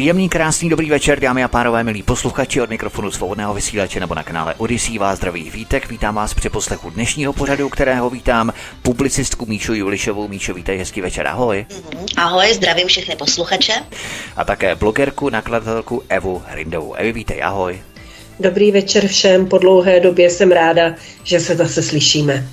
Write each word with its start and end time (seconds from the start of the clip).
Příjemný, 0.00 0.28
krásný, 0.28 0.68
dobrý 0.68 0.90
večer, 0.90 1.20
dámy 1.20 1.44
a 1.44 1.48
pánové, 1.48 1.84
milí 1.84 2.02
posluchači 2.02 2.60
od 2.60 2.70
mikrofonu 2.70 3.10
svobodného 3.10 3.54
vysílače 3.54 4.00
nebo 4.00 4.14
na 4.14 4.22
kanále 4.22 4.54
Odyssey 4.58 4.98
vás 4.98 5.18
zdraví 5.18 5.50
vítek. 5.50 5.88
Vítám 5.88 6.14
vás 6.14 6.34
při 6.34 6.48
poslechu 6.48 6.90
dnešního 6.90 7.32
pořadu, 7.32 7.68
kterého 7.68 8.10
vítám 8.10 8.52
publicistku 8.82 9.46
Míšu 9.46 9.74
Julišovou. 9.74 10.28
Míšo, 10.28 10.54
vítej, 10.54 10.78
hezký 10.78 11.00
večer, 11.00 11.26
ahoj. 11.26 11.66
Mhm, 11.70 12.06
ahoj, 12.16 12.54
zdravím 12.54 12.88
všechny 12.88 13.16
posluchače. 13.16 13.72
A 14.36 14.44
také 14.44 14.74
blogerku, 14.74 15.30
nakladatelku 15.30 16.02
Evu 16.08 16.42
Hrindovou. 16.46 16.94
Evi, 16.94 17.12
vítej, 17.12 17.42
ahoj. 17.42 17.80
Dobrý 18.40 18.72
večer 18.72 19.08
všem, 19.08 19.46
po 19.46 19.58
dlouhé 19.58 20.00
době 20.00 20.30
jsem 20.30 20.52
ráda, 20.52 20.94
že 21.24 21.40
se 21.40 21.56
zase 21.56 21.82
slyšíme. 21.82 22.48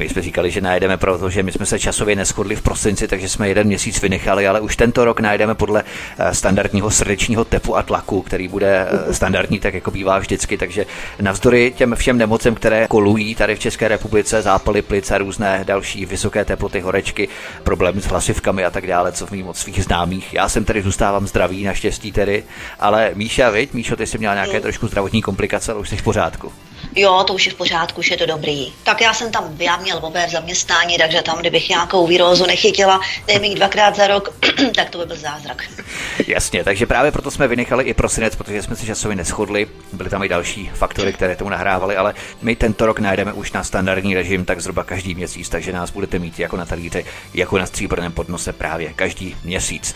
My 0.00 0.08
jsme 0.08 0.22
říkali, 0.22 0.50
že 0.50 0.60
najdeme, 0.60 0.96
protože 0.96 1.42
my 1.42 1.52
jsme 1.52 1.66
se 1.66 1.78
časově 1.78 2.16
neschodli 2.16 2.56
v 2.56 2.62
prosinci, 2.62 3.08
takže 3.08 3.28
jsme 3.28 3.48
jeden 3.48 3.66
měsíc 3.66 4.02
vynechali, 4.02 4.48
ale 4.48 4.60
už 4.60 4.76
tento 4.76 5.04
rok 5.04 5.20
najdeme 5.20 5.54
podle 5.54 5.84
eh, 6.18 6.34
standardního 6.34 6.90
srdečního 6.90 7.44
tepu 7.44 7.76
a 7.76 7.82
tlaku, 7.82 8.22
který 8.22 8.48
bude 8.48 8.88
eh, 8.90 9.14
standardní, 9.14 9.60
tak 9.60 9.74
jako 9.74 9.90
bývá 9.90 10.18
vždycky. 10.18 10.58
Takže 10.58 10.86
navzdory 11.20 11.72
těm 11.76 11.94
všem 11.94 12.18
nemocem, 12.18 12.54
které 12.54 12.86
kolují 12.88 13.34
tady 13.34 13.56
v 13.56 13.58
České 13.58 13.88
republice, 13.88 14.42
zápaly 14.42 14.82
plic 14.82 15.10
a 15.10 15.18
různé 15.18 15.64
další 15.64 16.06
vysoké 16.06 16.44
teploty, 16.44 16.80
horečky, 16.80 17.28
problémy 17.64 18.00
s 18.00 18.06
hlasivkami 18.06 18.64
a 18.64 18.70
tak 18.70 18.86
dále, 18.86 19.12
co 19.12 19.26
vím 19.26 19.48
od 19.48 19.56
svých 19.56 19.84
známých. 19.84 20.34
Já 20.34 20.48
jsem 20.48 20.64
tady 20.64 20.82
zůstávám 20.82 21.26
zdravý, 21.26 21.64
naštěstí 21.64 22.12
tedy, 22.12 22.44
ale 22.78 23.10
Míša, 23.14 23.50
viď? 23.50 23.72
Míšo, 23.72 23.96
ty 23.96 24.06
jsi 24.06 24.18
měla 24.18 24.34
nějaké 24.34 24.60
trošku 24.60 24.86
zdravotní 24.86 25.22
komplikace, 25.22 25.72
ale 25.72 25.80
už 25.80 25.88
jsi 25.88 25.96
v 25.96 26.02
pořádku. 26.02 26.52
Jo, 26.96 27.24
to 27.26 27.34
už 27.34 27.46
je 27.46 27.52
v 27.52 27.54
pořádku, 27.54 28.00
už 28.00 28.10
je 28.10 28.16
to 28.16 28.26
dobrý. 28.26 28.72
Tak 28.82 29.00
já 29.00 29.14
jsem 29.14 29.32
tam, 29.32 29.56
já 29.58 29.76
měl 29.76 29.98
obé 30.02 30.26
v 30.26 30.30
zaměstnání, 30.30 30.98
takže 30.98 31.22
tam, 31.22 31.38
kdybych 31.38 31.68
nějakou 31.68 32.06
výrozu 32.06 32.46
nechytila, 32.46 33.00
dejme 33.26 33.54
dvakrát 33.54 33.96
za 33.96 34.06
rok, 34.06 34.34
tak 34.74 34.90
to 34.90 34.98
by 34.98 35.06
byl 35.06 35.16
zázrak. 35.16 35.64
Jasně, 36.26 36.64
takže 36.64 36.86
právě 36.86 37.12
proto 37.12 37.30
jsme 37.30 37.48
vynechali 37.48 37.84
i 37.84 37.94
prosinec, 37.94 38.36
protože 38.36 38.62
jsme 38.62 38.76
se 38.76 38.86
časově 38.86 39.16
neschodli. 39.16 39.66
Byly 39.92 40.10
tam 40.10 40.22
i 40.22 40.28
další 40.28 40.70
faktory, 40.74 41.12
které 41.12 41.36
tomu 41.36 41.50
nahrávaly, 41.50 41.96
ale 41.96 42.14
my 42.42 42.56
tento 42.56 42.86
rok 42.86 42.98
najdeme 42.98 43.32
už 43.32 43.52
na 43.52 43.64
standardní 43.64 44.14
režim 44.14 44.44
tak 44.44 44.60
zhruba 44.60 44.84
každý 44.84 45.14
měsíc, 45.14 45.48
takže 45.48 45.72
nás 45.72 45.90
budete 45.90 46.18
mít 46.18 46.38
jako 46.38 46.56
na 46.56 46.66
talíři, 46.66 47.04
jako 47.34 47.58
na 47.58 47.66
stříbrném 47.66 48.12
podnose 48.12 48.52
právě 48.52 48.92
každý 48.92 49.36
měsíc. 49.44 49.94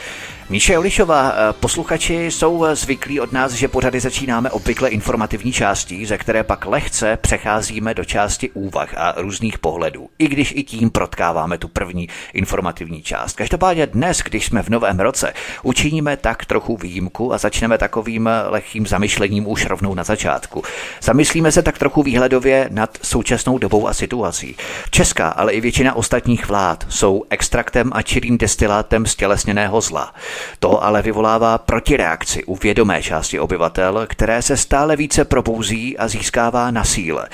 Míše 0.48 0.78
Olišová, 0.78 1.32
eh, 1.32 1.52
posluchači 1.52 2.30
jsou 2.30 2.64
eh, 2.64 2.76
zvyklí 2.76 3.20
od 3.20 3.32
nás, 3.32 3.52
že 3.52 3.68
pořady 3.68 4.00
začínáme 4.00 4.50
obvykle 4.50 4.88
informativní 4.88 5.52
částí, 5.52 6.06
ze 6.06 6.18
které 6.18 6.42
pak 6.42 6.66
lehce 6.66 7.18
přecházíme 7.20 7.94
do 7.94 8.04
části 8.04 8.50
úvah 8.50 8.94
a 8.96 9.14
různých 9.16 9.58
pohledů, 9.58 10.08
i 10.18 10.28
když 10.28 10.52
i 10.56 10.62
tím 10.62 10.90
protkáváme 10.90 11.58
tu 11.58 11.68
první 11.68 12.08
informativní 12.32 13.02
část. 13.02 13.36
Každopádně 13.36 13.86
dnes, 13.86 14.18
když 14.18 14.46
jsme 14.46 14.62
v 14.62 14.68
novém 14.68 15.00
roce, 15.00 15.32
učiníme 15.62 16.16
tak 16.16 16.44
trochu 16.44 16.76
výjimku 16.76 17.32
a 17.32 17.38
začneme 17.38 17.78
takovým 17.78 18.28
eh, 18.28 18.42
lehkým 18.48 18.86
zamyšlením 18.86 19.48
už 19.48 19.66
rovnou 19.66 19.94
na 19.94 20.04
začátku. 20.04 20.62
Zamyslíme 21.02 21.52
se 21.52 21.62
tak 21.62 21.78
trochu 21.78 22.02
výhledově 22.02 22.68
nad 22.70 22.98
současnou 23.02 23.58
dobou 23.58 23.88
a 23.88 23.94
situací. 23.94 24.56
Česká, 24.90 25.28
ale 25.28 25.52
i 25.52 25.60
většina 25.60 25.94
ostatních 25.94 26.48
vlád 26.48 26.86
jsou 26.88 27.24
extraktem 27.30 27.90
a 27.94 28.02
čirým 28.02 28.38
destilátem 28.38 29.06
stělesněného 29.06 29.80
zla. 29.80 30.14
To 30.58 30.84
ale 30.84 31.02
vyvolává 31.02 31.58
protireakci 31.58 32.44
u 32.44 32.56
vědomé 32.56 33.02
části 33.02 33.40
obyvatel, 33.40 34.06
které 34.08 34.42
se 34.42 34.56
stále 34.56 34.96
více 34.96 35.24
probouzí 35.24 35.98
a 35.98 36.08
získává 36.08 36.70
na 36.70 36.84
síle. 36.84 37.28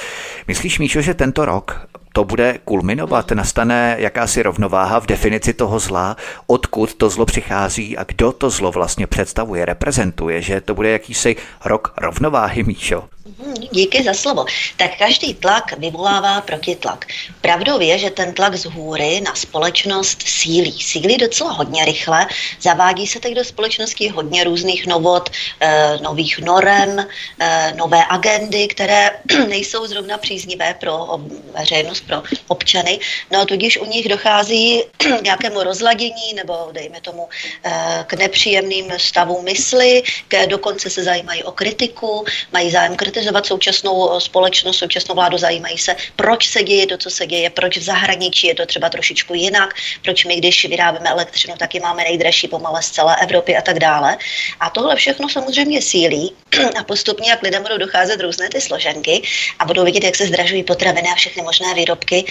Myslíš, 0.48 0.78
Míšo, 0.78 1.00
že 1.00 1.14
tento 1.14 1.44
rok 1.44 1.80
to 2.12 2.24
bude 2.24 2.58
kulminovat, 2.64 3.30
nastane 3.30 3.96
jakási 3.98 4.42
rovnováha 4.42 5.00
v 5.00 5.06
definici 5.06 5.52
toho 5.52 5.78
zla, 5.78 6.16
odkud 6.46 6.94
to 6.94 7.10
zlo 7.10 7.26
přichází 7.26 7.96
a 7.96 8.04
kdo 8.04 8.32
to 8.32 8.50
zlo 8.50 8.70
vlastně 8.70 9.06
představuje, 9.06 9.64
reprezentuje, 9.64 10.42
že 10.42 10.60
to 10.60 10.74
bude 10.74 10.90
jakýsi 10.90 11.36
rok 11.64 11.94
rovnováhy, 11.96 12.62
Míšo? 12.62 13.08
Mhm, 13.26 13.54
díky 13.72 14.02
za 14.02 14.14
slovo. 14.14 14.44
Tak 14.76 14.96
každý 14.98 15.34
tlak 15.34 15.78
vyvolává 15.78 16.40
protitlak. 16.40 17.04
Pravdou 17.40 17.80
je, 17.80 17.98
že 17.98 18.10
ten 18.10 18.32
tlak 18.32 18.54
z 18.56 18.64
hůry 18.64 19.20
na 19.20 19.34
společnost 19.34 20.22
sílí. 20.22 20.72
Sílí 20.72 21.16
docela 21.16 21.52
hodně 21.52 21.84
rychle. 21.84 22.26
Zavádí 22.60 23.06
se 23.06 23.20
teď 23.20 23.34
do 23.34 23.44
společnosti 23.44 24.08
hodně 24.08 24.44
různých 24.44 24.86
novot, 24.86 25.30
eh, 25.60 25.98
nových 26.02 26.38
norem, 26.38 27.06
eh, 27.40 27.72
nové 27.76 28.04
agendy, 28.08 28.68
které 28.68 29.10
nejsou 29.48 29.86
zrovna 29.86 30.18
příznivé 30.18 30.74
pro 30.80 31.20
veřejnost, 31.58 32.00
pro 32.06 32.22
občany. 32.48 32.98
No 33.30 33.40
a 33.40 33.44
tudíž 33.44 33.78
u 33.78 33.84
nich 33.84 34.08
dochází 34.08 34.82
k 34.96 35.22
nějakému 35.22 35.62
rozladění 35.62 36.34
nebo 36.34 36.68
dejme 36.72 37.00
tomu 37.00 37.28
eh, 37.64 38.04
k 38.06 38.12
nepříjemným 38.12 38.92
stavům 38.96 39.44
mysli, 39.44 40.02
k, 40.28 40.46
dokonce 40.46 40.90
se 40.90 41.04
zajímají 41.04 41.44
o 41.44 41.52
kritiku, 41.52 42.24
mají 42.52 42.70
zájem 42.70 42.96
kritizovat 42.96 43.09
kritizovat 43.10 43.46
současnou 43.46 44.16
eh, 44.16 44.20
společnost, 44.20 44.78
současnou 44.78 45.14
vládu, 45.14 45.38
zajímají 45.38 45.78
se, 45.78 45.96
proč 46.16 46.48
se 46.48 46.62
děje 46.62 46.86
to, 46.86 46.96
co 46.96 47.10
se 47.10 47.26
děje, 47.26 47.50
proč 47.50 47.76
v 47.76 47.82
zahraničí 47.82 48.46
je 48.46 48.54
to 48.54 48.66
třeba 48.66 48.88
trošičku 48.88 49.34
jinak, 49.34 49.74
proč 50.02 50.24
my, 50.24 50.36
když 50.36 50.64
vyrábíme 50.64 51.10
elektřinu, 51.10 51.54
taky 51.58 51.80
máme 51.80 52.04
nejdražší 52.04 52.48
pomale 52.48 52.82
z 52.82 52.90
celé 52.90 53.16
Evropy 53.22 53.56
a 53.56 53.62
tak 53.62 53.78
dále. 53.78 54.18
A 54.60 54.70
tohle 54.70 54.96
všechno 54.96 55.28
samozřejmě 55.28 55.82
sílí 55.82 56.32
a 56.78 56.84
postupně, 56.84 57.30
jak 57.30 57.42
lidem 57.42 57.62
budou 57.62 57.78
docházet 57.78 58.20
různé 58.20 58.48
ty 58.48 58.60
složenky 58.60 59.22
a 59.58 59.64
budou 59.64 59.84
vidět, 59.84 60.04
jak 60.04 60.16
se 60.16 60.26
zdražují 60.26 60.62
potraviny 60.64 61.08
a 61.12 61.14
všechny 61.14 61.42
možné 61.42 61.74
výrobky, 61.74 62.24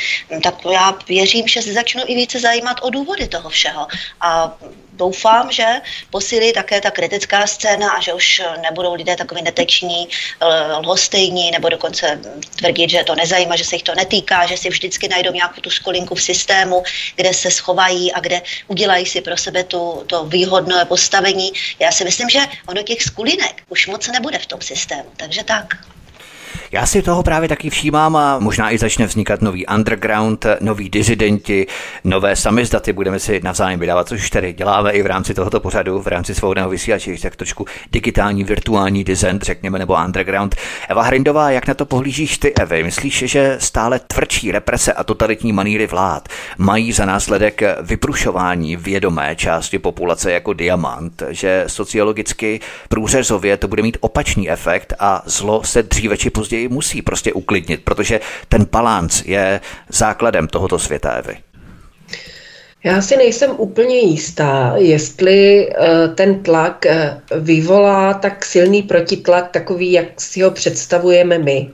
tak 0.43 0.55
já 0.71 0.97
věřím, 1.07 1.47
že 1.47 1.61
se 1.61 1.73
začnou 1.73 2.03
i 2.05 2.15
více 2.15 2.39
zajímat 2.39 2.77
o 2.81 2.89
důvody 2.89 3.27
toho 3.27 3.49
všeho. 3.49 3.87
A 4.21 4.57
doufám, 4.99 5.51
že 5.51 5.65
posílí 6.11 6.53
také 6.53 6.81
ta 6.81 6.91
kritická 6.91 7.47
scéna 7.47 7.91
a 7.91 8.01
že 8.01 8.13
už 8.13 8.41
nebudou 8.61 8.93
lidé 8.93 9.15
takový 9.15 9.41
neteční, 9.41 10.07
eh, 10.07 10.45
lhostejní 10.83 11.51
nebo 11.51 11.69
dokonce 11.69 12.19
tvrdit, 12.55 12.89
že 12.89 13.03
to 13.03 13.15
nezajímá, 13.15 13.55
že 13.55 13.63
se 13.63 13.75
jich 13.75 13.83
to 13.83 13.95
netýká, 13.95 14.45
že 14.45 14.57
si 14.57 14.69
vždycky 14.69 15.07
najdou 15.07 15.31
nějakou 15.31 15.61
tu 15.61 15.69
skolinku 15.69 16.15
v 16.15 16.21
systému, 16.21 16.83
kde 17.15 17.33
se 17.33 17.51
schovají 17.51 18.13
a 18.13 18.19
kde 18.19 18.41
udělají 18.67 19.05
si 19.05 19.21
pro 19.21 19.37
sebe 19.37 19.63
tu, 19.63 20.03
to 20.07 20.25
výhodné 20.25 20.85
postavení. 20.85 21.51
Já 21.79 21.91
si 21.91 22.03
myslím, 22.03 22.29
že 22.29 22.39
ono 22.67 22.83
těch 22.83 23.01
skulinek 23.03 23.63
už 23.69 23.87
moc 23.87 24.07
nebude 24.07 24.39
v 24.39 24.45
tom 24.45 24.61
systému. 24.61 25.09
Takže 25.17 25.43
tak. 25.43 25.98
Já 26.71 26.85
si 26.85 27.01
toho 27.01 27.23
právě 27.23 27.49
taky 27.49 27.69
všímám 27.69 28.15
a 28.15 28.39
možná 28.39 28.71
i 28.71 28.77
začne 28.77 29.05
vznikat 29.05 29.41
nový 29.41 29.65
underground, 29.65 30.45
noví 30.61 30.89
dizidenti, 30.89 31.67
nové 32.03 32.35
samizdaty, 32.35 32.93
budeme 32.93 33.19
si 33.19 33.39
navzájem 33.43 33.79
vydávat, 33.79 34.07
což 34.07 34.29
tady 34.29 34.53
děláme 34.53 34.91
i 34.91 35.01
v 35.01 35.05
rámci 35.05 35.33
tohoto 35.33 35.59
pořadu, 35.59 36.01
v 36.01 36.07
rámci 36.07 36.35
svobodného 36.35 36.69
vysílače, 36.69 37.15
tak 37.21 37.35
trošku 37.35 37.65
digitální, 37.91 38.43
virtuální 38.43 39.03
design, 39.03 39.39
řekněme, 39.41 39.79
nebo 39.79 39.97
underground. 40.05 40.55
Eva 40.89 41.03
Hrindová, 41.03 41.51
jak 41.51 41.67
na 41.67 41.73
to 41.73 41.85
pohlížíš 41.85 42.37
ty, 42.37 42.53
Evy? 42.53 42.83
Myslíš, 42.83 43.23
že 43.27 43.57
stále 43.59 43.99
tvrdší 43.99 44.51
represe 44.51 44.93
a 44.93 45.03
totalitní 45.03 45.53
maníry 45.53 45.87
vlád 45.87 46.29
mají 46.57 46.91
za 46.91 47.05
následek 47.05 47.61
vyprušování 47.81 48.75
vědomé 48.75 49.35
části 49.35 49.79
populace 49.79 50.31
jako 50.31 50.53
diamant, 50.53 51.23
že 51.29 51.63
sociologicky 51.67 52.59
průřezově 52.89 53.57
to 53.57 53.67
bude 53.67 53.81
mít 53.81 53.97
opačný 53.99 54.49
efekt 54.49 54.93
a 54.99 55.21
zlo 55.25 55.63
se 55.63 55.83
dříve 55.83 56.17
či 56.17 56.29
později 56.29 56.58
později 56.59 56.67
musí 56.67 57.01
prostě 57.01 57.33
uklidnit, 57.33 57.81
protože 57.83 58.19
ten 58.49 58.65
balans 58.71 59.23
je 59.25 59.61
základem 59.89 60.47
tohoto 60.47 60.79
světa, 60.79 61.11
Evy. 61.11 61.37
Já 62.83 63.01
si 63.01 63.17
nejsem 63.17 63.51
úplně 63.57 63.97
jistá, 63.97 64.73
jestli 64.77 65.69
eh, 65.69 66.07
ten 66.15 66.43
tlak 66.43 66.85
eh, 66.85 67.21
vyvolá 67.39 68.13
tak 68.13 68.45
silný 68.45 68.83
protitlak, 68.83 69.51
takový, 69.51 69.91
jak 69.91 70.21
si 70.21 70.41
ho 70.41 70.51
představujeme 70.51 71.37
my. 71.37 71.69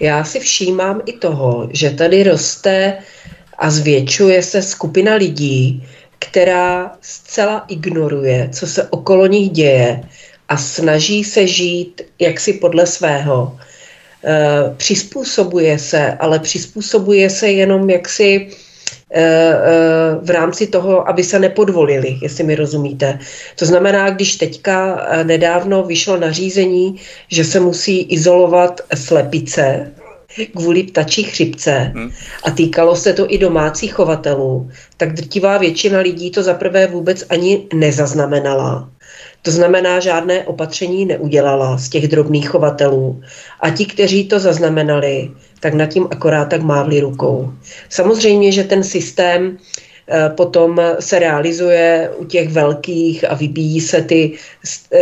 Já 0.00 0.24
si 0.24 0.40
všímám 0.40 1.00
i 1.06 1.12
toho, 1.12 1.68
že 1.72 1.90
tady 1.90 2.22
roste 2.22 2.98
a 3.58 3.70
zvětšuje 3.70 4.42
se 4.42 4.62
skupina 4.62 5.14
lidí, 5.14 5.82
která 6.18 6.92
zcela 7.00 7.64
ignoruje, 7.68 8.48
co 8.52 8.66
se 8.66 8.88
okolo 8.90 9.26
nich 9.26 9.50
děje 9.50 10.00
a 10.48 10.56
snaží 10.56 11.24
se 11.24 11.46
žít 11.46 12.02
jaksi 12.18 12.52
podle 12.52 12.86
svého 12.86 13.58
přizpůsobuje 14.76 15.78
se, 15.78 16.12
ale 16.12 16.38
přizpůsobuje 16.38 17.30
se 17.30 17.50
jenom 17.50 17.90
jaksi 17.90 18.50
Eh, 19.10 19.22
eh, 19.22 20.18
v 20.22 20.30
rámci 20.30 20.66
toho, 20.66 21.08
aby 21.08 21.24
se 21.24 21.38
nepodvolili, 21.38 22.18
jestli 22.22 22.44
mi 22.44 22.54
rozumíte. 22.54 23.18
To 23.56 23.66
znamená, 23.66 24.10
když 24.10 24.36
teďka 24.36 25.06
eh, 25.08 25.24
nedávno 25.24 25.82
vyšlo 25.82 26.16
nařízení, 26.16 27.00
že 27.28 27.44
se 27.44 27.60
musí 27.60 28.02
izolovat 28.02 28.80
slepice 28.94 29.92
kvůli 30.56 30.82
ptačí 30.82 31.22
chřipce 31.22 31.92
hmm. 31.94 32.10
a 32.44 32.50
týkalo 32.50 32.96
se 32.96 33.12
to 33.12 33.32
i 33.32 33.38
domácích 33.38 33.94
chovatelů, 33.94 34.70
tak 34.96 35.12
drtivá 35.12 35.58
většina 35.58 36.00
lidí 36.00 36.30
to 36.30 36.42
zaprvé 36.42 36.86
vůbec 36.86 37.24
ani 37.28 37.66
nezaznamenala. 37.74 38.90
To 39.46 39.52
znamená, 39.52 40.00
žádné 40.00 40.44
opatření 40.44 41.06
neudělala 41.06 41.78
z 41.78 41.88
těch 41.88 42.08
drobných 42.08 42.48
chovatelů. 42.48 43.22
A 43.60 43.70
ti, 43.70 43.86
kteří 43.86 44.24
to 44.28 44.40
zaznamenali, 44.40 45.30
tak 45.60 45.74
nad 45.74 45.86
tím 45.86 46.06
akorát 46.10 46.44
tak 46.44 46.62
mávli 46.62 47.00
rukou. 47.00 47.52
Samozřejmě, 47.88 48.52
že 48.52 48.64
ten 48.64 48.82
systém 48.82 49.58
eh, 50.08 50.28
potom 50.28 50.80
se 51.00 51.18
realizuje 51.18 52.10
u 52.16 52.24
těch 52.24 52.48
velkých 52.48 53.30
a 53.30 53.34
vybíjí 53.34 53.80
se 53.80 54.02
ty, 54.02 54.32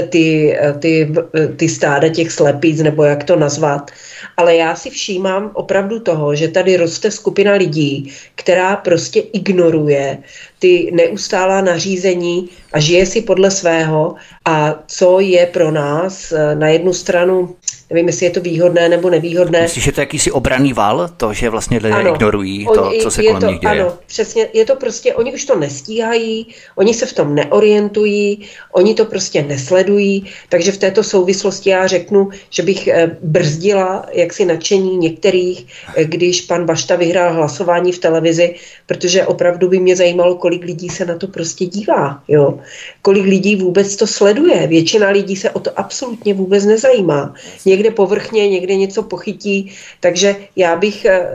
ty, 0.08 0.56
ty, 0.78 1.12
ty 1.56 1.68
stáda 1.68 2.08
těch 2.08 2.32
slepic, 2.32 2.80
nebo 2.80 3.04
jak 3.04 3.24
to 3.24 3.36
nazvat. 3.36 3.90
Ale 4.36 4.56
já 4.56 4.76
si 4.76 4.90
všímám 4.90 5.50
opravdu 5.54 6.00
toho, 6.00 6.34
že 6.34 6.48
tady 6.48 6.76
roste 6.76 7.10
skupina 7.10 7.52
lidí, 7.52 8.12
která 8.34 8.76
prostě 8.76 9.20
ignoruje 9.20 10.18
ty 10.58 10.90
neustálá 10.94 11.60
nařízení 11.60 12.48
a 12.72 12.80
žije 12.80 13.06
si 13.06 13.22
podle 13.22 13.50
svého. 13.50 14.14
A 14.44 14.82
co 14.86 15.20
je 15.20 15.46
pro 15.46 15.70
nás 15.70 16.32
eh, 16.32 16.54
na 16.54 16.68
jednu 16.68 16.92
stranu 16.92 17.56
nevím, 17.90 18.06
jestli 18.06 18.26
je 18.26 18.30
to 18.30 18.40
výhodné 18.40 18.88
nebo 18.88 19.10
nevýhodné. 19.10 19.62
Myslíš, 19.62 19.84
že 19.84 19.92
to 19.92 20.00
je 20.00 20.02
jakýsi 20.02 20.30
obraný 20.30 20.72
val, 20.72 21.10
to, 21.16 21.32
že 21.32 21.50
vlastně 21.50 21.78
lidé 21.78 21.94
ano, 21.94 22.14
ignorují 22.14 22.66
to, 22.74 22.92
co 23.02 23.10
se 23.10 23.22
kolem 23.22 23.40
to, 23.40 23.46
nich 23.46 23.60
děje? 23.60 23.72
Ano, 23.72 23.98
přesně, 24.06 24.48
je 24.52 24.64
to 24.64 24.76
prostě, 24.76 25.14
oni 25.14 25.34
už 25.34 25.44
to 25.44 25.58
nestíhají, 25.58 26.46
oni 26.76 26.94
se 26.94 27.06
v 27.06 27.12
tom 27.12 27.34
neorientují, 27.34 28.44
oni 28.72 28.94
to 28.94 29.04
prostě 29.04 29.42
nesledují, 29.42 30.24
takže 30.48 30.72
v 30.72 30.78
této 30.78 31.02
souvislosti 31.02 31.70
já 31.70 31.86
řeknu, 31.86 32.28
že 32.50 32.62
bych 32.62 32.88
eh, 32.88 33.16
brzdila 33.22 34.06
jaksi 34.12 34.44
nadšení 34.44 34.96
některých, 34.96 35.66
eh, 35.96 36.04
když 36.04 36.40
pan 36.40 36.66
Bašta 36.66 36.96
vyhrál 36.96 37.34
hlasování 37.34 37.92
v 37.92 37.98
televizi, 37.98 38.54
protože 38.86 39.26
opravdu 39.26 39.68
by 39.68 39.78
mě 39.80 39.96
zajímalo, 39.96 40.36
kolik 40.36 40.64
lidí 40.64 40.88
se 40.88 41.04
na 41.04 41.18
to 41.18 41.28
prostě 41.28 41.66
dívá, 41.66 42.22
jo? 42.28 42.58
kolik 43.02 43.24
lidí 43.24 43.56
vůbec 43.56 43.96
to 43.96 44.06
sleduje. 44.06 44.66
Většina 44.66 45.08
lidí 45.08 45.36
se 45.36 45.50
o 45.50 45.60
to 45.60 45.70
absolutně 45.76 46.34
vůbec 46.34 46.64
nezajímá. 46.64 47.34
Někde 47.74 47.90
povrchně, 47.90 48.48
někde 48.48 48.76
něco 48.76 49.02
pochytí, 49.02 49.74
takže 50.00 50.36
já 50.56 50.76
bych 50.76 51.04
eh, 51.04 51.26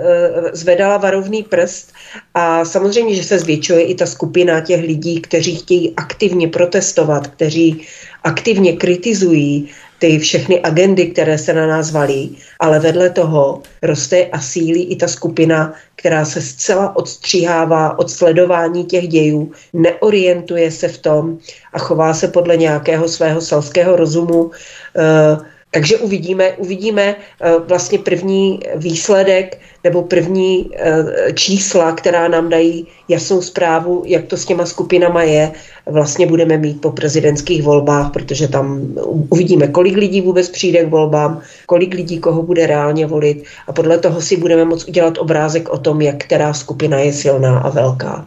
zvedala 0.53 0.97
varovný 0.97 1.43
prst 1.43 1.91
a 2.33 2.65
samozřejmě, 2.65 3.15
že 3.15 3.23
se 3.23 3.39
zvětšuje 3.39 3.81
i 3.81 3.95
ta 3.95 4.05
skupina 4.05 4.61
těch 4.61 4.81
lidí, 4.81 5.21
kteří 5.21 5.55
chtějí 5.55 5.93
aktivně 5.97 6.47
protestovat, 6.47 7.27
kteří 7.27 7.83
aktivně 8.23 8.73
kritizují 8.73 9.69
ty 9.99 10.19
všechny 10.19 10.63
agendy, 10.63 11.11
které 11.11 11.37
se 11.37 11.53
na 11.53 11.67
nás 11.67 11.91
valí, 11.91 12.37
ale 12.59 12.79
vedle 12.79 13.09
toho 13.09 13.61
roste 13.83 14.25
a 14.25 14.39
sílí 14.39 14.83
i 14.83 14.95
ta 14.95 15.07
skupina, 15.07 15.73
která 15.95 16.25
se 16.25 16.41
zcela 16.41 16.95
odstříhává 16.95 17.99
od 17.99 18.11
sledování 18.11 18.85
těch 18.85 19.07
dějů, 19.07 19.51
neorientuje 19.73 20.71
se 20.71 20.87
v 20.87 20.97
tom 20.97 21.37
a 21.73 21.79
chová 21.79 22.13
se 22.13 22.27
podle 22.27 22.57
nějakého 22.57 23.07
svého 23.07 23.41
selského 23.41 23.95
rozumu. 23.95 24.51
Eh, 24.95 25.58
takže 25.71 25.97
uvidíme, 25.97 26.51
uvidíme 26.51 27.15
eh, 27.41 27.59
vlastně 27.59 27.99
první 27.99 28.59
výsledek 28.75 29.61
nebo 29.83 30.01
první 30.01 30.69
eh, 30.75 31.33
čísla, 31.33 31.91
která 31.91 32.27
nám 32.27 32.49
dají 32.49 32.87
jasnou 33.07 33.41
zprávu, 33.41 34.03
jak 34.05 34.25
to 34.25 34.37
s 34.37 34.45
těma 34.45 34.65
skupinama 34.65 35.23
je, 35.23 35.51
vlastně 35.85 36.27
budeme 36.27 36.57
mít 36.57 36.81
po 36.81 36.91
prezidentských 36.91 37.63
volbách, 37.63 38.11
protože 38.11 38.47
tam 38.47 38.81
uvidíme, 39.29 39.67
kolik 39.67 39.97
lidí 39.97 40.21
vůbec 40.21 40.49
přijde 40.49 40.85
k 40.85 40.89
volbám, 40.89 41.41
kolik 41.65 41.93
lidí 41.93 42.19
koho 42.19 42.43
bude 42.43 42.67
reálně 42.67 43.05
volit 43.05 43.43
a 43.67 43.73
podle 43.73 43.97
toho 43.97 44.21
si 44.21 44.37
budeme 44.37 44.65
moct 44.65 44.87
udělat 44.87 45.17
obrázek 45.17 45.69
o 45.69 45.77
tom, 45.77 46.01
jak 46.01 46.17
která 46.17 46.53
skupina 46.53 46.99
je 46.99 47.13
silná 47.13 47.59
a 47.59 47.69
velká. 47.69 48.25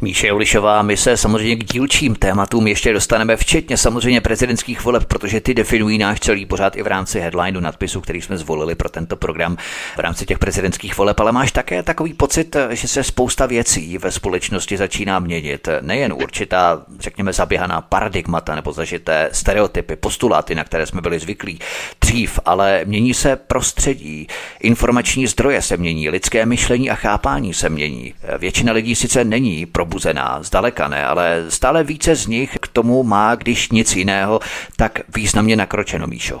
Míše 0.00 0.26
Julišová, 0.28 0.82
my 0.82 0.96
se 0.96 1.16
samozřejmě 1.16 1.56
k 1.56 1.64
dílčím 1.64 2.14
tématům 2.14 2.66
ještě 2.66 2.92
dostaneme, 2.92 3.36
včetně 3.36 3.76
samozřejmě 3.76 4.20
prezidentských 4.20 4.84
voleb, 4.84 5.04
protože 5.04 5.40
ty 5.40 5.54
definují 5.54 5.98
náš 5.98 6.20
celý 6.20 6.46
pořád 6.46 6.76
i 6.76 6.82
v 6.82 6.86
rámci 6.86 7.20
headlineu 7.20 7.60
nadpisu, 7.60 8.00
který 8.00 8.22
jsme 8.22 8.38
zvolili 8.38 8.74
pro 8.74 8.88
tento 8.88 9.16
program 9.16 9.56
v 9.96 9.98
rámci 9.98 10.26
těch 10.26 10.38
prezidentských 10.38 10.87
voleb, 10.96 11.20
ale 11.20 11.32
máš 11.32 11.52
také 11.52 11.82
takový 11.82 12.14
pocit, 12.14 12.56
že 12.70 12.88
se 12.88 13.04
spousta 13.04 13.46
věcí 13.46 13.98
ve 13.98 14.10
společnosti 14.10 14.76
začíná 14.76 15.18
měnit. 15.18 15.68
Nejen 15.80 16.12
určitá, 16.12 16.82
řekněme, 17.00 17.32
zaběhaná 17.32 17.80
paradigmata 17.80 18.54
nebo 18.54 18.72
zažité 18.72 19.28
stereotypy, 19.32 19.96
postuláty, 19.96 20.54
na 20.54 20.64
které 20.64 20.86
jsme 20.86 21.00
byli 21.00 21.18
zvyklí 21.18 21.58
dřív, 22.00 22.40
ale 22.44 22.80
mění 22.84 23.14
se 23.14 23.36
prostředí, 23.36 24.26
informační 24.60 25.26
zdroje 25.26 25.62
se 25.62 25.76
mění, 25.76 26.10
lidské 26.10 26.46
myšlení 26.46 26.90
a 26.90 26.94
chápání 26.94 27.54
se 27.54 27.68
mění. 27.68 28.14
Většina 28.38 28.72
lidí 28.72 28.94
sice 28.94 29.24
není 29.24 29.66
probuzená, 29.66 30.38
zdaleka 30.42 30.88
ne, 30.88 31.06
ale 31.06 31.44
stále 31.48 31.84
více 31.84 32.14
z 32.16 32.26
nich 32.26 32.56
k 32.60 32.68
tomu 32.68 33.02
má, 33.02 33.34
když 33.34 33.70
nic 33.70 33.96
jiného, 33.96 34.40
tak 34.76 35.00
významně 35.14 35.56
nakročeno, 35.56 36.06
Míšo. 36.06 36.40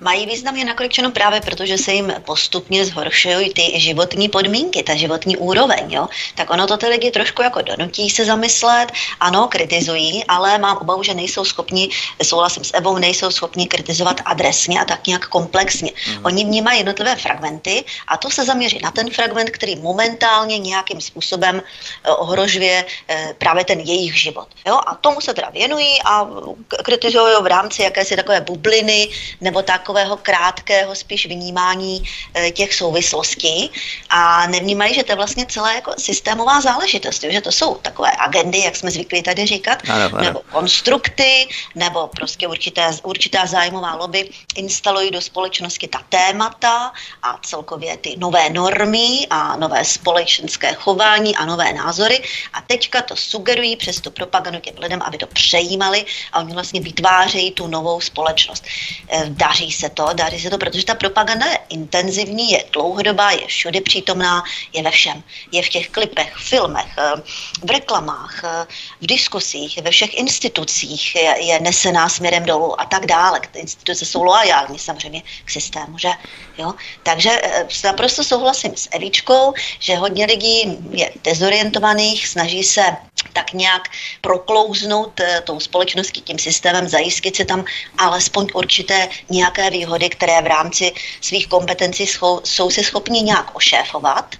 Mají 0.00 0.26
významně 0.26 0.64
nakročeno 0.64 1.10
právě 1.10 1.40
protože 1.40 1.78
se 1.78 1.92
jim 1.92 2.12
postupně 2.24 2.84
zhoršují 2.84 3.52
ty 3.52 3.80
životní 3.80 4.28
podmínky, 4.28 4.82
ta 4.82 4.94
životní 4.94 5.36
úroveň. 5.36 5.92
Jo? 5.92 6.08
Tak 6.34 6.50
ono 6.50 6.66
to 6.66 6.76
ty 6.76 6.86
lidi 6.86 7.10
trošku 7.10 7.42
jako 7.42 7.62
donutí 7.62 8.10
se 8.10 8.24
zamyslet, 8.24 8.92
ano, 9.20 9.48
kritizují, 9.48 10.24
ale 10.24 10.58
mám 10.58 10.76
obavu, 10.76 11.02
že 11.02 11.14
nejsou 11.14 11.44
schopni, 11.44 11.88
souhlasím 12.22 12.64
s 12.64 12.74
Evou, 12.74 12.98
nejsou 12.98 13.30
schopni 13.30 13.66
kritizovat 13.66 14.20
adresně 14.24 14.80
a 14.80 14.84
tak 14.84 15.06
nějak 15.06 15.28
komplexně. 15.28 15.92
Mm. 16.08 16.24
Oni 16.24 16.44
vnímají 16.44 16.78
jednotlivé 16.78 17.16
fragmenty 17.16 17.84
a 18.08 18.16
to 18.16 18.30
se 18.30 18.44
zaměří 18.44 18.78
na 18.82 18.90
ten 18.90 19.10
fragment, 19.10 19.50
který 19.50 19.76
momentálně 19.76 20.58
nějakým 20.58 21.00
způsobem 21.00 21.62
eh, 21.62 22.10
ohrožuje 22.10 22.84
eh, 23.08 23.34
právě 23.38 23.64
ten 23.64 23.80
jejich 23.80 24.14
život. 24.14 24.48
Jo? 24.66 24.80
A 24.86 24.94
tomu 24.94 25.20
se 25.20 25.34
teda 25.34 25.50
věnují 25.50 26.02
a 26.04 26.26
kritizují 26.84 27.34
v 27.42 27.46
rámci 27.46 27.82
jakési 27.82 28.16
takové 28.16 28.40
bubliny 28.40 29.08
nebo 29.40 29.61
takového 29.62 30.16
krátkého 30.16 30.94
spíš 30.94 31.26
vnímání 31.26 32.02
eh, 32.34 32.50
těch 32.50 32.74
souvislostí 32.74 33.70
a 34.08 34.46
nevnímají, 34.46 34.94
že 34.94 35.02
to 35.02 35.12
je 35.12 35.16
vlastně 35.16 35.46
celá 35.46 35.72
jako 35.72 35.92
systémová 35.98 36.60
záležitost, 36.60 37.22
že 37.22 37.40
to 37.40 37.52
jsou 37.52 37.74
takové 37.74 38.10
agendy, 38.18 38.58
jak 38.58 38.76
jsme 38.76 38.90
zvyklí 38.90 39.22
tady 39.22 39.46
říkat, 39.46 39.82
ano, 39.88 40.04
ano. 40.04 40.24
nebo 40.24 40.40
konstrukty, 40.52 41.48
nebo 41.74 42.06
prostě 42.06 42.48
určité, 42.48 42.90
určitá 43.02 43.46
zájmová 43.46 43.94
lobby 43.94 44.30
instalují 44.56 45.10
do 45.10 45.20
společnosti 45.20 45.88
ta 45.88 46.00
témata 46.08 46.92
a 47.22 47.38
celkově 47.42 47.96
ty 47.96 48.14
nové 48.18 48.50
normy 48.50 49.26
a 49.30 49.56
nové 49.56 49.84
společenské 49.84 50.74
chování 50.74 51.36
a 51.36 51.44
nové 51.44 51.72
názory 51.72 52.22
a 52.52 52.60
teďka 52.60 53.02
to 53.02 53.16
sugerují 53.16 53.76
přes 53.76 54.00
tu 54.00 54.10
propagandu 54.10 54.60
těm 54.60 54.74
lidem, 54.78 55.02
aby 55.02 55.18
to 55.18 55.26
přejímali 55.26 56.04
a 56.32 56.40
oni 56.40 56.52
vlastně 56.54 56.80
vytvářejí 56.80 57.50
tu 57.50 57.66
novou 57.66 58.00
společnost. 58.00 58.64
Eh, 59.08 59.24
daří 59.42 59.72
se 59.72 59.88
to, 59.88 60.08
daří 60.12 60.40
se 60.40 60.50
to, 60.50 60.58
protože 60.58 60.84
ta 60.84 60.94
propaganda 60.94 61.46
je 61.46 61.58
intenzivní, 61.68 62.50
je 62.50 62.64
dlouhodobá, 62.72 63.30
je 63.30 63.46
všude 63.46 63.80
přítomná, 63.80 64.42
je 64.72 64.82
ve 64.82 64.90
všem. 64.90 65.22
Je 65.52 65.62
v 65.62 65.68
těch 65.68 65.90
klipech, 65.90 66.36
filmech, 66.36 66.86
eh, 66.98 67.12
v 67.62 67.70
reklamách, 67.70 68.44
eh, 68.44 68.66
v 69.00 69.06
diskusích, 69.06 69.82
ve 69.82 69.90
všech 69.90 70.14
institucích 70.18 71.14
je, 71.14 71.34
je 71.44 71.60
nesená 71.60 72.08
směrem 72.08 72.44
dolů 72.44 72.80
a 72.80 72.84
tak 72.84 73.06
dále. 73.06 73.40
Ty 73.50 73.58
instituce 73.58 74.04
jsou 74.04 74.22
loajální 74.22 74.78
samozřejmě 74.78 75.22
k 75.44 75.50
systému, 75.50 75.98
že? 75.98 76.10
Jo? 76.58 76.72
Takže 77.02 77.30
eh, 77.42 77.66
naprosto 77.84 78.24
souhlasím 78.24 78.76
s 78.76 78.88
Evičkou, 78.92 79.52
že 79.78 79.96
hodně 79.96 80.26
lidí 80.26 80.78
je 80.90 81.12
dezorientovaných, 81.24 82.28
snaží 82.28 82.64
se 82.64 82.82
tak 83.32 83.52
nějak 83.52 83.88
proklouznout 84.20 85.20
tou 85.44 85.60
společností, 85.60 86.20
tím 86.20 86.38
systémem, 86.38 86.88
zajistit 86.88 87.36
se 87.36 87.44
tam 87.44 87.64
alespoň 87.98 88.46
určité 88.54 89.08
nějaké 89.30 89.70
výhody, 89.70 90.08
které 90.08 90.42
v 90.42 90.46
rámci 90.46 90.92
svých 91.20 91.46
kompetencí 91.46 92.06
jsou, 92.06 92.40
jsou 92.44 92.70
si 92.70 92.84
schopni 92.84 93.22
nějak 93.22 93.56
ošéfovat 93.56 94.36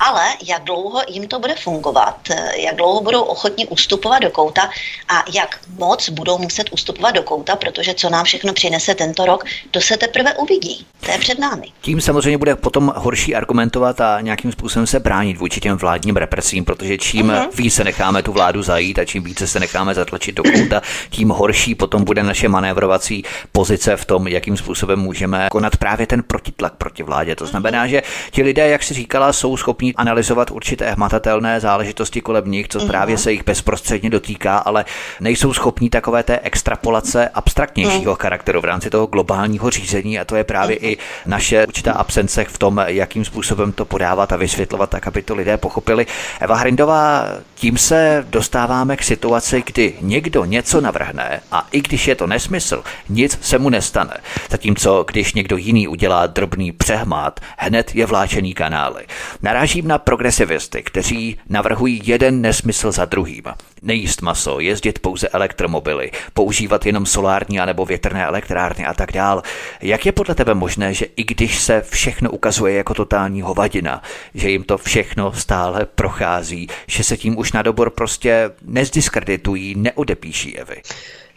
ale 0.00 0.24
jak 0.46 0.64
dlouho 0.64 1.02
jim 1.08 1.28
to 1.28 1.38
bude 1.38 1.54
fungovat, 1.54 2.16
jak 2.56 2.76
dlouho 2.76 3.00
budou 3.00 3.22
ochotni 3.22 3.66
ustupovat 3.66 4.22
do 4.22 4.30
kouta 4.30 4.70
a 5.08 5.24
jak 5.34 5.58
moc 5.78 6.08
budou 6.08 6.38
muset 6.38 6.66
ustupovat 6.72 7.14
do 7.14 7.22
kouta, 7.22 7.56
protože 7.56 7.94
co 7.94 8.10
nám 8.10 8.24
všechno 8.24 8.52
přinese 8.52 8.94
tento 8.94 9.26
rok, 9.26 9.44
to 9.70 9.80
se 9.80 9.96
teprve 9.96 10.34
uvidí. 10.34 10.86
To 11.00 11.10
je 11.10 11.18
před 11.18 11.38
námi. 11.38 11.66
Tím 11.80 12.00
samozřejmě 12.00 12.38
bude 12.38 12.56
potom 12.56 12.92
horší 12.96 13.34
argumentovat 13.34 14.00
a 14.00 14.20
nějakým 14.20 14.52
způsobem 14.52 14.86
se 14.86 15.00
bránit 15.00 15.36
vůči 15.36 15.60
těm 15.60 15.76
vládním 15.76 16.16
represím, 16.16 16.64
protože 16.64 16.98
čím 16.98 17.28
uh-huh. 17.28 17.48
více 17.54 17.76
se 17.76 17.84
necháme 17.84 18.22
tu 18.22 18.32
vládu 18.32 18.62
zajít 18.62 18.98
a 18.98 19.04
čím 19.04 19.22
více 19.22 19.46
se 19.46 19.60
necháme 19.60 19.94
zatlačit 19.94 20.34
do 20.34 20.42
kouta, 20.42 20.82
tím 21.10 21.28
horší 21.28 21.74
potom 21.74 22.04
bude 22.04 22.22
naše 22.22 22.48
manévrovací 22.48 23.24
pozice 23.52 23.96
v 23.96 24.04
tom, 24.04 24.28
jakým 24.28 24.56
způsobem 24.56 24.98
můžeme 24.98 25.48
konat 25.50 25.76
právě 25.76 26.06
ten 26.06 26.22
protitlak 26.22 26.74
proti 26.74 27.02
vládě. 27.02 27.36
To 27.36 27.46
znamená, 27.46 27.86
že 27.86 28.02
ti 28.30 28.42
lidé, 28.42 28.68
jak 28.68 28.82
si 28.82 28.94
říkala, 28.94 29.32
jsou 29.32 29.56
schopni 29.56 29.89
analyzovat 29.96 30.50
určité 30.50 30.90
hmatatelné 30.90 31.60
záležitosti 31.60 32.20
kolem 32.20 32.50
nich, 32.50 32.68
co 32.68 32.86
právě 32.86 33.18
se 33.18 33.32
jich 33.32 33.44
bezprostředně 33.44 34.10
dotýká, 34.10 34.58
ale 34.58 34.84
nejsou 35.20 35.52
schopní 35.52 35.90
takové 35.90 36.22
té 36.22 36.38
extrapolace 36.38 37.28
abstraktnějšího 37.28 38.12
uh-huh. 38.12 38.22
charakteru 38.22 38.60
v 38.60 38.64
rámci 38.64 38.90
toho 38.90 39.06
globálního 39.06 39.70
řízení 39.70 40.18
a 40.18 40.24
to 40.24 40.36
je 40.36 40.44
právě 40.44 40.76
uh-huh. 40.76 40.88
i 40.88 40.96
naše 41.26 41.66
určitá 41.66 41.92
absence 41.92 42.44
v 42.44 42.58
tom, 42.58 42.82
jakým 42.86 43.24
způsobem 43.24 43.72
to 43.72 43.84
podávat 43.84 44.32
a 44.32 44.36
vysvětlovat 44.36 44.90
tak, 44.90 45.06
aby 45.06 45.22
to 45.22 45.34
lidé 45.34 45.56
pochopili. 45.56 46.06
Eva 46.40 46.54
Hrindová, 46.54 47.26
tím 47.60 47.78
se 47.78 48.26
dostáváme 48.30 48.96
k 48.96 49.02
situaci, 49.02 49.62
kdy 49.66 49.94
někdo 50.00 50.44
něco 50.44 50.80
navrhne 50.80 51.40
a 51.52 51.68
i 51.72 51.80
když 51.80 52.08
je 52.08 52.14
to 52.14 52.26
nesmysl, 52.26 52.82
nic 53.08 53.38
se 53.42 53.58
mu 53.58 53.70
nestane. 53.70 54.16
Zatímco, 54.50 55.04
když 55.08 55.34
někdo 55.34 55.56
jiný 55.56 55.88
udělá 55.88 56.26
drobný 56.26 56.72
přehmat, 56.72 57.40
hned 57.58 57.94
je 57.94 58.06
vláčený 58.06 58.54
kanály. 58.54 59.06
Narážím 59.42 59.88
na 59.88 59.98
progresivisty, 59.98 60.82
kteří 60.82 61.38
navrhují 61.48 62.00
jeden 62.04 62.40
nesmysl 62.40 62.92
za 62.92 63.04
druhým. 63.04 63.44
Nejíst 63.82 64.22
maso, 64.22 64.60
jezdit 64.60 64.98
pouze 64.98 65.28
elektromobily, 65.28 66.10
používat 66.34 66.86
jenom 66.86 67.06
solární 67.06 67.60
anebo 67.60 67.84
větrné 67.86 68.24
elektrárny 68.24 68.86
a 68.86 68.94
tak 68.94 69.12
dál. 69.12 69.42
Jak 69.82 70.06
je 70.06 70.12
podle 70.12 70.34
tebe 70.34 70.54
možné, 70.54 70.94
že 70.94 71.06
i 71.16 71.24
když 71.24 71.60
se 71.60 71.82
všechno 71.90 72.30
ukazuje 72.30 72.74
jako 72.74 72.94
totální 72.94 73.42
hovadina, 73.42 74.02
že 74.34 74.50
jim 74.50 74.64
to 74.64 74.78
všechno 74.78 75.32
stále 75.32 75.86
prochází, 75.94 76.68
že 76.86 77.04
se 77.04 77.16
tím 77.16 77.38
už 77.38 77.52
na 77.52 77.62
dobor 77.62 77.90
prostě 77.90 78.50
nezdiskreditují, 78.64 79.74
neodepíší 79.78 80.58
Evy? 80.58 80.82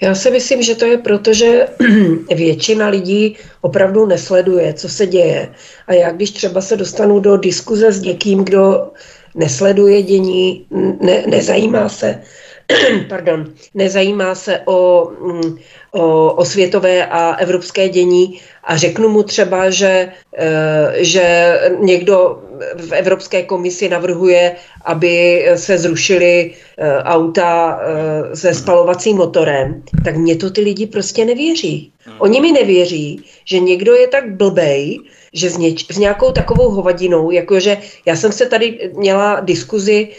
Já 0.02 0.16
si 0.16 0.32
myslím, 0.32 0.62
že 0.64 0.76
to 0.76 0.86
je 0.86 0.98
proto, 0.98 1.34
že 1.34 1.68
většina 2.36 2.88
lidí 2.88 3.38
opravdu 3.62 4.06
nesleduje, 4.06 4.74
co 4.74 4.90
se 4.90 5.08
děje. 5.08 5.54
A 5.88 5.94
já, 5.94 6.12
když 6.12 6.32
třeba 6.32 6.62
se 6.62 6.78
dostanu 6.78 7.20
do 7.20 7.38
diskuze 7.38 7.92
s 7.92 8.02
někým, 8.02 8.44
kdo 8.44 8.92
nesleduje 9.36 10.02
dění, 10.02 10.66
ne, 11.02 11.24
nezajímá 11.28 11.90
se, 11.90 12.22
pardon, 13.10 13.54
nezajímá 13.74 14.36
se 14.36 14.60
o, 14.66 15.10
mm, 15.22 15.58
o, 15.92 16.34
o 16.34 16.46
světové 16.46 17.06
a 17.06 17.36
evropské 17.36 17.90
dění 17.90 18.40
a 18.64 18.78
řeknu 18.78 19.10
mu 19.10 19.24
třeba, 19.24 19.70
že, 19.70 20.12
eh, 20.38 20.94
že 20.98 21.60
někdo 21.80 22.44
v 22.78 22.92
Evropské 22.92 23.44
komisi 23.44 23.90
navrhuje, 23.90 24.56
aby 24.86 25.46
se 25.56 25.78
zrušily 25.78 26.52
eh, 26.78 27.04
auta 27.04 27.80
eh, 27.82 28.36
se 28.36 28.54
spalovacím 28.54 29.18
motorem, 29.18 29.84
tak 30.06 30.16
mě 30.16 30.36
to 30.36 30.50
ty 30.50 30.62
lidi 30.62 30.88
prostě 30.88 31.26
nevěří. 31.26 31.92
Oni 32.20 32.42
mi 32.42 32.52
nevěří, 32.52 33.24
že 33.46 33.60
někdo 33.60 33.94
je 33.94 34.08
tak 34.08 34.32
blbej, 34.32 35.00
že 35.34 35.50
s, 35.50 35.58
něč, 35.58 35.86
s 35.92 35.98
nějakou 35.98 36.32
takovou 36.32 36.70
hovadinou, 36.70 37.32
jakože 37.32 37.78
já 38.06 38.16
jsem 38.16 38.32
se 38.32 38.46
tady 38.46 38.92
měla 38.94 39.40
diskuzi 39.40 40.10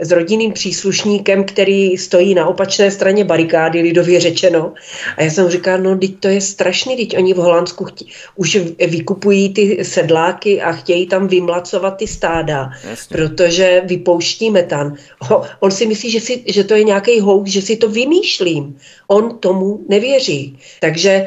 s 0.00 0.10
rodinným 0.10 0.52
příslušníkem, 0.52 1.44
který 1.44 1.98
stojí 1.98 2.34
na 2.34 2.46
opačné 2.46 2.90
straně 2.90 3.24
barikády, 3.24 3.80
lidově 3.80 4.20
řečeno. 4.20 4.72
A 5.16 5.22
já 5.22 5.30
jsem 5.30 5.48
říkal, 5.48 5.78
no 5.78 5.98
teď 5.98 6.10
to 6.20 6.28
je 6.28 6.40
strašný, 6.40 6.96
teď 6.96 7.18
oni 7.18 7.34
v 7.34 7.36
Holandsku 7.36 7.84
chtě, 7.84 8.04
už 8.36 8.56
vykupují 8.78 9.52
ty 9.52 9.84
sedláky 9.84 10.62
a 10.62 10.72
chtějí 10.72 11.06
tam 11.06 11.28
vymlacovat 11.28 11.96
ty 11.96 12.06
stáda, 12.06 12.70
Jasně. 12.90 13.16
protože 13.16 13.82
vypouští 13.84 14.50
metan. 14.50 14.94
O, 15.30 15.42
on 15.60 15.70
si 15.70 15.86
myslí, 15.86 16.10
že, 16.10 16.20
si, 16.20 16.42
že 16.46 16.64
to 16.64 16.74
je 16.74 16.84
nějaký 16.84 17.20
houk, 17.20 17.46
že 17.46 17.62
si 17.62 17.76
to 17.76 17.88
vymýšlím. 17.88 18.76
On 19.06 19.38
tomu 19.38 19.80
nevěří. 19.88 20.58
Takže 20.80 21.26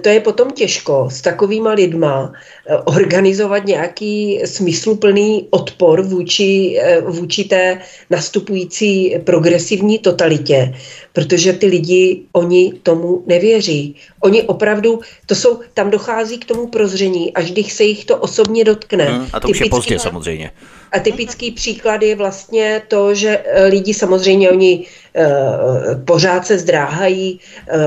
to 0.00 0.08
je 0.08 0.20
potom 0.20 0.50
těžko 0.50 1.08
s 1.10 1.20
takovýma 1.20 1.72
lidma 1.72 2.32
eh, 2.66 2.76
organizovat 2.76 3.66
nějaký 3.66 4.40
smysluplný 4.44 5.46
odpor 5.50 6.02
vůči, 6.02 6.78
eh, 6.82 7.00
vůči 7.00 7.44
té 7.44 7.80
nastupující 8.10 9.16
progresivní 9.24 9.98
totalitě, 9.98 10.74
protože 11.12 11.52
ty 11.52 11.66
lidi, 11.66 12.22
oni 12.32 12.72
tomu 12.82 13.22
nevěří. 13.26 13.96
Oni 14.20 14.42
opravdu, 14.42 15.00
to 15.26 15.34
jsou, 15.34 15.60
tam 15.74 15.90
dochází 15.90 16.38
k 16.38 16.44
tomu 16.44 16.66
prozření, 16.66 17.32
až 17.32 17.50
když 17.50 17.72
se 17.72 17.84
jich 17.84 18.04
to 18.04 18.16
osobně 18.16 18.64
dotkne. 18.64 19.04
Hmm, 19.04 19.26
a 19.32 19.40
to 19.40 19.48
už 19.48 19.60
je 19.60 19.68
pozdě 19.68 19.98
samozřejmě. 19.98 20.50
A 20.92 20.98
typický 20.98 21.50
příklad 21.50 22.02
je 22.02 22.16
vlastně 22.16 22.82
to, 22.88 23.14
že 23.14 23.42
eh, 23.44 23.66
lidi 23.66 23.94
samozřejmě 23.94 24.50
oni 24.50 24.86
uh, 25.16 26.04
pořád 26.04 26.46
se 26.46 26.58
zdráhají 26.58 27.40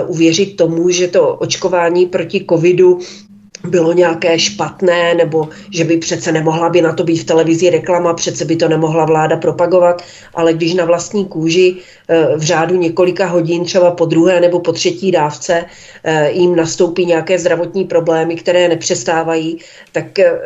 uh, 0.03 0.11
uvěřit 0.11 0.55
tomu, 0.55 0.89
že 0.89 1.07
to 1.07 1.35
očkování 1.35 2.05
proti 2.05 2.45
covidu 2.49 2.99
bylo 3.67 3.93
nějaké 3.93 4.39
špatné, 4.39 5.13
nebo 5.15 5.49
že 5.71 5.83
by 5.83 5.97
přece 5.97 6.31
nemohla 6.31 6.69
by 6.69 6.81
na 6.81 6.93
to 6.93 7.03
být 7.03 7.17
v 7.17 7.23
televizi 7.23 7.69
reklama, 7.69 8.13
přece 8.13 8.45
by 8.45 8.55
to 8.55 8.67
nemohla 8.67 9.05
vláda 9.05 9.37
propagovat, 9.37 10.03
ale 10.33 10.53
když 10.53 10.73
na 10.73 10.85
vlastní 10.85 11.25
kůži 11.25 11.75
eh, 12.07 12.37
v 12.37 12.41
řádu 12.41 12.75
několika 12.75 13.25
hodin, 13.25 13.65
třeba 13.65 13.91
po 13.91 14.05
druhé 14.05 14.39
nebo 14.39 14.59
po 14.59 14.71
třetí 14.71 15.11
dávce, 15.11 15.65
eh, 16.03 16.31
jim 16.31 16.55
nastoupí 16.55 17.05
nějaké 17.05 17.39
zdravotní 17.39 17.85
problémy, 17.85 18.35
které 18.35 18.67
nepřestávají, 18.67 19.59
tak 19.91 20.19
eh, 20.19 20.39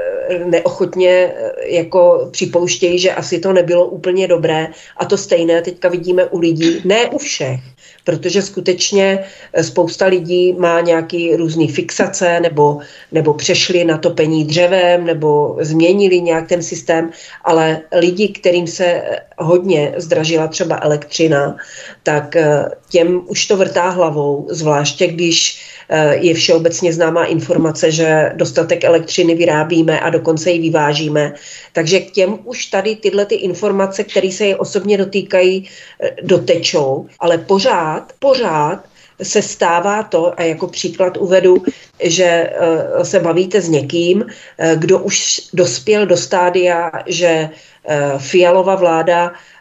neochotně 0.45 1.31
jako 1.65 2.27
připouštějí, 2.31 3.00
že 3.00 3.12
asi 3.13 3.39
to 3.39 3.53
nebylo 3.53 3.86
úplně 3.86 4.27
dobré. 4.27 4.67
A 4.97 5.05
to 5.05 5.17
stejné 5.17 5.62
teďka 5.62 5.89
vidíme 5.89 6.25
u 6.25 6.39
lidí, 6.39 6.81
ne 6.86 7.05
u 7.05 7.17
všech, 7.17 7.59
protože 8.07 8.41
skutečně 8.41 9.19
eh, 9.53 9.63
spousta 9.63 10.05
lidí 10.05 10.53
má 10.53 10.81
nějaký 10.81 11.35
různý 11.35 11.67
fixace 11.67 12.39
nebo, 12.39 12.79
nebo 13.11 13.33
přešli 13.33 13.83
na 13.83 13.97
topení 13.97 14.45
dřevem 14.45 15.05
nebo 15.05 15.57
změnili 15.59 16.21
nějak 16.21 16.47
ten 16.47 16.63
systém, 16.63 17.11
ale 17.43 17.81
lidi, 17.91 18.27
kterým 18.27 18.67
se 18.67 18.85
eh, 18.85 19.19
hodně 19.37 19.93
zdražila 19.97 20.47
třeba 20.47 20.79
elektřina, 20.81 21.55
tak 22.03 22.35
eh, 22.35 22.65
těm 22.89 23.21
už 23.27 23.45
to 23.45 23.57
vrtá 23.57 23.89
hlavou, 23.89 24.47
zvláště 24.49 25.07
když 25.07 25.56
je 26.20 26.34
všeobecně 26.34 26.94
známá 26.94 27.25
informace, 27.25 27.91
že 27.91 28.32
dostatek 28.36 28.84
elektřiny 28.84 29.36
vyrábíme 29.36 30.00
a 30.00 30.10
dokonce 30.10 30.51
ji 30.51 30.60
vyvážíme. 30.60 31.34
Takže 31.74 32.00
k 32.00 32.12
těm 32.12 32.39
už 32.44 32.65
tady 32.65 32.96
tyhle 32.96 33.25
ty 33.25 33.36
informace, 33.36 34.03
které 34.03 34.32
se 34.32 34.46
je 34.46 34.56
osobně 34.56 34.98
dotýkají, 34.98 35.70
eh, 36.01 36.15
dotečou, 36.22 37.08
ale 37.20 37.38
pořád, 37.38 38.13
pořád 38.20 38.84
se 39.24 39.41
stává 39.41 40.03
to, 40.03 40.39
a 40.39 40.44
jako 40.44 40.67
příklad 40.67 41.17
uvedu, 41.17 41.63
že 42.03 42.25
eh, 42.25 43.06
se 43.06 43.20
bavíte 43.20 43.62
s 43.62 43.70
někým, 43.70 44.25
kdo 44.75 45.00
už 45.00 45.41
dospěl 45.53 46.06
do 46.06 46.17
stádia, 46.17 46.91
že 47.08 47.50
Fialová 48.17 48.75
vláda 48.75 49.32
Eh, 49.32 49.56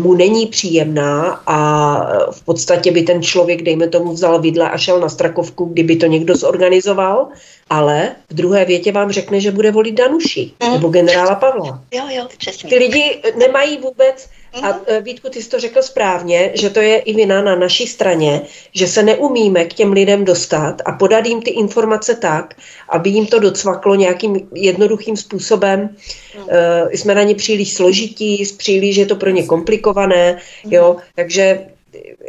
mu 0.00 0.14
není 0.14 0.46
příjemná 0.46 1.42
a 1.46 2.30
v 2.30 2.42
podstatě 2.44 2.92
by 2.92 3.02
ten 3.02 3.22
člověk, 3.22 3.62
dejme 3.62 3.88
tomu, 3.88 4.12
vzal 4.12 4.40
vidle 4.40 4.70
a 4.70 4.78
šel 4.78 5.00
na 5.00 5.08
Strakovku, 5.08 5.64
kdyby 5.64 5.96
to 5.96 6.06
někdo 6.06 6.36
zorganizoval, 6.36 7.28
ale 7.70 8.16
v 8.30 8.34
druhé 8.34 8.64
větě 8.64 8.92
vám 8.92 9.12
řekne, 9.12 9.40
že 9.40 9.50
bude 9.50 9.70
volit 9.70 9.94
Danuši 9.94 10.50
mm. 10.62 10.72
nebo 10.72 10.88
generála 10.88 11.34
Pavla. 11.34 11.82
Jo, 11.92 12.04
jo, 12.10 12.28
přesně. 12.38 12.70
Ty 12.70 12.76
lidi 12.76 13.22
nemají 13.38 13.78
vůbec 13.78 14.28
a 14.52 14.68
mhm. 14.68 14.80
e, 14.86 15.00
Vítku, 15.00 15.28
ty 15.28 15.42
jsi 15.42 15.48
to 15.48 15.60
řekl 15.60 15.82
správně, 15.82 16.50
že 16.54 16.70
to 16.70 16.80
je 16.80 16.98
i 16.98 17.14
vina 17.14 17.42
na 17.42 17.56
naší 17.56 17.86
straně, 17.86 18.42
že 18.72 18.86
se 18.86 19.02
neumíme 19.02 19.64
k 19.64 19.74
těm 19.74 19.92
lidem 19.92 20.24
dostat 20.24 20.82
a 20.84 20.92
podat 20.92 21.26
jim 21.26 21.42
ty 21.42 21.50
informace 21.50 22.14
tak, 22.14 22.54
aby 22.88 23.10
jim 23.10 23.26
to 23.26 23.38
docvaklo 23.38 23.94
nějakým 23.94 24.48
jednoduchým 24.54 25.16
způsobem. 25.16 25.96
Uh, 26.38 26.48
jsme 26.90 27.14
na 27.14 27.22
ně 27.22 27.34
příliš 27.34 27.72
složití, 27.72 28.44
příliš 28.56 28.96
je 28.96 29.06
to 29.06 29.16
pro 29.16 29.30
ně 29.30 29.42
komplikované, 29.42 30.38
jo, 30.64 30.96
takže 31.14 31.66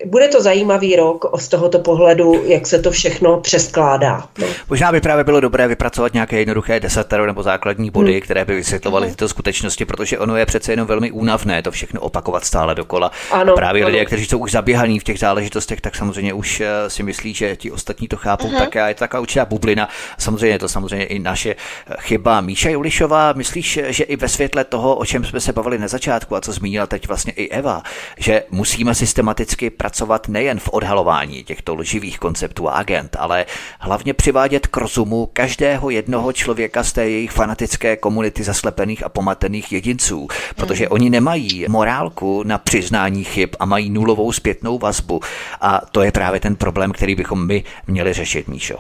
bude 0.05 0.27
to 0.27 0.41
zajímavý 0.41 0.95
rok 0.95 1.25
z 1.37 1.47
tohoto 1.47 1.79
pohledu, 1.79 2.43
jak 2.45 2.67
se 2.67 2.79
to 2.79 2.91
všechno 2.91 3.39
přeskládá. 3.39 4.27
No. 4.37 4.47
Možná 4.69 4.91
by 4.91 5.01
právě 5.01 5.23
bylo 5.23 5.39
dobré 5.39 5.67
vypracovat 5.67 6.13
nějaké 6.13 6.39
jednoduché 6.39 6.79
desatero 6.79 7.25
nebo 7.25 7.43
základní 7.43 7.89
body, 7.89 8.11
hmm. 8.11 8.21
které 8.21 8.45
by 8.45 8.55
vysvětlovaly 8.55 9.05
hmm. 9.05 9.15
tyto 9.15 9.29
skutečnosti, 9.29 9.85
protože 9.85 10.19
ono 10.19 10.35
je 10.35 10.45
přece 10.45 10.71
jenom 10.71 10.87
velmi 10.87 11.11
únavné 11.11 11.61
to 11.61 11.71
všechno 11.71 12.01
opakovat 12.01 12.45
stále 12.45 12.75
dokola. 12.75 13.11
Ano, 13.31 13.53
právě 13.55 13.83
ano. 13.83 13.91
lidé, 13.91 14.05
kteří 14.05 14.25
jsou 14.25 14.37
už 14.37 14.51
zaběhaní 14.51 14.99
v 14.99 15.03
těch 15.03 15.19
záležitostech, 15.19 15.81
tak 15.81 15.95
samozřejmě 15.95 16.33
už 16.33 16.61
eh, 16.61 16.89
si 16.89 17.03
myslí, 17.03 17.33
že 17.33 17.55
ti 17.55 17.71
ostatní 17.71 18.07
to 18.07 18.17
chápou 18.17 18.47
uh-huh. 18.47 18.57
tak 18.57 18.75
a 18.75 18.87
je 18.87 18.93
to 18.93 18.99
taková 18.99 19.21
určitá 19.21 19.45
bublina. 19.45 19.89
Samozřejmě 20.17 20.47
je 20.47 20.59
to 20.59 20.69
samozřejmě 20.69 21.05
i 21.05 21.19
naše 21.19 21.49
eh, 21.51 21.95
chyba. 21.99 22.41
Míša 22.41 22.69
Julišová, 22.69 23.33
myslíš, 23.33 23.79
že 23.87 24.03
i 24.03 24.15
ve 24.15 24.27
světle 24.27 24.63
toho, 24.63 24.95
o 24.95 25.05
čem 25.05 25.25
jsme 25.25 25.39
se 25.39 25.53
bavili 25.53 25.77
na 25.77 25.87
začátku 25.87 26.35
a 26.35 26.41
co 26.41 26.51
zmínila 26.51 26.87
teď 26.87 27.07
vlastně 27.07 27.33
i 27.33 27.49
Eva, 27.49 27.83
že 28.17 28.43
musíme 28.51 28.95
systematicky 28.95 29.48
pracovat 29.77 30.27
nejen 30.27 30.59
v 30.59 30.69
odhalování 30.71 31.43
těchto 31.43 31.75
lživých 31.75 32.19
konceptů 32.19 32.69
a 32.69 32.71
agent, 32.71 33.15
ale 33.19 33.45
hlavně 33.79 34.13
přivádět 34.13 34.67
k 34.67 34.77
rozumu 34.77 35.29
každého 35.33 35.89
jednoho 35.89 36.33
člověka 36.33 36.83
z 36.83 36.93
té 36.93 37.09
jejich 37.09 37.31
fanatické 37.31 37.95
komunity 37.95 38.43
zaslepených 38.43 39.03
a 39.03 39.09
pomatených 39.09 39.71
jedinců, 39.71 40.27
protože 40.55 40.85
mm. 40.85 40.91
oni 40.91 41.09
nemají 41.09 41.65
morálku 41.69 42.43
na 42.43 42.57
přiznání 42.57 43.23
chyb 43.23 43.49
a 43.59 43.65
mají 43.65 43.89
nulovou 43.89 44.31
zpětnou 44.31 44.77
vazbu. 44.77 45.21
A 45.61 45.81
to 45.91 46.01
je 46.01 46.11
právě 46.11 46.39
ten 46.39 46.55
problém, 46.55 46.91
který 46.91 47.15
bychom 47.15 47.47
my 47.47 47.63
měli 47.87 48.13
řešit, 48.13 48.47
Míšo. 48.47 48.77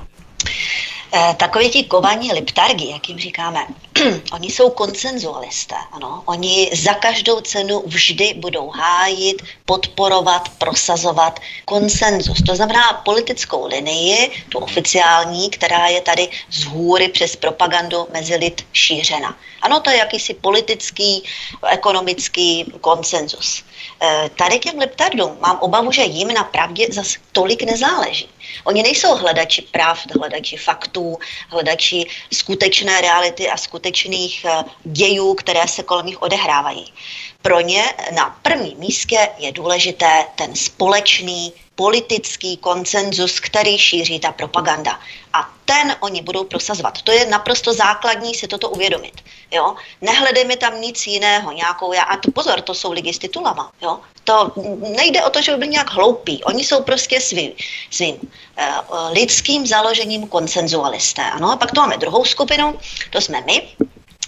Eh, 1.11 1.35
takoví 1.37 1.69
ti 1.69 1.83
kovaní 1.83 2.33
liptargi, 2.33 2.89
jak 2.89 3.09
jim 3.09 3.19
říkáme, 3.19 3.67
oni 4.31 4.49
jsou 4.49 4.69
konsenzualisté. 4.69 5.75
Ano? 5.91 6.23
Oni 6.25 6.69
za 6.73 6.93
každou 6.93 7.41
cenu 7.41 7.83
vždy 7.85 8.33
budou 8.37 8.69
hájit, 8.69 9.41
podporovat, 9.65 10.49
prosazovat 10.57 11.39
konsenzus. 11.65 12.41
To 12.45 12.55
znamená 12.55 12.93
politickou 12.93 13.67
linii, 13.67 14.31
tu 14.49 14.59
oficiální, 14.59 15.49
která 15.49 15.87
je 15.87 16.01
tady 16.01 16.29
z 16.51 16.63
hůry 16.63 17.07
přes 17.07 17.35
propagandu 17.35 18.07
mezi 18.13 18.35
lid 18.35 18.65
šířena. 18.73 19.37
Ano, 19.61 19.79
to 19.79 19.89
je 19.89 19.97
jakýsi 19.97 20.33
politický, 20.33 21.23
ekonomický 21.69 22.73
konsenzus. 22.81 23.63
Eh, 24.01 24.29
tady 24.35 24.59
těm 24.59 24.77
leptardům 24.79 25.37
mám 25.39 25.57
obavu, 25.59 25.91
že 25.91 26.03
jim 26.03 26.27
na 26.27 26.43
pravdě 26.43 26.87
zase 26.91 27.19
tolik 27.31 27.63
nezáleží. 27.63 28.29
Oni 28.63 28.83
nejsou 28.83 29.15
hledači 29.15 29.61
práv, 29.61 29.99
hledači 30.19 30.57
faktů, 30.57 31.17
hledači 31.49 32.05
skutečné 32.33 33.01
reality 33.01 33.49
a 33.49 33.57
skutečných 33.57 34.45
eh, 34.45 34.63
dějů, 34.83 35.33
které 35.33 35.67
se 35.67 35.83
kolem 35.83 36.05
nich 36.05 36.21
odehrávají. 36.21 36.93
Pro 37.41 37.59
ně 37.59 37.83
na 38.11 38.39
prvním 38.41 38.77
místě 38.77 39.29
je 39.37 39.51
důležité 39.51 40.25
ten 40.35 40.55
společný 40.55 41.53
politický 41.79 42.57
konsenzus, 42.57 43.39
který 43.39 43.77
šíří 43.77 44.19
ta 44.19 44.31
propaganda. 44.31 44.99
A 45.33 45.49
ten 45.65 45.95
oni 45.99 46.21
budou 46.21 46.43
prosazovat. 46.43 47.01
To 47.01 47.11
je 47.11 47.25
naprosto 47.25 47.73
základní 47.73 48.35
si 48.35 48.47
toto 48.47 48.69
uvědomit. 48.69 49.23
Jo? 49.51 49.75
Nehledejme 50.01 50.57
tam 50.57 50.81
nic 50.81 51.07
jiného, 51.07 51.51
nějakou, 51.51 51.93
a 51.95 52.17
to 52.17 52.31
pozor, 52.31 52.61
to 52.61 52.73
jsou 52.73 52.91
lidi 52.91 53.13
s 53.13 53.19
titulama. 53.19 53.71
Jo? 53.81 53.99
To 54.23 54.51
nejde 54.91 55.23
o 55.23 55.29
to, 55.29 55.41
že 55.41 55.51
by 55.51 55.57
byli 55.57 55.69
nějak 55.69 55.91
hloupí. 55.91 56.43
Oni 56.43 56.63
jsou 56.63 56.83
prostě 56.83 57.21
svým, 57.21 57.51
svým 57.91 58.15
uh, 58.15 59.11
lidským 59.11 59.67
založením 59.67 60.27
konsenzualisté. 60.27 61.23
Ano? 61.31 61.51
A 61.51 61.57
pak 61.57 61.71
to 61.71 61.81
máme 61.81 61.97
druhou 61.97 62.25
skupinu, 62.25 62.79
to 63.09 63.21
jsme 63.21 63.41
my, 63.41 63.67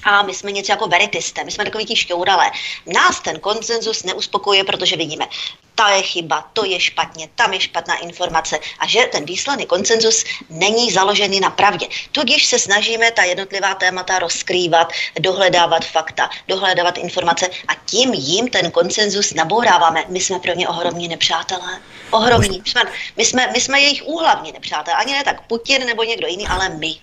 a 0.04 0.22
my 0.24 0.34
jsme 0.34 0.52
něco 0.52 0.72
jako 0.72 0.88
veritisté, 0.88 1.44
my 1.44 1.52
jsme 1.52 1.66
takový 1.66 1.86
ti 1.86 1.96
šťouralé. 1.96 2.52
Nás 2.86 3.20
ten 3.20 3.40
konsenzus 3.40 4.04
neuspokojuje, 4.04 4.64
protože 4.64 4.96
vidíme, 4.96 5.26
ta 5.76 5.90
je 5.90 6.02
chyba, 6.02 6.50
to 6.54 6.66
je 6.66 6.80
špatně, 6.80 7.30
tam 7.36 7.54
je 7.54 7.60
špatná 7.60 7.98
informace 7.98 8.60
a 8.80 8.88
že 8.88 9.00
ten 9.12 9.26
výsledný 9.26 9.66
koncenzus 9.66 10.24
není 10.50 10.92
založený 10.92 11.40
na 11.40 11.50
pravdě. 11.50 11.88
Tudíž 12.12 12.46
se 12.46 12.60
snažíme 12.60 13.12
ta 13.12 13.24
jednotlivá 13.24 13.74
témata 13.74 14.20
rozkrývat, 14.20 14.92
dohledávat 15.20 15.86
fakta, 15.86 16.30
dohledávat 16.48 16.98
informace 16.98 17.50
a 17.68 17.74
tím 17.86 18.14
jim 18.14 18.50
ten 18.50 18.72
koncenzus 18.72 19.34
nabouráváme. 19.34 20.04
My 20.08 20.20
jsme 20.20 20.40
pro 20.40 20.54
ně 20.54 20.68
ohromní 20.68 21.08
nepřátelé. 21.08 21.80
Ohromní. 22.12 22.62
My 22.66 22.70
jsme, 22.70 22.82
my 23.18 23.26
jsme, 23.26 23.48
my 23.54 23.62
jsme 23.62 23.80
jejich 23.80 24.04
úhlavní 24.06 24.52
nepřátelé. 24.52 24.98
Ani 24.98 25.14
ne 25.14 25.24
tak 25.24 25.42
Putin 25.42 25.86
nebo 25.86 26.04
někdo 26.04 26.28
jiný, 26.28 26.48
ale 26.48 26.70
my. 26.70 26.96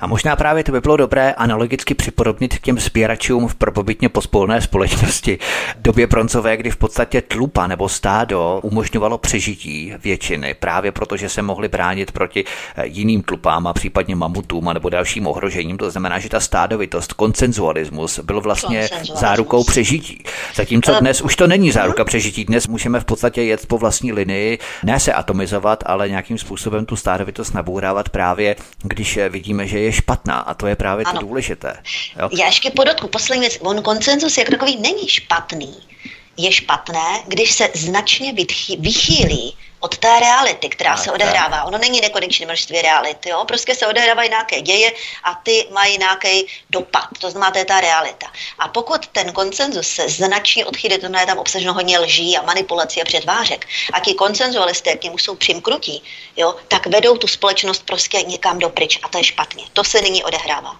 A 0.00 0.06
možná 0.06 0.36
právě 0.36 0.64
to 0.64 0.72
by 0.72 0.80
bylo 0.80 0.96
dobré 0.96 1.32
analogicky 1.32 1.94
připodobnit 1.94 2.58
k 2.58 2.62
těm 2.62 2.78
sběračům 2.78 3.48
v 3.48 3.54
propobytně 3.54 4.08
pospolné 4.08 4.60
společnosti. 4.60 5.38
Době 5.76 6.06
broncové, 6.06 6.56
kdy 6.56 6.70
v 6.70 6.76
podstatě 6.76 7.22
tlupa 7.22 7.66
nebo 7.66 7.88
stát 7.88 8.15
stádo 8.16 8.60
umožňovalo 8.62 9.18
přežití 9.18 9.92
většiny 9.98 10.54
právě 10.54 10.92
proto, 10.92 11.16
že 11.16 11.28
se 11.28 11.42
mohli 11.42 11.68
bránit 11.68 12.12
proti 12.12 12.44
eh, 12.44 12.86
jiným 12.86 13.22
tlupám 13.22 13.66
a 13.66 13.72
případně 13.72 14.16
mamutům 14.16 14.70
nebo 14.74 14.88
dalším 14.88 15.26
ohrožením. 15.26 15.78
To 15.78 15.90
znamená, 15.90 16.18
že 16.18 16.28
ta 16.28 16.40
stádovitost, 16.40 17.12
koncenzualismus 17.12 18.18
byl 18.18 18.40
vlastně 18.40 18.88
zárukou 19.14 19.64
přežití. 19.64 20.24
Zatímco 20.54 20.96
eh, 20.96 21.00
dnes 21.00 21.20
už 21.20 21.36
to 21.36 21.46
není 21.46 21.72
záruka 21.72 22.02
mhm. 22.02 22.06
přežití. 22.06 22.44
Dnes 22.44 22.66
můžeme 22.66 23.00
v 23.00 23.04
podstatě 23.04 23.42
jet 23.42 23.66
po 23.66 23.78
vlastní 23.78 24.12
linii, 24.12 24.58
ne 24.84 25.00
se 25.00 25.12
atomizovat, 25.12 25.84
ale 25.86 26.08
nějakým 26.08 26.38
způsobem 26.38 26.86
tu 26.86 26.96
stádovitost 26.96 27.54
nabourávat 27.54 28.08
právě, 28.08 28.56
když 28.82 29.16
eh, 29.16 29.28
vidíme, 29.28 29.66
že 29.66 29.78
je 29.78 29.92
špatná. 29.92 30.38
A 30.38 30.54
to 30.54 30.66
je 30.66 30.76
právě 30.76 31.04
ano. 31.04 31.20
to 31.20 31.26
důležité. 31.26 31.76
Jo? 32.20 32.28
Já 32.38 32.46
ještě 32.46 32.70
podotku, 32.70 33.08
poslední 33.08 33.40
věc. 33.40 33.58
On 33.60 33.82
koncenzus 33.82 34.38
jako 34.38 34.50
takový 34.50 34.76
není 34.80 35.08
špatný 35.08 35.76
je 36.36 36.52
špatné, 36.52 37.24
když 37.26 37.52
se 37.52 37.68
značně 37.74 38.32
vychýlí 38.78 39.54
od 39.80 39.98
té 39.98 40.20
reality, 40.20 40.68
která 40.68 40.92
a 40.92 40.96
se 40.96 41.12
odehrává. 41.12 41.64
Ono 41.64 41.78
není 41.78 42.00
nekonečné 42.00 42.46
množství 42.46 42.82
reality, 42.82 43.28
jo? 43.28 43.44
prostě 43.44 43.74
se 43.74 43.86
odehrávají 43.86 44.30
nějaké 44.30 44.60
děje 44.60 44.92
a 45.24 45.34
ty 45.42 45.66
mají 45.72 45.98
nějaký 45.98 46.46
dopad. 46.70 47.08
To 47.20 47.30
znamená, 47.30 47.50
to 47.50 47.58
je 47.58 47.64
ta 47.64 47.80
realita. 47.80 48.26
A 48.58 48.68
pokud 48.68 49.06
ten 49.06 49.32
koncenzus 49.32 49.88
se 49.88 50.08
značně 50.08 50.66
odchýlí, 50.66 50.98
to 50.98 51.06
je 51.06 51.26
tam 51.26 51.38
obsaženo 51.38 51.74
hodně 51.74 51.98
lží 51.98 52.36
a 52.36 52.42
manipulací 52.42 53.02
a 53.02 53.04
předvářek, 53.04 53.66
a 53.92 54.00
ti 54.00 54.14
koncenzualisté 54.14 54.96
k 54.96 55.04
němu 55.04 55.18
jsou 55.18 55.34
přimkrutí, 55.34 56.02
jo? 56.36 56.54
tak 56.68 56.86
vedou 56.86 57.16
tu 57.16 57.26
společnost 57.26 57.86
prostě 57.86 58.22
někam 58.22 58.58
dopryč 58.58 58.98
a 59.02 59.08
to 59.08 59.18
je 59.18 59.24
špatně. 59.24 59.64
To 59.72 59.84
se 59.84 60.00
nyní 60.00 60.24
odehrává. 60.24 60.76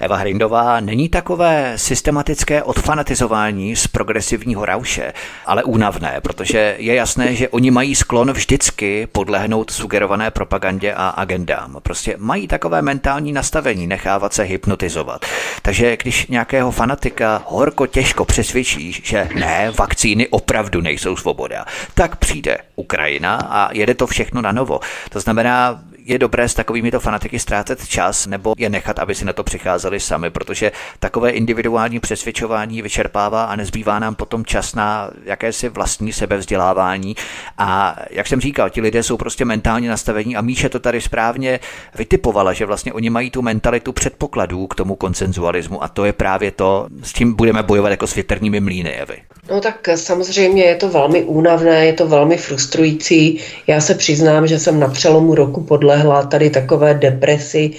Eva 0.00 0.16
Hrindová, 0.16 0.80
není 0.80 1.08
takové 1.08 1.72
systematické 1.76 2.62
odfanatizování 2.62 3.76
z 3.76 3.86
progresivního 3.86 4.64
rauše, 4.64 5.12
ale 5.46 5.64
únavné, 5.64 6.20
protože 6.22 6.76
je 6.78 6.94
jasné, 6.94 7.34
že 7.34 7.48
oni 7.48 7.70
mají 7.70 7.94
sklon 7.94 8.33
vždycky 8.34 9.06
podlehnout 9.12 9.70
sugerované 9.70 10.30
propagandě 10.30 10.94
a 10.94 11.08
agendám. 11.08 11.76
Prostě 11.82 12.16
mají 12.18 12.48
takové 12.48 12.82
mentální 12.82 13.32
nastavení, 13.32 13.86
nechávat 13.86 14.34
se 14.34 14.42
hypnotizovat. 14.42 15.26
Takže 15.62 15.96
když 15.96 16.26
nějakého 16.26 16.70
fanatika 16.70 17.42
horko 17.46 17.86
těžko 17.86 18.24
přesvědčí, 18.24 18.92
že 18.92 19.28
ne, 19.34 19.72
vakcíny 19.78 20.28
opravdu 20.28 20.80
nejsou 20.80 21.16
svoboda, 21.16 21.64
tak 21.94 22.16
přijde 22.16 22.58
Ukrajina 22.76 23.36
a 23.36 23.72
jede 23.72 23.94
to 23.94 24.06
všechno 24.06 24.42
na 24.42 24.52
novo. 24.52 24.80
To 25.10 25.20
znamená, 25.20 25.80
je 26.04 26.18
dobré 26.18 26.48
s 26.48 26.54
takovými 26.54 26.90
to 26.90 27.00
fanatiky 27.00 27.38
ztrácet 27.38 27.88
čas 27.88 28.26
nebo 28.26 28.54
je 28.58 28.70
nechat, 28.70 28.98
aby 28.98 29.14
si 29.14 29.24
na 29.24 29.32
to 29.32 29.44
přicházeli 29.44 30.00
sami, 30.00 30.30
protože 30.30 30.72
takové 30.98 31.30
individuální 31.30 32.00
přesvědčování 32.00 32.82
vyčerpává 32.82 33.44
a 33.44 33.56
nezbývá 33.56 33.98
nám 33.98 34.14
potom 34.14 34.44
čas 34.44 34.74
na 34.74 35.10
jakési 35.24 35.68
vlastní 35.68 36.12
sebevzdělávání. 36.12 37.16
A 37.58 37.96
jak 38.10 38.26
jsem 38.26 38.40
říkal, 38.40 38.70
ti 38.70 38.80
lidé 38.80 39.02
jsou 39.02 39.16
prostě 39.16 39.44
mentálně 39.44 39.88
nastavení 39.88 40.36
a 40.36 40.40
Míše 40.40 40.68
to 40.68 40.80
tady 40.80 41.00
správně 41.00 41.60
vytipovala, 41.94 42.52
že 42.52 42.66
vlastně 42.66 42.92
oni 42.92 43.10
mají 43.10 43.30
tu 43.30 43.42
mentalitu 43.42 43.92
předpokladů 43.92 44.66
k 44.66 44.74
tomu 44.74 44.96
konsenzualismu 44.96 45.84
a 45.84 45.88
to 45.88 46.04
je 46.04 46.12
právě 46.12 46.50
to, 46.50 46.86
s 47.02 47.12
tím 47.12 47.34
budeme 47.34 47.62
bojovat 47.62 47.90
jako 47.90 48.06
s 48.06 48.14
větrnými 48.14 48.60
mlýny, 48.60 48.90
Evy. 48.90 49.16
No 49.50 49.60
tak 49.60 49.88
samozřejmě 49.94 50.64
je 50.64 50.74
to 50.74 50.88
velmi 50.88 51.22
únavné, 51.22 51.86
je 51.86 51.92
to 51.92 52.06
velmi 52.06 52.36
frustrující. 52.36 53.40
Já 53.66 53.80
se 53.80 53.94
přiznám, 53.94 54.46
že 54.46 54.58
jsem 54.58 54.80
na 54.80 54.88
přelomu 54.88 55.34
roku 55.34 55.60
podlehla 55.94 56.26
tady 56.26 56.50
takové 56.50 56.94
depresi, 56.94 57.70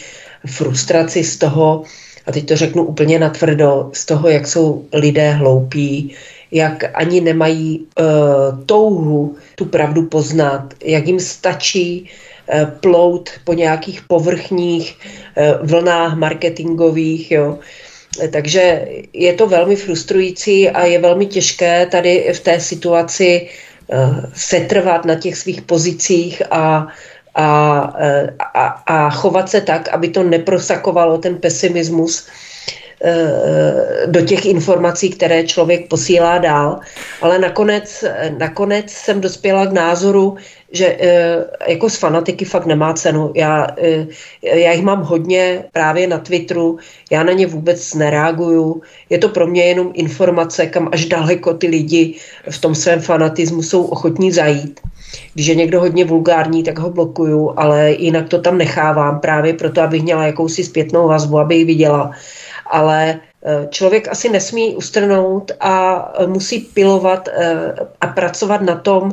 frustraci 0.45 1.23
z 1.23 1.37
toho, 1.37 1.83
a 2.25 2.31
teď 2.31 2.47
to 2.47 2.55
řeknu 2.55 2.83
úplně 2.83 3.19
natvrdo, 3.19 3.89
z 3.93 4.05
toho, 4.05 4.29
jak 4.29 4.47
jsou 4.47 4.85
lidé 4.93 5.31
hloupí, 5.31 6.15
jak 6.51 6.83
ani 6.93 7.21
nemají 7.21 7.79
uh, 7.99 8.05
touhu 8.65 9.35
tu 9.55 9.65
pravdu 9.65 10.07
poznat, 10.07 10.73
jak 10.83 11.07
jim 11.07 11.19
stačí 11.19 12.09
uh, 12.47 12.69
plout 12.79 13.29
po 13.43 13.53
nějakých 13.53 14.01
povrchních 14.07 14.95
uh, 14.95 15.67
vlnách 15.67 16.15
marketingových, 16.15 17.31
jo. 17.31 17.59
Takže 18.31 18.87
je 19.13 19.33
to 19.33 19.47
velmi 19.47 19.75
frustrující 19.75 20.69
a 20.69 20.85
je 20.85 20.99
velmi 20.99 21.25
těžké 21.25 21.85
tady 21.85 22.31
v 22.33 22.39
té 22.39 22.59
situaci 22.59 23.49
setrvat 24.33 25.05
na 25.05 25.15
těch 25.15 25.35
svých 25.37 25.61
pozicích 25.61 26.41
a 26.51 26.87
a, 27.35 27.79
a, 28.53 28.65
a 28.67 29.09
chovat 29.09 29.49
se 29.49 29.61
tak, 29.61 29.89
aby 29.89 30.09
to 30.09 30.23
neprosakovalo 30.23 31.17
ten 31.17 31.35
pesimismus 31.35 32.27
eh, 33.03 34.07
do 34.07 34.21
těch 34.21 34.45
informací, 34.45 35.09
které 35.09 35.43
člověk 35.43 35.87
posílá 35.89 36.37
dál. 36.37 36.79
Ale 37.21 37.39
nakonec, 37.39 38.03
nakonec 38.37 38.91
jsem 38.91 39.21
dospěla 39.21 39.65
k 39.65 39.73
názoru, 39.73 40.37
že 40.71 40.97
jako 41.67 41.89
z 41.89 41.95
fanatiky 41.95 42.45
fakt 42.45 42.65
nemá 42.65 42.93
cenu. 42.93 43.31
Já, 43.35 43.67
já 44.41 44.71
jich 44.71 44.83
mám 44.83 45.01
hodně 45.01 45.63
právě 45.71 46.07
na 46.07 46.17
Twitteru, 46.17 46.79
já 47.11 47.23
na 47.23 47.33
ně 47.33 47.47
vůbec 47.47 47.93
nereaguju. 47.93 48.81
Je 49.09 49.17
to 49.17 49.29
pro 49.29 49.47
mě 49.47 49.63
jenom 49.63 49.91
informace, 49.93 50.65
kam 50.65 50.89
až 50.91 51.05
daleko 51.05 51.53
ty 51.53 51.67
lidi 51.67 52.15
v 52.49 52.61
tom 52.61 52.75
svém 52.75 52.99
fanatismu 52.99 53.63
jsou 53.63 53.83
ochotní 53.83 54.31
zajít. 54.31 54.79
Když 55.33 55.47
je 55.47 55.55
někdo 55.55 55.79
hodně 55.79 56.05
vulgární, 56.05 56.63
tak 56.63 56.79
ho 56.79 56.89
blokuju, 56.89 57.53
ale 57.57 57.91
jinak 57.91 58.29
to 58.29 58.41
tam 58.41 58.57
nechávám 58.57 59.19
právě 59.19 59.53
proto, 59.53 59.81
abych 59.81 60.03
měla 60.03 60.25
jakousi 60.25 60.63
zpětnou 60.63 61.07
vazbu, 61.07 61.39
aby 61.39 61.55
ji 61.55 61.65
viděla. 61.65 62.11
Ale 62.65 63.09
e, 63.09 63.19
člověk 63.69 64.07
asi 64.07 64.29
nesmí 64.29 64.75
ustrnout 64.75 65.51
a 65.59 66.05
musí 66.25 66.59
pilovat 66.59 67.27
e, 67.27 67.31
a 68.01 68.07
pracovat 68.07 68.61
na 68.61 68.75
tom, 68.75 69.11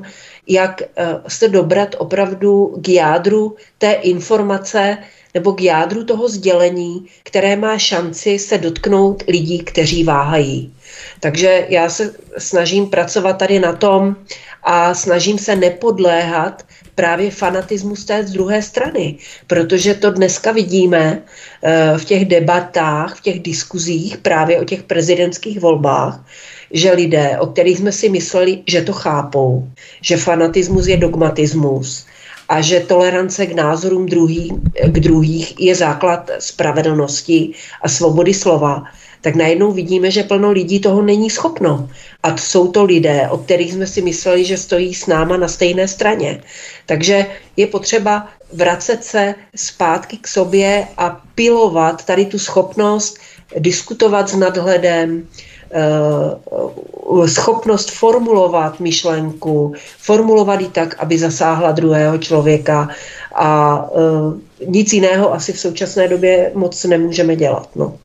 jak 0.49 0.83
se 1.29 1.49
dobrat 1.49 1.95
opravdu 1.99 2.75
k 2.81 2.89
jádru 2.89 3.57
té 3.79 3.93
informace 3.93 4.99
nebo 5.35 5.53
k 5.53 5.61
jádru 5.61 6.05
toho 6.05 6.29
sdělení, 6.29 7.07
které 7.23 7.57
má 7.57 7.79
šanci 7.79 8.39
se 8.39 8.59
dotknout 8.59 9.23
lidí, 9.29 9.59
kteří 9.59 10.05
váhají. 10.05 10.75
Takže 11.21 11.67
já 11.69 11.89
se 11.89 12.15
snažím 12.39 12.91
pracovat 12.91 13.33
tady 13.33 13.59
na 13.59 13.73
tom 13.73 14.17
a 14.63 14.95
snažím 14.95 15.39
se 15.39 15.57
nepodléhat 15.57 16.63
právě 16.95 17.31
fanatismu 17.31 17.97
z 17.97 18.05
té 18.05 18.23
druhé 18.23 18.63
strany, 18.63 19.17
protože 19.47 19.95
to 19.95 20.11
dneska 20.11 20.53
vidíme 20.53 21.23
eh, 21.63 21.93
v 21.99 22.05
těch 22.05 22.25
debatách, 22.25 23.17
v 23.17 23.21
těch 23.21 23.41
diskuzích 23.41 24.17
právě 24.17 24.61
o 24.61 24.65
těch 24.65 24.83
prezidentských 24.83 25.61
volbách, 25.61 26.25
že 26.71 26.93
lidé, 26.93 27.39
o 27.39 27.47
kterých 27.47 27.79
jsme 27.79 27.93
si 27.93 28.09
mysleli, 28.09 28.63
že 28.67 28.83
to 28.83 28.93
chápou, 28.93 29.69
že 30.01 30.17
fanatismus 30.17 30.87
je 30.87 30.97
dogmatismus 30.97 32.07
a 32.49 32.61
že 32.61 32.81
tolerance 32.81 33.47
k 33.47 33.55
názorům 33.55 34.07
druhý, 34.07 34.53
k 34.87 35.01
druhých 35.01 35.61
je 35.61 35.75
základ 35.75 36.31
spravedlnosti 36.39 37.53
a 37.83 37.89
svobody 37.89 38.35
slova, 38.35 38.85
tak 39.23 39.35
najednou 39.35 39.73
vidíme, 39.73 40.11
že 40.11 40.23
plno 40.23 40.51
lidí 40.51 40.81
toho 40.81 41.03
není 41.03 41.31
schopno. 41.31 41.89
A 42.23 42.37
jsou 42.37 42.69
to 42.69 42.85
lidé, 42.85 43.29
o 43.31 43.39
kterých 43.39 43.73
jsme 43.73 43.87
si 43.87 44.03
mysleli, 44.03 44.45
že 44.45 44.57
stojí 44.57 44.95
s 44.95 45.07
náma 45.07 45.37
na 45.37 45.49
stejné 45.49 45.89
straně. 45.89 46.43
Takže 46.87 47.27
je 47.57 47.67
potřeba 47.67 48.29
vracet 48.53 49.05
se 49.05 49.35
zpátky 49.57 50.17
k 50.17 50.29
sobě 50.29 50.87
a 50.99 51.21
pilovat 51.35 52.05
tady 52.05 52.27
tu 52.27 52.39
schopnost 52.39 53.19
diskutovat 53.59 54.29
s 54.29 54.35
nadhledem, 54.35 55.29
eh, 55.71 57.29
schopnost 57.29 57.91
formulovat 57.91 58.81
myšlenku, 58.81 59.73
formulovat 59.99 60.61
ji 60.61 60.69
tak, 60.69 60.97
aby 60.99 61.19
zasáhla 61.19 61.73
druhého 61.73 62.19
člověka 62.19 62.89
a 63.35 63.81
eh, 63.97 64.53
nic 64.67 64.93
jiného 64.93 65.35
asi 65.35 65.53
v 65.53 65.59
současné 65.59 66.09
době 66.09 66.51
moc 66.55 66.85
nemůžeme 66.85 67.37
dělat. 67.37 67.69
No. 67.77 67.99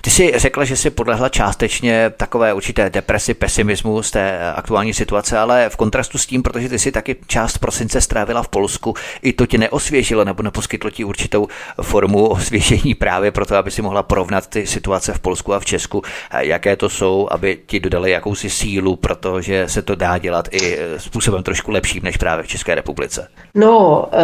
Ty 0.00 0.10
jsi 0.10 0.32
řekla, 0.36 0.64
že 0.64 0.76
si 0.76 0.90
podlehla 0.90 1.28
částečně 1.28 2.12
takové 2.16 2.54
určité 2.54 2.90
depresi, 2.90 3.34
pesimismu 3.34 4.02
z 4.02 4.10
té 4.10 4.52
aktuální 4.52 4.94
situace, 4.94 5.38
ale 5.38 5.68
v 5.68 5.76
kontrastu 5.76 6.18
s 6.18 6.26
tím, 6.26 6.42
protože 6.42 6.68
ty 6.68 6.78
si 6.78 6.92
taky 6.92 7.16
část 7.26 7.58
prosince 7.58 8.00
strávila 8.00 8.42
v 8.42 8.48
Polsku, 8.48 8.94
i 9.22 9.32
to 9.32 9.46
tě 9.46 9.58
neosvěžilo 9.58 10.24
nebo 10.24 10.42
neposkytlo 10.42 10.90
ti 10.90 11.04
určitou 11.04 11.48
formu 11.82 12.28
osvěžení 12.28 12.94
právě 12.94 13.30
proto, 13.30 13.56
aby 13.56 13.70
si 13.70 13.82
mohla 13.82 14.02
porovnat 14.02 14.46
ty 14.46 14.66
situace 14.66 15.12
v 15.12 15.18
Polsku 15.18 15.54
a 15.54 15.60
v 15.60 15.64
Česku, 15.64 16.02
jaké 16.38 16.76
to 16.76 16.88
jsou, 16.88 17.28
aby 17.30 17.58
ti 17.66 17.80
dodali 17.80 18.10
jakousi 18.10 18.50
sílu, 18.50 18.96
protože 18.96 19.68
se 19.68 19.82
to 19.82 19.94
dá 19.94 20.18
dělat 20.18 20.48
i 20.52 20.78
způsobem 20.96 21.42
trošku 21.42 21.70
lepším 21.70 22.02
než 22.02 22.16
právě 22.16 22.42
v 22.44 22.48
České 22.48 22.74
republice. 22.74 23.28
No, 23.54 24.04
eh, 24.12 24.18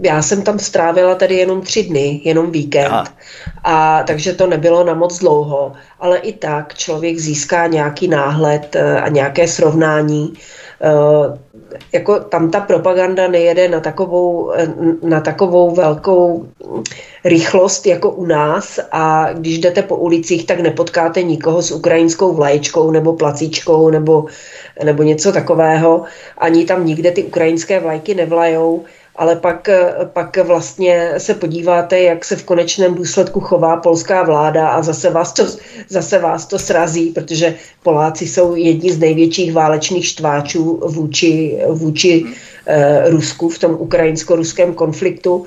já 0.00 0.22
jsem 0.22 0.42
tam 0.42 0.58
strávila 0.58 1.14
tady 1.14 1.34
jenom 1.34 1.60
tři 1.60 1.82
dny, 1.82 2.20
jenom 2.24 2.50
víkend. 2.50 2.92
Aha. 2.92 3.04
A 3.64 4.02
takže 4.02 4.32
to 4.32 4.46
nebylo 4.46 4.84
na 4.84 4.94
moc 4.94 5.18
dlouho, 5.18 5.72
ale 6.00 6.18
i 6.18 6.32
tak 6.32 6.74
člověk 6.74 7.18
získá 7.18 7.66
nějaký 7.66 8.08
náhled 8.08 8.76
eh, 8.76 9.00
a 9.00 9.08
nějaké 9.08 9.48
srovnání. 9.48 10.32
Eh, 10.82 11.38
jako 11.92 12.20
tam 12.20 12.50
ta 12.50 12.60
propaganda 12.60 13.28
nejede 13.28 13.68
na 13.68 13.80
takovou, 13.80 14.52
eh, 14.52 14.68
na 15.02 15.20
takovou 15.20 15.74
velkou 15.74 16.46
rychlost 17.24 17.86
jako 17.86 18.10
u 18.10 18.26
nás 18.26 18.80
a 18.92 19.32
když 19.32 19.58
jdete 19.58 19.82
po 19.82 19.96
ulicích, 19.96 20.46
tak 20.46 20.60
nepotkáte 20.60 21.22
nikoho 21.22 21.62
s 21.62 21.70
ukrajinskou 21.70 22.32
vlaječkou 22.32 22.90
nebo 22.90 23.12
placíčkou 23.12 23.90
nebo, 23.90 24.24
nebo 24.84 25.02
něco 25.02 25.32
takového. 25.32 26.02
Ani 26.38 26.64
tam 26.64 26.86
nikde 26.86 27.10
ty 27.10 27.24
ukrajinské 27.24 27.80
vlajky 27.80 28.14
nevlajou 28.14 28.84
ale 29.18 29.36
pak, 29.36 29.68
pak 30.12 30.36
vlastně 30.36 31.12
se 31.18 31.34
podíváte, 31.34 32.00
jak 32.00 32.24
se 32.24 32.36
v 32.36 32.44
konečném 32.44 32.94
důsledku 32.94 33.40
chová 33.40 33.76
polská 33.76 34.22
vláda 34.22 34.68
a 34.68 34.82
zase 34.82 35.10
vás 35.10 35.32
to, 35.32 35.46
zase 35.88 36.18
vás 36.18 36.46
to 36.46 36.58
srazí, 36.58 37.10
protože 37.10 37.54
Poláci 37.82 38.26
jsou 38.26 38.54
jedni 38.54 38.92
z 38.92 38.98
největších 38.98 39.52
válečných 39.52 40.06
štváčů 40.06 40.80
vůči, 40.86 41.58
vůči 41.68 42.24
eh, 42.66 43.10
Rusku 43.10 43.48
v 43.48 43.58
tom 43.58 43.76
ukrajinsko-ruském 43.78 44.74
konfliktu. 44.74 45.46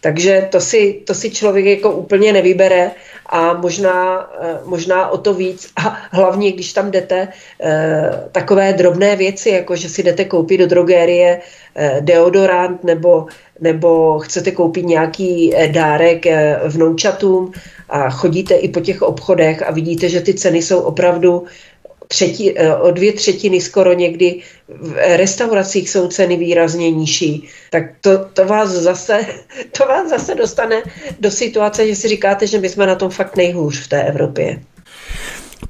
Takže 0.00 0.48
to 0.50 0.60
si, 0.60 1.00
to 1.04 1.14
si 1.14 1.30
člověk 1.30 1.66
jako 1.66 1.90
úplně 1.90 2.32
nevybere 2.32 2.90
a 3.28 3.54
možná, 3.54 4.30
eh, 4.40 4.58
možná 4.64 5.08
o 5.08 5.18
to 5.18 5.34
víc. 5.34 5.72
A 5.76 5.96
hlavně, 6.12 6.52
když 6.52 6.72
tam 6.72 6.90
jdete, 6.90 7.28
eh, 7.60 8.28
takové 8.32 8.72
drobné 8.72 9.16
věci, 9.16 9.50
jako 9.50 9.76
že 9.76 9.88
si 9.88 10.02
jdete 10.02 10.24
koupit 10.24 10.58
do 10.58 10.66
drogérie 10.66 11.40
eh, 11.74 11.98
deodorant 12.00 12.84
nebo, 12.84 13.26
nebo 13.60 14.18
chcete 14.18 14.50
koupit 14.50 14.86
nějaký 14.86 15.54
dárek 15.72 16.26
vnoučatům 16.66 17.52
a 17.88 18.10
chodíte 18.10 18.54
i 18.54 18.68
po 18.68 18.80
těch 18.80 19.02
obchodech 19.02 19.62
a 19.62 19.70
vidíte, 19.72 20.08
že 20.08 20.20
ty 20.20 20.34
ceny 20.34 20.62
jsou 20.62 20.80
opravdu 20.80 21.44
třetí, 22.08 22.58
eh, 22.58 22.76
o 22.76 22.90
dvě 22.90 23.12
třetiny 23.12 23.60
skoro 23.60 23.92
někdy 23.92 24.40
v 24.68 25.16
restauracích 25.16 25.90
jsou 25.90 26.08
ceny 26.08 26.36
výrazně 26.36 26.90
nižší, 26.90 27.48
tak 27.70 27.84
to, 28.00 28.24
to, 28.32 28.44
vás 28.44 28.70
zase, 28.70 29.26
to 29.78 29.86
vás 29.86 30.10
zase 30.10 30.34
dostane 30.34 30.82
do 31.20 31.30
situace, 31.30 31.86
že 31.86 31.96
si 31.96 32.08
říkáte, 32.08 32.46
že 32.46 32.58
my 32.58 32.68
jsme 32.68 32.86
na 32.86 32.94
tom 32.94 33.10
fakt 33.10 33.36
nejhůř 33.36 33.80
v 33.80 33.88
té 33.88 34.02
Evropě. 34.02 34.60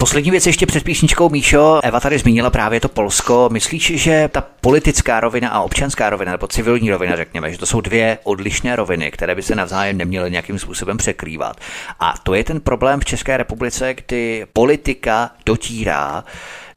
Poslední 0.01 0.31
věc 0.31 0.47
ještě 0.47 0.67
před 0.67 0.85
písničkou 0.85 1.29
Míšo. 1.29 1.81
Eva 1.83 2.01
tady 2.01 2.19
zmínila 2.19 2.51
právě 2.51 2.81
to 2.81 2.89
Polsko. 2.89 3.49
Myslíš, 3.53 3.93
že 3.95 4.29
ta 4.33 4.45
politická 4.61 5.21
rovina 5.21 5.49
a 5.49 5.61
občanská 5.61 6.11
rovina, 6.11 6.33
nebo 6.33 6.47
civilní 6.47 6.91
rovina, 6.91 7.17
řekněme, 7.17 7.53
že 7.53 7.59
to 7.59 7.67
jsou 7.67 7.81
dvě 7.81 8.19
odlišné 8.23 8.77
roviny, 8.77 9.11
které 9.11 9.35
by 9.35 9.43
se 9.43 9.55
navzájem 9.55 9.99
neměly 9.99 10.31
nějakým 10.31 10.59
způsobem 10.59 10.97
překrývat. 10.97 11.61
A 12.01 12.15
to 12.23 12.35
je 12.35 12.45
ten 12.45 12.61
problém 12.61 13.01
v 13.01 13.05
České 13.05 13.37
republice, 13.37 13.95
kdy 13.95 14.47
politika 14.53 15.31
dotírá 15.47 16.25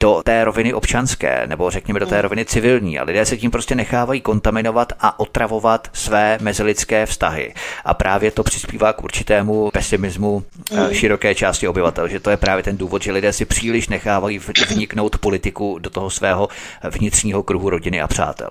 do 0.02 0.22
té 0.26 0.44
roviny 0.44 0.74
občanské, 0.74 1.44
nebo 1.48 1.72
řekněme 1.72 2.00
do 2.00 2.06
té 2.06 2.16
hmm. 2.16 2.22
roviny 2.22 2.46
civilní. 2.46 3.00
A 3.00 3.04
lidé 3.04 3.26
se 3.26 3.38
tím 3.38 3.52
prostě 3.52 3.76
nechávají 3.76 4.22
kontaminovat 4.22 4.94
a 5.00 5.20
otravovat 5.20 5.88
své 5.94 6.38
mezilidské 6.42 7.06
vztahy. 7.06 7.54
A 7.86 7.94
právě 7.94 8.32
to 8.32 8.44
přispívá 8.44 8.94
k 8.94 9.04
určitému 9.04 9.72
pesimismu 9.72 10.44
eh, 10.72 10.76
hmm. 10.76 10.94
široké 10.94 11.36
části 11.36 11.68
obyvatel, 11.68 12.08
že 12.08 12.20
to 12.20 12.30
je 12.30 12.38
právě 12.38 12.64
ten 12.64 12.78
důvod, 12.78 13.02
že 13.04 13.12
lidé 13.12 13.34
si 13.34 13.46
příliš 13.46 13.88
nechávají 13.88 14.40
vniknout 14.70 15.18
politiku 15.18 15.80
do 15.80 15.90
toho 15.90 16.10
svého 16.10 16.50
vnitřního 16.90 17.44
kruhu 17.44 17.70
rodiny 17.70 18.02
a 18.02 18.08
přátel. 18.08 18.50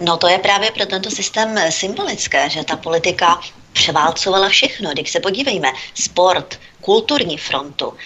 No 0.00 0.16
to 0.16 0.28
je 0.28 0.38
právě 0.38 0.70
pro 0.70 0.86
tento 0.86 1.10
systém 1.10 1.58
symbolické, 1.70 2.50
že 2.50 2.64
ta 2.64 2.76
politika 2.76 3.40
převálcovala 3.72 4.48
všechno. 4.48 4.90
Když 4.92 5.10
se 5.10 5.20
podívejme, 5.20 5.68
sport, 5.94 6.58
kulturní 6.80 7.38
frontu, 7.38 7.88
uh, 7.88 7.96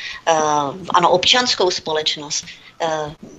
ano, 0.95 1.11
občanskou 1.11 1.71
společnost, 1.71 2.45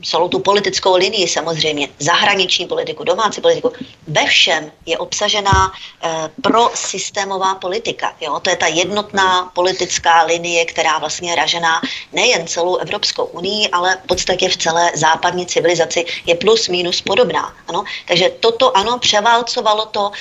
celou 0.03 0.27
tu 0.29 0.39
politickou 0.39 0.95
linii 0.95 1.27
samozřejmě, 1.27 1.87
zahraniční 1.99 2.65
politiku, 2.65 3.03
domácí 3.03 3.41
politiku, 3.41 3.71
ve 4.07 4.25
všem 4.25 4.71
je 4.85 4.97
obsažená 4.97 5.71
uh, 5.71 6.09
prosystémová 6.41 7.55
politika. 7.55 8.15
Jo? 8.21 8.39
To 8.39 8.49
je 8.49 8.55
ta 8.55 8.67
jednotná 8.67 9.51
politická 9.53 10.23
linie, 10.23 10.65
která 10.65 10.97
vlastně 10.99 11.29
je 11.29 11.35
ražená 11.35 11.81
nejen 12.13 12.47
celou 12.47 12.75
Evropskou 12.75 13.25
unii, 13.25 13.69
ale 13.69 13.97
v 14.03 14.07
podstatě 14.07 14.49
v 14.49 14.57
celé 14.57 14.91
západní 14.95 15.45
civilizaci 15.45 16.05
je 16.25 16.35
plus 16.35 16.67
minus 16.67 17.01
podobná. 17.01 17.53
Ano? 17.67 17.83
Takže 18.07 18.29
toto 18.39 18.77
ano, 18.77 18.99
převálcovalo 18.99 19.85
to, 19.85 20.01
uh, 20.01 20.11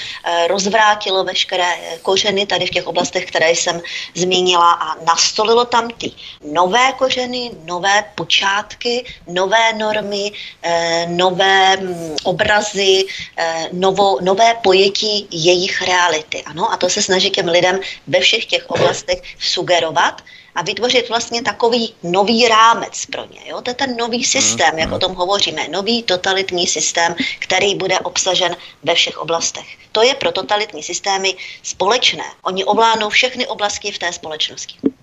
rozvrátilo 0.48 1.24
veškeré 1.24 1.98
kořeny 2.02 2.46
tady 2.46 2.66
v 2.66 2.70
těch 2.70 2.86
oblastech, 2.86 3.26
které 3.26 3.50
jsem 3.50 3.80
zmínila 4.14 4.72
a 4.72 5.04
nastolilo 5.04 5.64
tam 5.64 5.90
ty 5.90 6.12
nové 6.52 6.92
kořeny, 6.92 7.50
nové 7.64 8.04
počátky, 8.14 9.03
nové 9.26 9.72
normy, 9.72 10.32
eh, 10.62 11.06
nové 11.08 11.76
mm, 11.76 12.16
obrazy, 12.24 13.04
eh, 13.36 13.68
novo, 13.72 14.18
nové 14.20 14.54
pojetí 14.62 15.28
jejich 15.30 15.82
reality. 15.82 16.42
Ano? 16.42 16.72
A 16.72 16.76
to 16.76 16.90
se 16.90 17.02
snaží 17.02 17.30
těm 17.30 17.48
lidem 17.48 17.80
ve 18.06 18.20
všech 18.20 18.46
těch 18.46 18.70
oblastech 18.70 19.22
sugerovat 19.40 20.22
a 20.54 20.62
vytvořit 20.62 21.08
vlastně 21.08 21.42
takový 21.42 21.94
nový 22.02 22.48
rámec 22.48 23.06
pro 23.06 23.24
ně. 23.24 23.40
Jo? 23.46 23.60
To 23.60 23.70
je 23.70 23.74
ten 23.74 23.96
nový 23.96 24.24
systém, 24.24 24.72
mm, 24.72 24.78
jak 24.78 24.92
o 24.92 24.98
tom 24.98 25.14
hovoříme, 25.14 25.68
nový 25.68 26.02
totalitní 26.02 26.66
systém, 26.66 27.14
který 27.38 27.74
bude 27.74 27.98
obsažen 27.98 28.56
ve 28.82 28.94
všech 28.94 29.18
oblastech. 29.18 29.66
To 29.92 30.02
je 30.02 30.14
pro 30.14 30.32
totalitní 30.32 30.82
systémy 30.82 31.34
společné. 31.62 32.24
Oni 32.42 32.64
ovládnou 32.64 33.08
všechny 33.08 33.46
oblasti 33.46 33.92
v 33.92 33.98
té 33.98 34.12
společnosti. 34.12 34.93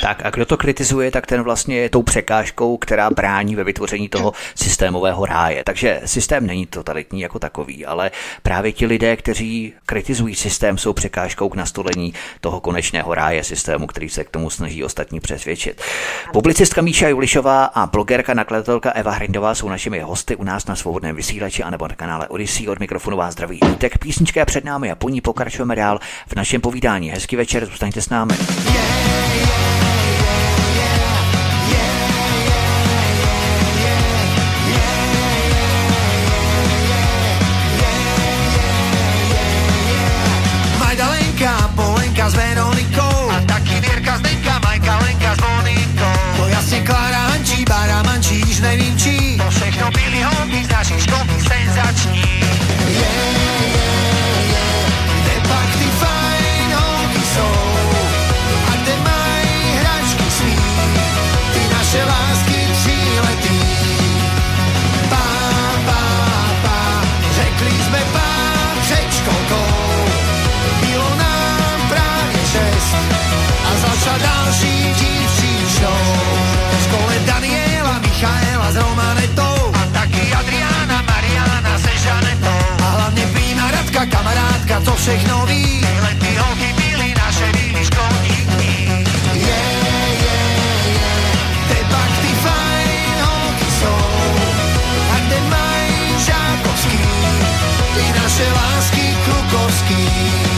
Tak 0.00 0.26
a 0.26 0.30
kdo 0.30 0.46
to 0.46 0.56
kritizuje, 0.56 1.10
tak 1.10 1.26
ten 1.26 1.42
vlastně 1.42 1.76
je 1.76 1.90
tou 1.90 2.02
překážkou, 2.02 2.76
která 2.76 3.10
brání 3.10 3.56
ve 3.56 3.64
vytvoření 3.64 4.08
toho 4.08 4.32
systémového 4.54 5.26
ráje. 5.26 5.62
Takže 5.64 6.00
systém 6.04 6.46
není 6.46 6.66
totalitní 6.66 7.20
jako 7.20 7.38
takový, 7.38 7.86
ale 7.86 8.10
právě 8.42 8.72
ti 8.72 8.86
lidé, 8.86 9.16
kteří 9.16 9.72
kritizují 9.86 10.34
systém, 10.34 10.78
jsou 10.78 10.92
překážkou 10.92 11.48
k 11.48 11.54
nastolení 11.54 12.14
toho 12.40 12.60
konečného 12.60 13.14
ráje 13.14 13.44
systému, 13.44 13.86
který 13.86 14.08
se 14.08 14.24
k 14.24 14.30
tomu 14.30 14.50
snaží 14.50 14.84
ostatní 14.84 15.20
přesvědčit. 15.20 15.82
Publicistka 16.32 16.82
Míša 16.82 17.08
Julišová 17.08 17.64
a 17.64 17.86
blogerka 17.86 18.34
nakladatelka 18.34 18.90
Eva 18.90 19.12
Hrindová 19.12 19.54
jsou 19.54 19.68
našimi 19.68 20.00
hosty 20.00 20.36
u 20.36 20.44
nás 20.44 20.66
na 20.66 20.76
svobodném 20.76 21.16
vysílači 21.16 21.62
anebo 21.62 21.88
na 21.88 21.94
kanále 21.94 22.28
Odyssey 22.28 22.68
od 22.68 22.80
mikrofonu 22.80 23.16
vás 23.16 23.32
zdraví. 23.32 23.60
Vítek, 23.66 23.98
písnička 23.98 24.40
je 24.40 24.46
před 24.46 24.64
námi 24.64 24.90
a 24.90 24.94
po 24.94 25.08
ní 25.08 25.20
pokračujeme 25.20 25.76
dál 25.76 25.98
v 26.28 26.34
našem 26.34 26.60
povídání. 26.60 27.10
Hezký 27.10 27.36
večer, 27.36 27.66
zůstaňte 27.66 28.02
s 28.02 28.08
námi. 28.08 28.34
Yeah, 28.64 29.36
yeah. 29.36 29.89
S 42.28 42.34
Veronikou 42.34 43.30
a 43.30 43.40
taky 43.46 43.80
Věrka, 43.80 44.18
Zdenka, 44.18 44.58
Majka, 44.64 44.98
Lenka 44.98 45.34
s 45.34 45.40
Monikou. 45.40 46.20
To 46.36 46.48
jasně 46.48 46.80
Klára 46.80 47.18
Hančí, 47.18 47.64
Bára 47.64 48.02
Mančí, 48.02 48.34
již 48.46 48.60
nevím 48.60 48.98
čí. 48.98 49.36
To 49.36 49.50
všechno 49.50 49.90
byli 49.90 50.22
holky 50.22 50.64
z 50.64 50.68
naší 50.68 51.00
školky 51.00 51.34
senzační. 51.48 52.40
Yeah, 52.90 53.39
a 74.10 74.18
další 74.18 74.94
dívčí 74.98 75.52
show. 75.78 76.02
V 76.72 76.74
škole 76.84 77.14
Daniela, 77.26 77.98
Michaela 77.98 78.72
s 78.72 78.76
Romanetou 78.76 79.72
a 79.74 79.86
taky 79.92 80.34
Adriana, 80.34 81.02
Mariana 81.02 81.78
se 81.78 81.90
Žanetou. 82.04 82.82
A 82.82 82.84
hlavně 82.90 83.26
Pína 83.26 83.70
Radka, 83.70 84.06
kamarádka, 84.06 84.80
co 84.84 84.94
všechno 84.94 85.46
ví. 85.46 85.80
Tyhle 85.80 86.14
ty 86.14 86.36
holky 86.36 86.72
byly 86.76 87.14
naše 87.14 87.52
bílý 87.52 87.84
školníky. 87.84 88.88
Yeah, 89.34 90.22
yeah, 90.22 90.22
yeah? 90.22 90.50
A 95.12 95.14
mají 95.50 96.18
naše 98.12 98.52
lásky 98.52 99.16
klukovský. 99.24 100.49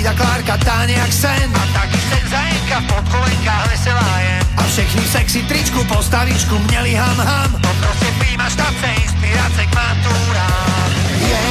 Třída 0.00 0.14
Klárka, 0.14 0.56
táně 0.56 0.94
jak 0.94 1.12
sen 1.12 1.52
A 1.54 1.78
taky 1.78 1.98
sen 1.98 2.28
zajenka 2.30 2.80
v 2.80 2.86
podkolenkách 2.86 3.70
veselá 3.70 4.18
je 4.18 4.40
a 4.56 4.62
všechny 4.62 5.02
sexy 5.02 5.42
tričku, 5.42 5.84
postavičku 5.84 6.58
měli 6.58 6.94
ham 6.94 7.16
ham. 7.16 7.52
To 7.52 7.68
prostě 7.80 8.06
prýma 8.18 8.48
štace, 8.48 8.86
inspirace 9.02 9.66
k 9.66 9.74
maturám. 9.74 10.90
Yeah, 11.28 11.49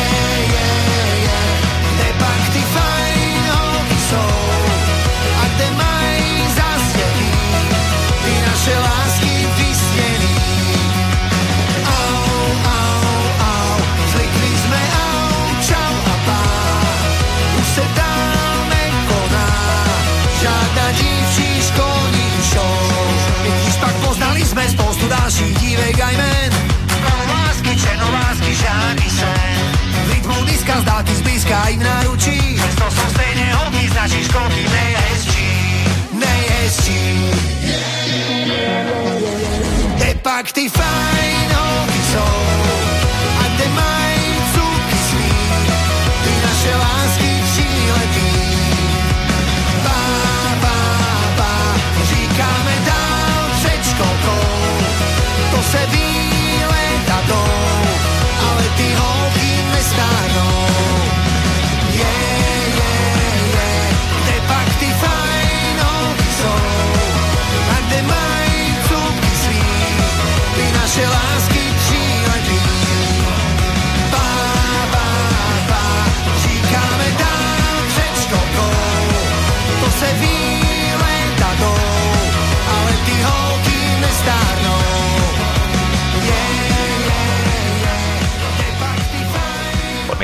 spoustu 25.39 25.45
dalších 25.45 25.57
dívek 25.59 25.99
a 26.01 26.09
jmen. 26.11 26.53
Lásky, 28.13 28.55
žádný 28.55 29.09
sen. 29.09 29.71
Rytmu 30.13 30.45
diska 30.45 30.81
z 30.81 30.83
dálky 30.83 31.15
zblízka 31.15 31.67
i 31.67 31.77
v 31.77 31.83
náručí. 31.83 32.55
Přesto 32.57 32.91
jsou 32.91 33.09
stejně 33.09 33.53
holky 33.53 33.89
z 33.89 33.93
naší 33.93 34.23
školky 34.23 34.69
nejhezčí. 34.71 35.47
Nejhezčí. 36.19 37.31
Kde 39.95 40.15
pak 40.21 40.51
ty 40.51 40.69
fajn 40.69 41.49
holky 41.53 41.99
jsou? 42.11 42.43
A 43.39 43.47
kde 43.55 43.67
mají 43.69 44.35
cukry 44.53 44.99
svý? 45.09 45.31
Ty 46.23 46.47
naše 46.47 46.75
lásky 46.75 47.28
ty 58.79 58.87
holky 58.99 59.51
nestárnou. 59.75 60.55
Yeah, 62.01 62.63
yeah, 62.79 63.11
yeah, 63.55 63.91
kde 64.23 64.35
pak 64.47 64.67
ty 64.79 64.89
jsou 66.39 66.61
a 67.73 67.75
kde 67.85 67.99
mají 68.01 68.59
cukry 68.87 69.33
svý, 69.43 69.63
ty 70.55 70.65
naše 70.79 71.05
lásky 71.07 71.63
tříletý. 71.81 72.61
Bá, 74.11 74.29
bá, 74.93 75.09
bá, 75.69 75.85
říkáme 76.43 77.07
dál 77.19 77.75
před 77.91 78.15
to 79.81 79.89
se 79.99 80.09
výleta 80.21 81.49
jdou, 81.59 81.81
ale 82.75 82.91
ty 83.05 83.15
holky 83.27 83.79
nestárnou. 84.01 84.88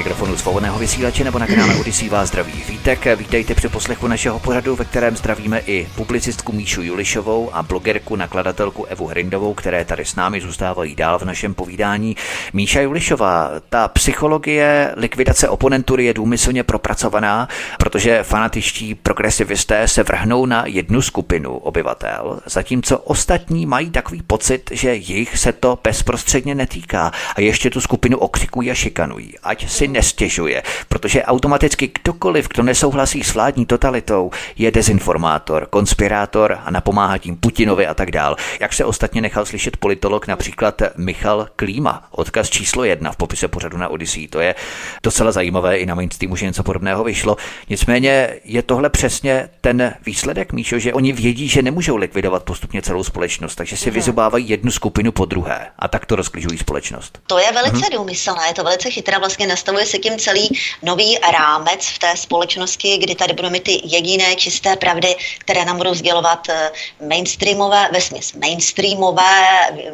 negro. 0.06 0.15
Mikrofonu 0.26 0.38
svobodného 0.38 0.80
vysílače 0.80 1.24
nebo 1.24 1.40
na 1.40 1.48
kanále 1.48 1.76
Odisí 1.76 2.10
vás 2.10 2.28
zdraví 2.28 2.64
Vítek. 2.70 3.06
Vítejte 3.16 3.56
při 3.56 3.70
poslechu 3.70 4.08
našeho 4.08 4.40
pořadu, 4.40 4.76
ve 4.76 4.86
kterém 4.86 5.18
zdravíme 5.18 5.60
i 5.60 5.88
publicistku 5.96 6.52
Míšu 6.52 6.82
Julišovou 6.82 7.56
a 7.56 7.64
blogerku, 7.64 8.16
nakladatelku 8.16 8.86
Evu 8.86 9.08
Hrindovou, 9.08 9.54
které 9.54 9.86
tady 9.86 10.06
s 10.06 10.16
námi 10.16 10.42
zůstávají 10.42 10.96
dál 10.96 11.20
v 11.20 11.26
našem 11.26 11.54
povídání. 11.54 12.16
Míša 12.54 12.82
Julišová, 12.82 13.52
ta 13.70 13.88
psychologie 13.88 14.94
likvidace 14.98 15.50
oponentury 15.50 16.06
je 16.06 16.14
důmyslně 16.14 16.64
propracovaná, 16.64 17.48
protože 17.80 18.24
fanatičtí 18.24 18.96
progresivisté 18.96 19.88
se 19.88 20.04
vrhnou 20.04 20.46
na 20.46 20.64
jednu 20.66 21.02
skupinu 21.02 21.58
obyvatel, 21.58 22.40
zatímco 22.46 22.98
ostatní 22.98 23.66
mají 23.66 23.90
takový 23.90 24.22
pocit, 24.28 24.70
že 24.74 24.96
jich 24.96 25.38
se 25.38 25.54
to 25.54 25.80
bezprostředně 25.84 26.56
netýká 26.56 27.12
a 27.36 27.42
ještě 27.42 27.70
tu 27.70 27.82
skupinu 27.82 28.18
okřikují 28.18 28.72
a 28.72 28.74
šikanují. 28.74 29.34
Ať 29.44 29.70
si 29.70 29.88
nestěžují 29.88 30.15
zdržuje, 30.16 30.64
protože 30.90 31.24
automaticky 31.24 31.92
kdokoliv, 32.02 32.48
kdo 32.48 32.64
nesouhlasí 32.64 33.24
s 33.24 33.34
vládní 33.34 33.66
totalitou, 33.66 34.32
je 34.58 34.72
dezinformátor, 34.72 35.68
konspirátor 35.70 36.58
a 36.66 36.72
napomáhá 36.72 37.18
tím 37.18 37.38
Putinovi 37.38 37.88
a 37.88 37.94
tak 37.94 38.12
dál. 38.12 38.36
Jak 38.60 38.74
se 38.74 38.86
ostatně 38.86 39.22
nechal 39.22 39.46
slyšet 39.46 39.78
politolog 39.78 40.28
například 40.28 40.82
Michal 40.98 41.48
Klíma, 41.56 42.08
odkaz 42.12 42.50
číslo 42.50 42.84
jedna 42.84 43.12
v 43.12 43.16
popise 43.18 43.48
pořadu 43.48 43.78
na 43.78 43.88
Odyssey. 43.88 44.28
To 44.28 44.40
je 44.40 44.56
docela 45.04 45.32
zajímavé, 45.32 45.78
i 45.78 45.86
na 45.86 45.96
mainstreamu, 45.96 46.36
že 46.36 46.46
něco 46.46 46.64
podobného 46.64 47.04
vyšlo. 47.04 47.38
Nicméně 47.70 48.30
je 48.44 48.62
tohle 48.62 48.90
přesně 48.90 49.50
ten 49.62 49.94
výsledek, 50.06 50.54
Míšo, 50.54 50.80
že 50.80 50.94
oni 50.94 51.14
vědí, 51.14 51.48
že 51.48 51.62
nemůžou 51.62 51.96
likvidovat 51.96 52.44
postupně 52.44 52.82
celou 52.82 53.04
společnost, 53.04 53.56
takže 53.56 53.78
si 53.78 53.92
vyzobávají 53.92 54.50
jednu 54.50 54.72
skupinu 54.72 55.12
po 55.12 55.26
druhé 55.26 55.68
a 55.80 55.88
tak 55.88 56.06
to 56.06 56.16
rozklížují 56.16 56.58
společnost. 56.58 57.20
To 57.28 57.40
je 57.40 57.52
velice 57.52 57.86
hmm. 57.86 57.98
důmyslné, 57.98 58.48
je 58.48 58.54
to 58.54 58.64
velice 58.64 58.90
chytré, 58.90 59.20
vlastně 59.20 59.48
nastavuje 59.48 59.86
se 59.86 59.98
tím 60.06 60.20
celý 60.20 60.50
nový 60.82 61.18
rámec 61.18 61.86
v 61.86 62.00
té 62.00 62.18
společnosti, 62.18 62.98
kdy 62.98 63.16
tady 63.16 63.34
budou 63.34 63.50
mít 63.50 63.64
ty 63.64 63.82
jediné 63.84 64.36
čisté 64.36 64.76
pravdy, 64.76 65.16
které 65.38 65.66
nám 65.66 65.78
budou 65.78 65.94
sdělovat 65.94 66.50
eh, 66.50 66.72
mainstreamové, 67.08 67.90
ve 67.92 68.02
smysl 68.02 68.40
mainstreamové, 68.40 69.34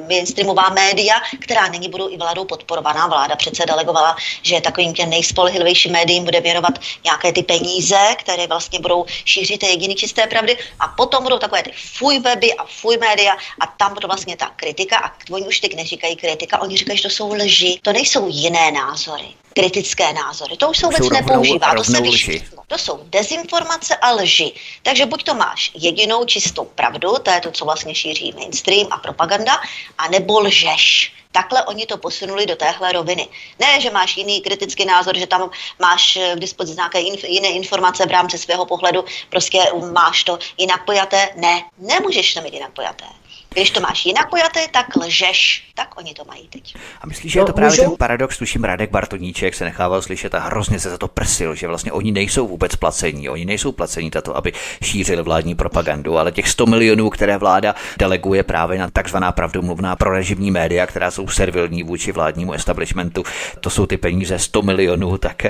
mainstreamová 0.10 0.70
média, 0.70 1.16
která 1.40 1.68
nyní 1.68 1.90
budou 1.90 2.12
i 2.12 2.18
vládou 2.18 2.46
podporovaná. 2.46 3.08
Vláda 3.08 3.36
přece 3.36 3.66
delegovala, 3.66 4.16
že 4.42 4.62
takovým 4.62 4.94
těm 4.94 5.10
nejspolehlivějším 5.10 5.92
médiím 5.92 6.24
bude 6.24 6.42
věnovat 6.42 6.74
nějaké 7.04 7.32
ty 7.32 7.44
peníze, 7.44 8.00
které 8.18 8.48
vlastně 8.48 8.80
budou 8.80 9.06
šířit 9.26 9.60
ty 9.60 9.66
jediné 9.66 9.96
čisté 9.96 10.28
pravdy. 10.28 10.58
A 10.80 10.88
potom 10.88 11.24
budou 11.24 11.40
takové 11.40 11.64
ty 11.64 11.72
fuj 11.76 12.20
weby 12.20 12.54
a 12.54 12.66
fuj 12.66 12.98
média 12.98 13.34
a 13.60 13.68
tam 13.68 13.94
budou 13.94 14.08
vlastně 14.08 14.38
ta 14.38 14.52
kritika. 14.56 14.98
A 14.98 15.12
oni 15.32 15.48
už 15.48 15.60
teď 15.60 15.76
neříkají 15.76 16.16
kritika, 16.16 16.62
oni 16.62 16.78
říkají, 16.78 16.98
že 16.98 17.04
to 17.04 17.10
jsou 17.10 17.34
lži, 17.34 17.80
to 17.82 17.94
nejsou 17.94 18.28
jiné 18.28 18.72
názory 18.72 19.42
kritické 19.54 20.14
názory. 20.14 20.58
To 20.58 20.70
už 20.70 20.78
se 20.78 20.86
vůbec 20.86 21.10
nepoužívá, 21.10 21.76
to 21.76 21.84
se 21.84 22.02
vyšší. 22.02 22.44
To 22.68 22.78
jsou 22.78 23.00
dezinformace 23.04 23.96
a 23.96 24.12
lži. 24.12 24.54
Takže 24.84 25.06
buď 25.06 25.24
to 25.24 25.34
máš 25.34 25.72
jedinou 25.76 26.26
čistou 26.26 26.66
pravdu, 26.66 27.16
to 27.22 27.32
je 27.32 27.42
to, 27.42 27.52
co 27.52 27.66
vlastně 27.66 27.96
šíří 27.96 28.34
mainstream 28.38 28.88
a 28.92 28.98
propaganda, 28.98 29.62
a 29.98 30.08
nebo 30.08 30.40
lžeš. 30.40 31.14
Takhle 31.32 31.66
oni 31.66 31.86
to 31.86 31.98
posunuli 31.98 32.46
do 32.46 32.56
téhle 32.56 32.92
roviny. 32.92 33.28
Ne, 33.60 33.82
že 33.82 33.90
máš 33.92 34.18
jiný 34.18 34.42
kritický 34.42 34.86
názor, 34.86 35.18
že 35.18 35.28
tam 35.28 35.50
máš 35.80 36.20
k 36.36 36.40
dispozici 36.40 36.76
nějaké 36.76 37.00
inf- 37.00 37.30
jiné 37.30 37.48
informace 37.48 38.06
v 38.06 38.12
rámci 38.12 38.38
svého 38.38 38.66
pohledu, 38.66 39.06
prostě 39.30 39.60
máš 39.92 40.24
to 40.24 40.40
jinak 40.58 40.86
pojaté. 40.86 41.30
Ne, 41.36 41.64
nemůžeš 41.78 42.34
to 42.34 42.42
mít 42.42 42.54
jinak 42.54 42.72
pojaté. 42.72 43.06
Když 43.54 43.72
to 43.72 43.82
máš 43.82 44.06
jinak 44.06 44.30
pojaté, 44.30 44.60
tak 44.72 44.96
lžeš. 44.96 45.64
Tak 45.76 45.98
oni 45.98 46.14
to 46.14 46.24
mají 46.26 46.48
teď. 46.48 46.76
A 47.02 47.08
myslíš, 47.08 47.32
že 47.32 47.40
no, 47.40 47.44
je 47.44 47.46
to 47.46 47.54
právě 47.54 47.78
můžu? 47.78 47.82
ten 47.82 47.98
paradox, 47.98 48.38
tuším 48.38 48.64
Radek 48.64 48.92
Bartoníček 48.92 49.56
se 49.56 49.64
nechával 49.64 50.02
slyšet 50.02 50.36
a 50.36 50.40
hrozně 50.40 50.80
se 50.80 50.90
za 50.90 50.98
to 50.98 51.08
prsil, 51.08 51.56
že 51.56 51.68
vlastně 51.68 51.92
oni 51.92 52.12
nejsou 52.12 52.48
vůbec 52.48 52.76
placení, 52.76 53.30
oni 53.30 53.46
nejsou 53.46 53.72
placení 53.72 54.12
za 54.14 54.22
to, 54.22 54.38
aby 54.38 54.54
šířili 54.84 55.22
vládní 55.22 55.56
propagandu, 55.56 56.18
ale 56.18 56.32
těch 56.32 56.50
100 56.50 56.66
milionů, 56.66 57.10
které 57.10 57.38
vláda 57.38 57.76
deleguje 57.98 58.44
právě 58.44 58.80
na 58.80 58.90
takzvaná 58.90 59.32
pravdomluvná 59.32 59.96
prorežimní 59.96 60.52
média, 60.52 60.88
která 60.88 61.12
jsou 61.12 61.28
servilní 61.28 61.84
vůči 61.84 62.12
vládnímu 62.12 62.54
establishmentu, 62.54 63.24
to 63.60 63.70
jsou 63.70 63.86
ty 63.86 63.98
peníze 63.98 64.40
100 64.40 64.62
milionů, 64.62 65.18
tak 65.18 65.46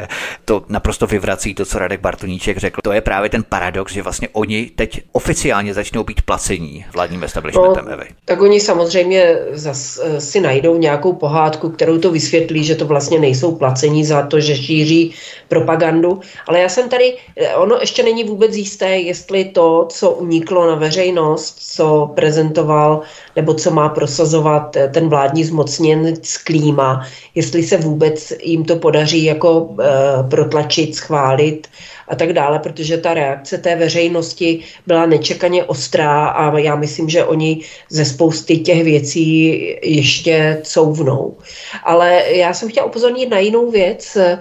to 0.45 0.65
naprosto 0.69 1.07
vyvrací 1.07 1.53
to, 1.53 1.65
co 1.65 1.79
Radek 1.79 2.01
Bartoníček 2.01 2.57
řekl. 2.57 2.81
To 2.83 2.91
je 2.91 3.01
právě 3.01 3.29
ten 3.29 3.43
paradox, 3.43 3.93
že 3.93 4.01
vlastně 4.01 4.29
oni 4.31 4.65
teď 4.65 5.01
oficiálně 5.11 5.73
začnou 5.73 6.03
být 6.03 6.21
placení 6.21 6.85
vládním 6.93 7.23
establishmentem. 7.23 7.85
No 7.85 7.90
Evy? 7.91 8.05
Tak 8.25 8.41
oni 8.41 8.59
samozřejmě 8.59 9.21
eh, 9.21 10.21
si 10.21 10.39
najdou 10.39 10.77
nějakou 10.77 11.13
pohádku, 11.13 11.69
kterou 11.69 11.97
to 11.97 12.11
vysvětlí, 12.11 12.63
že 12.63 12.75
to 12.75 12.85
vlastně 12.85 13.19
nejsou 13.19 13.55
placení 13.55 14.05
za 14.05 14.21
to, 14.27 14.39
že 14.39 14.55
šíří 14.55 15.13
propagandu. 15.47 16.19
Ale 16.47 16.59
já 16.59 16.69
jsem 16.69 16.89
tady, 16.89 17.17
eh, 17.35 17.55
ono 17.55 17.77
ještě 17.79 18.03
není 18.03 18.23
vůbec 18.23 18.55
jisté, 18.55 18.97
jestli 18.97 19.45
to, 19.45 19.87
co 19.89 20.11
uniklo 20.11 20.67
na 20.67 20.75
veřejnost, 20.75 21.57
co 21.75 22.11
prezentoval 22.15 23.01
nebo 23.35 23.53
co 23.53 23.71
má 23.71 23.89
prosazovat 23.89 24.75
eh, 24.75 24.87
ten 24.87 25.09
vládní 25.09 25.43
zmocněnec 25.43 26.37
klíma, 26.37 27.07
jestli 27.35 27.63
se 27.63 27.77
vůbec 27.77 28.33
jim 28.43 28.65
to 28.65 28.75
podaří 28.75 29.23
jako 29.23 29.75
e, 29.79 30.29
protlačit, 30.29 30.95
schválit 30.95 31.67
a 32.07 32.15
tak 32.15 32.33
dále, 32.33 32.59
protože 32.59 32.97
ta 32.97 33.13
reakce 33.13 33.57
té 33.57 33.75
veřejnosti 33.75 34.59
byla 34.87 35.05
nečekaně 35.05 35.63
ostrá 35.63 36.27
a 36.27 36.57
já 36.57 36.75
myslím, 36.75 37.09
že 37.09 37.23
oni 37.23 37.61
ze 37.89 38.05
spousty 38.05 38.57
těch 38.57 38.83
věcí 38.83 39.45
ještě 39.83 40.61
couvnou. 40.63 41.37
Ale 41.83 42.23
já 42.29 42.53
jsem 42.53 42.69
chtěla 42.69 42.85
upozornit 42.85 43.29
na 43.29 43.39
jinou 43.39 43.71
věc. 43.71 44.17
Eh, 44.17 44.39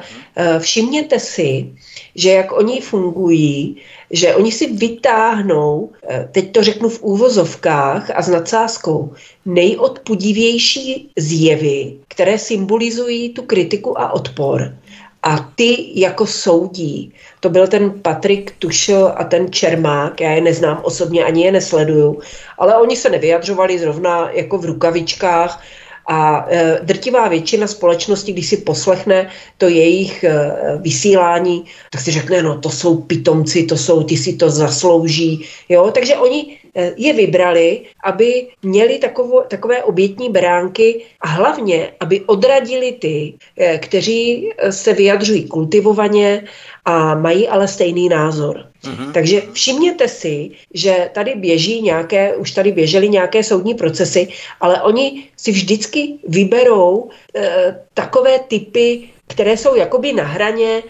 všimněte 0.58 1.20
si, 1.20 1.72
že 2.14 2.30
jak 2.30 2.52
oni 2.52 2.80
fungují, 2.80 3.76
že 4.10 4.34
oni 4.34 4.52
si 4.52 4.66
vytáhnou, 4.66 5.90
eh, 6.08 6.28
teď 6.32 6.52
to 6.52 6.62
řeknu 6.62 6.88
v 6.88 7.02
úvozovkách 7.02 8.10
a 8.14 8.22
s 8.22 8.28
nadsázkou, 8.28 9.12
nejodpudivější 9.46 11.10
zjevy, 11.16 11.96
které 12.08 12.38
symbolizují 12.38 13.28
tu 13.28 13.42
kritiku 13.42 14.00
a 14.00 14.12
odpor 14.12 14.74
a 15.22 15.50
ty 15.54 16.00
jako 16.00 16.26
soudí. 16.26 17.12
To 17.40 17.50
byl 17.50 17.66
ten 17.66 17.90
Patrik 18.02 18.54
Tušel 18.58 19.12
a 19.16 19.24
ten 19.24 19.52
Čermák, 19.52 20.20
já 20.20 20.30
je 20.30 20.40
neznám 20.40 20.80
osobně, 20.82 21.24
ani 21.24 21.44
je 21.44 21.52
nesleduju, 21.52 22.20
ale 22.58 22.76
oni 22.76 22.96
se 22.96 23.10
nevyjadřovali 23.10 23.78
zrovna 23.78 24.30
jako 24.30 24.58
v 24.58 24.64
rukavičkách 24.64 25.62
a 26.06 26.46
e, 26.48 26.78
drtivá 26.82 27.28
většina 27.28 27.66
společnosti, 27.66 28.32
když 28.32 28.48
si 28.48 28.56
poslechne 28.56 29.30
to 29.58 29.68
jejich 29.68 30.24
e, 30.24 30.52
vysílání, 30.76 31.64
tak 31.90 32.00
si 32.00 32.10
řekne, 32.10 32.42
no 32.42 32.58
to 32.58 32.70
jsou 32.70 32.96
pitomci, 32.96 33.64
to 33.64 33.76
jsou, 33.76 34.02
ty 34.02 34.16
si 34.16 34.36
to 34.36 34.50
zaslouží. 34.50 35.44
Jo? 35.68 35.90
Takže 35.94 36.16
oni 36.16 36.58
je 36.96 37.12
vybrali, 37.12 37.80
aby 38.04 38.46
měli 38.62 38.98
takovo, 38.98 39.40
takové 39.40 39.82
obětní 39.82 40.30
beránky 40.30 41.04
a 41.20 41.28
hlavně, 41.28 41.92
aby 42.00 42.20
odradili 42.20 42.92
ty, 42.92 43.34
e, 43.56 43.78
kteří 43.78 44.50
se 44.70 44.92
vyjadřují 44.92 45.48
kultivovaně 45.48 46.44
a 46.84 47.14
mají 47.14 47.48
ale 47.48 47.68
stejný 47.68 48.08
názor. 48.08 48.66
Mm-hmm. 48.84 49.12
Takže 49.12 49.42
všimněte 49.52 50.08
si, 50.08 50.50
že 50.74 51.10
tady 51.14 51.34
běží 51.34 51.82
nějaké, 51.82 52.36
už 52.36 52.50
tady 52.50 52.72
běžely 52.72 53.08
nějaké 53.08 53.44
soudní 53.44 53.74
procesy, 53.74 54.28
ale 54.60 54.82
oni 54.82 55.24
si 55.36 55.52
vždycky 55.52 56.14
vyberou 56.28 57.10
e, 57.34 57.76
takové 57.94 58.38
typy, 58.38 59.08
které 59.26 59.56
jsou 59.56 59.74
jakoby 59.74 60.12
na 60.12 60.24
hraně 60.24 60.82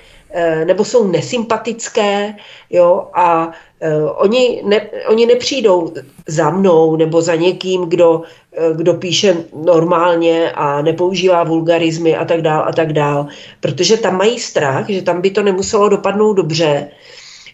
nebo 0.64 0.84
jsou 0.84 1.06
nesympatické, 1.10 2.34
jo, 2.70 3.08
a 3.14 3.50
e, 3.80 3.94
oni, 4.04 4.62
ne, 4.64 4.86
oni 5.08 5.26
nepřijdou 5.26 5.92
za 6.26 6.50
mnou 6.50 6.96
nebo 6.96 7.22
za 7.22 7.34
někým, 7.34 7.82
kdo, 7.82 8.22
e, 8.52 8.74
kdo 8.74 8.94
píše 8.94 9.36
normálně 9.64 10.50
a 10.50 10.82
nepoužívá 10.82 11.44
vulgarizmy 11.44 12.16
a 12.16 12.24
tak 12.24 12.42
dál 12.42 12.64
a 12.68 12.72
tak 12.72 12.92
dál, 12.92 13.26
protože 13.60 13.96
tam 13.96 14.16
mají 14.16 14.38
strach, 14.38 14.90
že 14.90 15.02
tam 15.02 15.20
by 15.20 15.30
to 15.30 15.42
nemuselo 15.42 15.88
dopadnout 15.88 16.32
dobře, 16.32 16.90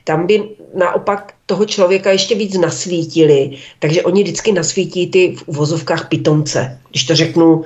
tam 0.05 0.27
by 0.27 0.43
naopak 0.75 1.33
toho 1.47 1.65
člověka 1.65 2.11
ještě 2.11 2.35
víc 2.35 2.59
nasvítili. 2.59 3.51
Takže 3.79 4.03
oni 4.03 4.23
vždycky 4.23 4.53
nasvítí 4.53 5.07
ty 5.07 5.37
v 5.37 5.49
uvozovkách 5.49 6.09
pitomce, 6.09 6.79
když 6.91 7.05
to 7.05 7.15
řeknu 7.15 7.65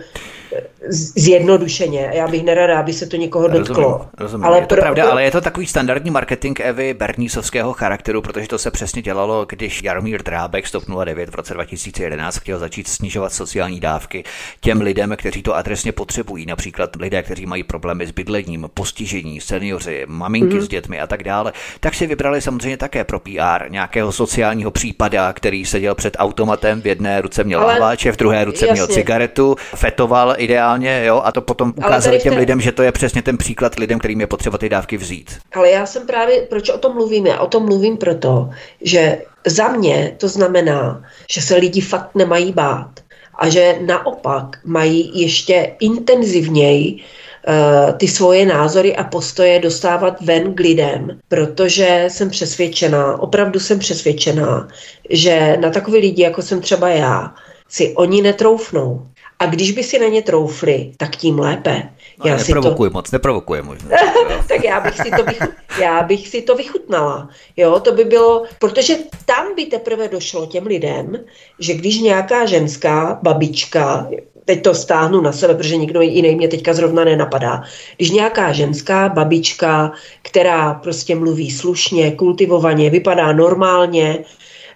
zjednodušeně. 0.88 2.10
Já 2.14 2.28
bych 2.28 2.44
nerada, 2.44 2.80
aby 2.80 2.92
se 2.92 3.06
to 3.06 3.16
někoho 3.16 3.48
dotklo. 3.48 3.82
Rozumím, 3.82 4.08
rozumím. 4.18 4.44
Ale 4.46 4.58
je 4.58 4.60
to 4.60 4.74
pro, 4.74 4.82
pravda, 4.82 5.10
ale 5.10 5.24
je 5.24 5.30
to 5.30 5.40
takový 5.40 5.66
standardní 5.66 6.10
marketing 6.10 6.60
Evy 6.60 6.94
Bernísovského 6.94 7.72
charakteru, 7.72 8.22
protože 8.22 8.48
to 8.48 8.58
se 8.58 8.70
přesně 8.70 9.02
dělalo, 9.02 9.46
když 9.48 9.82
Jaromír 9.82 10.22
Drábek 10.22 10.66
z 10.66 10.76
09 11.04 11.28
v 11.28 11.34
roce 11.34 11.54
2011 11.54 12.38
chtěl 12.38 12.58
začít 12.58 12.88
snižovat 12.88 13.32
sociální 13.32 13.80
dávky 13.80 14.24
těm 14.60 14.80
lidem, 14.80 15.14
kteří 15.16 15.42
to 15.42 15.56
adresně 15.56 15.92
potřebují, 15.92 16.46
například 16.46 16.96
lidé, 16.96 17.22
kteří 17.22 17.46
mají 17.46 17.62
problémy 17.62 18.06
s 18.06 18.10
bydlením, 18.10 18.70
postižení, 18.74 19.40
seniori, 19.40 20.04
maminky 20.06 20.56
mm-hmm. 20.56 20.64
s 20.64 20.68
dětmi 20.68 21.00
a 21.00 21.06
tak 21.06 21.22
dále, 21.22 21.52
tak 21.80 21.94
si 21.94 22.06
vybrali 22.06 22.40
samozřejmě 22.40 22.76
také 22.76 23.04
pro 23.04 23.20
PR 23.20 23.70
nějakého 23.70 24.12
sociálního 24.12 24.70
případa, 24.70 25.32
který 25.32 25.66
seděl 25.66 25.94
před 25.94 26.16
automatem, 26.18 26.82
v 26.82 26.86
jedné 26.86 27.20
ruce 27.20 27.44
měl 27.44 27.60
ale... 27.60 27.96
v 27.96 28.16
druhé 28.16 28.44
ruce 28.44 28.66
jasně. 28.66 28.72
měl 28.72 28.86
cigaretu, 28.86 29.56
fetoval 29.74 30.34
ideálně, 30.38 30.69
jo, 31.04 31.22
a 31.24 31.32
to 31.32 31.40
potom 31.40 31.72
ukázali 31.76 32.18
těm 32.18 32.32
ten... 32.32 32.38
lidem, 32.38 32.60
že 32.60 32.72
to 32.72 32.82
je 32.82 32.92
přesně 32.92 33.22
ten 33.22 33.38
příklad 33.38 33.78
lidem, 33.78 33.98
kterým 33.98 34.20
je 34.20 34.26
potřeba 34.26 34.58
ty 34.58 34.68
dávky 34.68 34.96
vzít. 34.96 35.38
Ale 35.54 35.70
já 35.70 35.86
jsem 35.86 36.06
právě, 36.06 36.46
proč 36.50 36.68
o 36.68 36.78
tom 36.78 36.94
mluvím? 36.94 37.26
Já 37.26 37.38
o 37.38 37.46
tom 37.46 37.64
mluvím 37.64 37.96
proto, 37.96 38.50
že 38.82 39.22
za 39.46 39.68
mě 39.68 40.14
to 40.16 40.28
znamená, 40.28 41.02
že 41.30 41.42
se 41.42 41.56
lidi 41.56 41.80
fakt 41.80 42.14
nemají 42.14 42.52
bát 42.52 42.90
a 43.34 43.48
že 43.48 43.78
naopak 43.86 44.58
mají 44.64 45.20
ještě 45.20 45.76
intenzivněji 45.80 46.94
uh, 46.94 47.92
ty 47.96 48.08
svoje 48.08 48.46
názory 48.46 48.96
a 48.96 49.04
postoje 49.04 49.58
dostávat 49.58 50.20
ven 50.20 50.54
k 50.54 50.60
lidem, 50.60 51.20
protože 51.28 52.04
jsem 52.08 52.30
přesvědčená, 52.30 53.20
opravdu 53.20 53.60
jsem 53.60 53.78
přesvědčená, 53.78 54.68
že 55.10 55.56
na 55.60 55.70
takové 55.70 55.98
lidi, 55.98 56.22
jako 56.22 56.42
jsem 56.42 56.60
třeba 56.60 56.88
já, 56.88 57.34
si 57.68 57.94
oni 57.96 58.22
netroufnou. 58.22 59.06
A 59.40 59.46
když 59.46 59.72
by 59.72 59.82
si 59.82 59.98
na 59.98 60.06
ně 60.06 60.22
troufli, 60.22 60.92
tak 60.96 61.16
tím 61.16 61.38
lépe. 61.38 61.82
No, 62.18 62.30
já 62.30 62.36
neprovokuji 62.36 62.90
to... 62.90 62.94
moc, 62.94 63.10
neprovokuji 63.10 63.62
možná. 63.62 63.90
tak 64.48 64.64
já 64.64 64.80
bych, 64.80 64.96
si 64.96 65.10
to 65.10 65.24
vychut... 65.24 65.50
já 65.80 66.02
bych 66.02 66.28
si 66.28 66.42
to 66.42 66.54
vychutnala. 66.54 67.28
Jo, 67.56 67.80
to 67.80 67.92
by 67.92 68.04
bylo, 68.04 68.44
protože 68.58 68.96
tam 69.24 69.54
by 69.56 69.64
teprve 69.64 70.08
došlo 70.08 70.46
těm 70.46 70.66
lidem, 70.66 71.12
že 71.58 71.74
když 71.74 71.98
nějaká 71.98 72.46
ženská 72.46 73.18
babička, 73.22 74.08
teď 74.44 74.62
to 74.62 74.74
stáhnu 74.74 75.20
na 75.20 75.32
sebe, 75.32 75.54
protože 75.54 75.76
nikdo 75.76 76.00
jiný 76.00 76.34
mě 76.34 76.48
teďka 76.48 76.74
zrovna 76.74 77.04
nenapadá. 77.04 77.62
Když 77.96 78.10
nějaká 78.10 78.52
ženská 78.52 79.08
babička, 79.08 79.92
která 80.22 80.74
prostě 80.74 81.14
mluví 81.14 81.50
slušně, 81.50 82.12
kultivovaně, 82.12 82.90
vypadá 82.90 83.32
normálně, 83.32 84.24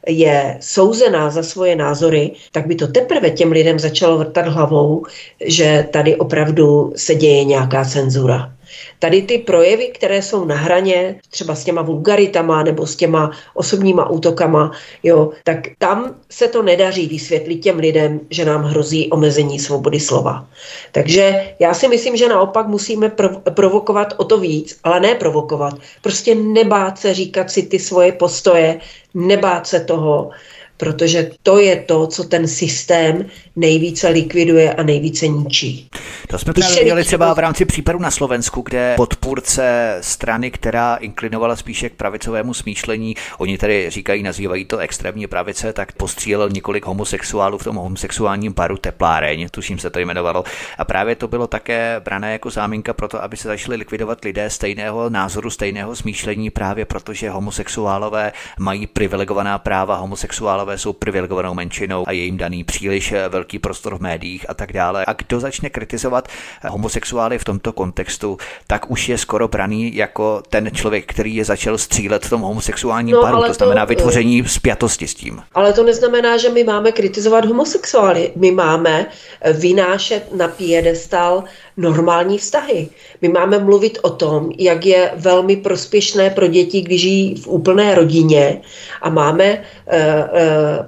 je 0.07 0.59
souzená 0.61 1.31
za 1.31 1.43
svoje 1.43 1.77
názory, 1.77 2.33
tak 2.53 2.67
by 2.67 2.75
to 2.75 2.87
teprve 2.87 3.31
těm 3.31 3.53
lidem 3.53 3.79
začalo 3.79 4.19
vrtat 4.19 4.47
hlavou, 4.47 5.07
že 5.47 5.87
tady 5.93 6.17
opravdu 6.17 6.93
se 6.97 7.15
děje 7.15 7.45
nějaká 7.45 7.85
cenzura. 7.85 8.54
Tady 8.99 9.23
ty 9.23 9.39
projevy, 9.39 9.87
které 9.95 10.23
jsou 10.23 10.45
na 10.45 10.57
hraně, 10.57 11.21
třeba 11.31 11.55
s 11.55 11.65
těma 11.65 11.83
vulgaritama 11.83 12.63
nebo 12.63 12.87
s 12.87 12.97
těma 12.97 13.31
osobníma 13.55 14.11
útokama, 14.11 14.73
jo, 15.03 15.31
tak 15.45 15.59
tam 15.79 16.15
se 16.31 16.49
to 16.49 16.63
nedaří 16.63 17.07
vysvětlit 17.07 17.57
těm 17.57 17.79
lidem, 17.79 18.21
že 18.31 18.45
nám 18.45 18.63
hrozí 18.63 19.11
omezení 19.11 19.59
svobody 19.59 20.01
slova. 20.01 20.47
Takže 20.93 21.55
já 21.59 21.75
si 21.75 21.89
myslím, 21.89 22.17
že 22.17 22.29
naopak 22.29 22.67
musíme 22.67 23.09
prov- 23.09 23.41
provokovat 23.55 24.15
o 24.17 24.25
to 24.25 24.39
víc, 24.39 24.79
ale 24.85 25.01
ne 25.01 25.15
provokovat. 25.15 25.75
Prostě 26.03 26.35
nebát 26.35 26.99
se 26.99 27.15
říkat 27.15 27.51
si 27.51 27.63
ty 27.63 27.79
svoje 27.79 28.13
postoje, 28.13 28.81
nebát 29.15 29.67
se 29.67 29.81
toho, 29.81 30.31
protože 30.77 31.31
to 31.43 31.59
je 31.59 31.77
to, 31.77 32.07
co 32.07 32.25
ten 32.25 32.49
systém 32.49 33.27
nejvíce 33.57 34.09
likviduje 34.09 34.75
a 34.75 34.83
nejvíce 34.83 35.29
ničí. 35.29 35.89
To 36.35 36.39
jsme 36.39 36.53
právě 36.53 36.79
viděli 36.79 37.05
třeba 37.05 37.35
v 37.35 37.39
rámci 37.39 37.65
případu 37.65 37.99
na 37.99 38.11
Slovensku, 38.11 38.63
kde 38.63 38.95
podpůrce 38.97 39.99
strany, 40.01 40.51
která 40.51 40.97
inklinovala 40.97 41.57
spíše 41.57 41.89
k 41.89 41.93
pravicovému 41.93 42.55
smýšlení, 42.55 43.17
oni 43.39 43.59
tady 43.59 43.91
říkají, 43.91 44.23
nazývají 44.23 44.65
to 44.65 44.79
extrémní 44.79 45.27
pravice, 45.27 45.73
tak 45.73 45.93
postřílel 45.93 46.51
několik 46.51 46.87
homosexuálů 46.87 47.59
v 47.59 47.65
tom 47.65 47.77
homosexuálním 47.77 48.55
paru 48.55 48.77
Tepláreň, 48.77 49.49
tuším 49.51 49.79
se 49.79 49.91
to 49.91 49.99
jmenovalo. 49.99 50.45
A 50.79 50.85
právě 50.85 51.17
to 51.17 51.29
bylo 51.29 51.47
také 51.47 52.01
brané 52.05 52.33
jako 52.33 52.51
záminka 52.51 52.93
pro 52.93 53.09
to, 53.09 53.23
aby 53.23 53.37
se 53.37 53.49
začali 53.49 53.77
likvidovat 53.77 54.25
lidé 54.25 54.51
stejného 54.51 55.11
názoru, 55.11 55.51
stejného 55.51 55.97
smýšlení, 55.97 56.51
právě 56.51 56.85
protože 56.85 57.31
homosexuálové 57.31 58.33
mají 58.59 58.87
privilegovaná 58.87 59.59
práva, 59.59 59.97
homosexuálové 59.97 60.79
jsou 60.79 60.93
privilegovanou 60.93 61.55
menšinou 61.55 62.09
a 62.09 62.13
je 62.13 62.25
jim 62.25 62.37
daný 62.37 62.65
příliš 62.65 63.15
velký 63.29 63.59
prostor 63.59 63.99
v 63.99 64.01
médiích 64.01 64.51
a 64.51 64.55
tak 64.55 64.73
dále. 64.73 65.05
A 65.07 65.13
kdo 65.13 65.41
začne 65.41 65.71
kritizovat 65.71 66.24
homosexuály 66.69 67.39
v 67.39 67.45
tomto 67.45 67.73
kontextu, 67.73 68.39
tak 68.67 68.91
už 68.91 69.09
je 69.09 69.19
skoro 69.19 69.49
braný 69.49 69.97
jako 69.97 70.43
ten 70.49 70.71
člověk, 70.71 71.07
který 71.07 71.35
je 71.35 71.45
začal 71.45 71.79
střílet 71.79 72.27
v 72.27 72.31
tom 72.31 72.41
homosexuálním 72.41 73.15
no, 73.15 73.23
paru. 73.23 73.41
To, 73.41 73.47
to 73.47 73.55
znamená 73.55 73.85
vytvoření 73.85 74.45
spjatosti 74.49 75.09
s 75.09 75.15
tím. 75.15 75.43
Ale 75.55 75.73
to 75.73 75.85
neznamená, 75.85 76.37
že 76.37 76.49
my 76.49 76.65
máme 76.65 76.93
kritizovat 76.93 77.45
homosexuály. 77.45 78.33
My 78.37 78.51
máme 78.51 79.07
vynášet 79.53 80.35
na 80.37 80.49
piedestal 80.49 81.45
normální 81.77 82.39
vztahy. 82.39 82.89
My 83.23 83.29
máme 83.29 83.59
mluvit 83.59 83.99
o 84.03 84.11
tom, 84.11 84.51
jak 84.59 84.87
je 84.87 85.11
velmi 85.17 85.57
prospěšné 85.57 86.31
pro 86.31 86.47
děti, 86.47 86.81
když 86.81 87.01
žijí 87.01 87.35
v 87.35 87.49
úplné 87.49 87.95
rodině 87.95 88.61
a 89.03 89.11
máme 89.11 89.45
e, 89.45 89.61
e, 89.87 90.23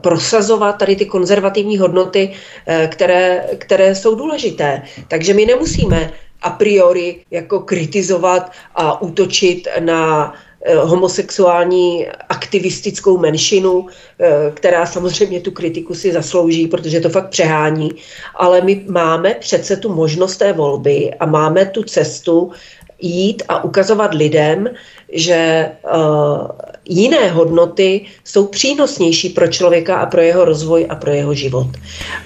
prosazovat 0.01 0.79
tady 0.79 0.97
ty 0.97 1.07
konzervativní 1.07 1.79
hodnoty, 1.79 2.33
e, 2.67 2.87
které, 2.87 3.45
které 3.59 3.95
jsou 3.95 4.15
důležité. 4.15 4.83
Takže 5.09 5.35
my 5.35 5.47
nemusíme 5.47 6.13
a 6.43 6.51
priori 6.51 7.25
jako 7.31 7.61
kritizovat 7.61 8.53
a 8.75 9.03
útočit 9.03 9.69
na 9.81 10.35
homosexuální 10.75 12.07
aktivistickou 12.29 13.19
menšinu, 13.19 13.87
eh, 14.19 14.51
která 14.55 14.87
samozřejmě 14.87 15.41
tu 15.41 15.51
kritiku 15.51 15.95
si 15.95 16.13
zaslouží, 16.13 16.67
protože 16.67 17.01
to 17.01 17.09
fakt 17.09 17.29
přehání, 17.29 17.91
ale 18.35 18.61
my 18.61 18.85
máme 18.89 19.35
přece 19.35 19.77
tu 19.77 19.95
možnost 19.95 20.37
té 20.37 20.53
volby 20.53 21.15
a 21.21 21.27
máme 21.27 21.67
tu 21.67 21.83
cestu 21.83 22.53
jít 23.01 23.43
a 23.49 23.65
ukazovat 23.65 24.15
lidem, 24.15 24.69
že 25.13 25.71
uh, 25.85 26.49
jiné 26.89 27.31
hodnoty 27.31 28.07
jsou 28.25 28.47
přínosnější 28.47 29.29
pro 29.29 29.49
člověka 29.49 29.97
a 29.97 30.07
pro 30.07 30.21
jeho 30.21 30.45
rozvoj 30.45 30.87
a 30.89 30.95
pro 30.95 31.13
jeho 31.13 31.35
život. 31.35 31.67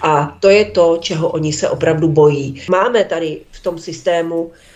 A 0.02 0.36
to 0.40 0.48
je 0.48 0.64
to, 0.64 0.98
čeho 1.00 1.28
oni 1.28 1.52
se 1.52 1.68
opravdu 1.68 2.08
bojí. 2.08 2.62
Máme 2.70 3.04
tady 3.04 3.38
v 3.50 3.60
tom 3.62 3.78
systému 3.78 4.50
Eh, 4.50 4.69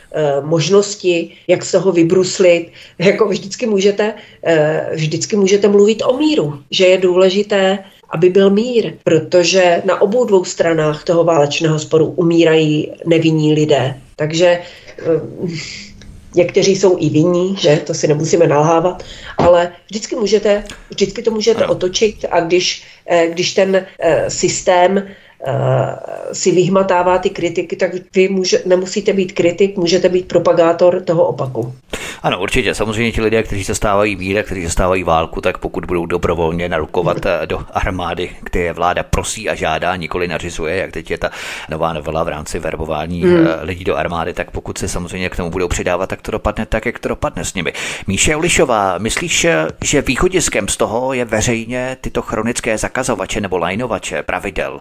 možnosti, 0.45 1.31
jak 1.49 1.65
z 1.65 1.73
toho 1.73 1.93
vybruslit. 1.93 2.73
Jako 2.99 3.29
vždycky 3.29 3.67
můžete, 3.67 4.15
eh, 4.47 4.91
vždycky 4.95 5.37
můžete 5.37 5.69
mluvit 5.69 6.03
o 6.07 6.17
míru, 6.17 6.59
že 6.71 6.87
je 6.87 6.99
důležité, 6.99 7.79
aby 8.11 8.29
byl 8.29 8.51
mír, 8.51 8.93
protože 9.05 9.83
na 9.85 10.03
obou 10.03 10.25
dvou 10.25 10.45
stranách 10.45 11.05
toho 11.05 11.25
válečného 11.25 11.79
sporu 11.79 12.07
umírají 12.07 12.93
nevinní 13.07 13.55
lidé. 13.55 13.95
Takže 14.17 14.47
eh, 14.47 15.05
Někteří 16.37 16.77
jsou 16.77 16.97
i 16.99 17.09
vinní, 17.09 17.57
že 17.59 17.81
to 17.87 17.95
si 17.95 18.09
nemusíme 18.09 18.47
nalhávat, 18.47 19.05
ale 19.39 19.73
vždycky 19.87 20.17
můžete, 20.17 20.65
vždycky 20.91 21.23
to 21.23 21.31
můžete 21.31 21.67
otočit 21.67 22.25
a 22.31 22.41
když, 22.41 22.83
když 23.31 23.55
ten 23.55 23.87
systém 24.29 24.99
Eh, 24.99 25.15
si 26.32 26.51
vyhmatává 26.51 27.18
ty 27.18 27.30
kritiky, 27.30 27.76
tak 27.76 27.90
vy 28.14 28.28
může, 28.28 28.62
nemusíte 28.66 29.12
být 29.12 29.32
kritik, 29.32 29.76
můžete 29.76 30.09
být 30.09 30.28
propagátor 30.28 31.01
toho 31.01 31.24
opaku. 31.24 31.72
Ano, 32.24 32.40
určitě. 32.40 32.74
Samozřejmě 32.74 33.12
ti 33.12 33.20
lidé, 33.20 33.42
kteří 33.42 33.64
se 33.64 33.74
stávají 33.74 34.16
víra, 34.16 34.42
kteří 34.42 34.64
se 34.64 34.70
stávají 34.70 35.05
válku, 35.05 35.40
tak 35.40 35.59
pokud 35.59 35.84
budou 35.84 36.07
dobrovolně 36.07 36.68
narukovat 36.68 37.26
eh, 37.26 37.47
do 37.47 37.61
armády, 37.72 38.30
které 38.45 38.72
vláda 38.72 39.03
prosí 39.03 39.49
a 39.51 39.55
žádá, 39.55 39.97
nikoli 39.97 40.28
nařizuje, 40.28 40.76
jak 40.76 40.92
teď 40.92 41.11
je 41.11 41.18
ta 41.18 41.30
nová 41.70 41.92
novela 41.92 42.22
v 42.22 42.28
rámci 42.28 42.59
verbování 42.59 43.22
hmm. 43.22 43.47
Eh, 43.47 43.62
lidí 43.62 43.84
do 43.84 43.97
armády, 43.97 44.34
tak 44.34 44.51
pokud 44.51 44.78
se 44.78 44.88
samozřejmě 44.88 45.28
k 45.28 45.36
tomu 45.36 45.51
budou 45.51 45.68
přidávat, 45.68 46.07
tak 46.07 46.22
to 46.22 46.30
dopadne 46.30 46.66
tak, 46.66 46.86
jak 46.86 46.99
to 46.99 47.09
dopadne 47.09 47.45
s 47.45 47.55
nimi. 47.55 47.72
Míše 48.07 48.36
Ulišová, 48.36 48.99
myslíš, 48.99 49.47
že 49.84 50.03
východiskem 50.03 50.68
z 50.68 50.76
toho 50.76 51.12
je 51.12 51.24
veřejně 51.24 51.97
tyto 52.01 52.22
chronické 52.22 52.78
zakazovače 52.78 53.40
nebo 53.40 53.59
lajnovače 53.59 54.22
pravidel, 54.22 54.80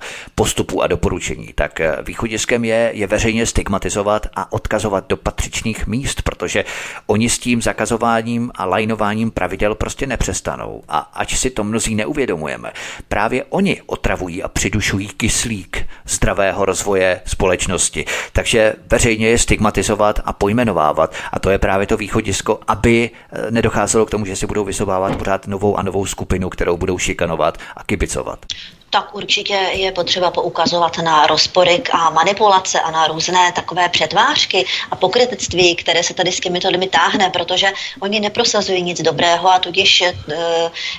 postupů 0.54 0.82
a 0.82 0.88
doporučení? 0.88 1.49
Tak 1.56 1.80
eh, 1.80 1.97
východiskem 2.01 2.66
je, 2.66 2.91
je 2.93 3.08
veřejně 3.08 3.45
stigmatizovat 3.45 4.28
a 4.36 4.54
odkazovat 4.54 5.06
do 5.10 5.18
patřičných 5.18 5.88
míst, 5.88 6.22
protože 6.22 6.66
oni 7.06 7.30
s 7.30 7.39
tím 7.39 7.62
zakazováním 7.62 8.51
a 8.56 8.66
lajnováním 8.66 9.32
pravidel 9.32 9.76
prostě 9.76 10.08
nepřestanou. 10.08 10.84
A 10.88 10.97
ať 10.97 11.36
si 11.36 11.49
to 11.49 11.64
mnozí 11.64 11.95
neuvědomujeme, 11.95 12.72
právě 13.08 13.43
oni 13.49 13.82
otravují 13.86 14.43
a 14.43 14.47
přidušují 14.47 15.08
kyslík 15.08 15.88
zdravého 16.06 16.66
rozvoje 16.66 17.22
společnosti. 17.26 18.06
Takže 18.32 18.74
veřejně 18.89 19.28
je 19.28 19.38
stigmatizovat 19.38 20.20
a 20.26 20.34
pojmenovávat. 20.34 21.16
A 21.32 21.39
to 21.39 21.49
je 21.49 21.58
právě 21.58 21.88
to 21.88 21.97
východisko, 21.97 22.60
aby 22.68 23.10
eh, 23.10 23.51
nedocházelo 23.51 24.06
k 24.06 24.10
tomu, 24.10 24.26
že 24.26 24.36
si 24.36 24.47
budou 24.47 24.64
vysovávat 24.64 25.16
pořád 25.16 25.47
novou 25.47 25.78
a 25.78 25.84
novou 25.84 26.06
skupinu, 26.06 26.49
kterou 26.49 26.78
budou 26.78 26.97
šikanovat 26.97 27.58
a 27.76 27.84
kibicovat 27.84 28.45
tak 28.94 29.16
určitě 29.16 29.54
je 29.54 29.91
potřeba 29.91 30.32
poukazovat 30.32 30.98
na 30.98 31.28
rozpory 31.28 31.84
a 31.91 32.10
manipulace 32.10 32.80
a 32.80 32.91
na 32.91 33.08
různé 33.08 33.52
takové 33.52 33.89
přetvářky 33.89 34.66
a 34.91 34.96
pokrytectví, 34.96 35.76
které 35.76 36.04
se 36.04 36.14
tady 36.14 36.32
s 36.32 36.39
těmito 36.39 36.70
lidmi 36.70 36.88
táhne, 36.88 37.30
protože 37.30 37.74
oni 38.00 38.20
neprosazují 38.20 38.82
nic 38.82 39.02
dobrého 39.02 39.50
a 39.50 39.60
tudíž 39.60 40.02
e, 40.02 40.14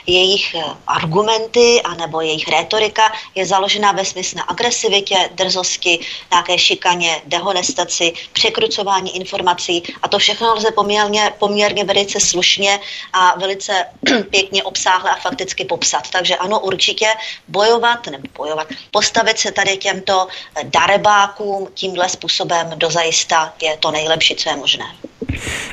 jejich 0.07 0.57
argumenty 0.87 1.83
anebo 1.83 2.21
jejich 2.21 2.49
rétorika 2.49 3.13
je 3.35 3.47
založena 3.47 3.93
ve 3.93 4.05
smyslu 4.05 4.39
na 4.39 4.43
agresivitě, 4.43 5.31
drzosti, 5.35 5.99
nějaké 6.31 6.59
šikaně, 6.59 7.23
dehonestaci, 7.27 8.13
překrucování 8.33 9.17
informací 9.17 9.83
a 10.03 10.09
to 10.09 10.19
všechno 10.19 10.55
lze 10.55 10.71
poměrně, 10.71 11.33
poměrně 11.39 11.85
velice 11.85 12.21
slušně 12.21 12.81
a 13.13 13.39
velice 13.39 13.87
pěkně 14.31 14.63
obsáhle 14.63 15.11
a 15.11 15.17
fakticky 15.17 15.65
popsat. 15.65 16.11
Takže 16.11 16.37
ano, 16.37 16.61
určitě 16.61 17.07
bojovat 17.49 17.84
bojovat 17.85 18.07
nebo 18.07 18.29
bojovat, 18.37 18.69
postavit 18.91 19.39
se 19.39 19.53
tady 19.53 19.77
těmto 19.77 20.29
darebákům 20.63 21.69
tímhle 21.75 22.09
způsobem 22.09 22.71
dozajista 22.77 23.53
je 23.63 23.77
to 23.77 23.91
nejlepší, 23.91 24.35
co 24.35 24.49
je 24.49 24.57
možné. 24.57 24.85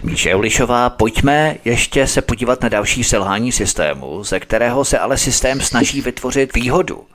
Míše 0.04 0.36
Ulišová, 0.36 0.90
pojďme 0.90 1.56
ještě 1.66 2.08
se 2.08 2.22
podívat 2.22 2.62
na 2.62 2.70
další 2.70 3.04
selhání 3.04 3.52
systému, 3.52 4.24
ze 4.24 4.40
kterého 4.40 4.86
se 4.86 5.00
ale 5.00 5.18
systém 5.18 5.62
snaží 5.62 6.02
vytvořit 6.02 6.54
výhodu. 6.54 7.08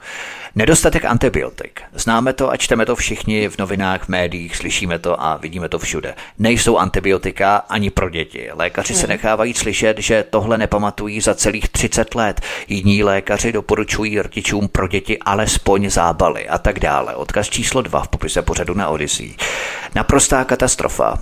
Nedostatek 0.59 1.05
antibiotik. 1.05 1.81
Známe 1.95 2.33
to 2.33 2.51
a 2.51 2.57
čteme 2.57 2.87
to 2.87 2.97
všichni 2.97 3.49
v 3.49 3.59
novinách, 3.59 4.05
v 4.05 4.09
médiích, 4.09 4.57
slyšíme 4.57 4.99
to 4.99 5.23
a 5.23 5.37
vidíme 5.37 5.69
to 5.69 5.79
všude. 5.79 6.15
Nejsou 6.39 6.77
antibiotika 6.77 7.57
ani 7.57 7.91
pro 7.91 8.11
děti. 8.11 8.49
Lékaři 8.53 8.95
se 8.95 9.07
nechávají 9.07 9.55
slyšet, 9.55 9.99
že 9.99 10.25
tohle 10.31 10.59
nepamatují 10.59 11.21
za 11.21 11.35
celých 11.35 11.69
30 11.69 12.15
let. 12.15 12.41
Jiní 12.69 13.05
lékaři 13.05 13.53
doporučují 13.53 14.21
rodičům 14.21 14.69
pro 14.69 14.89
děti 14.89 15.19
alespoň 15.19 15.91
zábaly 15.91 16.49
a 16.49 16.59
tak 16.59 16.81
dále. 16.81 17.15
Odkaz 17.15 17.49
číslo 17.49 17.83
2 17.83 18.03
v 18.03 18.09
popise 18.09 18.43
pořadu 18.43 18.75
na 18.75 18.89
Odyssey. 18.89 19.35
Naprostá 19.95 20.45
katastrofa. 20.45 21.19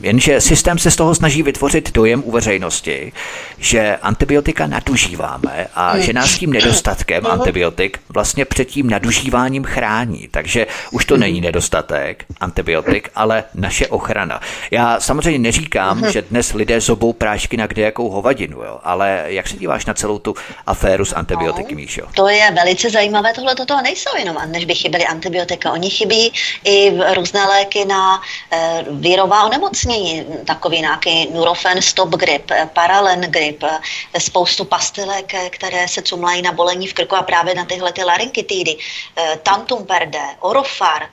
Jenže 0.00 0.40
systém 0.40 0.78
se 0.78 0.90
z 0.90 0.96
toho 0.96 1.14
snaží 1.14 1.42
vytvořit 1.42 1.92
dojem 1.92 2.22
u 2.26 2.30
veřejnosti, 2.30 3.12
že 3.58 3.96
antibiotika 4.02 4.66
nadužíváme 4.66 5.66
a 5.74 5.98
že 5.98 6.12
nás 6.12 6.38
tím 6.38 6.52
nedostatkem 6.52 7.26
antibiotik 7.26 7.98
vlastně 8.08 8.44
před 8.50 8.64
tím 8.64 8.90
nadužíváním 8.90 9.64
chrání. 9.64 10.28
Takže 10.30 10.66
už 10.90 11.04
to 11.04 11.16
není 11.16 11.40
nedostatek 11.40 12.24
antibiotik, 12.40 13.10
ale 13.14 13.44
naše 13.54 13.86
ochrana. 13.86 14.40
Já 14.70 15.00
samozřejmě 15.00 15.38
neříkám, 15.38 16.10
že 16.12 16.22
dnes 16.22 16.52
lidé 16.52 16.80
zobou 16.80 17.12
prášky 17.12 17.56
na 17.56 17.66
kde 17.66 17.82
jakou 17.82 18.10
hovadinu, 18.10 18.62
jo, 18.62 18.80
ale 18.82 19.24
jak 19.26 19.48
se 19.48 19.56
díváš 19.56 19.86
na 19.86 19.94
celou 19.94 20.18
tu 20.18 20.34
aféru 20.66 21.04
s 21.04 21.12
antibiotiky, 21.12 21.74
Míšo? 21.74 22.02
To 22.14 22.28
je 22.28 22.50
velice 22.50 22.90
zajímavé, 22.90 23.32
tohle 23.34 23.54
toto 23.54 23.80
nejsou 23.82 24.10
jenom, 24.18 24.36
než 24.46 24.64
by 24.64 24.74
chyběly 24.74 25.06
antibiotika. 25.06 25.72
Oni 25.72 25.90
chybí 25.90 26.32
i 26.64 26.92
různé 27.14 27.46
léky 27.46 27.84
na 27.84 28.22
e, 28.50 28.84
virová 28.90 29.44
onemocnění, 29.44 30.24
takový 30.44 30.80
nějaký 30.80 31.28
Nurofen 31.34 31.82
Stop 31.82 32.10
Grip, 32.10 32.50
Paralen 32.72 33.20
Grip, 33.20 33.64
spoustu 34.18 34.64
pastilek, 34.64 35.32
které 35.50 35.88
se 35.88 36.02
cumlají 36.02 36.42
na 36.42 36.52
bolení 36.52 36.86
v 36.86 36.94
krku 36.94 37.16
a 37.16 37.22
právě 37.22 37.54
na 37.54 37.64
tyhle 37.64 37.92
ty 37.92 38.04
laryngitidy, 38.04 38.29
eh, 39.14 39.36
tantum 39.42 39.86
perde, 39.86 40.36
orofar, 40.40 41.10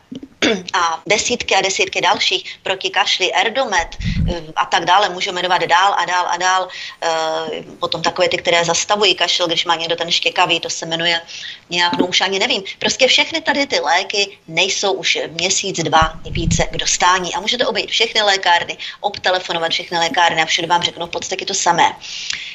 a 0.73 1.01
desítky 1.05 1.55
a 1.55 1.61
desítky 1.61 2.01
dalších 2.01 2.59
proti 2.63 2.89
kašli, 2.89 3.33
erdomet 3.33 3.97
eh, 4.29 4.43
a 4.55 4.65
tak 4.65 4.85
dále, 4.85 5.09
můžeme 5.09 5.35
jmenovat 5.35 5.61
dál 5.61 5.93
a 5.97 6.05
dál 6.05 6.25
a 6.29 6.37
dál. 6.37 6.67
Eh, 7.01 7.63
potom 7.79 8.01
takové 8.01 8.29
ty, 8.29 8.37
které 8.37 8.65
zastavují 8.65 9.15
kašel, 9.15 9.47
když 9.47 9.65
má 9.65 9.75
někdo 9.75 9.95
ten 9.95 10.11
štěkavý, 10.11 10.59
to 10.59 10.69
se 10.69 10.85
jmenuje 10.85 11.21
nějak, 11.69 11.93
no 11.97 12.05
už 12.07 12.21
ani 12.21 12.39
nevím. 12.39 12.63
Prostě 12.79 13.07
všechny 13.07 13.41
tady 13.41 13.67
ty 13.67 13.79
léky 13.79 14.37
nejsou 14.47 14.93
už 14.93 15.17
měsíc, 15.27 15.83
dva 15.83 16.13
více 16.31 16.63
k 16.63 16.77
dostání 16.77 17.35
a 17.35 17.39
můžete 17.39 17.65
obejít 17.65 17.89
všechny 17.89 18.21
lékárny, 18.21 18.77
obtelefonovat 18.99 19.71
všechny 19.71 19.97
lékárny 19.97 20.41
a 20.41 20.45
všude 20.45 20.67
vám 20.67 20.81
řeknou 20.81 21.05
v 21.05 21.09
podstatě 21.09 21.45
to 21.45 21.53
samé. 21.53 21.95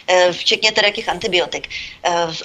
Eh, 0.09 0.33
včetně 0.33 0.73
teda 0.73 0.91
těch 0.91 1.09
antibiotik. 1.09 1.69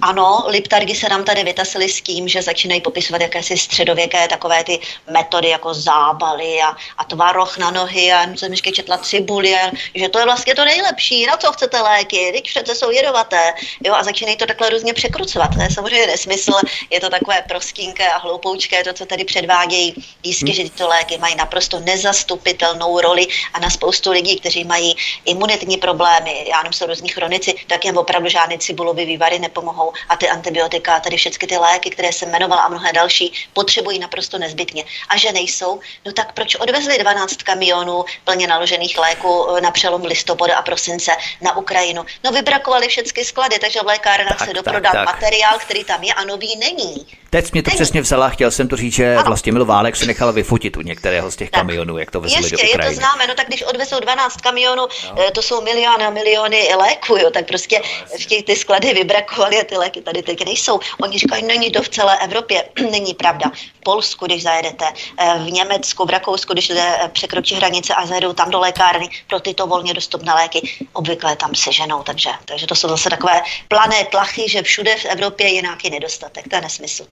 Ano, 0.02 0.44
liptargy 0.48 0.96
se 0.96 1.10
nám 1.10 1.24
tady 1.24 1.44
vytasily 1.44 1.90
s 1.90 2.02
tím, 2.02 2.28
že 2.28 2.42
začínají 2.42 2.82
popisovat 2.82 3.22
jakési 3.22 3.58
středověké 3.58 4.28
takové 4.28 4.64
ty 4.64 4.80
metody, 5.12 5.26
metody 5.28 5.49
jako 5.49 5.73
zábaly 5.73 6.61
a, 6.61 6.75
a 6.97 7.03
tvaroh 7.03 7.57
na 7.57 7.71
nohy 7.71 8.13
a 8.13 8.23
jsem 8.36 8.51
ještě 8.51 8.71
četla 8.71 8.97
cibuli, 8.97 9.55
a, 9.55 9.71
že 9.95 10.09
to 10.09 10.19
je 10.19 10.25
vlastně 10.25 10.55
to 10.55 10.65
nejlepší, 10.65 11.25
na 11.25 11.38
co 11.38 11.51
chcete 11.51 11.82
léky, 11.82 12.32
teď 12.34 12.49
přece 12.49 12.75
jsou 12.75 12.91
jedovaté, 12.91 13.53
jo, 13.84 13.93
a 13.93 14.03
začínají 14.03 14.38
to 14.38 14.45
takhle 14.45 14.69
různě 14.69 14.93
překrucovat, 14.93 15.55
to 15.55 15.61
je 15.61 15.69
samozřejmě 15.71 16.07
nesmysl, 16.07 16.53
je 16.89 16.99
to 16.99 17.09
takové 17.09 17.43
prostínké 17.47 18.07
a 18.07 18.17
hloupoučké, 18.17 18.84
to, 18.84 18.93
co 18.93 19.05
tady 19.05 19.23
předvádějí, 19.25 19.93
jistě, 20.23 20.53
že 20.53 20.63
tyto 20.63 20.88
léky 20.88 21.17
mají 21.17 21.36
naprosto 21.36 21.80
nezastupitelnou 21.80 23.01
roli 23.01 23.28
a 23.53 23.59
na 23.59 23.69
spoustu 23.69 24.11
lidí, 24.11 24.39
kteří 24.39 24.63
mají 24.63 24.95
imunitní 25.25 25.78
problémy, 25.78 26.45
já 26.49 26.57
jenom 26.57 26.73
jsou 26.73 26.86
různí 26.86 27.09
chronici, 27.09 27.55
tak 27.67 27.86
jim 27.86 27.97
opravdu 27.97 28.30
žádné 28.30 28.57
cibulový 28.57 29.05
vývary 29.05 29.39
nepomohou 29.39 29.91
a 30.09 30.15
ty 30.15 30.30
antibiotika, 30.30 30.99
tady 30.99 31.17
všechny 31.17 31.47
ty 31.47 31.57
léky, 31.57 31.89
které 31.89 32.13
jsem 32.13 32.30
jmenovala 32.30 32.61
a 32.61 32.69
mnohé 32.69 32.93
další, 32.93 33.34
potřebují 33.53 33.99
naprosto 33.99 34.38
nezbytně. 34.38 34.84
A 35.09 35.16
že 35.18 35.32
nejsou, 35.32 35.80
no 36.05 36.11
tak 36.11 36.34
proč 36.34 36.55
odvezli 36.55 36.97
12 36.97 37.43
kamionů 37.43 38.05
plně 38.24 38.47
naložených 38.47 38.97
léků 38.97 39.47
eh, 39.57 39.61
na 39.61 39.72
přelom 39.72 40.05
listopadu 40.05 40.53
a 40.53 40.61
prosince 40.61 41.11
na 41.41 41.57
Ukrajinu? 41.57 42.05
No 42.24 42.32
vybrakovali 42.32 42.88
všechny 42.88 43.26
sklady, 43.26 43.59
takže 43.59 43.80
v 43.82 43.86
lékárnách 43.86 44.38
tak, 44.38 44.47
se 44.47 44.53
doprodal 44.53 44.93
tak, 44.93 45.05
tak. 45.05 45.05
materiál, 45.05 45.59
který 45.59 45.84
tam 45.84 46.03
je 46.03 46.13
a 46.13 46.26
nový 46.26 46.55
není. 46.55 47.05
Teď 47.30 47.53
mě 47.53 47.63
to 47.63 47.70
není. 47.70 47.78
přesně 47.78 48.01
vzala, 48.01 48.30
chtěl 48.30 48.51
jsem 48.51 48.68
to 48.68 48.76
říct, 48.76 48.93
že 48.93 49.15
ano. 49.15 49.24
vlastně 49.28 49.51
Mil 49.51 49.65
Válek 49.65 49.95
se 49.95 50.05
nechal 50.05 50.34
vyfotit 50.34 50.78
u 50.78 50.82
některého 50.82 51.32
z 51.32 51.36
těch 51.36 51.49
tak. 51.49 51.61
kamionů, 51.61 51.97
jak 51.97 52.11
to 52.11 52.22
vezli 52.22 52.38
Ještě, 52.38 52.51
do 52.51 52.57
Ukrajiny. 52.57 52.84
je 52.86 52.89
to 52.89 52.95
známe, 52.95 53.28
no 53.28 53.34
tak 53.34 53.47
když 53.47 53.63
odvezou 53.63 53.99
12 53.99 54.41
kamionů, 54.41 54.88
no. 55.15 55.32
to 55.32 55.41
jsou 55.41 55.61
miliony 55.61 56.05
a 56.05 56.09
miliony 56.09 56.70
léků, 56.78 57.18
jo, 57.18 57.30
tak 57.32 57.47
prostě 57.47 57.82
v 58.20 58.26
těch 58.26 58.43
ty 58.43 58.55
sklady 58.55 58.93
vybrakovali 58.93 59.61
a 59.61 59.63
ty 59.63 59.78
léky 59.78 60.01
tady 60.01 60.24
teď 60.24 60.45
nejsou. 60.45 60.80
Oni 61.01 61.20
říkají, 61.20 61.43
není 61.43 61.72
to 61.72 61.82
v 61.82 61.89
celé 61.89 62.18
Evropě, 62.20 62.63
není 62.91 63.13
pravda. 63.13 63.51
V 63.80 63.84
Polsku, 63.84 64.26
když 64.26 64.43
zajedete, 64.43 64.86
v 65.45 65.51
Německu, 65.51 66.05
v 66.05 66.10
Rakousku, 66.10 66.53
když 66.53 66.70
lidé 66.70 66.88
eh, 67.03 67.08
překročí 67.08 67.55
hranice 67.55 67.93
a 67.93 68.05
zajedou 68.05 68.34
tam 68.34 68.51
do 68.51 68.60
lékárny 68.60 69.10
pro 69.28 69.39
tyto 69.39 69.68
volně 69.68 69.93
dostupné 69.93 70.34
léky, 70.34 70.70
obvykle 70.93 71.36
tam 71.36 71.55
seženou. 71.55 72.03
Takže, 72.03 72.30
takže 72.45 72.68
to 72.68 72.76
jsou 72.76 72.89
zase 72.89 73.10
takové 73.10 73.41
plané 73.68 74.05
tlachy, 74.05 74.49
že 74.49 74.62
všude 74.62 74.95
v 74.95 75.05
Evropě 75.05 75.47
je 75.47 75.62
nějaký 75.62 75.89
nedostatek. 75.89 76.47
To 76.49 76.55
je 76.55 76.62
nesmysl. 76.62 77.05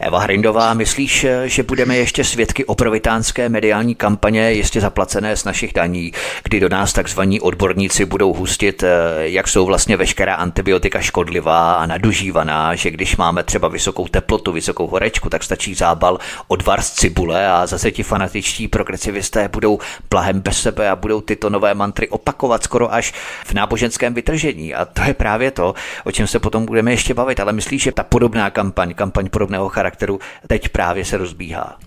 Eva 0.00 0.18
Hrindová, 0.18 0.74
myslíš, 0.74 1.24
eh, 1.24 1.48
že 1.48 1.62
budeme 1.62 1.96
ještě 1.96 2.24
svědky 2.24 2.64
oprovitánské 2.64 3.48
mediální 3.48 3.94
kampaně, 3.94 4.52
jistě 4.52 4.80
zaplacené 4.80 5.36
z 5.36 5.44
našich 5.44 5.72
daní, 5.72 6.12
kdy 6.42 6.60
do 6.60 6.68
nás 6.68 6.92
takzvaní 6.92 7.40
odborníci 7.40 8.04
budou 8.04 8.34
hustit, 8.34 8.84
jak 9.18 9.48
jsou 9.48 9.66
vlastně 9.66 9.96
veškerá 9.96 10.34
antibiotika 10.34 11.00
škodlivá 11.00 11.74
a 11.74 11.86
nadužívaná, 11.86 12.74
že 12.74 12.90
když 12.90 13.16
máme 13.16 13.42
třeba 13.42 13.68
vysokou 13.68 14.08
teplotu, 14.08 14.52
vysokou 14.52 14.86
horečku, 14.86 15.30
tak 15.30 15.42
stačí 15.42 15.74
zábal 15.74 16.18
odvar 16.48 16.82
z 16.82 16.90
cibule 16.90 17.25
a 17.34 17.66
zase 17.66 17.90
ti 17.90 18.02
fanatičtí 18.02 18.68
progresivisté 18.68 19.48
budou 19.48 19.78
plahem 20.08 20.40
bez 20.40 20.62
sebe 20.62 20.90
a 20.90 20.96
budou 20.96 21.20
tyto 21.20 21.50
nové 21.50 21.74
mantry 21.74 22.08
opakovat 22.08 22.64
skoro 22.64 22.94
až 22.94 23.12
v 23.46 23.54
náboženském 23.54 24.14
vytržení. 24.14 24.74
A 24.74 24.84
to 24.84 25.02
je 25.02 25.14
právě 25.14 25.50
to, 25.50 25.74
o 26.04 26.12
čem 26.12 26.26
se 26.26 26.38
potom 26.38 26.66
budeme 26.66 26.92
ještě 26.92 27.14
bavit. 27.14 27.40
Ale 27.40 27.52
myslíš, 27.52 27.82
že 27.82 27.92
ta 27.92 28.02
podobná 28.02 28.50
kampaň, 28.50 28.94
kampaň 28.94 29.28
podobného 29.28 29.68
charakteru 29.68 30.18
teď 30.46 30.68
právě 30.68 31.04
se 31.04 31.16
rozbíhá? 31.16 31.78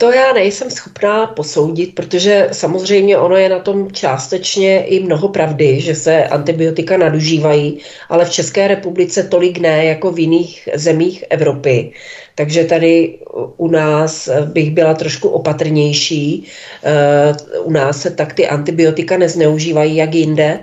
To 0.00 0.12
já 0.12 0.32
nejsem 0.32 0.70
schopná 0.70 1.26
posoudit, 1.26 1.94
protože 1.94 2.48
samozřejmě 2.52 3.18
ono 3.18 3.36
je 3.36 3.48
na 3.48 3.58
tom 3.58 3.90
částečně 3.92 4.84
i 4.84 5.00
mnoho 5.00 5.28
pravdy, 5.28 5.80
že 5.80 5.94
se 5.94 6.24
antibiotika 6.24 6.96
nadužívají, 6.96 7.78
ale 8.08 8.24
v 8.24 8.30
České 8.30 8.68
republice 8.68 9.22
tolik 9.22 9.58
ne 9.58 9.84
jako 9.84 10.12
v 10.12 10.18
jiných 10.18 10.68
zemích 10.74 11.24
Evropy. 11.30 11.92
Takže 12.38 12.64
tady 12.64 13.18
u 13.56 13.68
nás 13.68 14.28
bych 14.44 14.70
byla 14.70 14.94
trošku 14.94 15.28
opatrnější. 15.28 16.46
Eh, 16.84 17.34
u 17.62 17.70
nás 17.70 18.02
se 18.02 18.10
tak 18.10 18.32
ty 18.32 18.48
antibiotika 18.48 19.18
nezneužívají 19.18 19.96
jak 19.96 20.14
jinde, 20.14 20.60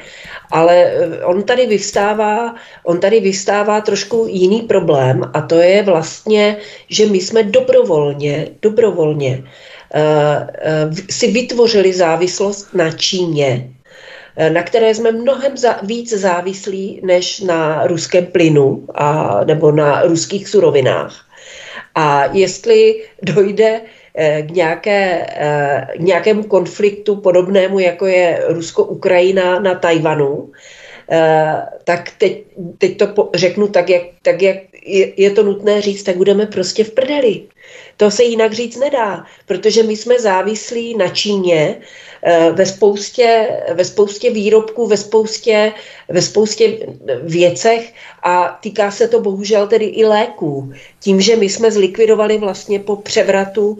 ale 0.51 0.76
eh, 0.76 1.26
on 1.26 1.43
tady 1.43 1.67
vyvstává, 1.67 2.55
on 2.84 2.99
tady 2.99 3.19
vyvstává 3.19 3.82
trošku 3.82 4.28
jiný 4.30 4.61
problém 4.61 5.21
a 5.34 5.41
to 5.41 5.55
je 5.55 5.84
vlastně, 5.84 6.57
že 6.89 7.05
my 7.11 7.19
jsme 7.19 7.43
dobrovolně, 7.43 8.47
dobrovolně 8.61 9.43
uh, 9.43 10.95
si 11.09 11.32
vytvořili 11.32 11.93
závislost 11.93 12.73
na 12.73 12.91
Číně, 12.91 13.69
na 14.49 14.63
které 14.63 14.95
jsme 14.95 15.11
mnohem 15.11 15.57
za, 15.57 15.80
víc 15.84 16.13
závislí 16.13 17.01
než 17.03 17.39
na 17.39 17.88
ruském 17.88 18.26
plynu 18.26 18.88
a, 18.95 19.39
nebo 19.43 19.71
na 19.71 20.01
ruských 20.03 20.47
surovinách. 20.47 21.24
A 21.95 22.25
jestli 22.33 23.03
dojde 23.21 23.81
Eh, 24.17 24.41
k, 24.41 24.51
nějaké, 24.51 25.25
eh, 25.29 25.87
k 25.97 25.99
nějakému 25.99 26.43
konfliktu 26.43 27.15
podobnému, 27.15 27.79
jako 27.79 28.05
je 28.05 28.43
Rusko-Ukrajina 28.47 29.59
na 29.59 29.75
Tajvanu, 29.75 30.51
eh, 31.11 31.55
tak 31.83 32.11
teď, 32.17 32.43
teď 32.77 32.97
to 32.97 33.29
řeknu 33.33 33.67
tak, 33.67 33.89
jak, 33.89 34.01
tak, 34.21 34.41
jak 34.41 34.57
je, 34.85 35.21
je 35.21 35.31
to 35.31 35.43
nutné 35.43 35.81
říct, 35.81 36.03
tak 36.03 36.17
budeme 36.17 36.45
prostě 36.45 36.83
v 36.83 36.91
prdeli. 36.91 37.41
To 37.97 38.11
se 38.11 38.23
jinak 38.23 38.53
říct 38.53 38.77
nedá, 38.77 39.25
protože 39.45 39.83
my 39.83 39.95
jsme 39.95 40.19
závislí 40.19 40.97
na 40.97 41.07
Číně 41.07 41.77
ve 42.53 42.65
spoustě, 42.65 43.49
ve 43.73 43.85
spoustě 43.85 44.29
výrobků, 44.29 44.87
ve 44.87 44.97
spoustě, 44.97 45.73
ve 46.09 46.21
spoustě 46.21 46.77
věcech 47.21 47.93
a 48.23 48.59
týká 48.61 48.91
se 48.91 49.07
to 49.07 49.21
bohužel 49.21 49.67
tedy 49.67 49.85
i 49.85 50.05
léků. 50.05 50.73
Tím, 50.99 51.21
že 51.21 51.35
my 51.35 51.49
jsme 51.49 51.71
zlikvidovali 51.71 52.37
vlastně 52.37 52.79
po 52.79 52.95
převratu 52.95 53.77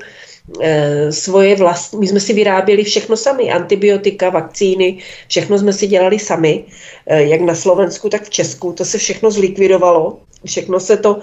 Eh, 0.61 1.11
svoje 1.11 1.55
vlastní, 1.55 1.99
my 1.99 2.07
jsme 2.07 2.20
si 2.20 2.34
vyráběli 2.34 2.84
všechno 2.84 3.18
sami, 3.18 3.51
antibiotika, 3.51 4.30
vakcíny, 4.30 4.97
všechno 5.28 5.57
jsme 5.57 5.74
si 5.74 5.88
dělali 5.88 6.20
sami, 6.20 6.66
eh, 7.07 7.24
jak 7.24 7.41
na 7.41 7.55
Slovensku, 7.55 8.09
tak 8.09 8.24
v 8.24 8.30
Česku, 8.30 8.74
to 8.74 8.86
se 8.86 8.97
všechno 8.97 9.32
zlikvidovalo 9.32 10.20
všechno 10.46 10.80
se 10.80 10.98
to, 10.98 11.20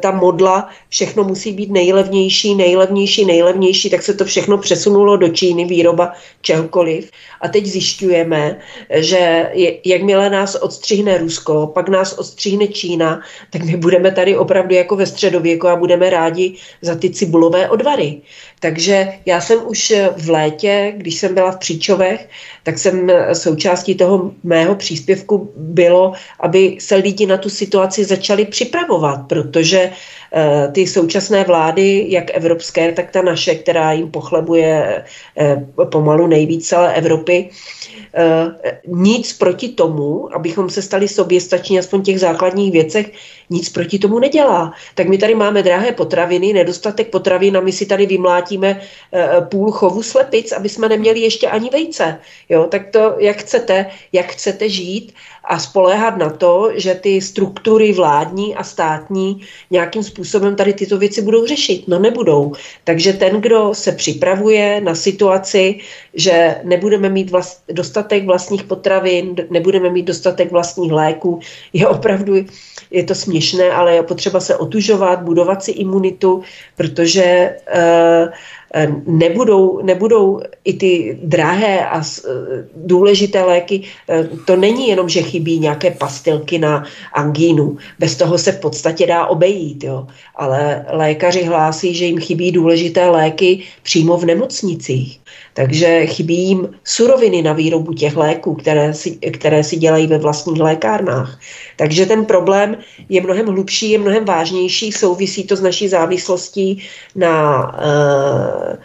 ta 0.00 0.10
modla, 0.10 0.68
všechno 0.88 1.24
musí 1.24 1.52
být 1.52 1.70
nejlevnější, 1.70 2.54
nejlevnější, 2.54 3.24
nejlevnější, 3.24 3.90
tak 3.90 4.02
se 4.02 4.14
to 4.14 4.24
všechno 4.24 4.58
přesunulo 4.58 5.16
do 5.16 5.28
Číny, 5.28 5.64
výroba 5.64 6.12
čehokoliv. 6.42 7.10
A 7.40 7.48
teď 7.48 7.66
zjišťujeme, 7.66 8.58
že 8.90 9.50
jakmile 9.84 10.30
nás 10.30 10.54
odstřihne 10.54 11.18
Rusko, 11.18 11.66
pak 11.74 11.88
nás 11.88 12.18
odstřihne 12.18 12.68
Čína, 12.68 13.20
tak 13.50 13.62
my 13.64 13.76
budeme 13.76 14.10
tady 14.10 14.36
opravdu 14.36 14.74
jako 14.74 14.96
ve 14.96 15.06
středověku 15.06 15.68
a 15.68 15.76
budeme 15.76 16.10
rádi 16.10 16.54
za 16.82 16.94
ty 16.94 17.10
cibulové 17.10 17.68
odvary. 17.68 18.20
Takže 18.60 19.12
já 19.26 19.40
jsem 19.40 19.58
už 19.66 19.92
v 20.16 20.30
létě, 20.30 20.94
když 20.96 21.14
jsem 21.14 21.34
byla 21.34 21.50
v 21.50 21.58
Příčovech, 21.58 22.28
tak 22.62 22.78
jsem 22.78 23.12
součástí 23.32 23.94
toho 23.94 24.32
mého 24.42 24.74
příspěvku 24.74 25.52
bylo, 25.56 26.12
aby 26.40 26.76
se 26.80 26.96
lidi 26.96 27.26
na 27.26 27.36
tu 27.36 27.50
situaci 27.50 28.04
začali 28.04 28.44
připravovat, 28.44 29.28
protože 29.28 29.90
Eh, 30.27 30.27
ty 30.72 30.86
současné 30.86 31.44
vlády, 31.44 32.06
jak 32.08 32.24
evropské, 32.34 32.92
tak 32.92 33.10
ta 33.10 33.22
naše, 33.22 33.54
která 33.54 33.92
jim 33.92 34.10
pochlebuje 34.10 35.04
eh, 35.36 35.66
pomalu 35.84 36.26
nejvíc 36.26 36.68
celé 36.68 36.94
Evropy, 36.94 37.50
eh, 38.14 38.80
nic 38.86 39.32
proti 39.32 39.68
tomu, 39.68 40.34
abychom 40.34 40.70
se 40.70 40.82
stali 40.82 41.08
soběstační 41.08 41.78
aspoň 41.78 42.02
těch 42.02 42.20
základních 42.20 42.72
věcech, 42.72 43.12
nic 43.50 43.68
proti 43.68 43.98
tomu 43.98 44.18
nedělá. 44.18 44.72
Tak 44.94 45.08
my 45.08 45.18
tady 45.18 45.34
máme 45.34 45.62
drahé 45.62 45.92
potraviny, 45.92 46.52
nedostatek 46.52 47.08
potravin 47.08 47.56
a 47.56 47.60
my 47.60 47.72
si 47.72 47.86
tady 47.86 48.06
vymlátíme 48.06 48.80
půl 49.48 49.70
chovu 49.72 50.02
slepic, 50.02 50.52
aby 50.52 50.68
jsme 50.68 50.88
neměli 50.88 51.20
ještě 51.20 51.48
ani 51.48 51.70
vejce. 51.70 52.18
Jo, 52.48 52.64
tak 52.64 52.90
to, 52.90 53.14
jak 53.18 53.36
chcete, 53.36 53.86
jak 54.12 54.26
chcete 54.26 54.68
žít 54.68 55.12
a 55.48 55.58
spoléhat 55.58 56.16
na 56.16 56.30
to, 56.30 56.70
že 56.74 56.94
ty 56.94 57.20
struktury 57.20 57.92
vládní 57.92 58.56
a 58.56 58.64
státní 58.64 59.40
nějakým 59.70 60.02
způsobem 60.02 60.56
tady 60.56 60.72
tyto 60.72 60.98
věci 60.98 61.22
budou 61.22 61.46
řešit. 61.46 61.88
No 61.88 61.98
nebudou. 61.98 62.52
Takže 62.84 63.12
ten, 63.12 63.40
kdo 63.40 63.74
se 63.74 63.92
připravuje 63.92 64.80
na 64.80 64.94
situaci, 64.94 65.80
že 66.14 66.56
nebudeme 66.64 67.08
mít 67.08 67.30
vlast, 67.30 67.62
dostatek 67.68 68.24
vlastních 68.26 68.62
potravin, 68.62 69.36
nebudeme 69.50 69.90
mít 69.90 70.02
dostatek 70.02 70.52
vlastních 70.52 70.92
léků, 70.92 71.40
je 71.72 71.88
opravdu, 71.88 72.34
je 72.90 73.04
to 73.04 73.14
směšné, 73.14 73.70
ale 73.70 73.94
je 73.94 74.02
potřeba 74.02 74.40
se 74.40 74.56
otužovat, 74.56 75.22
budovat 75.22 75.64
si 75.64 75.70
imunitu, 75.70 76.42
protože 76.76 77.56
uh, 77.74 78.32
nebudou, 79.06 79.82
nebudou 79.82 80.40
i 80.64 80.72
ty 80.72 81.18
drahé 81.22 81.86
a 81.88 82.00
eh, 82.00 82.30
důležité 82.76 83.44
léky. 83.44 83.82
Eh, 84.08 84.28
to 84.46 84.56
není 84.56 84.88
jenom, 84.88 85.08
že 85.08 85.22
chybí 85.22 85.58
nějaké 85.58 85.90
pastilky 85.90 86.58
na 86.58 86.84
angínu. 87.12 87.76
Bez 87.98 88.16
toho 88.16 88.38
se 88.38 88.52
v 88.52 88.60
podstatě 88.60 89.06
dá 89.06 89.26
obejít. 89.26 89.84
Jo. 89.84 90.06
Ale 90.36 90.86
lékaři 90.90 91.42
hlásí, 91.42 91.94
že 91.94 92.04
jim 92.04 92.20
chybí 92.20 92.52
důležité 92.52 93.08
léky 93.08 93.62
přímo 93.82 94.16
v 94.16 94.24
nemocnicích. 94.24 95.20
Takže 95.54 96.06
chybí 96.06 96.48
jim 96.48 96.68
suroviny 96.84 97.42
na 97.42 97.52
výrobu 97.52 97.92
těch 97.92 98.16
léků, 98.16 98.54
které 98.54 98.94
si, 98.94 99.10
které 99.10 99.64
si 99.64 99.76
dělají 99.76 100.06
ve 100.06 100.18
vlastních 100.18 100.60
lékárnách. 100.60 101.40
Takže 101.76 102.06
ten 102.06 102.24
problém 102.24 102.76
je 103.08 103.20
mnohem 103.20 103.46
hlubší, 103.46 103.90
je 103.90 103.98
mnohem 103.98 104.24
vážnější, 104.24 104.92
souvisí 104.92 105.46
to 105.46 105.56
s 105.56 105.60
naší 105.60 105.88
závislostí 105.88 106.82
na, 107.14 107.62
eh, 107.82 108.78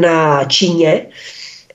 na 0.00 0.44
Číně. 0.44 1.06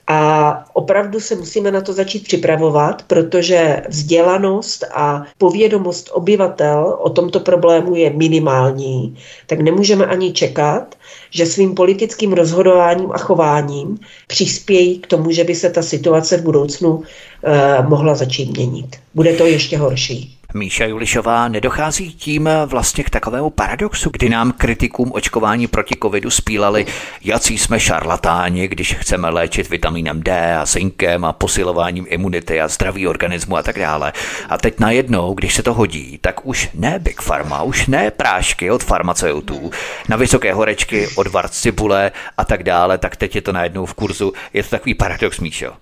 A 0.08 0.64
opravdu 0.74 1.20
se 1.20 1.36
musíme 1.36 1.72
na 1.72 1.82
to 1.82 1.94
začít 1.94 2.24
připravovat, 2.24 3.04
protože 3.08 3.82
vzdělanost 3.90 4.84
a 4.94 5.24
povědomost 5.38 6.10
obyvatel 6.14 6.98
o 7.02 7.10
tomto 7.10 7.40
problému 7.40 7.96
je 7.96 8.10
minimální, 8.10 9.18
tak 9.48 9.60
nemůžeme 9.60 10.06
ani 10.06 10.34
čekat, 10.34 10.96
že 11.32 11.46
svým 11.46 11.76
politickým 11.76 12.34
rozhodováním 12.34 13.12
a 13.12 13.18
chováním 13.18 14.00
přispějí 14.28 15.00
k 15.00 15.08
tomu, 15.08 15.32
že 15.32 15.44
by 15.44 15.56
se 15.56 15.70
ta 15.70 15.82
situace 15.82 16.38
v 16.38 16.44
budoucnu 16.44 17.04
eh, 17.44 17.84
mohla 17.88 18.16
začít 18.16 18.58
měnit. 18.58 18.96
Bude 19.14 19.34
to 19.34 19.46
ještě 19.46 19.78
horší. 19.78 20.35
Míša 20.56 20.86
Julišová, 20.86 21.48
nedochází 21.48 22.14
tím 22.14 22.50
vlastně 22.66 23.04
k 23.04 23.10
takovému 23.10 23.50
paradoxu, 23.50 24.10
kdy 24.14 24.30
nám 24.30 24.52
kritikům 24.52 25.12
očkování 25.12 25.68
proti 25.68 25.96
covidu 26.04 26.30
spílali, 26.30 26.86
jací 27.24 27.58
jsme 27.58 27.80
šarlatáni, 27.80 28.68
když 28.68 28.94
chceme 28.94 29.30
léčit 29.30 29.70
vitamínem 29.70 30.24
D 30.24 30.56
a 30.58 30.66
zinkem 30.66 31.26
a 31.26 31.34
posilováním 31.34 32.06
imunity 32.10 32.62
a 32.62 32.68
zdraví 32.68 33.08
organismu 33.08 33.58
a 33.58 33.64
tak 33.64 33.80
dále. 33.80 34.14
A 34.50 34.58
teď 34.58 34.80
najednou, 34.80 35.34
když 35.34 35.56
se 35.56 35.64
to 35.64 35.74
hodí, 35.74 36.20
tak 36.22 36.46
už 36.46 36.70
ne 36.74 37.00
Big 37.00 37.22
Pharma, 37.22 37.64
už 37.64 37.88
ne 37.88 38.12
prášky 38.12 38.72
od 38.72 38.84
farmaceutů, 38.84 39.72
na 40.10 40.18
vysoké 40.18 40.54
horečky 40.54 41.08
od 41.16 41.28
cibule 41.50 42.12
a 42.38 42.46
tak 42.46 42.64
dále, 42.64 42.98
tak 42.98 43.16
teď 43.16 43.36
je 43.36 43.42
to 43.42 43.52
najednou 43.52 43.86
v 43.86 43.94
kurzu. 43.94 44.34
Je 44.54 44.64
to 44.64 44.70
takový 44.70 44.94
paradox, 44.94 45.40
Míšo. 45.40 45.74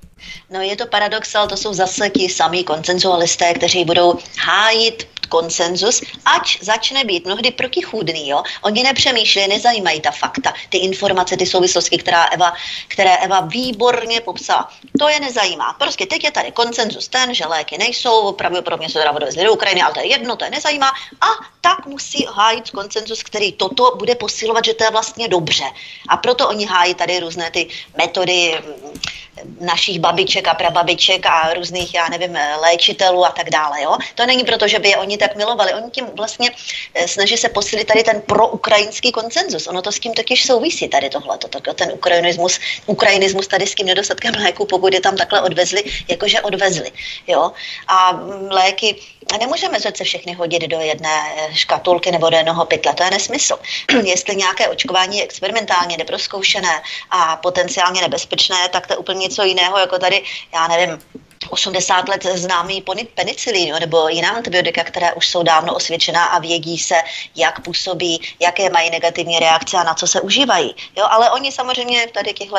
No 0.50 0.62
je 0.62 0.76
to 0.76 0.86
paradox, 0.88 1.36
ale 1.36 1.48
to 1.48 1.58
jsou 1.58 1.74
zase 1.74 2.10
ti 2.10 2.30
samí 2.30 2.64
koncenzualisté, 2.64 3.54
kteří 3.54 3.86
budou 3.86 4.18
hájit 4.40 5.08
konsenzus, 5.34 6.06
ať 6.26 6.62
začne 6.62 7.04
být 7.04 7.26
mnohdy 7.26 7.52
protichůdný. 7.52 8.30
Jo? 8.30 8.44
Oni 8.62 8.84
nepřemýšlí, 8.84 9.48
nezajímají 9.48 10.02
ta 10.02 10.12
fakta, 10.12 10.54
ty 10.70 10.78
informace, 10.78 11.38
ty 11.38 11.46
souvislosti, 11.46 11.98
která 11.98 12.24
Eva, 12.30 12.54
které 12.88 13.18
Eva 13.18 13.40
výborně 13.50 14.22
popsala. 14.22 14.70
To 15.00 15.10
je 15.10 15.20
nezajímá. 15.20 15.74
Prostě 15.74 16.06
teď 16.06 16.24
je 16.24 16.32
tady 16.32 16.52
konsenzus 16.52 17.08
ten, 17.08 17.34
že 17.34 17.46
léky 17.46 17.78
nejsou, 17.78 18.32
pravděpodobně 18.32 18.90
se 18.90 19.00
teda 19.00 19.12
dovezli 19.12 19.44
do 19.44 19.54
Ukrajiny, 19.54 19.82
ale 19.82 19.94
to 19.94 20.00
je 20.00 20.08
jedno, 20.08 20.36
to 20.36 20.46
je 20.46 20.52
nezajímá. 20.52 20.92
A 21.22 21.28
tak 21.62 21.86
musí 21.86 22.28
hájit 22.30 22.70
konsenzus, 22.70 23.24
který 23.24 23.52
toto 23.52 23.96
bude 23.98 24.16
posilovat, 24.16 24.66
že 24.66 24.74
to 24.74 24.84
je 24.84 24.92
vlastně 24.92 25.28
dobře. 25.28 25.66
A 26.10 26.18
proto 26.18 26.50
oni 26.50 26.66
hájí 26.66 26.94
tady 26.94 27.20
různé 27.20 27.52
ty 27.52 27.68
metody 27.98 28.62
našich 29.60 30.00
babiček 30.00 30.48
a 30.48 30.54
prababiček 30.54 31.26
a 31.26 31.54
různých, 31.54 31.94
já 31.94 32.10
nevím, 32.10 32.38
léčitelů 32.62 33.26
a 33.26 33.30
tak 33.30 33.50
dále. 33.50 33.82
Jo? 33.82 33.98
To 34.16 34.26
není 34.26 34.44
proto, 34.44 34.68
že 34.68 34.80
by 34.80 34.90
je 34.90 34.98
oni 34.98 35.18
tak 35.28 35.36
milovali. 35.36 35.74
Oni 35.74 35.92
tím 35.92 36.06
vlastně 36.16 36.52
eh, 36.96 37.08
snaží 37.08 37.38
se 37.38 37.50
posílit 37.50 37.88
tady 37.88 38.04
ten 38.04 38.22
proukrajinský 38.22 39.12
koncenzus. 39.12 39.68
Ono 39.68 39.82
to 39.82 39.92
s 39.92 40.00
tím 40.00 40.14
totiž 40.14 40.46
souvisí 40.46 40.88
tady 40.88 41.10
tohle. 41.10 41.38
Ten 41.76 41.92
ukrajinismus, 41.94 42.60
ukrajinismus 42.86 43.48
tady 43.48 43.68
s 43.68 43.76
tím 43.76 43.88
nedostatkem 43.88 44.34
léku, 44.44 44.66
pokud 44.66 44.94
je 44.94 45.02
tam 45.02 45.18
takhle 45.18 45.42
odvezli, 45.42 45.84
jakože 46.08 46.42
odvezli. 46.42 46.92
Jo? 47.28 47.52
A 47.88 48.20
léky 48.50 48.96
nemůžeme 49.40 49.80
přece 49.80 50.04
všechny 50.04 50.34
hodit 50.34 50.62
do 50.68 50.80
jedné 50.80 51.34
eh, 51.38 51.56
škatulky 51.56 52.12
nebo 52.12 52.30
do 52.30 52.38
jednoho 52.38 52.66
pytle. 52.66 52.94
To 52.94 53.04
je 53.04 53.12
nesmysl. 53.12 53.60
Jestli 54.04 54.36
nějaké 54.36 54.68
očkování 54.68 55.18
je 55.18 55.24
experimentálně 55.24 55.98
neproskoušené 55.98 56.82
a 57.10 57.36
potenciálně 57.36 58.02
nebezpečné, 58.02 58.70
tak 58.70 58.88
to 58.88 58.94
je 58.94 58.98
úplně 58.98 59.20
něco 59.20 59.44
jiného, 59.44 59.78
jako 59.78 60.00
tady, 60.00 60.24
já 60.54 60.68
nevím, 60.68 61.00
80 61.54 62.10
let 62.10 62.26
známý 62.34 62.84
penicilín 63.16 63.76
nebo 63.80 64.10
jiná 64.10 64.30
antibiotika, 64.30 64.84
které 64.84 65.14
už 65.14 65.28
jsou 65.28 65.44
dávno 65.44 65.76
osvědčená 65.76 66.26
a 66.26 66.40
vědí 66.40 66.78
se, 66.78 66.96
jak 67.36 67.62
působí, 67.62 68.22
jaké 68.40 68.70
mají 68.70 68.90
negativní 68.90 69.40
reakce 69.40 69.78
a 69.78 69.84
na 69.84 69.94
co 69.94 70.08
se 70.08 70.22
užívají. 70.22 70.76
Jo, 70.98 71.06
ale 71.10 71.32
oni 71.32 71.52
samozřejmě 71.52 72.08
tady 72.14 72.34
těchto 72.34 72.56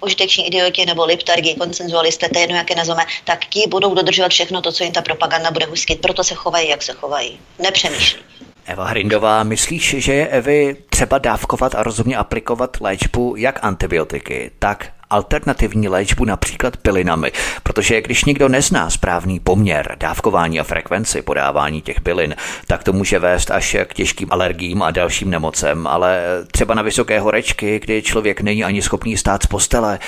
užiteční 0.00 0.46
idioti 0.46 0.86
nebo 0.86 1.04
liptargi, 1.04 1.54
koncenzualisté, 1.54 2.28
to 2.28 2.38
je 2.38 2.42
jedno, 2.42 2.56
jak 2.56 2.70
je 2.70 2.76
nazveme, 2.76 3.04
tak 3.24 3.46
ti 3.46 3.66
budou 3.68 3.94
dodržovat 3.94 4.32
všechno 4.32 4.62
to, 4.62 4.72
co 4.72 4.84
jim 4.84 4.92
ta 4.92 5.02
propaganda 5.02 5.50
bude 5.50 5.66
hustit. 5.66 6.00
Proto 6.00 6.24
se 6.24 6.34
chovají, 6.34 6.68
jak 6.68 6.82
se 6.82 6.92
chovají. 6.92 7.40
Nepřemýšlí. 7.58 8.20
Eva 8.66 8.84
Hrindová, 8.84 9.42
myslíš, 9.42 9.94
že 9.98 10.14
je 10.14 10.28
Evy 10.28 10.76
třeba 10.90 11.18
dávkovat 11.18 11.74
a 11.74 11.82
rozumně 11.82 12.16
aplikovat 12.16 12.80
léčbu 12.80 13.36
jak 13.36 13.64
antibiotiky, 13.64 14.50
tak 14.58 14.92
alternativní 15.10 15.88
léčbu 15.88 16.24
například 16.24 16.76
pilinami, 16.76 17.32
protože 17.62 18.02
když 18.02 18.24
někdo 18.24 18.48
nezná 18.48 18.90
správný 18.90 19.40
poměr 19.40 19.96
dávkování 20.00 20.60
a 20.60 20.64
frekvenci 20.64 21.22
podávání 21.22 21.82
těch 21.82 22.00
pilin, 22.00 22.34
tak 22.66 22.84
to 22.84 22.92
může 22.92 23.18
vést 23.18 23.50
až 23.50 23.76
k 23.84 23.94
těžkým 23.94 24.28
alergím 24.30 24.82
a 24.82 24.90
dalším 24.90 25.30
nemocem, 25.30 25.86
ale 25.86 26.22
třeba 26.52 26.74
na 26.74 26.82
vysoké 26.82 27.20
horečky, 27.20 27.80
kdy 27.80 28.02
člověk 28.02 28.40
není 28.40 28.64
ani 28.64 28.82
schopný 28.82 29.16
stát 29.16 29.42
z 29.42 29.46
postele, 29.46 29.98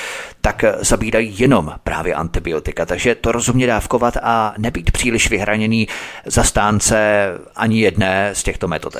tak 0.40 0.64
zabírají 0.80 1.34
jenom 1.38 1.74
právě 1.84 2.14
antibiotika, 2.14 2.86
takže 2.86 3.14
to 3.14 3.32
rozumně 3.32 3.66
dávkovat 3.66 4.16
a 4.22 4.55
nebýt 4.59 4.90
příliš 4.90 5.30
vyhraněný 5.30 5.88
zastánce 6.24 7.28
ani 7.57 7.80
jedné 7.80 8.30
z 8.32 8.42
těchto 8.42 8.68
metod. 8.68 8.96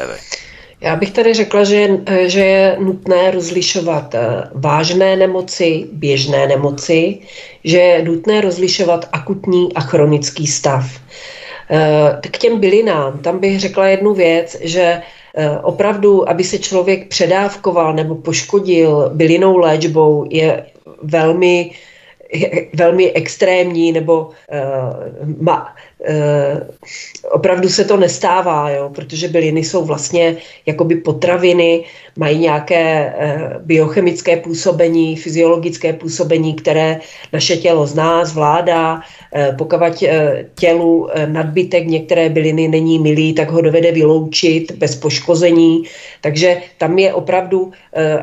Já 0.81 0.97
bych 0.97 1.11
tady 1.11 1.35
řekla, 1.35 1.64
že, 1.64 1.89
že 2.26 2.41
je 2.41 2.76
nutné 2.81 3.31
rozlišovat 3.31 4.14
eh, 4.14 4.20
vážné 4.55 5.16
nemoci, 5.16 5.87
běžné 5.93 6.47
nemoci, 6.47 7.18
že 7.64 7.79
je 7.79 8.03
nutné 8.03 8.41
rozlišovat 8.41 9.09
akutní 9.12 9.74
a 9.74 9.81
chronický 9.81 10.47
stav. 10.47 10.85
Eh, 11.70 12.29
k 12.31 12.39
těm 12.39 12.61
bylinám, 12.61 13.18
tam 13.18 13.39
bych 13.39 13.61
řekla 13.61 13.87
jednu 13.87 14.14
věc, 14.14 14.57
že 14.61 15.03
eh, 15.35 15.51
opravdu, 15.62 16.29
aby 16.29 16.45
se 16.45 16.59
člověk 16.59 17.09
předávkoval 17.09 17.95
nebo 17.95 18.14
poškodil 18.14 19.11
bylinou 19.14 19.57
léčbou, 19.57 20.26
je 20.31 20.66
velmi 21.03 21.70
velmi 22.74 23.12
extrémní 23.12 23.93
nebo 23.93 24.26
uh, 24.26 25.29
ma, 25.41 25.74
opravdu 27.30 27.68
se 27.68 27.84
to 27.84 27.96
nestává, 27.96 28.70
jo, 28.70 28.90
protože 28.94 29.28
byliny 29.28 29.64
jsou 29.64 29.84
vlastně 29.84 30.36
jakoby 30.66 30.94
potraviny, 30.96 31.84
mají 32.16 32.38
nějaké 32.38 33.14
biochemické 33.59 34.36
působení, 34.36 35.16
fyziologické 35.16 35.92
působení, 35.92 36.55
které 36.55 37.01
naše 37.32 37.57
tělo 37.57 37.86
zná, 37.86 38.24
zvládá. 38.24 39.01
Pokud 39.59 39.80
tělu 40.55 41.09
nadbytek 41.26 41.86
některé 41.86 42.28
byliny 42.28 42.68
není 42.68 42.99
milý, 42.99 43.32
tak 43.32 43.51
ho 43.51 43.61
dovede 43.61 43.92
vyloučit 43.92 44.72
bez 44.72 44.96
poškození. 44.96 45.82
Takže 46.20 46.57
tam 46.78 46.99
je 46.99 47.14
opravdu, 47.14 47.72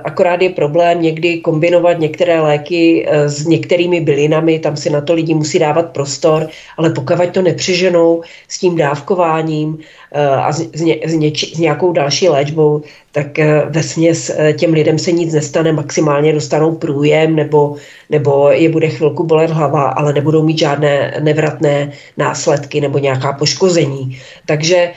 akorát 0.03 0.41
je 0.41 0.49
problém 0.49 1.01
někdy 1.01 1.37
kombinovat 1.39 1.99
některé 1.99 2.41
léky 2.41 3.07
s 3.25 3.45
některými 3.47 4.01
bylinami, 4.01 4.59
tam 4.59 4.77
si 4.77 4.89
na 4.89 5.01
to 5.01 5.13
lidi 5.13 5.33
musí 5.33 5.59
dávat 5.59 5.89
prostor, 5.89 6.47
ale 6.77 6.89
pokud 6.89 7.15
to 7.31 7.41
nepřeženou 7.65 8.21
s 8.47 8.59
tím 8.59 8.75
dávkováním 8.75 9.77
eh, 10.11 10.27
a 10.27 10.51
s, 10.51 10.81
ně, 10.81 10.97
s, 11.05 11.13
něč, 11.13 11.55
s 11.55 11.57
nějakou 11.57 11.91
další 11.91 12.29
léčbou, 12.29 12.81
tak 13.11 13.39
eh, 13.39 13.65
ve 13.69 13.83
směs 13.83 14.29
eh, 14.29 14.53
těm 14.53 14.73
lidem 14.73 14.99
se 14.99 15.11
nic 15.11 15.33
nestane, 15.33 15.71
maximálně 15.73 16.33
dostanou 16.33 16.75
průjem 16.75 17.35
nebo, 17.35 17.75
nebo 18.09 18.49
je 18.49 18.69
bude 18.69 18.89
chvilku 18.89 19.23
bolet 19.23 19.49
hlava, 19.49 19.97
ale 19.97 20.13
nebudou 20.13 20.43
mít 20.43 20.59
žádné 20.59 21.17
nevratné 21.19 21.91
následky 22.17 22.81
nebo 22.81 22.99
nějaká 22.99 23.33
poškození. 23.33 24.19
Takže 24.45 24.91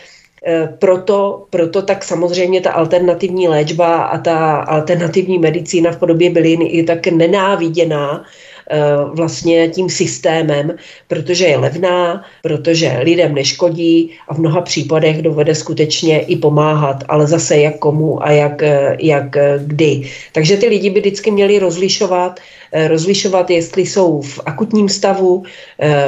proto, 0.78 1.44
proto 1.50 1.82
tak 1.82 2.04
samozřejmě 2.04 2.60
ta 2.60 2.72
alternativní 2.72 3.48
léčba 3.48 4.14
a 4.14 4.18
ta 4.18 4.62
alternativní 4.62 5.38
medicína 5.38 5.90
v 5.92 5.98
podobě 5.98 6.30
bylin 6.30 6.62
je 6.62 6.84
tak 6.84 7.06
nenáviděná 7.06 8.24
vlastně 9.14 9.68
tím 9.68 9.88
systémem, 9.90 10.76
protože 11.08 11.46
je 11.46 11.58
levná, 11.58 12.24
protože 12.42 12.98
lidem 13.02 13.34
neškodí 13.34 14.10
a 14.28 14.34
v 14.34 14.38
mnoha 14.38 14.60
případech 14.60 15.22
dovede 15.22 15.54
skutečně 15.54 16.20
i 16.20 16.36
pomáhat, 16.36 17.04
ale 17.08 17.26
zase 17.26 17.56
jak 17.56 17.78
komu 17.78 18.22
a 18.22 18.30
jak, 18.30 18.62
eh, 18.62 18.96
jak 19.00 19.36
eh, 19.36 19.60
kdy. 19.66 20.10
Takže 20.32 20.56
ty 20.56 20.68
lidi 20.68 20.90
by 20.90 21.00
vždycky 21.00 21.30
měli 21.30 21.58
rozlišovat, 21.58 22.40
rozlišovat, 22.86 23.50
jestli 23.50 23.86
jsou 23.86 24.20
v 24.22 24.40
akutním 24.46 24.88
stavu, 24.88 25.42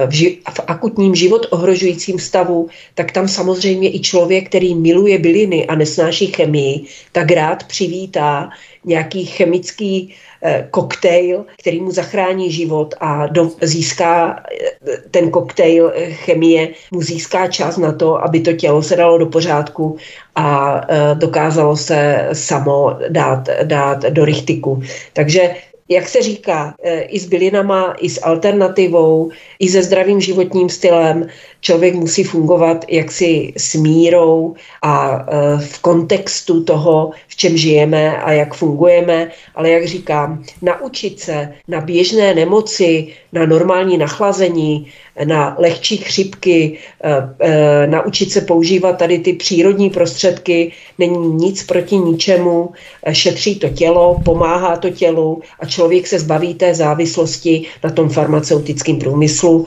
v, 0.06 0.12
ži- 0.12 0.38
v 0.50 0.60
akutním 0.66 1.14
život 1.14 1.46
ohrožujícím 1.50 2.18
stavu, 2.18 2.68
tak 2.94 3.12
tam 3.12 3.28
samozřejmě 3.28 3.94
i 3.94 4.00
člověk, 4.00 4.48
který 4.48 4.74
miluje 4.74 5.18
byliny 5.18 5.66
a 5.66 5.74
nesnáší 5.74 6.26
chemii, 6.26 6.84
tak 7.12 7.32
rád 7.32 7.64
přivítá 7.64 8.50
nějaký 8.84 9.24
chemický 9.24 10.12
Eh, 10.12 10.29
koktejl, 10.70 11.44
který 11.58 11.80
mu 11.80 11.92
zachrání 11.92 12.52
život 12.52 12.94
a 13.00 13.26
do, 13.26 13.50
získá 13.60 14.42
eh, 14.86 14.96
ten 15.10 15.30
koktejl 15.30 15.92
eh, 15.94 16.10
chemie, 16.10 16.68
mu 16.90 17.02
získá 17.02 17.48
čas 17.48 17.76
na 17.76 17.92
to, 17.92 18.24
aby 18.24 18.40
to 18.40 18.52
tělo 18.52 18.82
se 18.82 18.96
dalo 18.96 19.18
do 19.18 19.26
pořádku 19.26 19.96
a 20.36 20.80
dokázalo 21.14 21.76
se 21.76 22.28
samo 22.32 22.96
dát, 23.08 23.48
dát 23.64 24.02
do 24.02 24.24
rychtiku. 24.24 24.82
Takže 25.12 25.54
jak 25.90 26.08
se 26.08 26.22
říká, 26.22 26.74
i 27.08 27.18
s 27.18 27.26
bylinama, 27.26 27.94
i 27.98 28.10
s 28.10 28.22
alternativou, 28.22 29.30
i 29.58 29.68
se 29.68 29.82
zdravým 29.82 30.20
životním 30.20 30.68
stylem, 30.68 31.26
člověk 31.60 31.94
musí 31.94 32.24
fungovat 32.24 32.84
jaksi 32.88 33.52
s 33.56 33.74
mírou 33.74 34.54
a 34.82 35.26
v 35.58 35.78
kontextu 35.78 36.64
toho, 36.64 37.10
čem 37.40 37.56
žijeme 37.56 38.20
a 38.20 38.32
jak 38.32 38.54
fungujeme, 38.54 39.30
ale 39.54 39.70
jak 39.70 39.86
říkám, 39.86 40.44
naučit 40.62 41.20
se 41.20 41.52
na 41.68 41.80
běžné 41.80 42.34
nemoci, 42.34 43.16
na 43.32 43.46
normální 43.46 43.98
nachlazení, 43.98 44.92
na 45.24 45.56
lehčí 45.58 45.96
chřipky, 45.96 46.78
eh, 47.04 47.08
eh, 47.40 47.86
naučit 47.86 48.32
se 48.32 48.40
používat 48.40 48.92
tady 49.00 49.18
ty 49.18 49.32
přírodní 49.32 49.90
prostředky, 49.90 50.72
není 50.98 51.34
nic 51.34 51.64
proti 51.64 51.96
ničemu, 51.96 52.70
eh, 53.02 53.14
šetří 53.14 53.58
to 53.58 53.68
tělo, 53.68 54.20
pomáhá 54.24 54.76
to 54.76 54.90
tělu 54.90 55.40
a 55.60 55.66
člověk 55.66 55.79
se 56.06 56.18
zbaví 56.18 56.54
té 56.54 56.74
závislosti 56.74 57.66
na 57.84 57.90
tom 57.90 58.08
farmaceutickém 58.08 58.98
průmyslu. 58.98 59.66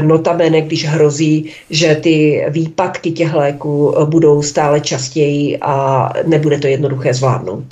Notabene, 0.00 0.60
když 0.60 0.84
hrozí, 0.84 1.50
že 1.70 1.94
ty 1.94 2.44
výpadky 2.48 3.10
těch 3.10 3.34
léků 3.34 3.94
budou 4.04 4.42
stále 4.42 4.80
častěji 4.80 5.58
a 5.60 6.08
nebude 6.26 6.58
to 6.58 6.66
jednoduché 6.66 7.14
zvládnout. 7.14 7.64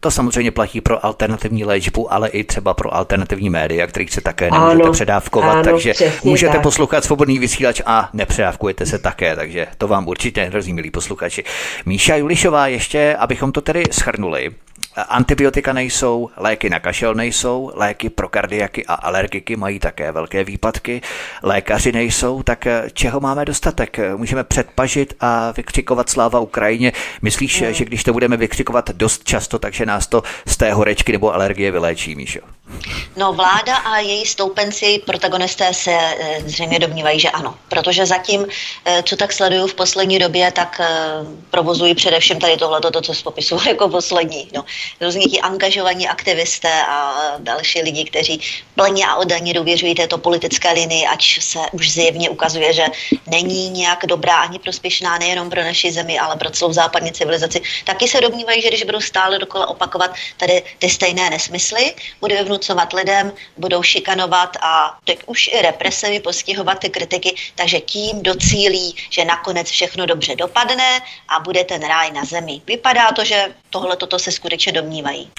To 0.00 0.10
samozřejmě 0.10 0.50
platí 0.50 0.80
pro 0.80 1.06
alternativní 1.06 1.64
léčbu, 1.64 2.12
ale 2.12 2.28
i 2.28 2.44
třeba 2.44 2.74
pro 2.74 2.94
alternativní 2.94 3.50
média, 3.50 3.86
kterých 3.86 4.12
se 4.12 4.20
také 4.20 4.50
nemůžete 4.50 4.82
ano, 4.82 4.92
předávkovat, 4.92 5.52
ano, 5.52 5.62
takže 5.62 5.94
můžete 6.24 6.52
tak. 6.52 6.62
poslouchat 6.62 7.04
svobodný 7.04 7.38
vysílač 7.38 7.80
a 7.86 8.10
nepředávkujete 8.12 8.86
se 8.86 8.98
také, 8.98 9.36
takže 9.36 9.66
to 9.78 9.88
vám 9.88 10.08
určitě 10.08 10.44
hrozí, 10.44 10.72
milí 10.72 10.90
posluchači. 10.90 11.44
Míša 11.86 12.16
Julišová 12.16 12.66
ještě, 12.66 13.16
abychom 13.18 13.52
to 13.52 13.60
tedy 13.60 13.82
schrnuli, 13.90 14.50
Antibiotika 14.96 15.72
nejsou, 15.72 16.30
léky 16.36 16.70
na 16.70 16.80
kašel 16.80 17.14
nejsou, 17.14 17.72
léky 17.74 18.10
pro 18.10 18.28
kardiaky 18.28 18.86
a 18.86 18.94
alergiky 18.94 19.56
mají 19.56 19.78
také 19.78 20.12
velké 20.12 20.44
výpadky, 20.44 21.00
lékaři 21.42 21.92
nejsou, 21.92 22.42
tak 22.42 22.66
eh, 22.66 22.84
čeho 22.92 23.20
máme 23.20 23.44
dostatek? 23.44 23.98
Můžeme 24.16 24.44
předpažit 24.44 25.14
a 25.20 25.50
vykřikovat 25.50 26.10
sláva 26.10 26.40
Ukrajině. 26.40 26.92
Myslíš, 27.22 27.60
no. 27.60 27.72
že 27.72 27.84
když 27.84 28.04
to 28.04 28.12
budeme 28.12 28.36
vykřikovat 28.36 28.90
dost 28.90 29.24
často, 29.24 29.58
takže 29.58 29.86
nás 29.86 30.06
to 30.06 30.22
z 30.46 30.56
té 30.56 30.72
horečky 30.72 31.12
nebo 31.12 31.34
alergie 31.34 31.70
vyléčí, 31.70 32.14
Míšo? 32.14 32.53
No 33.16 33.32
vláda 33.32 33.76
a 33.76 33.98
její 33.98 34.26
stoupenci, 34.26 35.02
protagonisté 35.06 35.74
se 35.74 35.92
e, 35.92 36.42
zřejmě 36.46 36.78
domnívají, 36.78 37.20
že 37.20 37.30
ano. 37.30 37.54
Protože 37.68 38.06
zatím, 38.06 38.46
e, 38.84 39.02
co 39.02 39.16
tak 39.16 39.32
sleduju 39.32 39.66
v 39.66 39.74
poslední 39.74 40.18
době, 40.18 40.52
tak 40.52 40.80
e, 40.80 40.86
provozují 41.50 41.94
především 41.94 42.38
tady 42.38 42.56
tohleto, 42.56 42.90
to, 42.90 43.00
co 43.00 43.14
jsi 43.14 43.22
popisoval 43.22 43.68
jako 43.68 43.88
poslední. 43.88 44.48
No. 44.54 44.64
Různí 45.00 45.24
ti 45.24 45.40
angažovaní 45.40 46.08
aktivisté 46.08 46.82
a 46.88 47.14
další 47.38 47.82
lidi, 47.82 48.04
kteří 48.04 48.40
plně 48.74 49.06
a 49.06 49.14
oddaně 49.16 49.54
důvěřují 49.54 49.94
této 49.94 50.18
politické 50.18 50.72
linii, 50.72 51.06
ať 51.06 51.40
se 51.40 51.58
už 51.72 51.90
zjevně 51.90 52.30
ukazuje, 52.30 52.72
že 52.72 52.86
není 53.26 53.70
nějak 53.70 54.06
dobrá 54.06 54.36
ani 54.36 54.58
prospěšná 54.58 55.18
nejenom 55.18 55.50
pro 55.50 55.64
naši 55.64 55.92
zemi, 55.92 56.18
ale 56.18 56.36
pro 56.36 56.50
celou 56.50 56.72
západní 56.72 57.12
civilizaci, 57.12 57.62
taky 57.84 58.08
se 58.08 58.20
domnívají, 58.20 58.62
že 58.62 58.68
když 58.68 58.82
budou 58.82 59.00
stále 59.00 59.38
dokola 59.38 59.66
opakovat 59.66 60.14
tady 60.36 60.62
ty 60.78 60.90
stejné 60.90 61.30
nesmysly, 61.30 61.94
bude 62.20 62.34
vnucovat 62.64 62.92
lidem, 62.92 63.32
budou 63.56 63.82
šikanovat 63.82 64.56
a 64.60 64.98
teď 65.04 65.18
už 65.26 65.50
i 65.52 65.62
represemi 65.62 66.20
postihovat 66.20 66.78
ty 66.78 66.88
kritiky, 66.88 67.34
takže 67.54 67.80
tím 67.80 68.22
docílí, 68.22 68.94
že 69.10 69.24
nakonec 69.24 69.70
všechno 69.70 70.06
dobře 70.06 70.36
dopadne 70.36 71.00
a 71.28 71.40
bude 71.40 71.64
ten 71.64 71.86
ráj 71.86 72.12
na 72.12 72.24
zemi. 72.24 72.62
Vypadá 72.66 73.12
to, 73.12 73.24
že 73.24 73.54
tohle 73.70 73.96
toto 73.96 74.18
se 74.18 74.32
skutečně 74.32 74.72
domnívají. 74.72 75.30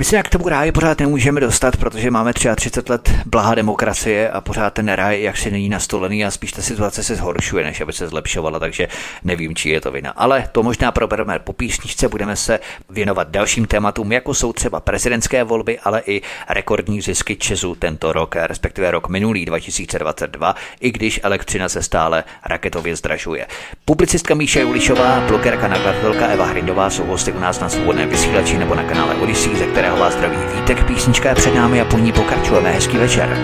My 0.00 0.04
se 0.04 0.16
jak 0.16 0.26
k 0.26 0.30
tomu 0.30 0.48
ráji 0.48 0.72
pořád 0.72 1.00
nemůžeme 1.00 1.40
dostat, 1.40 1.76
protože 1.76 2.10
máme 2.10 2.32
33 2.32 2.92
let 2.92 3.10
blaha 3.26 3.54
demokracie 3.54 4.30
a 4.30 4.40
pořád 4.40 4.74
ten 4.74 4.88
ráj 4.88 5.22
jak 5.22 5.36
si 5.36 5.50
není 5.50 5.68
nastolený 5.68 6.24
a 6.24 6.30
spíš 6.30 6.52
ta 6.52 6.62
situace 6.62 7.02
se 7.02 7.16
zhoršuje, 7.16 7.64
než 7.64 7.80
aby 7.80 7.92
se 7.92 8.08
zlepšovala, 8.08 8.58
takže 8.58 8.88
nevím, 9.24 9.54
či 9.54 9.68
je 9.68 9.80
to 9.80 9.90
vina. 9.90 10.10
Ale 10.10 10.48
to 10.52 10.62
možná 10.62 10.92
probereme 10.92 11.38
po 11.38 11.52
písničce, 11.52 12.08
budeme 12.08 12.36
se 12.36 12.60
věnovat 12.90 13.28
dalším 13.28 13.66
tématům, 13.66 14.12
jako 14.12 14.34
jsou 14.34 14.52
třeba 14.52 14.80
prezidentské 14.80 15.44
volby, 15.44 15.78
ale 15.78 16.02
i 16.06 16.22
rekordní 16.48 17.00
zisky 17.00 17.36
Česu 17.36 17.74
tento 17.74 18.12
rok, 18.12 18.36
respektive 18.36 18.90
rok 18.90 19.08
minulý 19.08 19.44
2022, 19.44 20.54
i 20.80 20.92
když 20.92 21.20
elektřina 21.22 21.68
se 21.68 21.82
stále 21.82 22.24
raketově 22.46 22.96
zdražuje. 22.96 23.46
Publicistka 23.84 24.34
Míša 24.34 24.60
Julišová, 24.60 25.20
blogerka 25.28 25.68
nakladatelka 25.68 26.26
Eva 26.26 26.46
Hrindová 26.46 26.90
jsou 26.90 27.04
hosty 27.04 27.32
u 27.32 27.38
nás 27.38 27.60
na 27.60 27.68
svobodném 27.68 28.08
vysílači 28.08 28.58
nebo 28.58 28.74
na 28.74 28.82
kanále 28.82 29.14
Odyssey, 29.14 29.56
ze 29.56 29.66
které 29.66 29.89
kterého 29.90 30.04
vás 30.04 30.14
zdraví 30.14 30.36
Vítek, 30.54 30.86
písnička 30.86 31.28
je 31.28 31.34
před 31.34 31.54
námi 31.54 31.80
a 31.80 31.84
po 31.84 31.98
ní 31.98 32.12
pokračujeme. 32.12 32.70
Hezký 32.70 32.96
večer. 32.96 33.38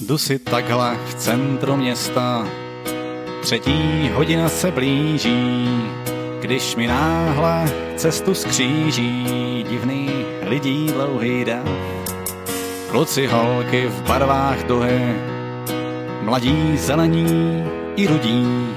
Jdu 0.00 0.18
si 0.18 0.38
takhle 0.38 0.96
v 1.06 1.14
centru 1.14 1.76
města, 1.76 2.46
Třetí 3.42 4.10
hodina 4.14 4.48
se 4.48 4.70
blíží, 4.70 5.66
když 6.40 6.76
mi 6.76 6.86
náhle 6.86 7.64
cestu 7.96 8.34
skříží 8.34 9.64
divný 9.68 10.10
lidí 10.42 10.86
dlouhý 10.86 11.44
dav. 11.44 11.68
Kluci 12.90 13.26
holky 13.26 13.86
v 13.86 14.02
barvách 14.02 14.64
duhy, 14.66 15.16
mladí 16.22 16.76
zelení 16.76 17.64
i 17.96 18.06
rudí, 18.06 18.68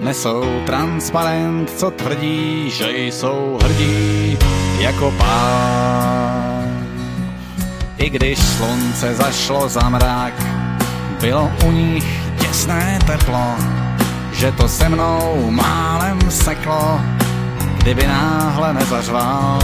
nesou 0.00 0.44
transparent, 0.66 1.70
co 1.70 1.90
tvrdí, 1.90 2.70
že 2.70 2.98
jsou 2.98 3.58
hrdí 3.62 4.38
jako 4.78 5.14
pán. 5.18 6.88
I 7.98 8.10
když 8.10 8.38
slunce 8.38 9.14
zašlo 9.14 9.68
za 9.68 9.88
mrák, 9.88 10.34
bylo 11.20 11.52
u 11.66 11.70
nich 11.70 12.04
těsné 12.40 12.98
teplo, 13.06 13.75
že 14.36 14.52
to 14.52 14.68
se 14.68 14.88
mnou 14.88 15.50
málem 15.50 16.18
seklo, 16.30 17.00
kdyby 17.78 18.06
náhle 18.06 18.74
nezařval 18.74 19.58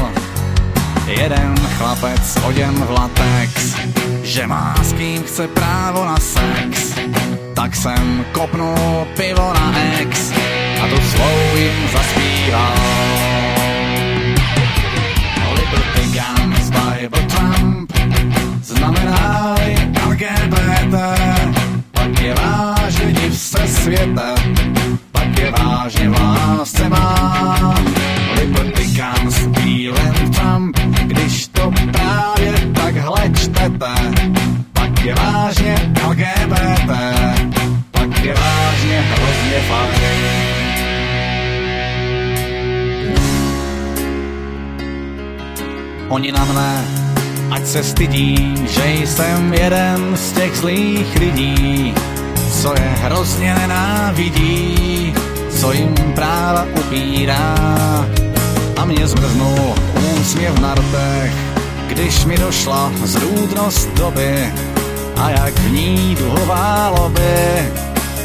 jeden 1.06 1.54
chlapec 1.78 2.38
oděn 2.44 2.74
v 2.74 2.90
latex, 2.90 3.76
že 4.22 4.46
má 4.46 4.74
s 4.82 4.92
kým 4.92 5.22
chce 5.22 5.48
právo 5.48 6.04
na 6.04 6.16
sex. 6.16 6.94
Tak 7.54 7.76
jsem 7.76 8.24
kopnul 8.32 9.06
pivo 9.16 9.52
na 9.54 9.74
ex 10.00 10.32
a 10.82 10.86
tu 10.86 11.00
svou 11.00 11.56
jim 11.56 11.88
zaspíval. 11.92 12.72
Liberty 15.54 16.18
Guns, 16.18 16.70
Bible 16.70 17.22
Trump, 17.22 17.92
znamená-li 18.62 19.76
LGBT, 20.06 20.94
pak 21.92 22.20
je 22.20 22.34
vážně 22.34 23.11
div 23.22 23.38
se 23.38 23.68
světa, 23.68 24.34
pak 25.12 25.38
je 25.38 25.50
vážně 25.50 26.08
v 26.08 26.20
lásce 26.20 26.88
má. 26.88 27.74
Liberty 28.40 28.84
Guns, 28.84 29.46
Bílem 29.46 30.14
Trump, 30.34 30.78
když 31.02 31.46
to 31.46 31.70
právě 31.92 32.52
takhle 32.74 33.30
čtete, 33.30 33.94
pak 34.72 35.04
je 35.04 35.14
vážně 35.14 35.92
LGBT, 36.08 36.90
pak 37.90 38.24
je 38.24 38.34
vážně 38.34 39.00
hrozně 39.00 39.60
fajn. 39.68 39.92
Oni 46.08 46.32
na 46.32 46.44
mne, 46.44 46.84
ať 47.50 47.66
se 47.66 47.82
stydí, 47.82 48.54
že 48.68 49.06
jsem 49.06 49.54
jeden 49.54 50.16
z 50.16 50.32
těch 50.32 50.56
zlých 50.56 51.16
lidí, 51.18 51.94
co 52.62 52.74
je 52.78 52.94
hrozně 53.02 53.54
nenávidí, 53.54 55.14
co 55.60 55.72
jim 55.72 55.94
práva 56.14 56.66
upírá. 56.78 57.54
A 58.76 58.84
mě 58.84 59.08
zmrznul 59.08 59.74
úsměv 60.20 60.58
na 60.58 60.74
rtech, 60.74 61.32
když 61.86 62.24
mi 62.24 62.38
došla 62.38 62.92
zrůdnost 63.04 63.88
doby 63.94 64.52
a 65.16 65.30
jak 65.30 65.54
v 65.54 65.72
ní 65.72 66.16
duhová 66.18 66.92
lobby 66.98 67.70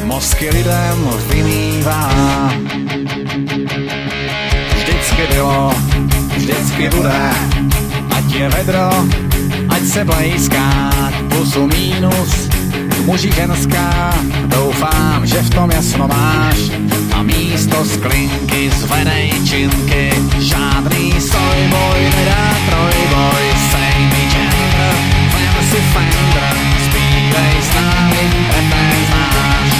mozky 0.03 0.49
lidem 0.49 1.09
vymývá. 1.29 2.11
Vždycky 4.75 5.27
bylo, 5.33 5.73
vždycky 6.37 6.89
bude, 6.89 7.31
ať 8.17 8.33
je 8.33 8.49
vedro, 8.49 8.89
ať 9.69 9.83
se 9.83 10.05
blejská, 10.05 10.91
plusu 11.29 11.67
mínus, 11.67 12.46
muži 13.07 13.31
ženská, 13.31 14.11
doufám, 14.51 15.23
že 15.23 15.39
v 15.39 15.49
tom 15.55 15.71
jasno 15.71 16.11
máš. 16.11 16.75
A 17.15 17.23
místo 17.23 17.79
sklinky 17.87 18.67
zvedej 18.69 19.31
činky, 19.47 20.11
žádný 20.43 21.15
sojboj 21.15 21.99
nedá 22.03 22.47
trojboj, 22.67 23.43
say 23.71 23.95
mi 24.11 24.23
gender, 24.27 24.95
vem 25.33 25.55
si 25.71 25.79
fender, 25.95 26.55
zpívej 26.83 27.55
s 27.63 27.69
námi, 27.79 28.23
refrén 28.51 29.01
znáš. 29.07 29.71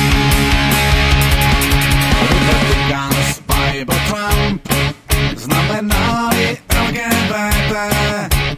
Guns, 2.88 3.30
Bible 3.44 4.00
Trump, 4.08 4.62
znamená-li 5.36 6.58
LGBT, 6.72 7.74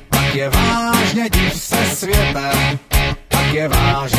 pak 0.10 0.36
je 0.36 0.50
vážně 0.50 1.26
div 1.30 1.54
se 1.58 1.82
světa, 1.96 2.50
pak 3.30 3.54
je 3.54 3.68
vážně 3.68 4.19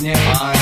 vážně 0.00 0.16
hrozně 0.16 0.59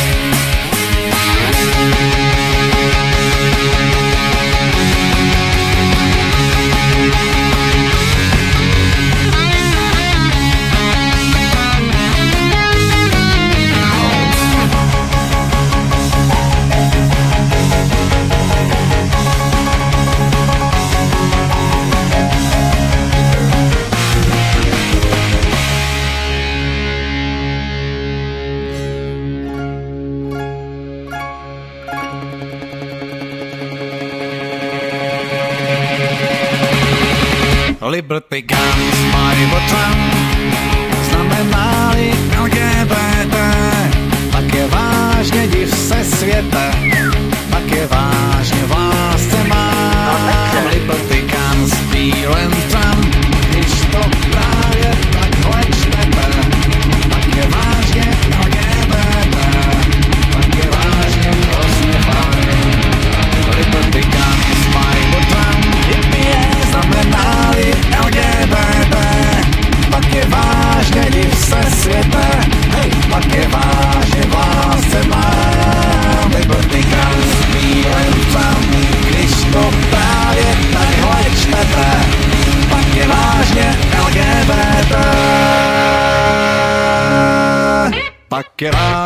Liberty 37.98 38.42
Guns, 38.42 38.96
Bible 39.10 39.62
Trump, 39.66 40.14
znamená-li 41.10 42.12
LGBT, 42.42 43.34
pak 44.32 44.54
je 44.54 44.66
vážně 44.66 45.46
div 45.46 45.74
se 45.74 46.04
světa, 46.04 46.70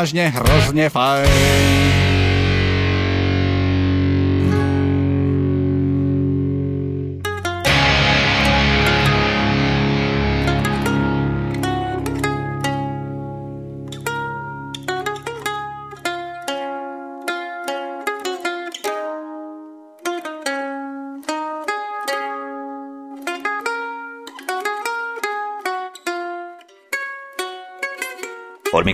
vážně 0.03 0.29
hrozně 0.29 0.91
fajn. 0.91 2.22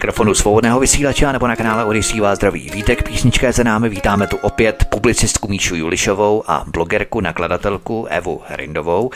Mikrofonu 0.09 0.35
svobodného 0.35 0.81
vysílače 0.81 1.33
nebo 1.33 1.47
na 1.47 1.57
kanále 1.57 1.85
Odisí 1.85 2.21
vás 2.21 2.39
zdraví 2.39 2.71
Vítek, 2.75 3.03
písnička 3.03 3.47
je 3.47 3.53
za 3.53 3.63
námi, 3.63 3.89
vítáme 3.89 4.27
tu 4.27 4.37
opět 4.37 4.85
publicistku 4.91 5.49
Míšu 5.49 5.77
Julišovou 5.77 6.45
a 6.47 6.65
blogerku, 6.67 7.21
nakladatelku 7.21 8.07
Evu 8.07 8.41
Hrindovou. 8.49 9.11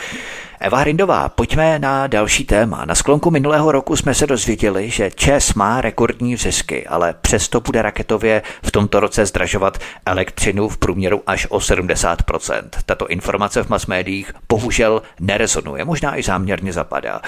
Eva 0.59 0.77
Hrindová, 0.77 1.29
pojďme 1.29 1.79
na 1.79 2.07
další 2.07 2.45
téma. 2.45 2.85
Na 2.85 2.95
sklonku 2.95 3.31
minulého 3.31 3.71
roku 3.71 3.95
jsme 3.95 4.13
se 4.13 4.27
dozvěděli, 4.27 4.89
že 4.89 5.11
ČES 5.15 5.53
má 5.53 5.81
rekordní 5.81 6.35
zisky, 6.37 6.87
ale 6.87 7.15
přesto 7.21 7.59
bude 7.61 7.81
raketově 7.81 8.41
v 8.63 8.71
tomto 8.71 8.99
roce 8.99 9.25
zdražovat 9.25 9.77
elektřinu 10.05 10.69
v 10.69 10.77
průměru 10.77 11.21
až 11.27 11.47
o 11.49 11.57
70%. 11.57 12.61
Tato 12.85 13.07
informace 13.07 13.63
v 13.63 13.69
mass 13.69 13.85
médiích 13.85 14.33
bohužel 14.49 15.01
nerezonuje, 15.19 15.85
možná 15.85 16.17
i 16.17 16.23
záměrně 16.23 16.73
zapadá. 16.73 17.21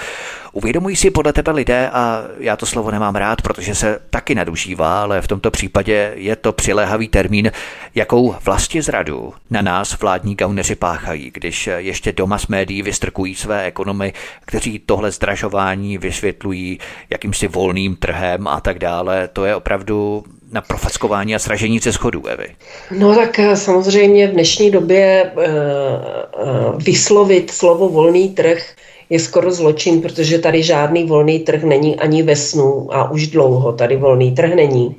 Uvědomují 0.52 0.96
si 0.96 1.10
podle 1.10 1.32
tebe 1.32 1.52
lidé, 1.52 1.90
a 1.92 2.22
já 2.38 2.56
to 2.56 2.66
slovo 2.66 2.90
nemám 2.90 3.16
rád, 3.16 3.42
protože 3.42 3.74
se 3.74 3.98
taky 4.10 4.34
nadužívá, 4.34 5.02
ale 5.02 5.22
v 5.22 5.28
tomto 5.28 5.50
případě 5.50 6.12
je 6.16 6.36
to 6.36 6.52
přiléhavý 6.52 7.08
termín, 7.08 7.52
jakou 7.94 8.36
vlastně 8.44 8.82
zradu 8.82 9.34
na 9.50 9.62
nás 9.62 9.98
vládní 9.98 10.34
gauneři 10.34 10.74
páchají, 10.74 11.30
když 11.34 11.68
ještě 11.76 12.12
doma 12.12 12.38
z 12.38 12.46
médií 12.46 12.82
vystrkují 12.82 13.25
obdivují 13.26 13.34
své 13.34 13.64
ekonomy, 13.64 14.12
kteří 14.46 14.78
tohle 14.86 15.10
zdražování 15.10 15.98
vysvětlují 15.98 16.78
jakýmsi 17.10 17.48
volným 17.48 17.96
trhem 17.96 18.48
a 18.48 18.60
tak 18.60 18.78
dále. 18.78 19.28
To 19.32 19.44
je 19.44 19.56
opravdu 19.56 20.24
na 20.52 20.60
profackování 20.60 21.34
a 21.34 21.38
sražení 21.38 21.78
ze 21.78 21.92
schodů, 21.92 22.26
Evy? 22.26 22.48
No 22.90 23.14
tak 23.14 23.38
eh, 23.38 23.56
samozřejmě 23.56 24.28
v 24.28 24.30
dnešní 24.30 24.70
době 24.70 25.32
uh, 25.34 25.42
uh, 25.42 26.82
vyslovit 26.82 27.50
slovo 27.50 27.88
volný 27.88 28.28
trh 28.28 28.74
je 29.10 29.18
skoro 29.18 29.50
zločin, 29.50 30.02
protože 30.02 30.38
tady 30.38 30.62
žádný 30.62 31.04
volný 31.04 31.38
trh 31.38 31.62
není 31.62 31.96
ani 31.96 32.22
ve 32.22 32.36
snu 32.36 32.88
a 32.90 33.10
už 33.10 33.26
dlouho 33.26 33.72
tady 33.72 33.96
volný 33.96 34.34
trh 34.34 34.54
není. 34.54 34.96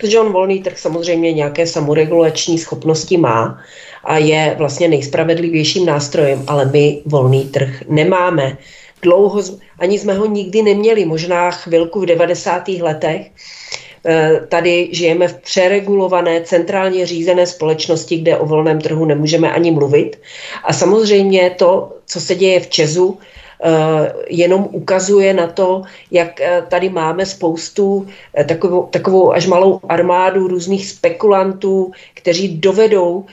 Protože 0.00 0.20
on 0.20 0.32
volný 0.32 0.62
trh 0.62 0.78
samozřejmě 0.78 1.32
nějaké 1.32 1.66
samoregulační 1.66 2.58
schopnosti 2.58 3.16
má 3.16 3.60
a 4.04 4.18
je 4.18 4.54
vlastně 4.58 4.88
nejspravedlivějším 4.88 5.86
nástrojem, 5.86 6.44
ale 6.46 6.64
my 6.64 7.02
volný 7.06 7.48
trh 7.48 7.82
nemáme. 7.88 8.58
Dlouho, 9.02 9.42
ani 9.78 9.98
jsme 9.98 10.14
ho 10.14 10.26
nikdy 10.26 10.62
neměli, 10.62 11.04
možná 11.04 11.50
chvilku 11.50 12.00
v 12.00 12.06
90. 12.06 12.68
letech, 12.68 13.30
Eh, 14.06 14.40
tady 14.48 14.88
žijeme 14.92 15.28
v 15.28 15.34
přeregulované, 15.34 16.40
centrálně 16.40 17.06
řízené 17.06 17.46
společnosti, 17.46 18.16
kde 18.16 18.36
o 18.36 18.46
volném 18.46 18.80
trhu 18.80 19.04
nemůžeme 19.04 19.52
ani 19.52 19.70
mluvit. 19.70 20.20
A 20.64 20.72
samozřejmě 20.72 21.50
to, 21.50 21.92
co 22.06 22.20
se 22.20 22.34
děje 22.34 22.60
v 22.60 22.68
Česu, 22.68 23.18
jenom 24.28 24.68
ukazuje 24.72 25.34
na 25.34 25.46
to, 25.46 25.82
jak 26.10 26.40
eh, 26.40 26.62
tady 26.68 26.88
máme 26.88 27.26
spoustu 27.26 28.06
takovou, 28.48 28.86
takovou 28.86 29.32
až 29.32 29.46
malou 29.46 29.80
armádu 29.88 30.48
různých 30.48 30.86
spekulantů, 30.86 31.92
kteří 32.14 32.48
dovedou 32.48 33.24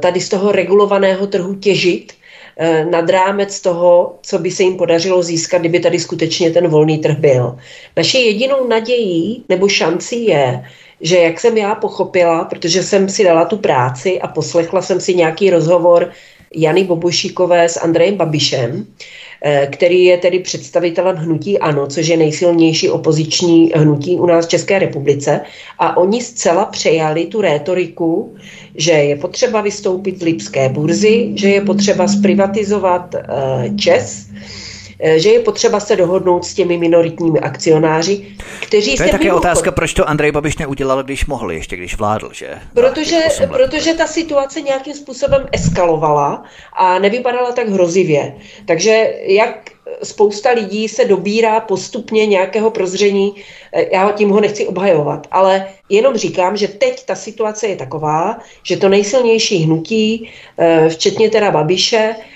tady 0.00 0.20
z 0.20 0.28
toho 0.28 0.52
regulovaného 0.52 1.26
trhu 1.26 1.54
těžit 1.54 2.12
Eh, 2.58 2.84
nad 2.84 3.10
rámec 3.10 3.60
toho, 3.60 4.18
co 4.22 4.38
by 4.38 4.50
se 4.50 4.62
jim 4.62 4.76
podařilo 4.76 5.22
získat, 5.22 5.58
kdyby 5.58 5.80
tady 5.80 5.98
skutečně 6.00 6.50
ten 6.50 6.68
volný 6.68 6.98
trh 6.98 7.18
byl. 7.18 7.58
Naší 7.96 8.26
jedinou 8.26 8.68
nadějí 8.68 9.44
nebo 9.48 9.68
šancí 9.68 10.24
je, 10.24 10.64
že 11.00 11.18
jak 11.18 11.40
jsem 11.40 11.58
já 11.58 11.74
pochopila, 11.74 12.44
protože 12.44 12.82
jsem 12.82 13.08
si 13.08 13.24
dala 13.24 13.44
tu 13.44 13.56
práci 13.56 14.20
a 14.20 14.28
poslechla 14.28 14.82
jsem 14.82 15.00
si 15.00 15.14
nějaký 15.14 15.50
rozhovor 15.50 16.10
Jany 16.54 16.84
Bobošíkové 16.84 17.68
s 17.68 17.80
Andrejem 17.80 18.16
Babišem, 18.16 18.86
Eh, 18.86 19.25
který 19.70 20.04
je 20.04 20.18
tedy 20.18 20.38
představitelem 20.38 21.16
hnutí 21.16 21.58
ANO, 21.58 21.86
což 21.86 22.06
je 22.08 22.16
nejsilnější 22.16 22.90
opoziční 22.90 23.72
hnutí 23.74 24.16
u 24.16 24.26
nás 24.26 24.46
v 24.46 24.48
České 24.48 24.78
republice. 24.78 25.40
A 25.78 25.96
oni 25.96 26.22
zcela 26.22 26.64
přejali 26.64 27.26
tu 27.26 27.40
rétoriku, 27.40 28.34
že 28.74 28.92
je 28.92 29.16
potřeba 29.16 29.60
vystoupit 29.60 30.18
z 30.18 30.22
Lipské 30.22 30.68
burzy, 30.68 31.32
že 31.34 31.48
je 31.48 31.60
potřeba 31.60 32.08
zprivatizovat 32.08 33.14
eh, 33.14 33.24
ČES, 33.76 34.26
Eh, 34.36 34.65
že 35.16 35.30
je 35.30 35.40
potřeba 35.40 35.80
se 35.80 35.96
dohodnout 35.96 36.44
s 36.44 36.54
těmi 36.54 36.78
minoritními 36.78 37.40
akcionáři, 37.40 38.26
kteří 38.60 38.96
to 38.96 39.02
je 39.02 39.10
také 39.10 39.24
mimochod... 39.24 39.38
otázka, 39.38 39.72
proč 39.72 39.94
to 39.94 40.08
Andrej 40.08 40.32
Babiš 40.32 40.58
neudělal, 40.58 41.02
když 41.02 41.26
mohl, 41.26 41.52
ještě 41.52 41.76
když 41.76 41.98
vládl, 41.98 42.30
že? 42.32 42.50
Protože, 42.74 43.20
protože 43.48 43.94
ta 43.94 44.06
situace 44.06 44.60
nějakým 44.60 44.94
způsobem 44.94 45.48
eskalovala 45.52 46.44
a 46.72 46.98
nevypadala 46.98 47.52
tak 47.52 47.68
hrozivě. 47.68 48.34
Takže 48.66 49.14
jak 49.26 49.70
spousta 50.02 50.50
lidí 50.50 50.88
se 50.88 51.04
dobírá 51.04 51.60
postupně 51.60 52.26
nějakého 52.26 52.70
prozření, 52.70 53.34
eh, 53.72 53.86
já 53.92 54.12
tím 54.12 54.30
ho 54.30 54.40
nechci 54.40 54.66
obhajovat, 54.66 55.26
ale 55.30 55.66
jenom 55.88 56.16
říkám, 56.16 56.56
že 56.56 56.68
teď 56.68 57.06
ta 57.06 57.14
situace 57.14 57.66
je 57.66 57.76
taková, 57.76 58.38
že 58.62 58.76
to 58.76 58.88
nejsilnější 58.88 59.56
hnutí, 59.56 60.30
eh, 60.58 60.88
včetně 60.88 61.30
teda 61.30 61.50
Babiše, 61.50 62.14
Eh, 62.18 62.35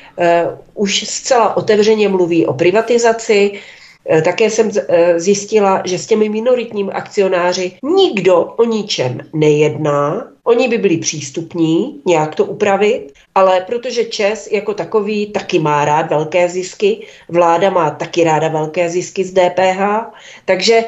už 0.75 1.05
zcela 1.09 1.57
otevřeně 1.57 2.09
mluví 2.09 2.47
o 2.47 2.53
privatizaci. 2.53 3.61
Eh, 4.09 4.23
také 4.23 4.51
jsem 4.51 4.71
eh, 4.89 5.21
zjistila, 5.21 5.83
že 5.85 5.99
s 5.99 6.07
těmi 6.07 6.29
minoritními 6.29 6.93
akcionáři 6.93 7.73
nikdo 7.83 8.41
o 8.41 8.65
ničem 8.65 9.21
nejedná. 9.33 10.29
Oni 10.45 10.69
by 10.69 10.79
byli 10.79 10.97
přístupní 10.97 12.01
nějak 12.07 12.35
to 12.35 12.45
upravit, 12.45 13.13
ale 13.35 13.61
protože 13.61 14.05
ČES 14.05 14.49
jako 14.53 14.75
takový 14.75 15.27
taky 15.27 15.59
má 15.59 15.85
rád 15.85 16.11
velké 16.11 16.49
zisky, 16.49 17.07
vláda 17.29 17.71
má 17.71 17.91
taky 17.91 18.25
ráda 18.25 18.49
velké 18.49 18.89
zisky 18.89 19.25
z 19.25 19.33
DPH, 19.33 20.11
takže 20.45 20.85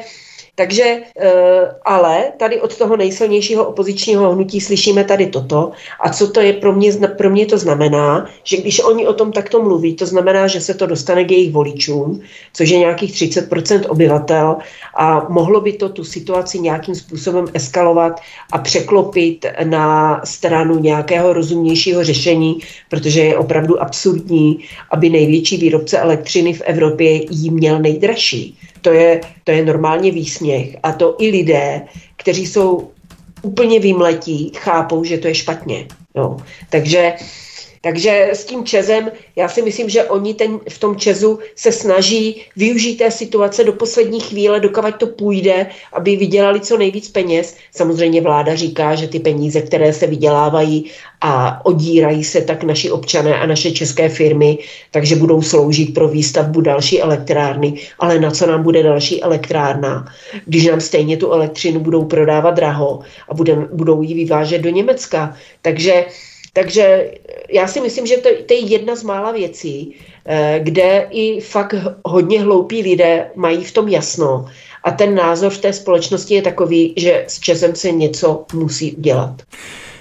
takže, 0.55 0.83
eh, 1.19 1.75
ale 1.85 2.31
tady 2.37 2.61
od 2.61 2.77
toho 2.77 2.97
nejsilnějšího 2.97 3.65
opozičního 3.67 4.31
hnutí 4.31 4.61
slyšíme 4.61 5.03
tady 5.03 5.27
toto. 5.27 5.71
A 5.99 6.09
co 6.09 6.27
to 6.27 6.41
je 6.41 6.53
pro 6.53 6.73
mě, 6.73 6.91
pro 7.17 7.29
mě 7.29 7.45
to 7.45 7.57
znamená, 7.57 8.29
že 8.43 8.57
když 8.57 8.79
oni 8.79 9.07
o 9.07 9.13
tom 9.13 9.31
takto 9.31 9.63
mluví, 9.63 9.95
to 9.95 10.05
znamená, 10.05 10.47
že 10.47 10.61
se 10.61 10.73
to 10.73 10.85
dostane 10.85 11.23
k 11.23 11.31
jejich 11.31 11.51
voličům, 11.51 12.21
což 12.53 12.69
je 12.69 12.79
nějakých 12.79 13.11
30% 13.11 13.81
obyvatel 13.89 14.55
a 14.95 15.25
mohlo 15.29 15.61
by 15.61 15.73
to 15.73 15.89
tu 15.89 16.03
situaci 16.03 16.59
nějakým 16.59 16.95
způsobem 16.95 17.45
eskalovat 17.53 18.21
a 18.51 18.57
překlopit 18.57 19.45
na 19.63 20.21
stranu 20.23 20.79
nějakého 20.79 21.33
rozumnějšího 21.33 22.03
řešení, 22.03 22.59
protože 22.89 23.21
je 23.21 23.37
opravdu 23.37 23.81
absurdní, 23.81 24.59
aby 24.91 25.09
největší 25.09 25.57
výrobce 25.57 25.99
elektřiny 25.99 26.53
v 26.53 26.61
Evropě 26.61 27.11
jí 27.29 27.49
měl 27.49 27.79
nejdražší 27.79 28.57
to 28.83 28.91
je, 28.93 29.21
to 29.43 29.51
je 29.51 29.65
normálně 29.65 30.11
výsměch. 30.11 30.75
A 30.83 30.91
to 30.91 31.15
i 31.19 31.31
lidé, 31.31 31.81
kteří 32.15 32.47
jsou 32.47 32.91
úplně 33.41 33.79
výmletí, 33.79 34.51
chápou, 34.55 35.03
že 35.03 35.17
to 35.17 35.27
je 35.27 35.35
špatně. 35.35 35.87
Jo. 36.15 36.37
Takže 36.69 37.13
takže 37.83 38.29
s 38.31 38.45
tím 38.45 38.63
Čezem, 38.63 39.11
já 39.35 39.49
si 39.49 39.61
myslím, 39.61 39.89
že 39.89 40.03
oni 40.03 40.33
ten, 40.33 40.59
v 40.69 40.77
tom 40.79 40.95
Čezu 40.95 41.39
se 41.55 41.71
snaží 41.71 42.41
využít 42.55 42.95
té 42.95 43.11
situace 43.11 43.63
do 43.63 43.73
poslední 43.73 44.19
chvíle, 44.19 44.59
dokavať 44.59 44.95
to 44.95 45.07
půjde, 45.07 45.67
aby 45.93 46.15
vydělali 46.15 46.59
co 46.59 46.77
nejvíc 46.77 47.09
peněz. 47.09 47.55
Samozřejmě 47.75 48.21
vláda 48.21 48.55
říká, 48.55 48.95
že 48.95 49.07
ty 49.07 49.19
peníze, 49.19 49.61
které 49.61 49.93
se 49.93 50.07
vydělávají 50.07 50.85
a 51.21 51.65
odírají 51.65 52.23
se 52.23 52.41
tak 52.41 52.63
naši 52.63 52.91
občané 52.91 53.39
a 53.39 53.45
naše 53.45 53.71
české 53.71 54.09
firmy, 54.09 54.57
takže 54.91 55.15
budou 55.15 55.41
sloužit 55.41 55.93
pro 55.93 56.07
výstavbu 56.07 56.61
další 56.61 57.01
elektrárny. 57.01 57.73
Ale 57.99 58.19
na 58.19 58.31
co 58.31 58.47
nám 58.47 58.63
bude 58.63 58.83
další 58.83 59.23
elektrárna, 59.23 60.05
když 60.45 60.65
nám 60.65 60.81
stejně 60.81 61.17
tu 61.17 61.31
elektřinu 61.31 61.79
budou 61.79 62.05
prodávat 62.05 62.51
draho 62.51 62.99
a 63.29 63.33
budem, 63.33 63.67
budou 63.73 64.01
ji 64.01 64.13
vyvážet 64.13 64.61
do 64.61 64.69
Německa. 64.69 65.35
Takže 65.61 66.05
takže 66.53 67.11
já 67.49 67.67
si 67.67 67.81
myslím, 67.81 68.05
že 68.05 68.17
to, 68.17 68.29
to 68.45 68.53
je 68.53 68.59
jedna 68.59 68.95
z 68.95 69.03
mála 69.03 69.31
věcí, 69.31 69.95
eh, 70.25 70.59
kde 70.63 71.07
i 71.11 71.41
fakt 71.41 71.75
hodně 72.05 72.41
hloupí 72.41 72.81
lidé 72.81 73.31
mají 73.35 73.63
v 73.63 73.71
tom 73.71 73.87
jasno. 73.87 74.45
A 74.83 74.91
ten 74.91 75.15
názor 75.15 75.51
v 75.51 75.57
té 75.61 75.73
společnosti 75.73 76.33
je 76.33 76.41
takový, 76.41 76.93
že 76.97 77.25
s 77.27 77.39
Česem 77.39 77.75
se 77.75 77.91
něco 77.91 78.45
musí 78.53 78.95
udělat. 78.95 79.41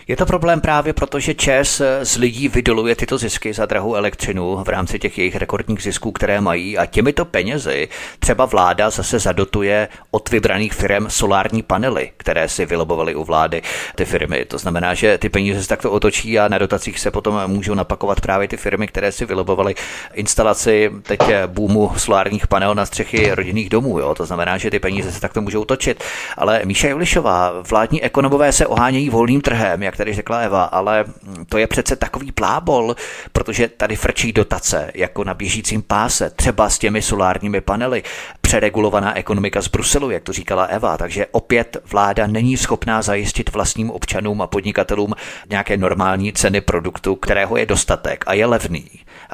Je 0.09 0.16
to 0.16 0.26
problém 0.26 0.61
právě 0.61 0.92
proto, 0.92 1.20
že 1.20 1.34
ČES 1.34 1.82
z 2.03 2.16
lidí 2.16 2.48
vydoluje 2.48 2.96
tyto 2.96 3.18
zisky 3.18 3.53
za 3.53 3.66
drahou 3.66 3.94
elektřinu 3.94 4.57
v 4.64 4.68
rámci 4.68 4.98
těch 4.98 5.18
jejich 5.18 5.36
rekordních 5.36 5.82
zisků, 5.82 6.12
které 6.12 6.40
mají 6.40 6.78
a 6.78 6.86
těmito 6.86 7.24
penězi 7.24 7.88
třeba 8.18 8.44
vláda 8.44 8.90
zase 8.90 9.18
zadotuje 9.18 9.88
od 10.11 10.30
vybraných 10.30 10.72
firm 10.72 11.07
solární 11.09 11.62
panely, 11.62 12.11
které 12.16 12.48
si 12.48 12.66
vylobovaly 12.66 13.14
u 13.14 13.24
vlády 13.24 13.62
ty 13.94 14.05
firmy. 14.05 14.44
To 14.44 14.59
znamená, 14.59 14.94
že 14.94 15.18
ty 15.18 15.28
peníze 15.28 15.62
se 15.62 15.68
takto 15.68 15.90
otočí 15.90 16.38
a 16.38 16.48
na 16.48 16.59
dotacích 16.59 17.00
se 17.00 17.11
potom 17.11 17.40
můžou 17.46 17.74
napakovat 17.74 18.20
právě 18.20 18.48
ty 18.48 18.57
firmy, 18.57 18.86
které 18.86 19.12
si 19.12 19.26
vylobovaly 19.26 19.74
instalaci 20.14 20.90
teď 21.03 21.20
boomu 21.46 21.92
solárních 21.96 22.46
panel 22.46 22.74
na 22.74 22.86
střechy 22.86 23.30
rodinných 23.34 23.70
domů. 23.70 23.98
Jo? 23.98 24.14
To 24.14 24.26
znamená, 24.26 24.59
že 24.59 24.70
ty 24.70 24.78
peníze 24.78 25.12
se 25.12 25.20
takto 25.20 25.40
můžou 25.40 25.64
točit. 25.64 26.05
Ale 26.36 26.61
Míša 26.64 26.88
Julišová, 26.88 27.53
vládní 27.70 28.03
ekonomové 28.03 28.53
se 28.53 28.66
ohánějí 28.66 29.11
volným 29.11 29.40
trhem, 29.40 29.82
jak 29.93 29.97
tady 29.97 30.14
řekla 30.14 30.38
Eva, 30.38 30.64
ale 30.64 31.05
to 31.49 31.59
je 31.59 31.66
přece 31.66 31.97
takový 31.97 32.32
plábol, 32.32 32.97
protože 33.32 33.68
tady 33.68 33.97
frčí 33.97 34.32
dotace, 34.32 34.90
jako 34.95 35.24
na 35.24 35.34
běžícím 35.34 35.82
páse, 35.82 36.30
třeba 36.30 36.70
s 36.70 36.78
těmi 36.78 37.03
solárními 37.03 37.61
panely, 37.61 38.03
přeregulovaná 38.40 39.16
ekonomika 39.16 39.62
z 39.62 39.68
Bruselu, 39.68 40.11
jak 40.11 40.22
to 40.22 40.32
říkala 40.32 40.64
Eva, 40.64 40.97
takže 40.99 41.26
opět 41.32 41.76
vláda 41.84 42.26
není 42.26 42.57
schopná 42.57 43.03
zajistit 43.03 43.53
vlastním 43.53 43.90
občanům 43.90 44.43
a 44.43 44.47
podnikatelům 44.47 45.14
nějaké 45.51 45.76
normální 45.76 46.32
ceny 46.32 46.61
produktu, 46.61 47.14
kterého 47.14 47.57
je 47.57 47.66
dostatek 47.66 48.24
a 48.26 48.34
je 48.34 48.47
levný. 48.47 48.88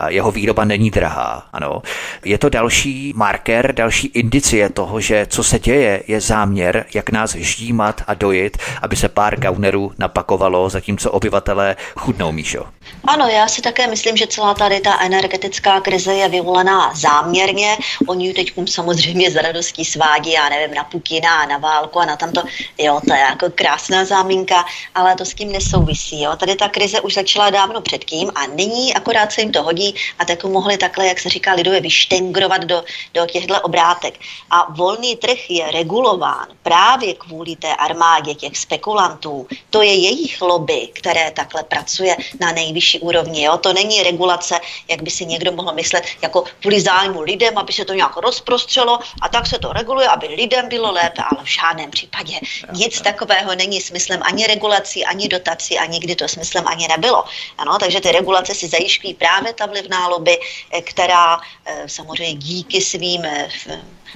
Jeho 0.07 0.31
výroba 0.31 0.65
není 0.65 0.91
drahá. 0.91 1.47
Ano. 1.53 1.83
Je 2.25 2.39
to 2.39 2.49
další 2.49 3.13
marker, 3.17 3.75
další 3.75 4.07
indicie 4.07 4.69
toho, 4.69 5.01
že 5.01 5.27
co 5.31 5.45
se 5.45 5.59
děje, 5.59 6.03
je 6.09 6.21
záměr, 6.21 6.85
jak 6.95 7.11
nás 7.11 7.35
ždímat 7.35 8.03
a 8.07 8.15
dojit, 8.15 8.59
aby 8.83 8.97
se 8.97 9.09
pár 9.09 9.41
gaunerů 9.41 9.93
napakovalo, 9.99 10.69
zatímco 10.69 11.11
obyvatelé 11.11 11.77
chudnou, 11.97 12.33
Míšo. 12.33 12.65
Ano, 13.05 13.27
já 13.29 13.49
si 13.49 13.63
také 13.63 13.87
myslím, 13.87 14.17
že 14.17 14.27
celá 14.27 14.55
tady 14.55 14.81
ta 14.81 15.01
energetická 15.01 15.81
krize 15.81 16.15
je 16.15 16.29
vyvolaná 16.29 16.95
záměrně. 16.95 17.77
Oni 18.07 18.27
ji 18.27 18.35
teď 18.35 18.53
samozřejmě 18.71 19.31
z 19.31 19.37
radostí 19.37 19.85
svádí, 19.85 20.33
já 20.33 20.49
nevím, 20.49 20.75
na 20.75 20.85
Putina 20.85 21.47
na 21.47 21.59
válku 21.59 22.01
a 22.01 22.05
na 22.05 22.17
tamto. 22.17 22.43
Jo, 22.79 23.01
to 23.07 23.15
je 23.15 23.21
jako 23.21 23.47
krásná 23.55 24.05
zámínka, 24.05 24.65
ale 24.95 25.15
to 25.15 25.25
s 25.25 25.35
tím 25.35 25.53
nesouvisí. 25.53 26.23
Jo. 26.23 26.37
Tady 26.37 26.57
ta 26.57 26.69
krize 26.69 27.01
už 27.01 27.15
začala 27.15 27.51
dávno 27.51 27.81
předtím 27.81 28.31
a 28.35 28.47
nyní 28.47 28.95
akorát 28.95 29.33
se 29.33 29.41
jim 29.41 29.53
to 29.53 29.63
hodí 29.63 29.88
a 30.19 30.25
tak 30.25 30.45
mohli 30.45 30.77
takhle, 30.77 31.07
jak 31.07 31.21
se 31.21 31.29
říká 31.29 31.53
lidově, 31.53 31.81
vyštengrovat 31.81 32.65
do, 32.65 32.85
do 33.15 33.27
těchto 33.27 33.61
obrátek. 33.61 34.21
A 34.51 34.73
volný 34.73 35.17
trh 35.17 35.51
je 35.51 35.71
regulován 35.71 36.47
právě 36.63 37.15
kvůli 37.15 37.57
té 37.57 37.77
armádě 37.77 38.35
těch 38.35 38.59
spekulantů. 38.59 39.47
To 39.71 39.83
je 39.83 39.95
jejich 39.95 40.43
lobby, 40.43 40.89
které 40.93 41.31
takhle 41.31 41.63
pracuje 41.63 42.17
na 42.41 42.53
nejvyšší 42.53 43.01
úrovni. 43.01 43.45
Jo? 43.45 43.57
To 43.57 43.73
není 43.73 44.03
regulace, 44.03 44.61
jak 44.89 45.03
by 45.03 45.11
si 45.11 45.27
někdo 45.27 45.53
mohl 45.53 45.73
myslet, 45.73 46.05
jako 46.23 46.45
kvůli 46.61 46.81
zájmu 46.81 47.21
lidem, 47.21 47.59
aby 47.59 47.73
se 47.73 47.85
to 47.85 47.95
nějak 47.95 48.17
rozprostřelo 48.17 48.99
a 49.23 49.29
tak 49.29 49.47
se 49.47 49.59
to 49.59 49.73
reguluje, 49.73 50.09
aby 50.09 50.27
lidem 50.27 50.69
bylo 50.69 50.93
lépe, 50.93 51.23
ale 51.23 51.45
v 51.45 51.49
žádném 51.49 51.91
případě 51.91 52.41
nic 52.73 53.01
takového 53.01 53.55
není 53.55 53.81
smyslem 53.81 54.21
ani 54.23 54.47
regulací, 54.47 55.05
ani 55.05 55.29
dotací 55.29 55.79
a 55.79 55.87
nikdy 55.87 56.17
to 56.17 56.29
smyslem 56.29 56.69
ani 56.69 56.89
nebylo. 56.89 57.25
Ano, 57.59 57.79
takže 57.79 58.01
ty 58.01 58.13
regulace 58.13 58.55
si 58.55 58.69
zajišťují 58.69 59.15
právě 59.15 59.53
ta 59.53 59.67
vlivná 59.79 60.09
lobby, 60.09 60.39
eh, 60.73 60.83
která 60.83 61.41
eh, 61.65 61.89
samozřejmě 61.89 62.35
díky 62.35 62.81
svým 62.81 63.25
eh, 63.25 63.49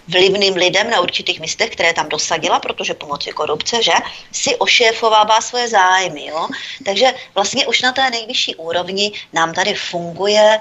vlivným 0.09 0.55
lidem 0.55 0.91
na 0.91 1.01
určitých 1.01 1.41
místech, 1.41 1.71
které 1.71 1.93
tam 1.93 2.09
dosadila, 2.09 2.61
protože 2.61 2.95
pomocí 2.95 3.31
korupce, 3.31 3.83
že, 3.83 3.93
si 4.33 4.57
ošéfovává 4.57 5.41
svoje 5.41 5.69
zájmy. 5.69 6.27
Jo? 6.27 6.49
Takže 6.85 7.15
vlastně 7.35 7.67
už 7.67 7.83
na 7.83 7.93
té 7.93 8.11
nejvyšší 8.11 8.55
úrovni 8.57 9.13
nám 9.33 9.55
tady 9.55 9.75
funguje 9.75 10.59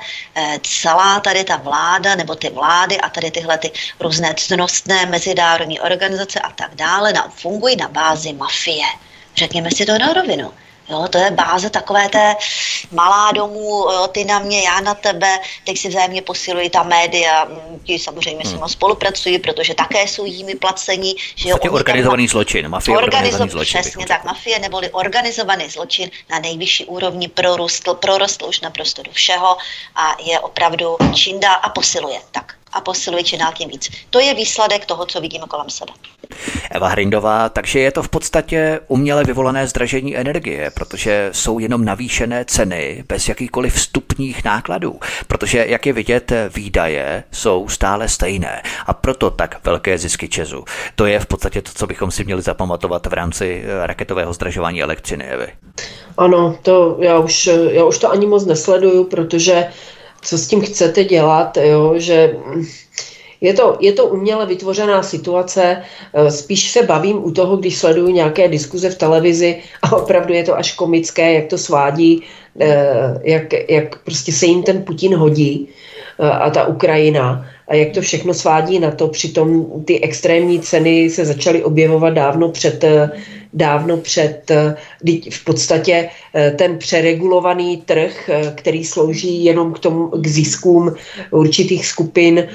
celá 0.61 1.19
tady 1.19 1.43
ta 1.43 1.57
vláda, 1.57 2.15
nebo 2.15 2.35
ty 2.35 2.49
vlády 2.49 2.97
a 2.97 3.09
tady 3.09 3.31
tyhle 3.31 3.57
ty 3.57 3.71
různé 3.99 4.33
cnostné 4.37 5.05
mezinárodní 5.05 5.79
organizace 5.79 6.39
a 6.39 6.51
tak 6.51 6.75
dále, 6.75 7.13
nám 7.13 7.31
fungují 7.31 7.75
na 7.75 7.87
bázi 7.87 8.33
mafie. 8.33 8.85
Řekněme 9.35 9.71
si 9.71 9.85
to 9.85 9.97
na 9.97 10.13
rovinu. 10.13 10.53
Jo, 10.91 11.07
to 11.09 11.17
je 11.17 11.31
báze 11.31 11.69
takové 11.69 12.09
té 12.09 12.35
malá 12.91 13.31
domů, 13.31 13.85
jo, 13.91 14.07
ty 14.11 14.25
na 14.25 14.39
mě, 14.39 14.61
já 14.61 14.81
na 14.81 14.93
tebe, 14.93 15.39
teď 15.65 15.77
si 15.77 15.89
vzájemně 15.89 16.21
posilují 16.21 16.69
ta 16.69 16.83
média, 16.83 17.45
mm, 17.45 17.79
ti 17.83 17.99
samozřejmě 17.99 18.43
hmm. 18.43 18.51
s 18.51 18.53
nimi 18.53 18.69
spolupracují, 18.69 19.39
protože 19.39 19.73
také 19.73 20.07
jsou 20.07 20.25
jimi 20.25 20.55
placení. 20.55 21.15
Že 21.35 21.49
jo, 21.49 21.57
organizovaný 21.69 22.27
tam, 22.27 22.31
zločin, 22.31 22.69
mafie 22.69 22.97
organizovaný 22.97 23.51
zločin. 23.51 23.81
Přesně 23.81 24.05
tak, 24.05 24.23
mafie 24.23 24.59
neboli 24.59 24.89
organizovaný 24.89 25.69
zločin 25.69 26.09
na 26.29 26.39
nejvyšší 26.39 26.85
úrovni 26.85 27.27
prorostl, 27.27 27.93
prorostl 27.93 28.45
už 28.45 28.61
naprosto 28.61 29.03
do 29.03 29.11
všeho 29.11 29.57
a 29.95 30.15
je 30.25 30.39
opravdu 30.39 30.97
čindá 31.15 31.53
a 31.53 31.69
posiluje. 31.69 32.19
Tak 32.31 32.60
a 32.73 32.81
posiluje 32.81 33.23
čím 33.23 33.39
dál 33.39 33.51
tím 33.55 33.69
víc. 33.69 33.89
To 34.09 34.19
je 34.19 34.33
výsledek 34.33 34.85
toho, 34.85 35.05
co 35.05 35.21
vidíme 35.21 35.45
kolem 35.47 35.69
sebe. 35.69 35.91
Eva 36.71 36.87
Hrindová, 36.87 37.49
takže 37.49 37.79
je 37.79 37.91
to 37.91 38.03
v 38.03 38.09
podstatě 38.09 38.79
uměle 38.87 39.23
vyvolané 39.23 39.67
zdražení 39.67 40.17
energie, 40.17 40.71
protože 40.73 41.29
jsou 41.31 41.59
jenom 41.59 41.85
navýšené 41.85 42.45
ceny 42.45 43.03
bez 43.07 43.29
jakýchkoliv 43.29 43.73
vstupních 43.73 44.43
nákladů, 44.43 44.99
protože 45.27 45.65
jak 45.67 45.85
je 45.85 45.93
vidět, 45.93 46.31
výdaje 46.55 47.23
jsou 47.31 47.69
stále 47.69 48.09
stejné 48.09 48.61
a 48.85 48.93
proto 48.93 49.31
tak 49.31 49.59
velké 49.63 49.97
zisky 49.97 50.29
Česu. 50.29 50.65
To 50.95 51.05
je 51.05 51.19
v 51.19 51.25
podstatě 51.25 51.61
to, 51.61 51.71
co 51.75 51.87
bychom 51.87 52.11
si 52.11 52.23
měli 52.23 52.41
zapamatovat 52.41 53.05
v 53.05 53.13
rámci 53.13 53.63
eh, 53.65 53.87
raketového 53.87 54.33
zdražování 54.33 54.83
elektřiny, 54.83 55.25
Evy. 55.25 55.47
Ano, 56.17 56.57
to 56.61 56.97
já 56.99 57.19
už, 57.19 57.49
já 57.71 57.83
už 57.83 57.97
to 57.99 58.11
ani 58.11 58.27
moc 58.27 58.45
nesleduju, 58.45 59.03
protože 59.03 59.67
co 60.21 60.37
s 60.37 60.47
tím 60.47 60.61
chcete 60.61 61.03
dělat, 61.03 61.57
jo, 61.57 61.93
že 61.97 62.35
je 63.41 63.53
to, 63.53 63.77
je 63.79 63.93
to 63.93 64.05
uměle 64.05 64.45
vytvořená 64.45 65.03
situace, 65.03 65.81
eh, 66.13 66.31
spíš 66.31 66.71
se 66.71 66.83
bavím 66.83 67.25
u 67.25 67.31
toho, 67.31 67.57
když 67.57 67.77
sleduju 67.77 68.09
nějaké 68.09 68.47
diskuze 68.47 68.89
v 68.89 68.97
televizi 68.97 69.57
a 69.81 69.97
opravdu 69.97 70.33
je 70.33 70.43
to 70.43 70.57
až 70.57 70.73
komické, 70.73 71.33
jak 71.33 71.47
to 71.47 71.57
svádí, 71.57 72.23
eh, 72.59 73.19
jak, 73.23 73.43
jak 73.69 74.03
prostě 74.03 74.31
se 74.31 74.45
jim 74.45 74.63
ten 74.63 74.83
Putin 74.83 75.15
hodí 75.15 75.69
eh, 76.19 76.29
a 76.29 76.49
ta 76.49 76.67
Ukrajina 76.67 77.45
a 77.67 77.75
jak 77.75 77.93
to 77.93 78.01
všechno 78.01 78.33
svádí 78.33 78.79
na 78.79 78.91
to. 78.91 79.07
Přitom 79.07 79.65
ty 79.85 80.01
extrémní 80.01 80.59
ceny 80.59 81.09
se 81.09 81.25
začaly 81.25 81.63
objevovat 81.63 82.13
dávno 82.13 82.49
před 82.49 82.85
dávno 83.53 83.97
před 83.97 84.51
eh, 84.51 84.75
v 85.31 85.43
podstatě 85.43 86.09
eh, 86.33 86.51
ten 86.51 86.77
přeregulovaný 86.77 87.77
trh, 87.77 88.29
eh, 88.29 88.53
který 88.55 88.85
slouží 88.85 89.45
jenom 89.45 89.73
k, 89.73 89.79
tomu, 89.79 90.07
k 90.07 90.27
ziskům 90.27 90.95
určitých 91.31 91.85
skupin, 91.85 92.47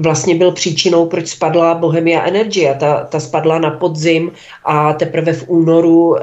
vlastně 0.00 0.34
byl 0.34 0.52
příčinou, 0.52 1.06
proč 1.06 1.28
spadla 1.28 1.74
Bohemia 1.74 2.22
Energy 2.22 2.68
a 2.68 2.74
ta, 2.74 3.04
ta 3.04 3.20
spadla 3.20 3.58
na 3.58 3.70
podzim 3.70 4.32
a 4.64 4.92
teprve 4.92 5.32
v 5.32 5.44
únoru 5.48 6.16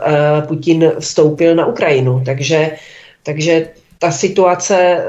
Putin 0.48 0.92
vstoupil 1.00 1.56
na 1.56 1.66
Ukrajinu. 1.66 2.22
Takže, 2.26 2.72
takže 3.24 3.70
ta 4.00 4.12
situace 4.12 5.06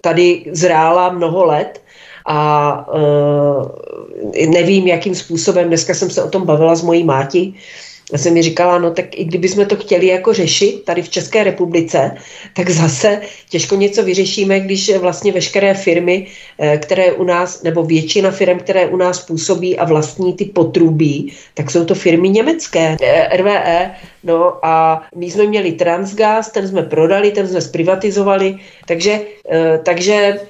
tady 0.00 0.44
zrála 0.52 1.12
mnoho 1.12 1.44
let 1.44 1.82
a 2.26 2.86
nevím, 4.48 4.86
jakým 4.86 5.14
způsobem, 5.14 5.68
dneska 5.68 5.94
jsem 5.94 6.10
se 6.10 6.22
o 6.22 6.30
tom 6.30 6.46
bavila 6.46 6.76
s 6.76 6.82
mojí 6.82 7.04
máti, 7.04 7.54
já 8.12 8.18
jsem 8.18 8.34
mi 8.34 8.42
říkala, 8.42 8.78
no 8.78 8.90
tak 8.90 9.18
i 9.18 9.24
kdybychom 9.24 9.66
to 9.66 9.76
chtěli 9.76 10.06
jako 10.06 10.32
řešit 10.32 10.84
tady 10.84 11.02
v 11.02 11.08
České 11.08 11.44
republice, 11.44 12.16
tak 12.54 12.70
zase 12.70 13.20
těžko 13.48 13.74
něco 13.74 14.02
vyřešíme, 14.02 14.60
když 14.60 14.96
vlastně 14.96 15.32
veškeré 15.32 15.74
firmy, 15.74 16.26
eh, 16.58 16.78
které 16.78 17.12
u 17.12 17.24
nás, 17.24 17.62
nebo 17.62 17.82
většina 17.82 18.30
firm, 18.30 18.58
které 18.58 18.86
u 18.86 18.96
nás 18.96 19.26
působí 19.26 19.78
a 19.78 19.84
vlastní 19.84 20.32
ty 20.32 20.44
potrubí, 20.44 21.32
tak 21.54 21.70
jsou 21.70 21.84
to 21.84 21.94
firmy 21.94 22.28
německé, 22.28 22.96
eh, 23.02 23.36
RVE, 23.36 23.94
no 24.24 24.66
a 24.66 25.02
my 25.16 25.30
jsme 25.30 25.46
měli 25.46 25.72
Transgas, 25.72 26.50
ten 26.50 26.68
jsme 26.68 26.82
prodali, 26.82 27.30
ten 27.30 27.48
jsme 27.48 27.60
zprivatizovali, 27.60 28.58
takže, 28.86 29.20
eh, 29.50 29.80
takže 29.82 30.40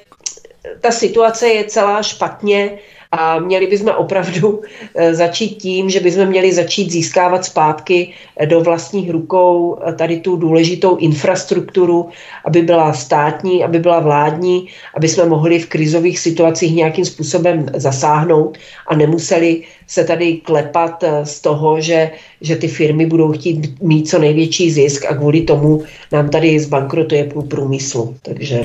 ta 0.81 0.91
situace 0.91 1.49
je 1.49 1.65
celá 1.65 2.03
špatně, 2.03 2.79
a 3.13 3.39
měli 3.39 3.67
bychom 3.67 3.93
opravdu 3.97 4.61
eh, 4.95 5.15
začít 5.15 5.49
tím, 5.49 5.91
že 5.91 6.01
bychom 6.01 6.27
měli 6.27 6.53
začít 6.53 6.91
získávat 6.91 7.45
zpátky 7.45 8.13
eh, 8.37 8.47
do 8.47 8.61
vlastních 8.61 9.11
rukou 9.11 9.79
eh, 9.87 9.93
tady 9.93 10.21
tu 10.21 10.37
důležitou 10.37 10.97
infrastrukturu, 10.97 12.09
aby 12.45 12.63
byla 12.63 12.93
státní, 12.93 13.65
aby 13.65 13.79
byla 13.79 14.01
vládní, 14.01 14.69
aby 14.95 15.09
jsme 15.09 15.25
mohli 15.25 15.59
v 15.59 15.67
krizových 15.67 16.19
situacích 16.19 16.75
nějakým 16.75 17.05
způsobem 17.05 17.67
zasáhnout 17.75 18.59
a 18.87 18.97
nemuseli 18.97 19.63
se 19.87 20.05
tady 20.05 20.35
klepat 20.35 21.05
z 21.23 21.41
toho, 21.41 21.81
že, 21.81 22.11
že 22.41 22.57
ty 22.57 22.69
firmy 22.69 23.07
budou 23.07 23.33
chtít 23.33 23.83
mít 23.83 24.09
co 24.09 24.19
největší 24.19 24.71
zisk 24.71 25.05
a 25.05 25.15
kvůli 25.15 25.41
tomu 25.41 25.83
nám 26.13 26.29
tady 26.29 26.61
zbankrotuje 26.61 27.25
půl 27.25 27.43
průmyslu. 27.43 28.17
Takže 28.23 28.65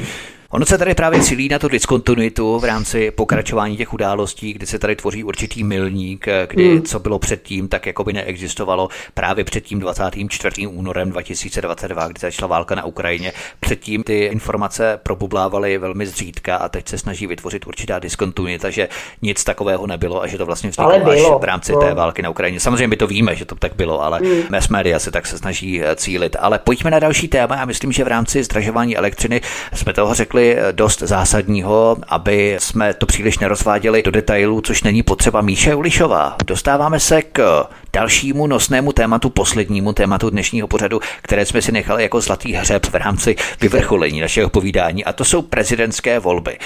Ono 0.52 0.66
se 0.66 0.78
tady 0.78 0.96
právě 0.96 1.20
cílí 1.20 1.50
na 1.50 1.60
tu 1.60 1.68
diskontinuitu 1.68 2.60
v 2.60 2.64
rámci 2.64 3.12
pokračování 3.12 3.78
těch 3.78 3.94
událostí, 3.94 4.54
kdy 4.54 4.66
se 4.66 4.80
tady 4.80 4.96
tvoří 4.96 5.24
určitý 5.24 5.64
milník, 5.64 6.26
kdy 6.50 6.70
hmm. 6.70 6.82
co 6.82 7.00
bylo 7.00 7.20
předtím, 7.20 7.68
tak 7.68 7.86
jako 7.86 8.04
by 8.04 8.14
neexistovalo 8.14 8.90
právě 9.14 9.44
před 9.44 9.62
tím 9.62 9.80
24. 9.80 10.68
únorem 10.68 11.10
2022, 11.10 12.08
kdy 12.08 12.20
začala 12.20 12.48
válka 12.48 12.76
na 12.76 12.86
Ukrajině. 12.86 13.34
Předtím 13.60 14.04
ty 14.04 14.26
informace 14.26 15.00
probublávaly 15.04 15.78
velmi 15.78 16.08
zřídka 16.08 16.56
a 16.56 16.70
teď 16.70 16.88
se 16.88 16.98
snaží 16.98 17.28
vytvořit 17.28 17.68
určitá 17.68 18.00
diskontinuita, 18.00 18.70
že 18.70 18.90
nic 19.22 19.44
takového 19.44 19.88
nebylo 19.88 20.24
a 20.24 20.28
že 20.28 20.38
to 20.38 20.46
vlastně 20.46 20.70
vzniklo 20.70 21.12
až 21.12 21.20
v 21.40 21.44
rámci 21.44 21.72
no. 21.72 21.80
té 21.80 21.94
války 21.94 22.22
na 22.22 22.30
Ukrajině. 22.30 22.60
Samozřejmě 22.60 22.88
my 22.88 22.98
to 22.98 23.08
víme, 23.08 23.36
že 23.36 23.46
to 23.46 23.56
tak 23.56 23.76
bylo, 23.76 24.04
ale 24.04 24.20
hmm. 24.20 24.44
mass 24.50 24.70
media 24.70 25.00
se 25.00 25.12
tak 25.12 25.28
se 25.28 25.38
snaží 25.38 25.84
eh, 25.84 25.96
cílit. 25.96 26.36
Ale 26.40 26.60
pojďme 26.60 26.92
na 26.92 27.00
další 27.00 27.28
téma. 27.28 27.56
Já 27.56 27.66
myslím, 27.66 27.92
že 27.92 28.04
v 28.04 28.08
rámci 28.08 28.44
zdražování 28.44 28.98
elektřiny 28.98 29.42
jsme 29.74 29.94
toho 29.94 30.14
řekli 30.14 30.41
řekli, 30.42 30.58
dost 30.72 31.00
zásadního, 31.00 31.98
aby 32.08 32.58
jsme 32.60 32.94
to 32.94 33.06
příliš 33.06 33.40
nerozváděli 33.40 34.04
do 34.04 34.12
detailů, 34.12 34.62
což 34.62 34.84
není 34.84 35.04
potřeba 35.04 35.42
Míše 35.42 35.76
Ulišová. 35.76 36.36
Dostáváme 36.46 37.00
se 37.00 37.22
k 37.22 37.64
dalšímu 37.94 38.48
nosnému 38.48 38.92
tématu, 38.92 39.30
poslednímu 39.30 39.94
tématu 39.94 40.30
dnešního 40.30 40.68
pořadu, 40.68 41.00
které 41.22 41.46
jsme 41.46 41.62
si 41.62 41.72
nechali 41.72 42.04
jako 42.04 42.22
zlatý 42.22 42.54
hřeb 42.54 42.86
v 42.86 42.96
rámci 42.96 43.36
vyvrcholení 43.62 44.22
našeho 44.22 44.50
povídání, 44.50 45.06
a 45.06 45.14
to 45.14 45.26
jsou 45.26 45.42
prezidentské 45.42 46.20
volby. 46.20 46.58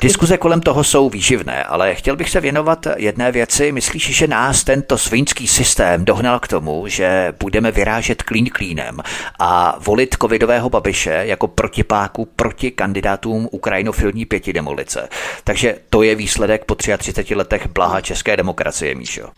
Diskuze 0.00 0.38
kolem 0.38 0.60
toho 0.60 0.84
jsou 0.84 1.10
výživné, 1.10 1.64
ale 1.64 1.94
chtěl 1.94 2.16
bych 2.16 2.30
se 2.30 2.40
věnovat 2.40 2.86
jedné 2.96 3.32
věci. 3.32 3.72
Myslíš, 3.72 4.16
že 4.16 4.26
nás 4.26 4.64
tento 4.64 4.98
svinský 4.98 5.48
systém 5.48 6.04
dohnal 6.04 6.38
k 6.40 6.48
tomu, 6.48 6.88
že 6.88 7.32
budeme 7.40 7.70
vyrážet 7.70 8.22
klín 8.22 8.46
klínem 8.52 9.00
a 9.38 9.76
volit 9.78 10.16
covidového 10.22 10.70
babiše 10.70 11.22
jako 11.24 11.48
protipáku 11.48 12.24
proti 12.24 12.70
kandidátům 12.70 13.48
ukrajinofilní 13.50 14.24
pěti 14.24 14.52
demolice. 14.52 15.08
Takže 15.44 15.76
to 15.90 16.02
je 16.02 16.14
výsledek 16.14 16.64
po 16.64 16.74
33 16.74 17.34
letech 17.34 17.66
blaha 17.66 18.00
české 18.00 18.36
demokracie, 18.36 18.94
Míšo. 18.94 19.28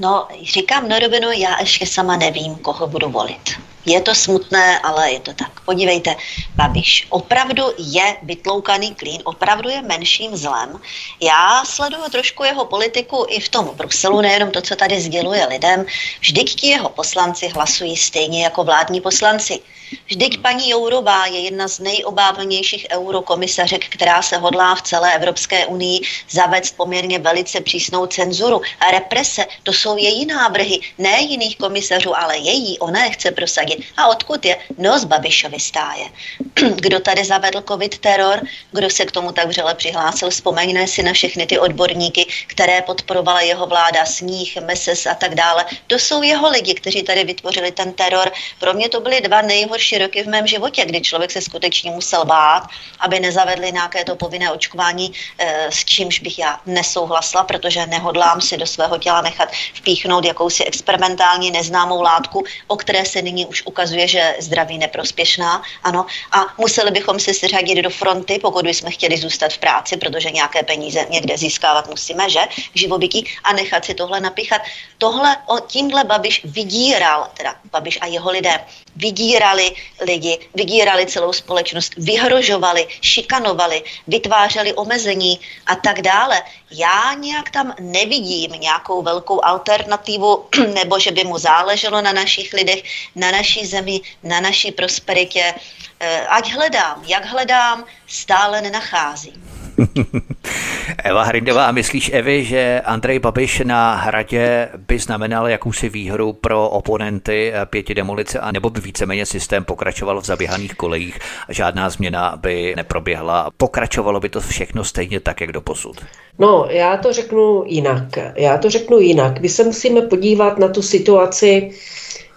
No, 0.00 0.28
říkám 0.42 0.88
na 0.92 0.98
rovinu, 0.98 1.30
já 1.32 1.60
ještě 1.60 1.86
sama 1.86 2.16
nevím, 2.16 2.54
koho 2.54 2.86
budu 2.86 3.08
volit. 3.08 3.50
Je 3.86 4.00
to 4.00 4.14
smutné, 4.14 4.78
ale 4.78 5.12
je 5.12 5.20
to 5.20 5.32
tak. 5.32 5.60
Podívejte, 5.60 6.16
Babiš 6.54 7.06
opravdu 7.10 7.64
je 7.78 8.16
vytloukaný 8.22 8.94
klín, 8.94 9.20
opravdu 9.24 9.68
je 9.68 9.82
menším 9.82 10.36
zlem. 10.36 10.80
Já 11.20 11.64
sleduju 11.64 12.10
trošku 12.10 12.44
jeho 12.44 12.64
politiku 12.64 13.26
i 13.28 13.40
v 13.40 13.48
tom 13.48 13.70
Bruselu, 13.74 14.20
nejenom 14.20 14.50
to, 14.50 14.60
co 14.62 14.76
tady 14.76 15.00
sděluje 15.00 15.46
lidem. 15.46 15.84
Vždyť 16.20 16.54
ti 16.54 16.66
jeho 16.66 16.88
poslanci 16.88 17.48
hlasují 17.48 17.96
stejně 17.96 18.44
jako 18.44 18.64
vládní 18.64 19.00
poslanci. 19.00 19.60
Vždyť 20.06 20.40
paní 20.40 20.70
Jourová 20.70 21.26
je 21.26 21.40
jedna 21.40 21.68
z 21.68 21.78
nejobávanějších 21.78 22.86
eurokomisařek, 22.90 23.88
která 23.88 24.22
se 24.22 24.36
hodlá 24.36 24.74
v 24.74 24.82
celé 24.82 25.14
Evropské 25.14 25.66
unii 25.66 26.00
zavést 26.30 26.76
poměrně 26.76 27.18
velice 27.18 27.60
přísnou 27.60 28.06
cenzuru. 28.06 28.60
A 28.80 28.90
represe, 28.90 29.46
to 29.62 29.72
jsou 29.72 29.96
její 29.96 30.26
návrhy, 30.26 30.80
ne 30.98 31.20
jiných 31.20 31.56
komisařů, 31.56 32.18
ale 32.18 32.38
její, 32.38 32.78
ona 32.78 33.04
je 33.04 33.10
chce 33.10 33.30
prosadit. 33.30 33.71
A 33.96 34.08
odkud 34.08 34.44
je? 34.44 34.56
No 34.78 34.98
z 34.98 35.04
Babišovy 35.04 35.60
stáje. 35.60 36.04
Kdo 36.74 37.00
tady 37.00 37.24
zavedl 37.24 37.62
covid 37.68 37.98
teror, 37.98 38.40
kdo 38.72 38.90
se 38.90 39.04
k 39.04 39.12
tomu 39.12 39.32
tak 39.32 39.48
vřele 39.48 39.74
přihlásil, 39.74 40.30
vzpomeňme 40.30 40.86
si 40.86 41.02
na 41.02 41.12
všechny 41.12 41.46
ty 41.46 41.58
odborníky, 41.58 42.26
které 42.46 42.82
podporovala 42.82 43.40
jeho 43.40 43.66
vláda, 43.66 44.06
Sníh, 44.06 44.56
Meses 44.56 45.06
a 45.06 45.14
tak 45.14 45.34
dále. 45.34 45.64
To 45.86 45.94
jsou 45.94 46.22
jeho 46.22 46.48
lidi, 46.48 46.74
kteří 46.74 47.02
tady 47.02 47.24
vytvořili 47.24 47.72
ten 47.72 47.92
teror. 47.92 48.32
Pro 48.58 48.74
mě 48.74 48.88
to 48.88 49.00
byly 49.00 49.20
dva 49.20 49.42
nejhorší 49.42 49.82
nejhorší 49.82 49.98
roky 49.98 50.22
v 50.22 50.28
mém 50.28 50.46
životě, 50.46 50.84
kdy 50.84 51.00
člověk 51.00 51.30
se 51.30 51.40
skutečně 51.40 51.90
musel 51.90 52.24
bát, 52.24 52.62
aby 53.00 53.20
nezavedli 53.20 53.72
nějaké 53.72 54.04
to 54.04 54.16
povinné 54.16 54.52
očkování, 54.52 55.12
eh, 55.38 55.66
s 55.70 55.84
čímž 55.84 56.20
bych 56.20 56.38
já 56.38 56.60
nesouhlasila, 56.66 57.44
protože 57.44 57.86
nehodlám 57.86 58.40
si 58.40 58.56
do 58.56 58.66
svého 58.66 58.98
těla 58.98 59.22
nechat 59.22 59.48
vpíchnout 59.74 60.24
jakousi 60.24 60.64
experimentální 60.64 61.50
neznámou 61.50 62.02
látku, 62.02 62.44
o 62.66 62.76
které 62.76 63.04
se 63.04 63.22
nyní 63.22 63.46
už 63.46 63.61
ukazuje, 63.64 64.08
že 64.08 64.34
zdraví 64.38 64.78
neprospěšná. 64.78 65.62
Ano, 65.82 66.06
a 66.32 66.46
museli 66.58 66.90
bychom 66.90 67.20
si 67.20 67.34
seřadit 67.34 67.82
do 67.82 67.90
fronty, 67.90 68.38
pokud 68.42 68.64
bychom 68.64 68.90
chtěli 68.90 69.16
zůstat 69.16 69.52
v 69.52 69.58
práci, 69.58 69.96
protože 69.96 70.30
nějaké 70.30 70.62
peníze 70.62 71.06
někde 71.10 71.38
získávat 71.38 71.88
musíme, 71.88 72.30
že? 72.30 72.40
K 72.72 72.76
živobytí 72.76 73.26
a 73.44 73.52
nechat 73.52 73.84
si 73.84 73.94
tohle 73.94 74.20
napíchat. 74.20 74.62
Tohle, 74.98 75.36
o, 75.46 75.58
tímhle 75.58 76.04
Babiš 76.04 76.40
vydíral, 76.44 77.30
teda 77.36 77.54
Babiš 77.70 77.98
a 78.00 78.06
jeho 78.06 78.30
lidé, 78.30 78.60
vydírali 78.96 79.74
lidi, 80.00 80.38
vydírali 80.54 81.06
celou 81.06 81.32
společnost, 81.32 81.92
vyhrožovali, 81.96 82.86
šikanovali, 83.00 83.82
vytvářeli 84.06 84.72
omezení 84.72 85.40
a 85.66 85.74
tak 85.74 86.02
dále. 86.02 86.42
Já 86.72 87.14
nějak 87.14 87.50
tam 87.50 87.74
nevidím 87.80 88.52
nějakou 88.52 89.02
velkou 89.02 89.44
alternativu, 89.44 90.44
nebo 90.74 90.98
že 90.98 91.10
by 91.10 91.24
mu 91.24 91.38
záleželo 91.38 92.00
na 92.00 92.12
našich 92.12 92.52
lidech, 92.52 92.82
na 93.16 93.30
naší 93.30 93.66
zemi, 93.66 94.00
na 94.22 94.40
naší 94.40 94.72
prosperitě. 94.72 95.54
Eh, 96.00 96.26
ať 96.26 96.52
hledám, 96.52 97.04
jak 97.06 97.24
hledám, 97.24 97.84
stále 98.06 98.60
nenacházím. 98.60 99.51
Eva 101.04 101.22
Hrindová, 101.22 101.72
myslíš, 101.72 102.10
Evi, 102.14 102.44
že 102.44 102.80
Andrej 102.84 103.18
Babiš 103.18 103.62
na 103.64 103.94
hradě 103.94 104.68
by 104.88 104.98
znamenal 104.98 105.48
jakousi 105.48 105.88
výhru 105.88 106.32
pro 106.32 106.68
oponenty 106.68 107.52
pěti 107.70 107.94
demolice, 107.94 108.38
a 108.38 108.52
nebo 108.52 108.70
by 108.70 108.80
víceméně 108.80 109.26
systém 109.26 109.64
pokračoval 109.64 110.20
v 110.20 110.24
zaběhaných 110.24 110.74
kolejích 110.74 111.18
a 111.48 111.52
žádná 111.52 111.90
změna 111.90 112.36
by 112.36 112.74
neproběhla? 112.76 113.50
Pokračovalo 113.56 114.20
by 114.20 114.28
to 114.28 114.40
všechno 114.40 114.84
stejně 114.84 115.20
tak, 115.20 115.40
jak 115.40 115.52
do 115.52 115.60
posud? 115.60 115.96
No, 116.38 116.66
já 116.68 116.96
to 116.96 117.12
řeknu 117.12 117.64
jinak. 117.66 118.18
Já 118.36 118.58
to 118.58 118.70
řeknu 118.70 118.98
jinak. 118.98 119.40
My 119.40 119.48
se 119.48 119.64
musíme 119.64 120.02
podívat 120.02 120.58
na 120.58 120.68
tu 120.68 120.82
situaci 120.82 121.70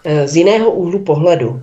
eh, 0.04 0.28
z 0.28 0.36
jiného 0.36 0.70
úhlu 0.70 1.04
pohledu. 1.04 1.62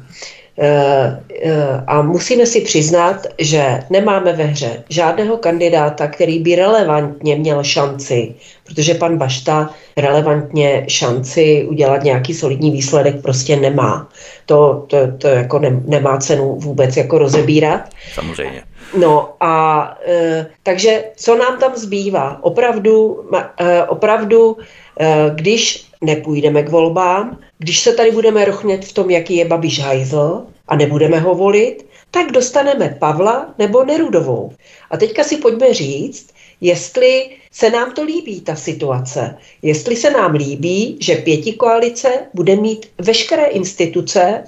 Eh, 0.60 1.20
eh, 1.44 1.84
a 1.88 2.02
musíme 2.02 2.46
si 2.46 2.62
přiznat, 2.62 3.28
že 3.40 3.80
nemáme 3.90 4.34
ve 4.34 4.44
hře 4.44 4.84
žádného 4.90 5.38
kandidáta, 5.38 6.08
který 6.08 6.40
by 6.40 6.56
relevantně 6.56 7.36
měl 7.36 7.64
šanci, 7.64 8.36
protože 8.64 8.94
pan 8.94 9.18
Bašta 9.18 9.70
relevantně 9.98 10.86
šanci 10.88 11.66
udělat 11.70 12.04
nějaký 12.04 12.34
solidní 12.34 12.72
výsledek 12.72 13.22
prostě 13.22 13.56
nemá. 13.56 14.10
To, 14.46 14.86
to, 14.88 14.98
to 15.18 15.28
jako 15.28 15.60
ne, 15.60 15.82
nemá 15.86 16.18
cenu 16.18 16.56
vůbec 16.56 16.98
jako 16.98 17.18
rozebírat. 17.18 17.90
Samozřejmě. 18.14 18.64
No 18.98 19.30
a 19.40 19.98
e, 20.08 20.46
takže 20.64 21.04
co 21.16 21.36
nám 21.36 21.60
tam 21.60 21.76
zbývá? 21.76 22.38
Opravdu, 22.42 23.26
e, 23.58 23.84
opravdu 23.84 24.58
e, 25.00 25.32
když 25.36 25.86
nepůjdeme 26.04 26.64
k 26.64 26.70
volbám, 26.70 27.40
když 27.58 27.80
se 27.80 27.94
tady 27.94 28.12
budeme 28.12 28.46
rochnět 28.46 28.86
v 28.86 28.94
tom, 28.94 29.10
jaký 29.10 29.36
je 29.36 29.46
Babiš 29.46 29.80
hajzl 29.80 30.46
a 30.68 30.76
nebudeme 30.76 31.20
ho 31.20 31.36
volit, 31.36 31.86
tak 32.12 32.32
dostaneme 32.32 32.96
Pavla 33.00 33.54
nebo 33.58 33.84
Nerudovou. 33.84 34.54
A 34.92 34.98
teďka 34.98 35.24
si 35.24 35.38
pojďme 35.38 35.74
říct, 35.74 36.30
jestli 36.62 37.30
se 37.52 37.70
nám 37.70 37.92
to 37.92 38.04
líbí, 38.04 38.42
ta 38.42 38.56
situace. 38.56 39.38
Jestli 39.62 39.96
se 39.96 40.12
nám 40.12 40.34
líbí, 40.34 40.98
že 41.02 41.16
pěti 41.16 41.54
koalice 41.54 42.20
bude 42.34 42.56
mít 42.56 42.86
veškeré 42.98 43.46
instituce, 43.46 44.44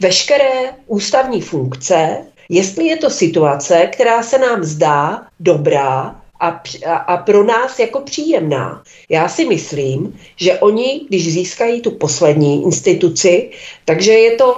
veškeré 0.00 0.74
ústavní 0.86 1.40
funkce, 1.40 2.16
jestli 2.48 2.86
je 2.86 2.96
to 2.96 3.10
situace, 3.10 3.88
která 3.92 4.22
se 4.22 4.38
nám 4.38 4.64
zdá 4.64 5.26
dobrá 5.40 6.20
a, 6.40 6.62
a, 6.86 7.16
pro 7.16 7.44
nás 7.44 7.78
jako 7.78 8.00
příjemná. 8.00 8.82
Já 9.08 9.28
si 9.28 9.44
myslím, 9.44 10.20
že 10.36 10.58
oni, 10.58 11.00
když 11.08 11.32
získají 11.32 11.80
tu 11.80 11.90
poslední 11.90 12.62
instituci, 12.62 13.50
takže, 13.84 14.12
je 14.12 14.36
to, 14.36 14.56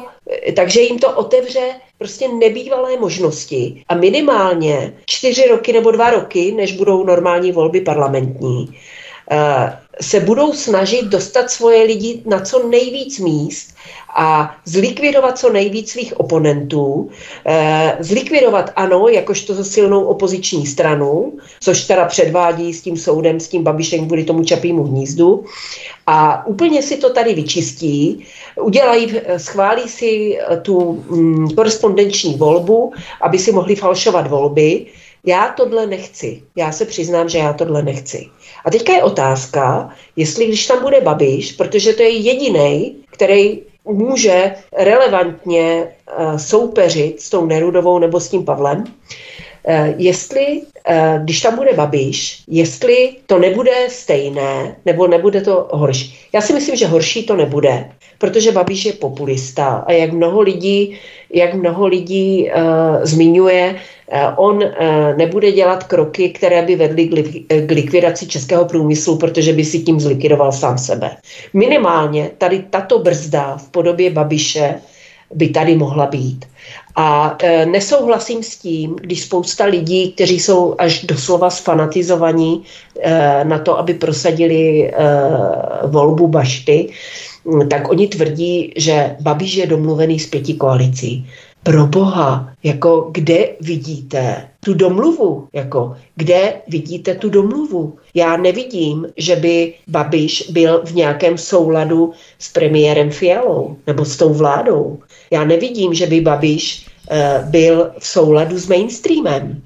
takže 0.57 0.81
jim 0.81 0.99
to 0.99 1.17
otevře 1.17 1.61
prostě 1.99 2.29
nebývalé 2.29 2.97
možnosti 2.97 3.85
a 3.89 3.95
minimálně 3.95 4.95
čtyři 5.07 5.49
roky 5.49 5.73
nebo 5.73 5.91
dva 5.91 6.11
roky, 6.11 6.53
než 6.53 6.73
budou 6.73 7.05
normální 7.05 7.53
volby 7.53 7.81
parlamentní, 7.81 8.79
eh, 9.31 9.79
se 10.01 10.21
budou 10.21 10.53
snažit 10.53 11.05
dostat 11.05 11.51
svoje 11.51 11.83
lidi 11.85 12.23
na 12.27 12.41
co 12.41 12.69
nejvíc 12.69 13.19
míst 13.19 13.75
a 14.17 14.57
zlikvidovat 14.65 15.39
co 15.39 15.51
nejvíc 15.51 15.91
svých 15.91 16.21
oponentů, 16.21 17.11
eh, 17.47 17.97
zlikvidovat 18.01 18.71
ano, 18.77 19.09
jakožto 19.09 19.65
silnou 19.65 20.05
opoziční 20.05 20.67
stranu, 20.67 21.33
což 21.61 21.85
teda 21.85 22.05
předvádí 22.05 22.75
s 22.75 22.83
tím 22.83 22.97
soudem, 22.97 23.41
s 23.41 23.49
tím 23.49 23.65
Babišem 23.65 24.07
kvůli 24.07 24.25
tomu 24.25 24.45
čapímu 24.45 24.85
hnízdu. 24.85 25.45
A 26.07 26.47
úplně 26.47 26.83
si 26.83 26.97
to 26.97 27.11
tady 27.11 27.35
vyčistí, 27.35 28.25
udělají, 28.63 29.13
eh, 29.15 29.39
schválí 29.39 29.89
si 29.89 30.39
eh, 30.39 30.57
tu 30.57 31.05
mm, 31.11 31.51
korespondenční 31.51 32.35
volbu, 32.35 32.93
aby 33.21 33.39
si 33.39 33.53
mohli 33.53 33.77
falšovat 33.77 34.27
volby, 34.27 34.87
já 35.27 35.49
tohle 35.57 35.87
nechci. 35.87 36.43
Já 36.57 36.73
se 36.73 36.85
přiznám, 36.85 37.29
že 37.29 37.39
já 37.39 37.53
tohle 37.53 37.83
nechci. 37.83 38.27
A 38.65 38.71
teďka 38.71 38.93
je 38.93 39.03
otázka, 39.03 39.91
jestli 40.17 40.47
když 40.47 40.67
tam 40.67 40.83
bude 40.83 41.01
Babiš, 41.01 41.53
protože 41.53 41.93
to 41.93 42.03
je 42.03 42.11
jediný, 42.11 42.97
který 43.11 43.59
může 43.85 44.55
relevantně 44.73 45.89
uh, 46.19 46.37
soupeřit 46.37 47.21
s 47.21 47.31
tou 47.31 47.47
Nerudovou 47.47 47.99
nebo 47.99 48.21
s 48.21 48.29
tím 48.29 48.45
Pavlem, 48.45 48.79
uh, 48.81 49.95
jestli, 49.97 50.63
když 51.25 51.41
tam 51.41 51.57
bude 51.57 51.73
Babiš, 51.73 52.43
jestli 52.49 53.17
to 53.27 53.39
nebude 53.39 53.73
stejné, 53.89 54.77
nebo 54.87 55.07
nebude 55.07 55.41
to 55.41 55.69
horší. 55.73 56.19
Já 56.33 56.41
si 56.41 56.53
myslím, 56.53 56.77
že 56.77 56.87
horší 56.87 57.27
to 57.27 57.37
nebude, 57.37 57.91
protože 58.19 58.53
Babiš 58.53 58.85
je 58.85 58.93
populista 58.93 59.85
a 59.87 59.93
jak 59.93 60.13
mnoho 60.13 60.41
lidí, 60.41 60.99
jak 61.33 61.55
mnoho 61.55 61.87
lidí 61.87 62.51
uh, 62.51 63.05
zmiňuje, 63.05 63.81
Eh, 64.13 64.33
on 64.37 64.63
eh, 64.63 65.15
nebude 65.17 65.53
dělat 65.53 65.85
kroky, 65.85 66.29
které 66.31 66.63
by 66.63 66.77
vedly 66.77 67.09
k 67.67 67.71
likvidaci 67.71 68.27
českého 68.27 68.65
průmyslu, 68.65 69.19
protože 69.19 69.53
by 69.53 69.65
si 69.65 69.79
tím 69.79 70.01
zlikvidoval 70.01 70.53
sám 70.53 70.79
sebe. 70.79 71.11
Minimálně 71.53 72.31
tady 72.39 72.65
tato 72.71 72.99
brzda 72.99 73.57
v 73.57 73.69
podobě 73.71 74.11
Babiše 74.11 74.75
by 75.35 75.49
tady 75.49 75.77
mohla 75.77 76.07
být. 76.07 76.49
A 77.01 77.37
e, 77.43 77.67
nesouhlasím 77.67 78.43
s 78.43 78.57
tím, 78.57 78.97
když 78.97 79.23
spousta 79.23 79.65
lidí, 79.65 80.13
kteří 80.13 80.41
jsou 80.41 80.75
až 80.79 81.05
doslova 81.05 81.51
sfanatizovaní 81.51 82.63
e, 83.01 83.45
na 83.45 83.59
to, 83.59 83.79
aby 83.79 83.95
prosadili 83.95 84.85
e, 84.85 84.93
volbu 85.87 86.29
Bašty, 86.29 86.93
tak 87.71 87.89
oni 87.91 88.09
tvrdí, 88.09 88.73
že 88.77 89.17
Babiš 89.21 89.55
je 89.55 89.67
domluvený 89.67 90.19
s 90.19 90.27
pěti 90.27 90.55
koalicí 90.55 91.27
pro 91.63 91.87
boha, 91.87 92.53
jako 92.63 93.09
kde 93.13 93.49
vidíte 93.61 94.49
tu 94.65 94.75
domluvu, 94.75 95.49
jako 95.53 95.97
kde 96.17 96.55
vidíte 96.69 97.15
tu 97.15 97.31
domluvu. 97.31 97.97
Já 98.15 98.37
nevidím, 98.37 99.07
že 99.17 99.37
by 99.37 99.75
Babiš 99.89 100.51
byl 100.51 100.83
v 100.85 100.95
nějakém 100.95 101.39
souladu 101.39 102.13
s 102.39 102.53
premiérem 102.53 103.11
Fialou 103.11 103.77
nebo 103.87 104.05
s 104.05 104.17
tou 104.17 104.35
vládou. 104.35 104.99
Já 105.31 105.45
nevidím, 105.45 105.95
že 105.95 106.07
by 106.07 106.21
Babiš 106.21 106.90
byl 107.45 107.91
v 107.99 108.07
souladu 108.07 108.59
s 108.59 108.67
mainstreamem. 108.69 109.63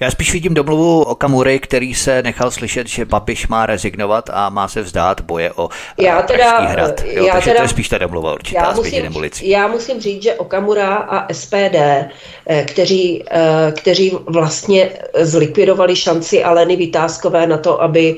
Já 0.00 0.10
spíš 0.10 0.32
vidím 0.32 0.54
domluvu 0.54 1.02
o 1.02 1.14
Kamury, 1.14 1.58
který 1.58 1.94
se 1.94 2.22
nechal 2.22 2.50
slyšet, 2.50 2.86
že 2.86 3.04
Babiš 3.04 3.46
má 3.48 3.66
rezignovat 3.66 4.30
a 4.32 4.48
má 4.48 4.68
se 4.68 4.82
vzdát 4.82 5.20
boje 5.20 5.52
o 5.52 5.68
Já 5.98 6.22
teda- 6.22 6.60
hrad. 6.60 7.04
Jo, 7.06 7.24
já 7.26 7.32
takže 7.32 7.50
teda- 7.50 7.60
to 7.60 7.64
je 7.64 7.68
spíš 7.68 7.88
ta 7.88 7.98
domluva 7.98 8.34
určitá 8.34 8.60
Já 8.60 8.72
musím, 8.72 9.12
já 9.42 9.68
musím 9.68 10.00
říct, 10.00 10.22
že 10.22 10.34
Okamura 10.34 10.94
a 10.94 11.32
SPD, 11.32 12.08
eh, 12.46 12.62
kteří, 12.64 13.24
eh, 13.30 13.72
kteří 13.76 14.12
vlastně 14.26 14.90
zlikvidovali 15.20 15.96
šanci 15.96 16.44
Aleny 16.44 16.76
Vytázkové 16.76 17.46
na 17.46 17.58
to, 17.58 17.82
aby, 17.82 18.16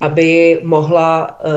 aby 0.00 0.60
mohla 0.62 1.38
eh, 1.40 1.50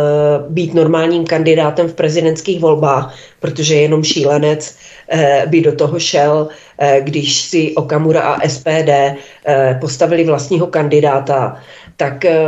být 0.49 0.73
normálním 0.73 1.25
kandidátem 1.25 1.87
v 1.87 1.93
prezidentských 1.93 2.59
volbách, 2.59 3.15
protože 3.39 3.75
jenom 3.75 4.03
šílenec 4.03 4.75
eh, 5.09 5.43
by 5.47 5.61
do 5.61 5.75
toho 5.75 5.99
šel, 5.99 6.47
eh, 6.77 7.01
když 7.03 7.41
si 7.41 7.75
Okamura 7.75 8.21
a 8.21 8.47
SPD 8.47 8.89
eh, 8.89 9.77
postavili 9.81 10.23
vlastního 10.23 10.67
kandidáta, 10.67 11.59
tak 11.97 12.25
eh, 12.25 12.39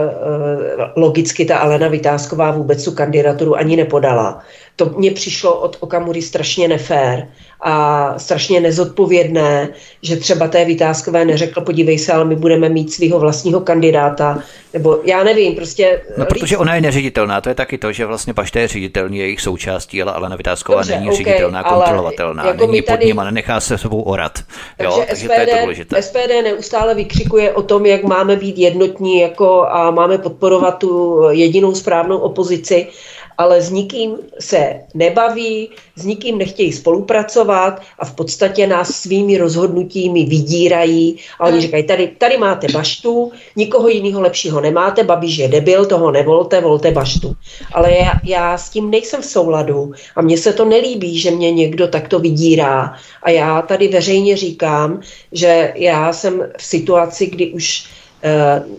logicky 0.95 1.45
ta 1.45 1.57
Alena 1.57 1.87
Vytázková 1.87 2.51
vůbec 2.51 2.85
tu 2.85 2.91
kandidaturu 2.91 3.55
ani 3.55 3.75
nepodala. 3.75 4.39
To 4.75 4.89
mně 4.89 5.11
přišlo 5.11 5.59
od 5.59 5.77
Okamury 5.79 6.21
strašně 6.21 6.67
nefér 6.67 7.27
a 7.61 8.13
strašně 8.19 8.59
nezodpovědné, 8.61 9.69
že 10.01 10.15
třeba 10.15 10.47
té 10.47 10.65
Vytázkové 10.65 11.25
neřekl, 11.25 11.61
podívej 11.61 11.99
se, 11.99 12.13
ale 12.13 12.25
my 12.25 12.35
budeme 12.35 12.69
mít 12.69 12.93
svého 12.93 13.19
vlastního 13.19 13.59
kandidáta, 13.59 14.39
nebo 14.73 14.99
já 15.03 15.23
nevím, 15.23 15.55
prostě... 15.55 16.01
No, 16.17 16.25
protože 16.25 16.57
ona 16.57 16.75
je 16.75 16.81
neředitelná, 16.81 17.41
to 17.41 17.49
je 17.49 17.55
taky 17.55 17.77
to, 17.77 17.91
že 17.91 18.05
vlastně 18.05 18.33
Bašta 18.33 18.59
je 18.59 18.67
ředitelný 18.67 19.17
jejich 19.17 19.41
součástí, 19.41 20.01
ale 20.01 20.13
Alena 20.13 20.35
Vytázková 20.35 20.77
Dobře, 20.77 20.95
není 20.95 21.09
ok, 21.09 21.15
ředitelná, 21.17 21.63
kontrolovatelná, 21.63 22.47
jako 22.47 22.67
není 22.67 22.81
pod 22.81 22.87
tady- 22.87 23.05
ním 23.05 23.19
a 23.19 23.23
nenechá 23.23 23.59
se 23.59 23.77
sebou 23.77 24.01
orat. 24.01 24.39
Takže, 24.77 24.99
Jo, 24.99 25.03
takže 25.09 25.27
to 25.27 25.33
je 25.33 25.47
to 25.47 25.57
důležité. 25.61 26.01
SPD, 26.01 26.21
SPD 26.21 26.43
neustále 26.43 26.95
vykřikuje 26.95 27.51
o 27.51 27.61
tom, 27.61 27.85
jak 27.85 28.03
máme 28.03 28.35
být 28.35 28.57
jednotní 28.57 29.19
jako 29.19 29.67
a 29.69 29.91
máme 29.91 30.17
podporovat 30.17 30.71
tu 30.77 31.21
jedinou 31.29 31.75
správnou 31.75 32.17
opozici, 32.17 32.87
ale 33.37 33.61
s 33.61 33.69
nikým 33.69 34.17
se 34.39 34.81
nebaví, 34.93 35.69
s 35.95 36.05
nikým 36.05 36.37
nechtějí 36.37 36.73
spolupracovat 36.73 37.81
a 37.99 38.05
v 38.05 38.15
podstatě 38.15 38.67
nás 38.67 38.89
svými 38.89 39.37
rozhodnutími 39.37 40.25
vydírají 40.25 41.17
a 41.39 41.47
oni 41.47 41.61
říkají, 41.61 41.83
tady, 41.83 42.07
tady 42.07 42.37
máte 42.37 42.67
baštu, 42.67 43.31
nikoho 43.55 43.89
jiného 43.89 44.21
lepšího 44.21 44.61
nemáte, 44.61 45.03
Babiš 45.03 45.37
je 45.37 45.47
debil, 45.47 45.85
toho 45.85 46.11
nevolte, 46.11 46.61
volte 46.61 46.91
baštu. 46.91 47.35
Ale 47.73 47.93
já, 47.93 48.13
já 48.23 48.57
s 48.57 48.69
tím 48.69 48.89
nejsem 48.91 49.21
v 49.21 49.25
souladu 49.25 49.91
a 50.15 50.21
mně 50.21 50.37
se 50.37 50.53
to 50.53 50.65
nelíbí, 50.65 51.19
že 51.19 51.31
mě 51.31 51.51
někdo 51.51 51.87
takto 51.87 52.19
vydírá 52.19 52.95
a 53.23 53.29
já 53.29 53.61
tady 53.61 53.87
veřejně 53.87 54.37
říkám, 54.37 55.01
že 55.31 55.73
já 55.75 56.13
jsem 56.13 56.51
v 56.57 56.63
situaci, 56.63 57.27
kdy 57.27 57.51
už 57.51 57.85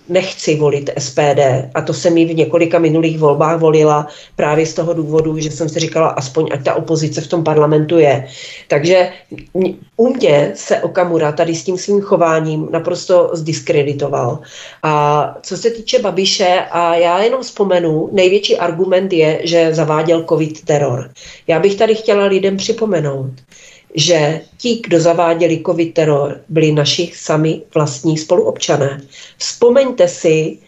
nechci 0.09 0.57
volit 0.57 0.91
SPD 0.99 1.41
a 1.75 1.83
to 1.83 1.93
jsem 1.93 2.17
ji 2.17 2.25
v 2.25 2.35
několika 2.35 2.79
minulých 2.79 3.19
volbách 3.19 3.61
volila 3.61 4.07
právě 4.37 4.67
z 4.67 4.75
toho 4.75 4.95
důvodu, 4.95 5.39
že 5.39 5.51
jsem 5.51 5.69
si 5.69 5.81
říkala, 5.81 6.09
aspoň 6.09 6.49
ať 6.53 6.65
ta 6.65 6.75
opozice 6.75 7.21
v 7.21 7.27
tom 7.27 7.45
parlamentu 7.45 7.99
je. 7.99 8.27
Takže 8.69 9.13
u 9.97 10.15
mě 10.15 10.53
se 10.55 10.81
Okamura 10.81 11.33
tady 11.33 11.55
s 11.55 11.65
tím 11.65 11.79
svým 11.79 12.01
chováním 12.01 12.69
naprosto 12.71 13.31
zdiskreditoval. 13.33 14.39
A 14.83 15.35
co 15.43 15.57
se 15.57 15.71
týče 15.71 15.99
Babiše, 15.99 16.61
a 16.71 16.95
já 16.95 17.23
jenom 17.23 17.43
vzpomenu, 17.43 18.09
největší 18.13 18.57
argument 18.57 19.13
je, 19.13 19.41
že 19.45 19.75
zaváděl 19.75 20.25
covid 20.29 20.65
teror. 20.65 21.11
Já 21.47 21.59
bych 21.59 21.75
tady 21.75 21.95
chtěla 21.95 22.25
lidem 22.25 22.57
připomenout, 22.57 23.31
že 23.95 24.41
ti, 24.59 24.81
kdo 24.87 25.01
zaváděli 25.01 25.63
covid 25.67 25.95
teror, 25.95 26.41
byli 26.49 26.73
naši 26.73 27.11
sami 27.15 27.63
vlastní 27.75 28.19
spoluobčané. 28.19 29.01
Vzpomeňte 29.39 30.09
si, 30.09 30.59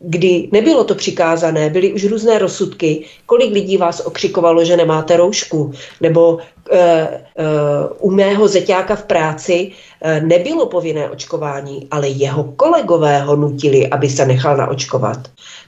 kdy 0.00 0.48
nebylo 0.52 0.84
to 0.84 0.94
přikázané, 0.94 1.70
byly 1.70 1.92
už 1.92 2.04
různé 2.04 2.38
rozsudky, 2.38 3.04
kolik 3.26 3.52
lidí 3.52 3.76
vás 3.76 4.00
okřikovalo, 4.06 4.64
že 4.64 4.76
nemáte 4.76 5.16
roušku, 5.16 5.72
nebo 6.00 6.38
e, 6.70 6.78
e, 6.78 7.18
u 7.98 8.10
mého 8.10 8.48
zeťáka 8.48 8.96
v 8.96 9.04
práci 9.04 9.72
e, 10.02 10.20
nebylo 10.20 10.66
povinné 10.66 11.10
očkování, 11.10 11.86
ale 11.90 12.08
jeho 12.08 12.44
kolegové 12.44 13.20
ho 13.20 13.36
nutili, 13.36 13.88
aby 13.88 14.08
se 14.08 14.26
nechal 14.26 14.56
naočkovat. 14.56 15.18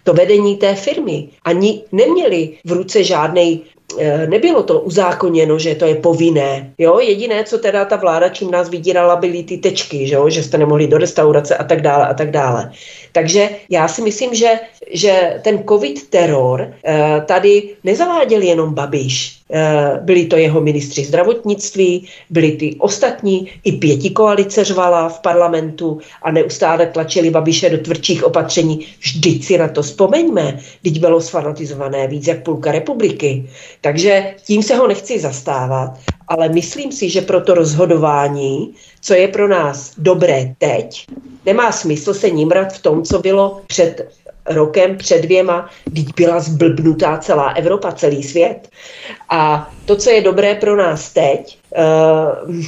To 0.05 0.13
vedení 0.13 0.57
té 0.57 0.75
firmy 0.75 1.29
ani 1.45 1.83
neměli 1.93 2.59
v 2.65 2.73
ruce 2.73 3.05
žádnej 3.05 3.61
eh, 3.61 3.80
nebylo 4.27 4.63
to 4.63 4.81
uzákoněno, 4.81 5.59
že 5.59 5.75
to 5.75 5.85
je 5.85 5.95
povinné. 5.95 6.73
Jo? 6.79 6.99
Jediné, 6.99 7.45
co 7.45 7.59
teda 7.59 7.85
ta 7.85 7.97
vláda, 7.97 8.29
čím 8.29 8.51
nás 8.51 8.69
vydírala, 8.69 9.17
byly 9.17 9.43
ty 9.43 9.57
tečky, 9.57 10.07
že, 10.07 10.15
jo? 10.15 10.31
že 10.31 10.43
jste 10.43 10.59
nemohli 10.59 10.87
do 10.87 10.99
restaurace 10.99 11.57
a 11.57 11.65
tak 11.65 11.83
dále 11.83 12.07
a 12.07 12.15
tak 12.15 12.31
dále. 12.31 12.73
Takže 13.13 13.49
já 13.71 13.89
si 13.89 14.03
myslím, 14.03 14.35
že, 14.35 14.61
že 14.93 15.41
ten 15.45 15.65
covid 15.69 16.11
teror 16.11 16.75
eh, 16.85 17.23
tady 17.27 17.69
nezaváděl 17.85 18.43
jenom 18.43 18.75
Babiš. 18.75 19.40
Eh, 19.53 19.99
byli 20.03 20.25
to 20.27 20.37
jeho 20.37 20.61
ministři 20.61 21.05
zdravotnictví, 21.05 22.07
byli 22.31 22.53
ty 22.53 22.77
ostatní, 22.79 23.51
i 23.65 23.73
pěti 23.73 24.11
koalice 24.11 24.65
řvala 24.65 25.09
v 25.09 25.21
parlamentu 25.21 25.99
a 26.23 26.31
neustále 26.31 26.87
tlačili 26.87 27.31
Babiše 27.31 27.71
do 27.71 27.79
tvrdších 27.79 28.25
opatření. 28.25 28.87
Vždyť 29.01 29.45
si 29.45 29.59
na 29.59 29.69
to 29.69 29.83
vzpomeňme, 29.83 30.59
teď 30.83 31.01
bylo 31.01 31.21
sfanatizované 31.21 32.07
víc 32.07 32.27
jak 32.27 32.43
půlka 32.43 32.73
republiky. 32.73 33.51
Takže 33.81 34.35
tím 34.47 34.63
se 34.63 34.77
ho 34.77 34.89
nechci 34.89 35.21
zastávat, 35.21 35.99
ale 36.29 36.49
myslím 36.49 36.93
si, 36.93 37.11
že 37.11 37.21
pro 37.21 37.41
to 37.41 37.55
rozhodování, 37.55 38.75
co 39.01 39.15
je 39.15 39.29
pro 39.29 39.49
nás 39.49 39.93
dobré 39.99 40.55
teď, 40.59 41.07
nemá 41.47 41.73
smysl 41.73 42.15
se 42.15 42.31
nímrat 42.31 42.73
v 42.73 42.83
tom, 42.83 43.03
co 43.03 43.19
bylo 43.19 43.61
před 43.67 44.09
rokem, 44.51 44.97
před 44.97 45.23
dvěma, 45.23 45.71
teď 45.95 46.07
byla 46.17 46.41
zblbnutá 46.41 47.19
celá 47.19 47.51
Evropa, 47.51 47.93
celý 47.93 48.23
svět. 48.23 48.69
A 49.29 49.71
to, 49.85 49.97
co 49.97 50.11
je 50.11 50.21
dobré 50.21 50.55
pro 50.55 50.77
nás 50.77 51.13
teď, 51.13 51.59
uh, 51.79 52.63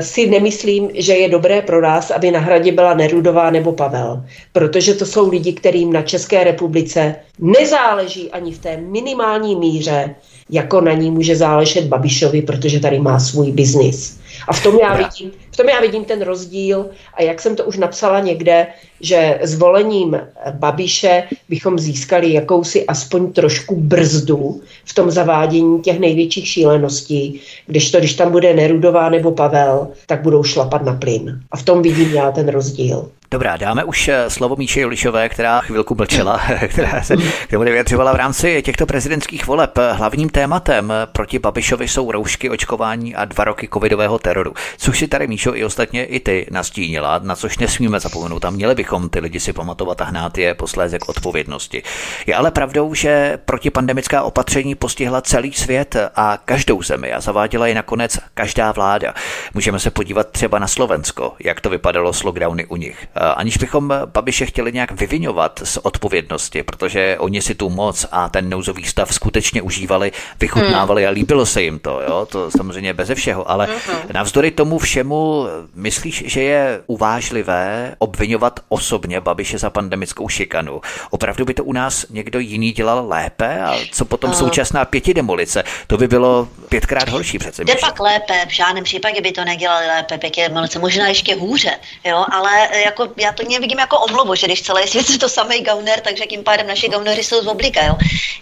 si 0.00 0.26
nemyslím, 0.26 0.90
že 0.94 1.14
je 1.14 1.28
dobré 1.28 1.62
pro 1.62 1.80
nás, 1.80 2.10
aby 2.10 2.30
na 2.30 2.40
hradě 2.40 2.72
byla 2.72 2.94
Nerudová 2.94 3.50
nebo 3.50 3.72
Pavel, 3.72 4.24
protože 4.52 4.94
to 4.94 5.06
jsou 5.06 5.30
lidi, 5.30 5.52
kterým 5.52 5.92
na 5.92 6.02
České 6.02 6.44
republice 6.44 7.14
nezáleží 7.38 8.30
ani 8.30 8.52
v 8.52 8.58
té 8.58 8.76
minimální 8.76 9.56
míře, 9.56 10.14
jako 10.50 10.80
na 10.80 10.92
ní 10.92 11.10
může 11.10 11.36
záležet 11.36 11.84
Babišovi, 11.84 12.42
protože 12.42 12.80
tady 12.80 12.98
má 12.98 13.20
svůj 13.20 13.52
biznis. 13.52 14.20
A 14.48 14.52
v 14.52 14.62
tom, 14.62 14.78
já 14.78 14.94
vidím, 14.96 15.30
v 15.50 15.56
tom 15.56 15.68
já 15.68 15.80
vidím 15.80 16.04
ten 16.04 16.22
rozdíl 16.22 16.86
a 17.14 17.22
jak 17.22 17.40
jsem 17.40 17.56
to 17.56 17.64
už 17.64 17.76
napsala 17.76 18.20
někde, 18.20 18.66
že 19.00 19.38
zvolením 19.42 20.20
Babiše 20.50 21.22
bychom 21.48 21.78
získali 21.78 22.32
jakousi 22.32 22.86
aspoň 22.86 23.32
trošku 23.32 23.76
brzdu 23.76 24.60
v 24.84 24.94
tom 24.94 25.10
zavádění 25.10 25.80
těch 25.80 25.98
největších 25.98 26.48
šíleností, 26.48 27.40
když 27.66 27.90
to, 27.90 27.98
když 27.98 28.14
tam 28.14 28.32
bude 28.32 28.54
Nerudová 28.54 29.10
nebo 29.10 29.32
Pavel, 29.32 29.88
tak 30.06 30.22
budou 30.22 30.42
šlapat 30.42 30.84
na 30.84 30.94
plyn. 30.94 31.40
A 31.50 31.56
v 31.56 31.62
tom 31.62 31.82
vidím 31.82 32.14
já 32.14 32.32
ten 32.32 32.48
rozdíl. 32.48 33.10
Dobrá, 33.30 33.56
dáme 33.56 33.84
už 33.84 34.08
eh, 34.08 34.30
slovo 34.30 34.56
Míše 34.56 34.80
Julišové, 34.80 35.28
která 35.28 35.60
chvilku 35.60 35.94
mlčela, 35.94 36.40
která 36.68 37.02
se 37.02 37.16
k 37.16 37.50
tomu 37.50 37.64
vyjadřovala 37.64 38.12
v 38.12 38.16
rámci 38.16 38.62
těchto 38.62 38.86
prezidentských 38.86 39.46
voleb. 39.46 39.78
Hlavním 39.92 40.28
tématem 40.28 40.92
proti 41.12 41.38
Babišovi 41.38 41.88
jsou 41.88 42.12
roušky, 42.12 42.50
očkování 42.50 43.14
a 43.14 43.24
dva 43.24 43.44
roky 43.44 43.68
covidového 43.72 44.18
teroru. 44.18 44.54
Což 44.76 44.98
si 44.98 45.08
tady, 45.08 45.26
Míšo, 45.26 45.56
i 45.56 45.64
ostatně 45.64 46.04
i 46.04 46.20
ty 46.20 46.46
nastínila, 46.50 47.20
na 47.22 47.36
což 47.36 47.58
nesmíme 47.58 48.00
zapomenout 48.00 48.44
a 48.44 48.50
měli 48.50 48.74
bychom 48.74 49.08
ty 49.08 49.20
lidi 49.20 49.40
si 49.40 49.52
pamatovat 49.52 50.00
a 50.00 50.04
hnát 50.04 50.38
je 50.38 50.54
posléze 50.54 50.98
k 50.98 51.08
odpovědnosti. 51.08 51.82
Je 52.26 52.34
ale 52.34 52.50
pravdou, 52.50 52.94
že 52.94 53.38
protipandemická 53.44 54.22
opatření 54.22 54.74
postihla 54.74 55.20
celý 55.20 55.52
svět 55.52 55.96
a 56.16 56.38
každou 56.44 56.82
zemi 56.82 57.12
a 57.12 57.20
zaváděla 57.20 57.66
je 57.66 57.74
nakonec 57.74 58.18
každá 58.34 58.72
vláda. 58.72 59.14
Můžeme 59.54 59.78
se 59.78 59.90
podívat 59.90 60.30
třeba 60.30 60.58
na 60.58 60.68
Slovensko, 60.68 61.32
jak 61.44 61.60
to 61.60 61.70
vypadalo 61.70 62.12
s 62.12 62.22
lockdowny 62.22 62.66
u 62.66 62.76
nich. 62.76 63.06
Aniž 63.36 63.56
bychom 63.56 63.94
Babiše 64.06 64.46
chtěli 64.46 64.72
nějak 64.72 64.92
vyvinovat 64.92 65.60
z 65.64 65.78
odpovědnosti, 65.82 66.62
protože 66.62 67.16
oni 67.18 67.42
si 67.42 67.54
tu 67.54 67.70
moc 67.70 68.06
a 68.12 68.28
ten 68.28 68.50
nouzový 68.50 68.84
stav 68.84 69.14
skutečně 69.14 69.62
užívali, 69.62 70.12
vychutnávali 70.40 71.06
a 71.06 71.10
líbilo 71.10 71.46
se 71.46 71.62
jim 71.62 71.78
to, 71.78 72.00
jo? 72.08 72.26
to 72.26 72.50
samozřejmě 72.50 72.94
beze 72.94 73.14
všeho, 73.14 73.50
ale 73.50 73.66
uh-huh. 73.66 73.98
navzdory 74.12 74.50
tomu 74.50 74.78
všemu 74.78 75.46
myslíš, 75.74 76.24
že 76.26 76.42
je 76.42 76.80
uvážlivé 76.86 77.94
obvinovat 77.98 78.60
osobně 78.68 79.20
Babiše 79.20 79.58
za 79.58 79.70
pandemickou 79.70 80.28
šikanu? 80.28 80.80
Opravdu 81.10 81.44
by 81.44 81.54
to 81.54 81.64
u 81.64 81.72
nás 81.72 82.06
někdo 82.10 82.38
jiný 82.38 82.72
dělal 82.72 83.08
lépe? 83.08 83.62
A 83.62 83.78
co 83.92 84.04
potom 84.04 84.30
uh. 84.30 84.36
současná 84.36 84.84
pětidemolice? 84.84 85.64
To 85.86 85.96
by 85.96 86.08
bylo 86.08 86.48
pětkrát 86.68 87.08
horší 87.08 87.38
přece. 87.38 87.64
Jde 87.64 87.74
pak 87.80 88.00
lépe, 88.00 88.46
v 88.48 88.52
žádném 88.52 88.84
případě 88.84 89.20
by 89.20 89.32
to 89.32 89.44
nedělali 89.44 89.86
lépe, 89.86 90.18
pětidemolice, 90.18 90.78
možná 90.78 91.08
ještě 91.08 91.34
hůře, 91.34 91.70
jo, 92.04 92.24
ale 92.32 92.68
jako 92.84 93.05
já 93.16 93.32
to 93.32 93.42
nevidím 93.42 93.78
jako 93.78 93.98
omluvu, 93.98 94.34
že 94.34 94.46
když 94.46 94.62
celý 94.62 94.88
svět 94.88 95.10
je 95.10 95.18
to 95.18 95.28
samý 95.28 95.60
gauner, 95.60 96.00
takže 96.00 96.26
tím 96.26 96.44
pádem 96.44 96.66
naši 96.66 96.88
gauneři 96.88 97.24
jsou 97.24 97.42
z 97.42 97.46
oblika, 97.46 97.84
jo. 97.84 97.96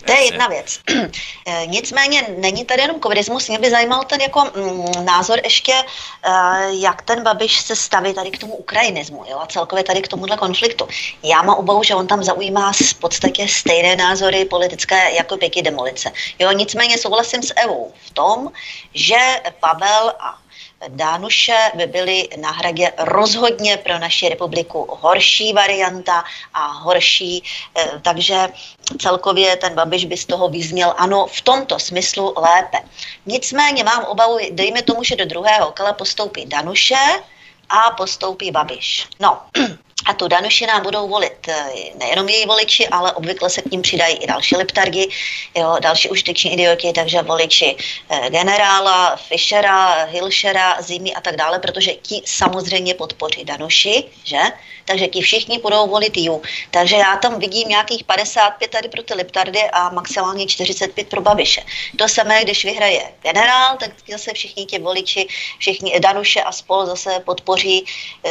To 0.06 0.12
je 0.12 0.24
jedna 0.24 0.46
věc. 0.46 0.80
Eh, 1.46 1.66
nicméně 1.66 2.26
není 2.38 2.64
tady 2.64 2.82
jenom 2.82 3.00
covidismus, 3.00 3.48
mě 3.48 3.58
by 3.58 3.70
zajímal 3.70 4.04
ten 4.04 4.20
jako 4.20 4.44
mm, 4.44 5.04
názor 5.04 5.40
ještě, 5.44 5.72
eh, 5.72 6.30
jak 6.70 7.02
ten 7.02 7.22
Babiš 7.22 7.60
se 7.60 7.76
staví 7.76 8.14
tady 8.14 8.30
k 8.30 8.38
tomu 8.38 8.54
ukrajinismu, 8.56 9.24
jo, 9.28 9.38
a 9.40 9.46
celkově 9.46 9.84
tady 9.84 10.02
k 10.02 10.08
tomuhle 10.08 10.36
konfliktu. 10.36 10.88
Já 11.22 11.42
mám 11.42 11.56
obavu, 11.56 11.82
že 11.82 11.94
on 11.94 12.06
tam 12.06 12.22
zaujímá 12.22 12.72
v 12.72 12.94
podstatě 12.94 13.48
stejné 13.48 13.96
názory 13.96 14.44
politické 14.44 15.14
jako 15.14 15.36
pěky 15.36 15.62
demolice. 15.62 16.12
Jo, 16.38 16.52
nicméně 16.52 16.98
souhlasím 16.98 17.42
s 17.42 17.52
Evou 17.56 17.92
v 18.06 18.10
tom, 18.10 18.48
že 18.94 19.16
Pavel 19.60 20.12
a 20.20 20.43
Dánuše 20.88 21.56
by 21.74 21.86
byly 21.86 22.28
na 22.40 22.50
hradě 22.50 22.92
rozhodně 22.98 23.76
pro 23.76 23.98
naši 23.98 24.28
republiku 24.28 24.88
horší 25.00 25.52
varianta 25.52 26.24
a 26.54 26.66
horší, 26.66 27.44
eh, 27.76 28.00
takže 28.02 28.48
celkově 28.98 29.56
ten 29.56 29.74
Babiš 29.74 30.04
by 30.04 30.16
z 30.16 30.26
toho 30.26 30.48
vyzněl, 30.48 30.94
ano, 30.98 31.26
v 31.26 31.40
tomto 31.40 31.78
smyslu 31.78 32.34
lépe. 32.36 32.78
Nicméně 33.26 33.84
mám 33.84 34.04
obavu, 34.04 34.38
dejme 34.50 34.82
tomu, 34.82 35.04
že 35.04 35.16
do 35.16 35.24
druhého 35.24 35.72
kola 35.76 35.92
postoupí 35.92 36.46
Danuše 36.46 37.22
a 37.68 37.90
postoupí 37.90 38.50
Babiš. 38.50 39.08
No, 39.20 39.40
a 40.04 40.14
tu 40.14 40.28
Danuši 40.28 40.66
nám 40.66 40.82
budou 40.82 41.08
volit 41.08 41.48
eh, 41.48 41.64
nejenom 41.98 42.28
její 42.28 42.46
voliči, 42.46 42.88
ale 42.88 43.12
obvykle 43.12 43.50
se 43.50 43.62
k 43.62 43.70
ním 43.70 43.82
přidají 43.82 44.16
i 44.16 44.26
další 44.26 44.56
leptargy, 44.56 45.08
jo, 45.54 45.76
další 45.80 46.10
užiteční 46.10 46.52
idioti, 46.52 46.92
takže 46.92 47.22
voliči 47.22 47.76
eh, 48.10 48.30
generála, 48.30 49.16
Fischera, 49.16 50.04
Hilšera, 50.04 50.82
Zimy 50.82 51.14
a 51.14 51.20
tak 51.20 51.36
dále, 51.36 51.58
protože 51.58 51.94
ti 51.94 52.22
samozřejmě 52.24 52.94
podpoří 52.94 53.44
Danuši, 53.44 54.04
že? 54.24 54.40
Takže 54.84 55.08
ti 55.08 55.20
všichni 55.20 55.58
budou 55.58 55.88
volit 55.88 56.16
ju. 56.16 56.42
Takže 56.70 56.96
já 56.96 57.16
tam 57.16 57.38
vidím 57.38 57.68
nějakých 57.68 58.04
55 58.04 58.70
tady 58.70 58.88
pro 58.88 59.02
ty 59.02 59.14
leptardy 59.14 59.62
a 59.72 59.90
maximálně 59.90 60.46
45 60.46 61.08
pro 61.08 61.20
Babiše. 61.20 61.62
To 61.98 62.08
samé, 62.08 62.44
když 62.44 62.64
vyhraje 62.64 63.12
generál, 63.22 63.76
tak 63.76 63.90
zase 64.10 64.32
všichni 64.32 64.66
ti 64.66 64.78
voliči, 64.78 65.26
všichni 65.58 66.00
Danuše 66.00 66.42
a 66.42 66.52
spol 66.52 66.86
zase 66.86 67.20
podpoří, 67.24 67.84
e, 68.24 68.30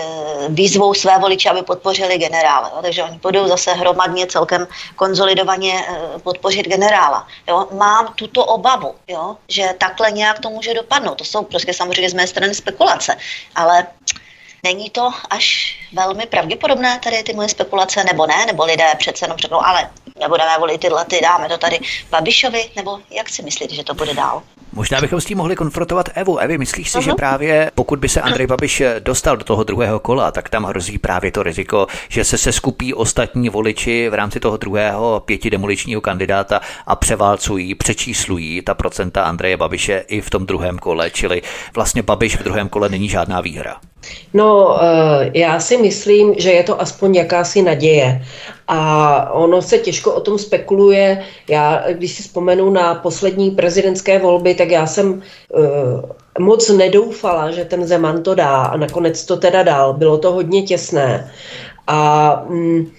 výzvou 0.50 0.94
své 0.94 1.18
voliče, 1.20 1.50
aby 1.50 1.62
podpořili 1.62 2.18
generála. 2.18 2.72
Jo? 2.76 2.82
Takže 2.82 3.04
oni 3.04 3.18
budou 3.18 3.48
zase 3.48 3.74
hromadně 3.74 4.28
celkem 4.28 4.68
konzolidovaně 4.96 5.86
e, 5.88 6.20
podpořit 6.20 6.68
generála. 6.68 7.28
Jo? 7.48 7.68
Mám 7.72 8.14
tuto 8.16 8.46
obavu, 8.46 8.96
jo? 9.08 9.38
že 9.48 9.76
takhle 9.78 10.12
nějak 10.12 10.40
to 10.40 10.50
může 10.50 10.74
dopadnout. 10.74 11.16
To 11.16 11.26
jsou 11.26 11.44
prostě 11.44 11.74
samozřejmě 11.74 12.10
z 12.10 12.14
mé 12.14 12.28
strany 12.28 12.56
spekulace, 12.56 13.18
ale 13.56 13.88
Není 14.66 14.90
to 14.90 15.12
až 15.30 15.76
velmi 15.94 16.26
pravděpodobné 16.26 17.00
tady 17.04 17.24
ty 17.24 17.34
moje 17.34 17.50
spekulace, 17.50 18.04
nebo 18.04 18.28
ne, 18.28 18.46
nebo 18.46 18.66
lidé 18.66 18.96
přece 18.98 19.26
jenom 19.26 19.38
řeknou, 19.38 19.66
ale 19.66 19.90
nebudeme 20.20 20.58
volit 20.60 20.82
tyhle, 20.82 21.06
ty 21.06 21.22
dáme 21.22 21.50
to 21.50 21.58
tady 21.58 21.80
Babišovi, 22.12 22.70
nebo 22.76 23.00
jak 23.10 23.30
si 23.30 23.44
myslíte, 23.44 23.76
že 23.76 23.84
to 23.84 23.94
bude 23.94 24.14
dál? 24.14 24.44
Možná 24.76 25.02
bychom 25.02 25.22
s 25.22 25.26
tím 25.26 25.38
mohli 25.38 25.56
konfrontovat 25.56 26.10
Evu. 26.14 26.38
Evi, 26.38 26.58
myslíš 26.58 26.92
si, 26.92 26.98
uh-huh. 26.98 27.02
že 27.02 27.12
právě 27.14 27.72
pokud 27.76 28.00
by 28.00 28.10
se 28.10 28.22
Andrej 28.22 28.48
Babiš 28.48 28.84
dostal 29.00 29.38
do 29.38 29.44
toho 29.44 29.64
druhého 29.64 30.00
kola, 30.00 30.32
tak 30.32 30.50
tam 30.50 30.64
hrozí 30.64 30.98
právě 30.98 31.32
to 31.32 31.44
riziko, 31.44 31.88
že 32.10 32.24
se 32.24 32.38
seskupí 32.38 32.94
ostatní 32.94 33.50
voliči 33.50 34.10
v 34.10 34.14
rámci 34.14 34.40
toho 34.40 34.58
druhého 34.58 35.24
pětidemoličního 35.26 36.02
kandidáta 36.02 36.62
a 36.88 36.96
převálcují, 36.96 37.76
přečíslují 37.76 38.62
ta 38.62 38.74
procenta 38.74 39.24
Andreje 39.24 39.58
Babiše 39.58 40.04
i 40.08 40.22
v 40.22 40.30
tom 40.30 40.46
druhém 40.46 40.80
kole, 40.80 41.12
čili 41.12 41.42
vlastně 41.76 42.02
Babiš 42.04 42.38
v 42.38 42.44
druhém 42.44 42.70
kole 42.70 42.90
není 42.90 43.10
žádná 43.10 43.42
výhra. 43.42 43.76
No, 44.34 44.78
eh, 44.82 45.32
já 45.34 45.60
si 45.60 45.78
myslím, 45.78 46.34
že 46.38 46.52
je 46.52 46.64
to 46.64 46.82
aspoň 46.82 47.16
jakási 47.16 47.62
naděje. 47.62 48.26
A 48.68 49.32
ono 49.32 49.62
se 49.62 49.78
těžko 49.78 50.14
o 50.14 50.22
tom 50.22 50.38
spekuluje. 50.38 51.24
Já, 51.50 51.84
když 51.92 52.12
si 52.12 52.24
vzpomenu 52.24 52.70
na 52.70 52.96
poslední 52.96 53.52
prezidentské 53.52 54.20
volby, 54.20 54.56
tak 54.64 54.72
já 54.72 54.88
jsem 54.88 55.14
uh, 55.14 56.02
moc 56.40 56.70
nedoufala, 56.70 57.52
že 57.52 57.66
ten 57.66 57.88
Zeman 57.88 58.24
to 58.24 58.36
dá 58.36 58.72
a 58.72 58.78
nakonec 58.78 59.26
to 59.26 59.38
teda 59.38 59.64
dal. 59.64 59.94
Bylo 59.94 60.18
to 60.18 60.32
hodně 60.32 60.64
těsné. 60.64 61.32
A 61.88 62.00
um, 62.48 62.92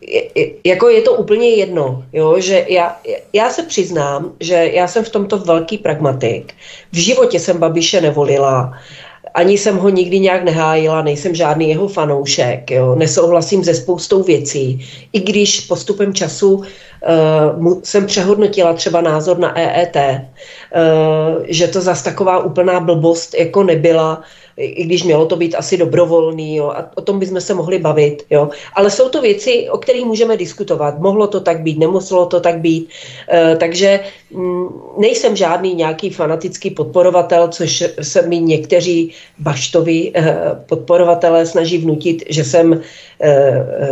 je, 0.00 0.50
jako 0.64 0.88
je 0.88 1.02
to 1.02 1.12
úplně 1.12 1.48
jedno, 1.50 2.04
jo, 2.12 2.38
že 2.38 2.66
já, 2.68 2.96
já 3.32 3.50
se 3.50 3.62
přiznám, 3.62 4.32
že 4.40 4.54
já 4.54 4.86
jsem 4.86 5.04
v 5.04 5.08
tomto 5.08 5.38
velký 5.38 5.78
pragmatik. 5.78 6.54
V 6.92 6.96
životě 6.96 7.40
jsem 7.40 7.58
Babiše 7.58 8.00
nevolila 8.00 8.78
ani 9.34 9.58
jsem 9.58 9.76
ho 9.76 9.88
nikdy 9.88 10.20
nějak 10.20 10.44
nehájila, 10.44 11.02
nejsem 11.02 11.34
žádný 11.34 11.68
jeho 11.68 11.88
fanoušek, 11.88 12.70
jo, 12.70 12.94
nesouhlasím 12.94 13.64
se 13.64 13.74
spoustou 13.74 14.22
věcí, 14.22 14.86
i 15.12 15.20
když 15.20 15.60
postupem 15.60 16.14
času 16.14 16.62
mu, 17.56 17.80
jsem 17.84 18.06
přehodnotila 18.06 18.72
třeba 18.72 19.00
názor 19.00 19.38
na 19.38 19.58
EET, 19.58 19.96
uh, 19.96 21.44
že 21.48 21.68
to 21.68 21.80
zas 21.80 22.02
taková 22.02 22.38
úplná 22.38 22.80
blbost 22.80 23.34
jako 23.34 23.62
nebyla, 23.62 24.22
i 24.56 24.84
když 24.84 25.02
mělo 25.02 25.26
to 25.26 25.36
být 25.36 25.54
asi 25.54 25.76
dobrovolný, 25.76 26.56
jo, 26.56 26.68
a 26.68 26.90
o 26.94 27.00
tom 27.00 27.18
bychom 27.18 27.40
se 27.40 27.54
mohli 27.54 27.78
bavit, 27.78 28.22
jo. 28.30 28.50
Ale 28.74 28.90
jsou 28.90 29.08
to 29.08 29.22
věci, 29.22 29.68
o 29.70 29.78
kterých 29.78 30.04
můžeme 30.04 30.36
diskutovat. 30.36 30.98
Mohlo 30.98 31.26
to 31.26 31.40
tak 31.40 31.60
být, 31.60 31.78
nemuselo 31.78 32.26
to 32.26 32.40
tak 32.40 32.58
být. 32.58 32.88
E, 33.32 33.56
takže 33.56 34.00
m, 34.34 34.40
mm, 34.40 34.68
nejsem 34.98 35.36
žádný 35.36 35.74
nějaký 35.74 36.10
fanatický 36.10 36.70
podporovatel, 36.70 37.48
což 37.48 37.84
se 38.02 38.22
mi 38.22 38.38
někteří 38.38 39.12
baštoví 39.38 40.12
e, 40.14 40.36
podporovatelé 40.66 41.46
snaží 41.46 41.78
vnutit, 41.78 42.22
že 42.28 42.44
jsem 42.44 42.80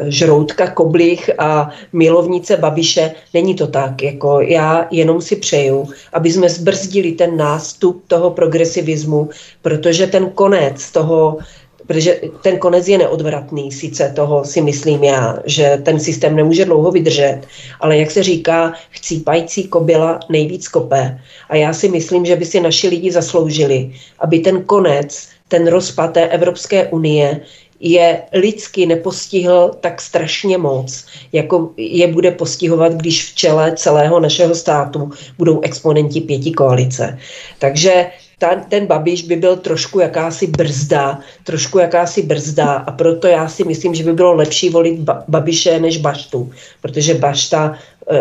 žroutka 0.07 0.71
koblich 0.71 1.31
a 1.39 1.71
milovnice 1.93 2.57
Babiše. 2.57 3.15
Není 3.35 3.55
to 3.55 3.67
tak. 3.67 4.03
Jako 4.03 4.41
já 4.41 4.87
jenom 4.91 5.21
si 5.21 5.37
přeju, 5.37 5.89
aby 6.13 6.33
jsme 6.33 6.49
zbrzdili 6.49 7.13
ten 7.13 7.37
nástup 7.37 8.05
toho 8.07 8.31
progresivismu, 8.31 9.29
protože 9.63 10.07
ten 10.07 10.31
kon 10.31 10.53
konec 10.53 10.91
toho, 10.91 11.39
protože 11.87 12.21
ten 12.43 12.59
konec 12.59 12.89
je 12.89 12.99
neodvratný, 12.99 13.73
sice 13.73 14.13
toho 14.17 14.45
si 14.45 14.61
myslím 14.61 15.05
já, 15.05 15.39
že 15.45 15.81
ten 15.83 16.01
systém 16.01 16.37
nemůže 16.37 16.65
dlouho 16.65 16.91
vydržet, 16.91 17.41
ale 17.81 17.99
jak 17.99 18.11
se 18.11 18.23
říká, 18.23 18.75
chcípající 18.91 19.69
kobila 19.69 20.21
nejvíc 20.29 20.69
kope. 20.69 21.19
A 21.49 21.57
já 21.57 21.73
si 21.73 21.89
myslím, 21.89 22.27
že 22.27 22.37
by 22.37 22.45
si 22.45 22.61
naši 22.61 22.89
lidi 22.89 23.13
zasloužili, 23.13 23.93
aby 24.19 24.39
ten 24.39 24.63
konec, 24.63 25.29
ten 25.49 25.67
rozpad 25.67 26.13
té 26.13 26.29
Evropské 26.29 26.87
unie 26.87 27.41
je 27.83 28.23
lidsky 28.33 28.87
nepostihl 28.87 29.71
tak 29.81 30.03
strašně 30.03 30.59
moc, 30.59 31.05
jako 31.33 31.71
je 31.77 32.07
bude 32.07 32.31
postihovat, 32.31 32.93
když 32.93 33.33
v 33.33 33.35
čele 33.35 33.73
celého 33.77 34.21
našeho 34.21 34.55
státu 34.55 35.11
budou 35.39 35.61
exponenti 35.61 36.21
pěti 36.21 36.53
koalice. 36.53 37.19
Takže 37.59 38.07
ta, 38.39 38.55
ten 38.69 38.87
Babiš 38.87 39.23
by 39.23 39.37
byl 39.37 39.57
trošku 39.57 40.01
jakási 40.01 40.47
brzda, 40.47 41.19
trošku 41.45 41.79
jakási 41.79 42.23
brzda 42.23 42.67
a 42.67 42.93
proto 42.93 43.27
já 43.27 43.49
si 43.49 43.65
myslím, 43.65 43.95
že 43.95 44.05
by 44.05 44.13
bylo 44.13 44.35
lepší 44.35 44.69
volit 44.69 44.99
ba, 44.99 45.25
Babiše 45.29 45.81
než 45.81 45.97
Baštu, 45.97 46.51
protože 46.81 47.15
Bašta 47.15 47.79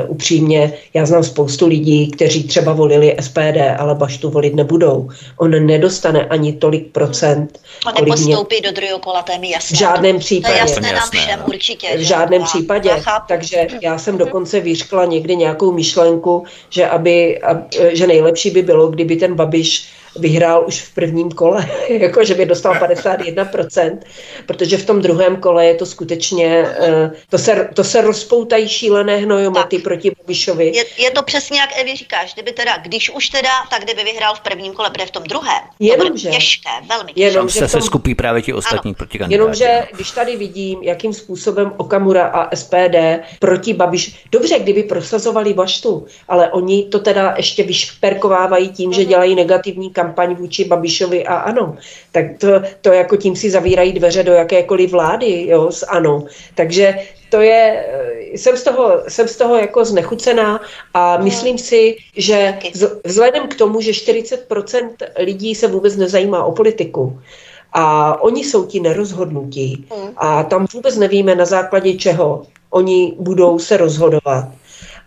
upřímně, 0.07 0.73
já 0.93 1.05
znám 1.05 1.23
spoustu 1.23 1.67
lidí, 1.67 2.11
kteří 2.11 2.43
třeba 2.43 2.73
volili 2.73 3.15
SPD, 3.19 3.57
ale 3.77 3.95
Baštu 3.95 4.29
volit 4.29 4.55
nebudou. 4.55 5.09
On 5.37 5.65
nedostane 5.65 6.25
ani 6.25 6.53
tolik 6.53 6.91
procent. 6.91 7.59
On 7.87 7.93
nepostoupí 8.05 8.55
mě... 8.55 8.69
do 8.69 8.75
druhého 8.75 8.99
kola, 8.99 9.21
to 9.21 9.31
je 9.31 9.39
mi 9.39 9.51
jasné. 9.51 9.75
V 9.75 9.79
žádném 9.79 10.19
případě. 10.19 10.53
To 10.53 10.57
je 10.57 10.59
jasné 10.59 10.93
nám 10.93 11.09
všem 11.11 11.39
určitě. 11.47 11.87
V 11.97 12.01
žádném 12.01 12.43
případě. 12.43 12.91
Takže 13.27 13.67
já 13.81 13.97
jsem 13.97 14.17
dokonce 14.17 14.59
vyřkla 14.59 15.05
někdy 15.05 15.35
nějakou 15.35 15.71
myšlenku, 15.71 16.43
že, 16.69 16.87
aby, 16.87 17.41
ab, 17.41 17.57
že 17.71 18.07
nejlepší 18.07 18.49
by 18.49 18.61
bylo, 18.61 18.87
kdyby 18.87 19.15
ten 19.15 19.35
Babiš 19.35 19.87
vyhrál 20.15 20.63
už 20.67 20.81
v 20.81 20.93
prvním 20.93 21.31
kole, 21.31 21.69
jako 21.89 22.23
že 22.23 22.33
by 22.33 22.45
dostal 22.45 22.73
51%, 22.73 23.97
protože 24.45 24.77
v 24.77 24.85
tom 24.85 25.01
druhém 25.01 25.35
kole 25.35 25.65
je 25.65 25.75
to 25.75 25.85
skutečně, 25.85 26.65
uh, 26.79 27.13
to 27.29 27.37
se, 27.37 27.69
to 27.73 27.83
se 27.83 28.01
rozpoutají 28.01 28.69
šílené 28.69 29.17
hnojomaty 29.17 29.75
tak. 29.75 29.83
proti 29.83 30.11
Babišovi. 30.17 30.71
Je, 30.75 30.85
je 30.97 31.11
to 31.11 31.23
přesně 31.23 31.59
jak 31.59 31.69
Evi 31.79 31.95
říkáš, 31.95 32.33
kdyby 32.33 32.51
teda, 32.51 32.77
když 32.77 33.09
už 33.09 33.29
teda, 33.29 33.49
tak 33.69 33.83
kdyby 33.83 34.03
vyhrál 34.03 34.35
v 34.35 34.39
prvním 34.39 34.73
kole, 34.73 34.89
protože 34.89 35.05
v 35.05 35.11
tom 35.11 35.23
druhém. 35.23 35.61
Jenomže, 35.79 36.29
to 36.29 36.35
těžké, 36.35 36.69
velmi 36.89 37.13
těžké. 37.13 37.21
Jenom, 37.21 37.49
že 37.49 37.67
se 37.67 37.77
tom, 37.77 37.81
skupí 37.81 38.15
právě 38.15 38.41
ti 38.41 38.53
ostatní 38.53 38.93
proti. 38.93 39.19
Jenomže, 39.27 39.87
když 39.93 40.11
tady 40.11 40.37
vidím, 40.37 40.83
jakým 40.83 41.13
způsobem 41.13 41.73
Okamura 41.77 42.27
a 42.27 42.55
SPD 42.55 42.95
proti 43.39 43.73
Babiš, 43.73 44.25
dobře, 44.31 44.59
kdyby 44.59 44.83
prosazovali 44.83 45.53
Baštu, 45.53 46.05
ale 46.27 46.51
oni 46.51 46.83
to 46.83 46.99
teda 46.99 47.33
ještě 47.37 47.63
vyšperkovávají 47.63 48.69
tím, 48.69 48.93
že 48.93 49.01
mhm. 49.01 49.09
dělají 49.09 49.35
negativní 49.35 49.89
kampaň 50.01 50.35
vůči 50.35 50.65
Babišovi 50.65 51.25
a 51.25 51.35
ano. 51.35 51.77
Tak 52.11 52.25
to, 52.37 52.47
to 52.81 52.89
jako 52.93 53.17
tím 53.17 53.35
si 53.35 53.49
zavírají 53.49 53.93
dveře 53.93 54.23
do 54.23 54.33
jakékoliv 54.33 54.91
vlády, 54.91 55.47
jo, 55.47 55.71
s 55.71 55.85
ano. 55.85 56.25
Takže 56.55 56.95
to 57.29 57.41
je, 57.41 57.85
jsem 58.33 58.57
z 58.57 58.63
toho, 58.63 59.03
jsem 59.07 59.27
z 59.27 59.35
toho 59.37 59.55
jako 59.55 59.85
znechucená 59.85 60.59
a 60.93 61.17
no. 61.17 61.23
myslím 61.23 61.57
si, 61.57 61.95
že 62.17 62.59
vzhledem 63.05 63.47
k 63.47 63.55
tomu, 63.55 63.81
že 63.81 63.91
40% 63.91 64.89
lidí 65.19 65.55
se 65.55 65.67
vůbec 65.67 65.95
nezajímá 65.95 66.43
o 66.43 66.51
politiku, 66.51 67.19
a 67.73 68.15
oni 68.21 68.43
jsou 68.43 68.65
ti 68.65 68.79
nerozhodnutí, 68.79 69.87
mm. 69.87 70.11
A 70.17 70.43
tam 70.43 70.67
vůbec 70.73 70.97
nevíme, 70.97 71.35
na 71.35 71.45
základě 71.45 71.93
čeho 71.93 72.43
oni 72.69 73.15
budou 73.19 73.59
se 73.59 73.77
rozhodovat 73.77 74.51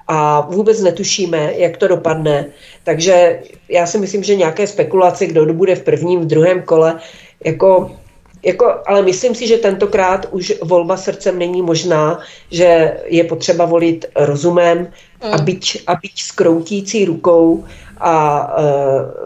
a 0.08 0.40
vůbec 0.40 0.80
netušíme, 0.80 1.52
jak 1.56 1.76
to 1.76 1.88
dopadne. 1.88 2.46
Takže 2.84 3.40
já 3.68 3.86
si 3.86 3.98
myslím, 3.98 4.22
že 4.22 4.34
nějaké 4.34 4.66
spekulace, 4.66 5.26
kdo 5.26 5.54
bude 5.54 5.74
v 5.74 5.82
prvním, 5.82 6.20
v 6.20 6.26
druhém 6.26 6.62
kole, 6.62 7.00
jako, 7.44 7.96
jako, 8.42 8.74
ale 8.86 9.02
myslím 9.02 9.34
si, 9.34 9.46
že 9.46 9.58
tentokrát 9.58 10.26
už 10.30 10.52
volba 10.62 10.96
srdcem 10.96 11.38
není 11.38 11.62
možná, 11.62 12.20
že 12.50 12.96
je 13.04 13.24
potřeba 13.24 13.64
volit 13.64 14.04
rozumem 14.16 14.88
a 15.20 15.38
byť, 15.38 15.82
a 15.86 15.94
byť 15.94 16.22
s 16.22 16.30
kroutící 16.30 17.04
rukou 17.04 17.64
a 18.00 18.46
e, 18.58 18.62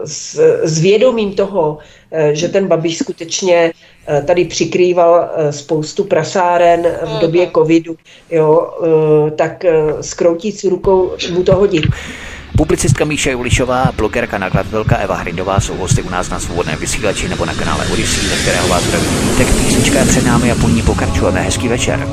s, 0.07 0.39
s 0.63 0.79
vědomím 0.79 1.33
toho, 1.33 1.77
e, 2.11 2.35
že 2.35 2.47
ten 2.47 2.67
Babiš 2.67 2.97
skutečně 2.97 3.73
tady 4.25 4.45
přikrýval 4.45 5.29
e, 5.35 5.51
spoustu 5.51 6.03
prasáren 6.03 6.87
v 7.17 7.19
době 7.21 7.47
covidu, 7.55 7.95
jo, 8.31 8.69
e, 9.27 9.31
tak 9.31 9.65
e, 9.65 9.73
s 10.01 10.13
kroutící 10.13 10.69
rukou 10.69 11.11
mu 11.31 11.43
to 11.43 11.55
hodit. 11.55 11.83
Publicistka 12.57 13.05
Míša 13.05 13.31
Julišová, 13.31 13.91
blogerka, 13.95 14.37
nakladatelka 14.37 14.95
Eva 14.95 15.15
Hrindová 15.15 15.59
jsou 15.59 15.75
hosty 15.75 16.01
u 16.01 16.09
nás 16.09 16.29
na 16.29 16.39
svobodném 16.39 16.79
vysílači 16.79 17.29
nebo 17.29 17.45
na 17.45 17.53
kanále 17.53 17.85
Odyssey, 17.93 18.29
ze 18.29 18.35
kterého 18.35 18.67
vás 18.67 18.83
zdraví 18.83 19.07
vítek. 19.29 19.47
Písnička 19.47 19.99
je 19.99 20.05
před 20.05 20.25
námi 20.25 20.51
a 20.51 20.55
po 20.55 20.67
ní 20.67 20.81
pokračujeme. 20.81 21.41
Hezký 21.41 21.67
večer. 21.67 22.07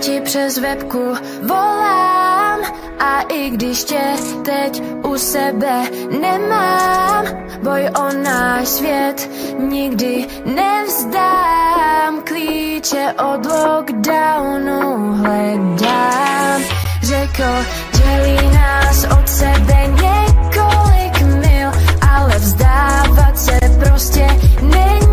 Ti 0.00 0.20
přes 0.20 0.58
webku 0.58 1.14
volám 1.42 2.60
a 2.98 3.20
i 3.20 3.50
když 3.50 3.84
tě 3.84 4.00
teď 4.44 4.82
u 5.04 5.18
sebe 5.18 5.82
nemám, 6.20 7.24
boj 7.62 7.90
o 7.98 8.12
náš 8.22 8.68
svět 8.68 9.30
nikdy 9.58 10.26
nevzdám. 10.44 12.22
Klíče 12.24 13.14
od 13.32 13.46
lockdownu 13.46 15.12
hledám. 15.12 16.62
Řekl, 17.02 17.64
dělí 17.92 18.54
nás 18.54 19.04
od 19.04 19.28
sebe 19.28 19.86
několik 19.86 21.20
mil, 21.20 21.70
ale 22.10 22.38
vzdávat 22.38 23.38
se 23.38 23.58
prostě 23.78 24.26
není 24.62 25.07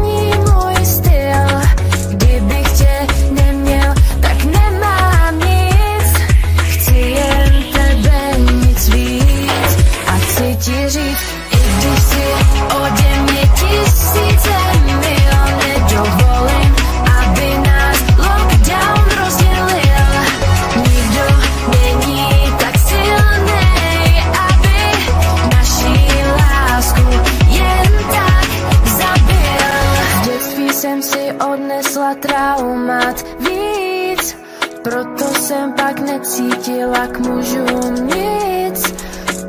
jsem 35.46 35.74
pak 35.74 36.00
necítila 36.00 37.08
k 37.08 37.20
mužům 37.20 38.08
nic. 38.16 38.94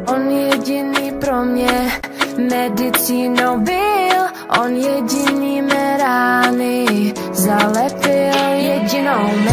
On 0.06 0.30
jediný 0.30 1.12
pro 1.20 1.44
mě 1.44 1.92
medicínou 2.50 3.58
byl, 3.60 4.20
on 4.62 4.76
jediný 4.76 5.62
mé 5.62 5.96
rány 5.98 7.14
zalepil. 7.32 8.36
Jedinou 8.56 9.45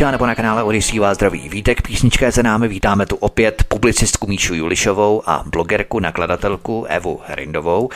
vysílače 0.00 0.12
nebo 0.12 0.26
na 0.26 0.34
kanále 0.34 0.62
Odyssey 0.62 0.98
vás 0.98 1.16
zdraví 1.16 1.48
Vítek, 1.48 1.82
písnička 1.82 2.26
je 2.26 2.32
za 2.32 2.42
námi, 2.42 2.68
vítáme 2.68 3.06
tu 3.06 3.16
opět 3.16 3.64
publicistku 3.68 4.26
Míšu 4.26 4.54
Julišovou 4.54 5.22
a 5.26 5.42
blogerku, 5.46 6.00
nakladatelku 6.00 6.84
Evu 6.84 7.20
Hrindovou. 7.26 7.88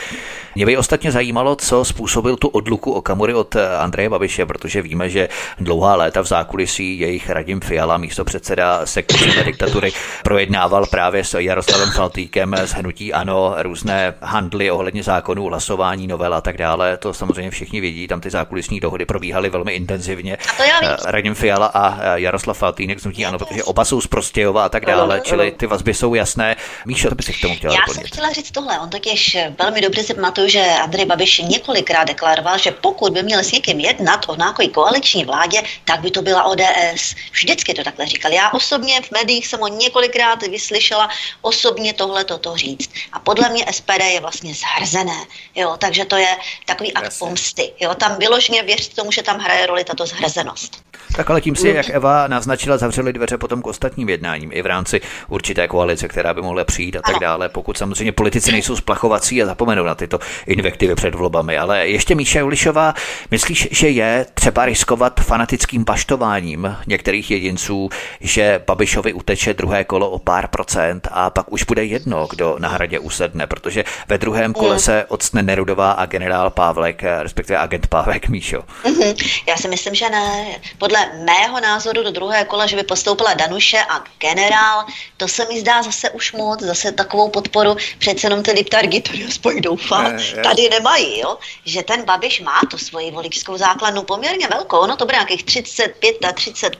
Mě 0.55 0.65
by 0.65 0.77
ostatně 0.77 1.11
zajímalo, 1.11 1.55
co 1.55 1.85
způsobil 1.85 2.35
tu 2.35 2.47
odluku 2.47 2.91
Okamury 2.91 3.33
od 3.33 3.55
eh, 3.55 3.77
Andreje 3.77 4.09
Babiše, 4.09 4.45
protože 4.45 4.81
víme, 4.81 5.09
že 5.09 5.29
dlouhá 5.59 5.95
léta 5.95 6.21
v 6.21 6.25
zákulisí 6.25 6.99
jejich 6.99 7.29
Radim 7.29 7.59
Fiala, 7.59 7.97
místo 7.97 8.25
předseda 8.25 8.85
sekularisté 8.85 9.43
diktatury, 9.43 9.91
projednával 10.25 10.85
právě 10.85 11.23
s 11.23 11.39
Jaroslavem 11.39 11.91
Faltýkem 11.91 12.55
z 12.65 12.71
Hnutí 12.71 13.13
Ano 13.13 13.55
různé 13.57 14.13
handly 14.21 14.71
ohledně 14.71 15.03
zákonů, 15.03 15.45
hlasování, 15.45 16.07
novel 16.07 16.33
a 16.33 16.41
tak 16.41 16.57
dále. 16.57 16.97
To 16.97 17.13
samozřejmě 17.13 17.51
všichni 17.51 17.81
vědí, 17.81 18.07
tam 18.07 18.21
ty 18.21 18.29
zákulisní 18.29 18.79
dohody 18.79 19.05
probíhaly 19.05 19.49
velmi 19.49 19.73
intenzivně. 19.73 20.37
Eh, 20.59 20.97
Radim 21.05 21.35
Fiala 21.35 21.65
a 21.65 21.97
eh, 21.99 22.19
Jaroslav 22.19 22.57
Faltýnek 22.57 22.99
z 22.99 23.03
Hnutí 23.03 23.25
Ano, 23.25 23.37
protože 23.37 23.63
oba 23.63 23.85
jsou 23.85 24.01
z 24.01 24.07
Prostějova 24.07 24.65
a 24.65 24.69
tak 24.69 24.85
dále, 24.85 25.21
čili 25.23 25.51
ty 25.51 25.67
vazby 25.67 25.93
jsou 25.93 26.13
jasné. 26.13 26.55
Míšo, 26.85 27.09
to 27.09 27.15
by 27.15 27.23
si 27.23 27.33
k 27.33 27.41
tomu 27.41 27.55
chtěla 27.55 27.73
Já 27.73 27.79
doplnit. 27.79 28.01
jsem 28.01 28.07
chtěla 28.07 28.31
říct 28.31 28.51
tohle. 28.51 28.79
On 28.79 28.89
totiž 28.89 29.37
velmi 29.59 29.81
dobře 29.81 30.03
si 30.03 30.13
pamatuju, 30.13 30.47
že 30.47 30.61
Andrej 30.83 31.05
Babiš 31.05 31.41
několikrát 31.49 32.03
deklaroval, 32.03 32.57
že 32.57 32.71
pokud 32.71 33.13
by 33.13 33.23
měl 33.23 33.39
s 33.39 33.51
někým 33.51 33.79
jednat 33.79 34.25
o 34.27 34.35
nějaké 34.35 34.67
koaliční 34.67 35.25
vládě, 35.25 35.61
tak 35.85 35.99
by 35.99 36.11
to 36.11 36.21
byla 36.21 36.43
ODS. 36.43 37.15
Vždycky 37.31 37.73
to 37.73 37.83
takhle 37.83 38.05
říkal. 38.05 38.31
Já 38.31 38.49
osobně 38.49 39.01
v 39.01 39.11
médiích 39.11 39.47
jsem 39.47 39.59
ho 39.59 39.67
několikrát 40.15 40.47
vyslyšela 40.47 41.09
osobně 41.41 41.93
tohle 41.93 42.23
toto 42.23 42.57
říct. 42.57 42.89
A 43.11 43.19
podle 43.19 43.49
mě 43.49 43.65
SPD 43.71 43.99
je 43.99 44.19
vlastně 44.19 44.53
zhrzené. 44.53 45.25
Jo, 45.55 45.77
takže 45.77 46.05
to 46.05 46.15
je 46.15 46.37
takový 46.65 46.93
akt 46.93 47.19
pomsty. 47.19 47.73
Jo, 47.79 47.95
tam 47.95 48.19
vyloženě 48.19 48.63
věřte 48.63 48.95
tomu, 48.95 49.11
že 49.11 49.23
tam 49.23 49.39
hraje 49.39 49.65
roli 49.65 49.83
tato 49.83 50.05
zhrzenost. 50.05 50.84
Tak 51.17 51.29
ale 51.29 51.41
tím 51.41 51.55
si, 51.55 51.67
jak 51.67 51.89
Eva 51.89 52.27
naznačila, 52.27 52.77
zavřeli 52.77 53.13
dveře 53.13 53.37
potom 53.37 53.61
k 53.61 53.67
ostatním 53.67 54.09
jednáním 54.09 54.49
i 54.53 54.61
v 54.61 54.65
rámci 54.65 55.01
určité 55.27 55.67
koalice, 55.67 56.07
která 56.07 56.33
by 56.33 56.41
mohla 56.41 56.63
přijít 56.63 56.95
a 56.95 57.01
tak 57.01 57.19
dále. 57.19 57.49
Pokud 57.49 57.77
samozřejmě 57.77 58.11
politici 58.11 58.51
nejsou 58.51 58.75
splachovací 58.75 59.43
a 59.43 59.45
zapomenou 59.45 59.83
na 59.83 59.95
tyto 59.95 60.19
invektivy 60.47 60.95
před 60.95 61.15
volbami. 61.15 61.57
Ale 61.57 61.87
ještě 61.87 62.15
Míša 62.15 62.39
Julišová, 62.39 62.93
myslíš, 63.31 63.67
že 63.71 63.89
je 63.89 64.25
třeba 64.33 64.65
riskovat 64.65 65.19
fanatickým 65.19 65.85
paštováním 65.85 66.75
některých 66.87 67.31
jedinců, 67.31 67.89
že 68.19 68.61
Babišovi 68.67 69.13
uteče 69.13 69.53
druhé 69.53 69.83
kolo 69.83 70.09
o 70.09 70.19
pár 70.19 70.47
procent 70.47 71.07
a 71.11 71.29
pak 71.29 71.51
už 71.51 71.63
bude 71.63 71.85
jedno, 71.85 72.27
kdo 72.29 72.55
na 72.59 72.69
hradě 72.69 72.99
usedne, 72.99 73.47
protože 73.47 73.83
ve 74.07 74.17
druhém 74.17 74.53
kole 74.53 74.79
se 74.79 75.05
odstne 75.07 75.43
Nerudová 75.43 75.91
a 75.91 76.05
generál 76.05 76.49
Pávlek, 76.49 77.03
respektive 77.21 77.59
agent 77.59 77.87
Pávek 77.87 78.29
Míšo. 78.29 78.63
Mhm. 78.85 79.13
Já 79.47 79.57
si 79.57 79.67
myslím, 79.67 79.95
že 79.95 80.09
ne. 80.09 80.45
Podle 80.77 81.04
mého 81.13 81.59
názoru 81.59 82.03
do 82.03 82.11
druhé 82.11 82.45
kola, 82.45 82.65
že 82.65 82.75
by 82.75 82.83
postoupila 82.83 83.33
Danuše 83.33 83.79
a 83.89 84.03
generál, 84.17 84.85
to 85.17 85.27
se 85.27 85.45
mi 85.45 85.59
zdá 85.59 85.83
zase 85.83 86.09
už 86.09 86.33
moc, 86.33 86.61
zase 86.61 86.91
takovou 86.91 87.29
podporu, 87.29 87.75
přece 87.97 88.27
jenom 88.27 88.43
ty 88.43 88.51
liptargy, 88.51 89.01
to 89.01 89.11
aspoň 89.27 89.61
doufám, 89.61 90.15
Ne, 90.15 90.43
tady 90.43 90.69
nemají, 90.69 91.19
jo? 91.19 91.37
že 91.65 91.83
ten 91.83 92.03
Babiš 92.05 92.41
má 92.41 92.61
tu 92.71 92.77
svoji 92.77 93.11
voličskou 93.11 93.57
základnu 93.57 94.03
poměrně 94.03 94.47
velkou, 94.47 94.77
ono 94.77 94.95
to 94.95 95.05
bude 95.05 95.15
nějakých 95.15 95.43
35 95.43 96.25
a 96.25 96.31
30 96.31 96.75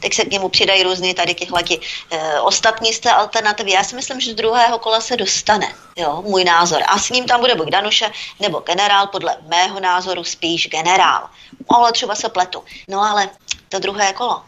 teď 0.00 0.14
se 0.14 0.24
k 0.24 0.30
němu 0.30 0.48
přidají 0.48 0.82
různý 0.82 1.14
tady 1.14 1.34
těchhle 1.34 1.62
ti, 1.62 1.80
e, 2.10 2.40
ostatní 2.40 2.92
z 2.92 3.00
té 3.00 3.10
alternativy. 3.10 3.70
Já 3.70 3.84
si 3.84 3.96
myslím, 3.96 4.20
že 4.20 4.32
z 4.32 4.34
druhého 4.34 4.78
kola 4.78 5.00
se 5.00 5.16
dostane, 5.16 5.74
jo, 5.96 6.22
můj 6.26 6.44
názor. 6.44 6.82
A 6.86 6.98
s 6.98 7.10
ním 7.10 7.24
tam 7.24 7.40
bude 7.40 7.54
buď 7.54 7.68
Danuše 7.68 8.10
nebo 8.40 8.60
generál, 8.60 9.06
podle 9.06 9.36
mého 9.48 9.80
názoru 9.80 10.24
spíš 10.24 10.68
generál. 10.68 11.28
Ale 11.68 11.92
třeba 11.92 12.14
se 12.14 12.28
pletu. 12.28 12.64
No 12.88 13.00
ale 13.00 13.30
to 13.68 13.78
druhé 13.78 14.12
kolo. 14.12 14.42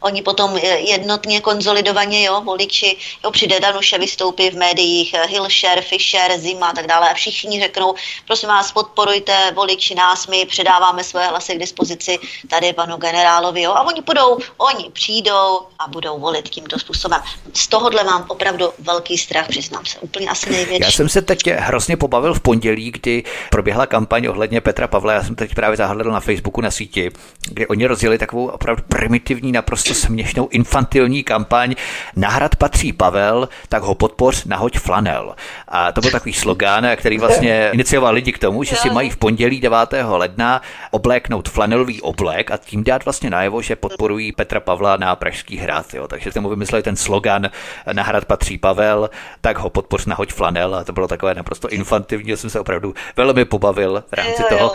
Oni 0.00 0.22
potom 0.22 0.56
eh, 0.56 0.66
jednotně, 0.66 1.40
konzolidovaně, 1.40 2.24
jo, 2.24 2.40
voliči, 2.40 2.96
jo, 3.24 3.30
přijde 3.30 3.60
Danuše, 3.60 3.98
vystoupí 3.98 4.50
v 4.50 4.56
médiích, 4.56 5.14
eh, 5.14 5.26
Hilšer, 5.26 5.82
Fischer, 5.82 6.38
Zima 6.38 6.68
a 6.68 6.72
tak 6.72 6.86
dále 6.86 7.10
a 7.10 7.14
všichni 7.14 7.60
řeknou, 7.60 7.94
prosím 8.26 8.48
vás, 8.48 8.72
podporujte 8.72 9.52
voliči 9.54 9.94
nás, 9.94 10.26
my 10.26 10.46
předáváme 10.46 11.04
své 11.04 11.26
hlasy 11.26 11.54
k 11.54 11.58
dispozici 11.58 12.18
tady 12.48 12.72
panu 12.72 12.96
generálovi, 12.96 13.62
jo, 13.62 13.72
a 13.72 13.82
oni 13.82 14.00
budou, 14.00 14.38
oni 14.58 14.90
přijdou 14.92 15.60
a 15.78 15.88
budou 15.88 16.18
volit 16.18 16.48
tímto 16.48 16.78
způsobem. 16.78 17.20
Z 17.54 17.68
tohohle 17.68 18.04
mám 18.04 18.24
opravdu 18.28 18.72
velký 18.78 19.18
strach, 19.18 19.48
přiznám 19.48 19.86
se, 19.86 19.98
úplně 19.98 20.28
asi 20.28 20.50
největší. 20.50 20.82
Já 20.82 20.90
jsem 20.90 21.08
se 21.08 21.22
teď 21.22 21.46
hrozně 21.46 21.96
pobavil 21.96 22.34
v 22.34 22.40
pondělí, 22.40 22.90
kdy 22.90 23.24
proběhla 23.50 23.86
kampaň 23.86 24.26
ohledně 24.26 24.60
Petra 24.60 24.88
Pavla. 24.88 25.12
Já 25.12 25.24
jsem 25.24 25.34
teď 25.34 25.54
právě 25.54 25.76
zahledl 25.76 26.10
na 26.10 26.20
Facebooku 26.20 26.60
na 26.60 26.70
síti, 26.70 27.10
kde 27.48 27.66
oni 27.66 27.86
rozjeli 27.86 28.18
takovou 28.18 28.46
opravdu 28.46 28.82
primitivní, 28.88 29.52
naprosto 29.52 29.89
směšnou, 29.94 30.48
infantilní 30.48 31.22
kampaň. 31.22 31.74
Na 32.16 32.28
hrad 32.28 32.56
patří 32.56 32.92
Pavel, 32.92 33.48
tak 33.68 33.82
ho 33.82 33.94
podpoř, 33.94 34.44
nahoď 34.44 34.78
flanel. 34.78 35.34
A 35.68 35.92
to 35.92 36.00
byl 36.00 36.10
takový 36.10 36.32
slogán, 36.32 36.86
který 36.96 37.18
vlastně 37.18 37.70
inicioval 37.72 38.14
lidi 38.14 38.32
k 38.32 38.38
tomu, 38.38 38.64
že 38.64 38.76
si 38.76 38.90
mají 38.90 39.10
v 39.10 39.16
pondělí 39.16 39.60
9. 39.60 39.78
ledna 40.08 40.62
obléknout 40.90 41.48
flanelový 41.48 42.00
oblek 42.00 42.50
a 42.50 42.56
tím 42.56 42.84
dát 42.84 43.04
vlastně 43.04 43.30
najevo, 43.30 43.62
že 43.62 43.76
podporují 43.76 44.32
Petra 44.32 44.60
Pavla 44.60 44.96
na 44.96 45.16
Pražský 45.16 45.56
hrad. 45.56 45.94
Jo. 45.94 46.08
Takže 46.08 46.32
tomu 46.32 46.48
vymysleli 46.48 46.82
ten 46.82 46.96
slogan 46.96 47.50
na 47.92 48.02
hrad 48.02 48.24
patří 48.24 48.58
Pavel, 48.58 49.10
tak 49.40 49.58
ho 49.58 49.70
podpoř 49.70 50.06
nahoď 50.06 50.32
flanel 50.32 50.74
a 50.74 50.84
to 50.84 50.92
bylo 50.92 51.08
takové 51.08 51.34
naprosto 51.34 51.68
infantivní, 51.68 52.30
já 52.30 52.36
jsem 52.36 52.50
se 52.50 52.60
opravdu 52.60 52.94
velmi 53.16 53.44
pobavil 53.44 54.04
v 54.08 54.12
rámci 54.12 54.42
Jo, 54.42 54.48
jo. 54.50 54.58
toho. 54.58 54.72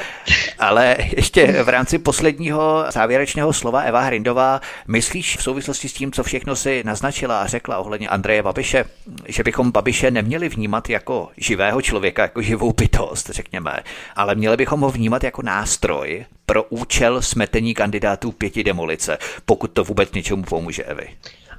Ale 0.60 0.96
ještě 1.00 1.64
v 1.64 1.70
rámci 1.70 1.98
posledního 1.98 2.86
závěrečného 2.90 3.54
slova 3.54 3.82
Eva 3.82 4.02
Hrindová, 4.02 4.62
myslíš 5.06 5.38
v 5.38 5.44
souvislosti 5.44 5.90
s 5.90 5.94
tím, 5.94 6.11
co 6.11 6.23
všechno 6.23 6.56
si 6.56 6.84
naznačila 6.86 7.41
a 7.41 7.48
řekla 7.48 7.77
ohledně 7.77 8.10
Andreje 8.10 8.44
Babiše, 8.44 8.86
že 9.27 9.44
bychom 9.44 9.72
Babiše 9.72 10.11
neměli 10.11 10.49
vnímat 10.49 10.90
jako 10.90 11.30
živého 11.38 11.82
člověka, 11.82 12.22
jako 12.22 12.41
živou 12.41 12.73
bytost, 12.73 13.30
řekněme, 13.30 13.80
ale 14.15 14.36
měli 14.36 14.57
bychom 14.57 14.82
ho 14.82 14.90
vnímat 14.90 15.23
jako 15.23 15.41
nástroj 15.41 16.26
pro 16.45 16.64
účel 16.64 17.22
smetení 17.22 17.73
kandidátů 17.73 18.32
pěti 18.32 18.64
demolice, 18.64 19.18
pokud 19.45 19.72
to 19.72 19.84
vůbec 19.84 20.11
něčemu 20.11 20.44
pomůže, 20.44 20.84
Evi. 20.84 21.07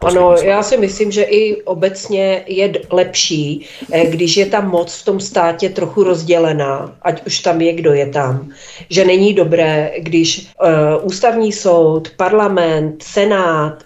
Ano, 0.00 0.34
já 0.42 0.62
si 0.62 0.76
myslím, 0.76 1.10
že 1.10 1.22
i 1.22 1.62
obecně 1.62 2.44
je 2.46 2.72
lepší, 2.90 3.66
eh, 3.92 4.06
když 4.06 4.36
je 4.36 4.46
ta 4.46 4.60
moc 4.60 4.94
v 4.94 5.04
tom 5.04 5.20
státě 5.20 5.68
trochu 5.68 6.04
rozdělená, 6.04 6.96
ať 7.02 7.26
už 7.26 7.38
tam 7.38 7.60
je, 7.60 7.72
kdo 7.72 7.92
je 7.92 8.06
tam. 8.06 8.50
Že 8.90 9.04
není 9.04 9.34
dobré, 9.34 9.92
když 9.98 10.48
uh, 10.62 11.06
ústavní 11.06 11.52
soud, 11.52 12.10
parlament, 12.16 13.02
senát 13.02 13.84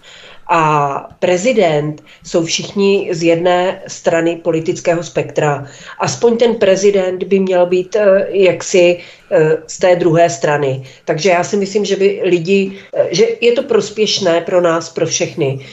a 0.53 1.07
prezident 1.19 2.03
jsou 2.23 2.45
všichni 2.45 3.09
z 3.11 3.23
jedné 3.23 3.81
strany 3.87 4.35
politického 4.35 5.03
spektra. 5.03 5.67
Aspoň 5.99 6.37
ten 6.37 6.55
prezident 6.55 7.23
by 7.23 7.39
měl 7.39 7.65
být 7.65 7.95
eh, 7.95 8.27
jaksi 8.29 8.99
eh, 9.31 9.57
z 9.67 9.77
té 9.77 9.95
druhé 9.95 10.29
strany. 10.29 10.83
Takže 11.05 11.29
já 11.29 11.43
si 11.43 11.57
myslím, 11.57 11.85
že 11.85 11.95
by 11.95 12.21
lidi, 12.23 12.71
eh, 12.93 13.07
že 13.11 13.25
je 13.41 13.51
to 13.51 13.63
prospěšné 13.63 14.41
pro 14.41 14.61
nás, 14.61 14.89
pro 14.89 15.05
všechny. 15.05 15.65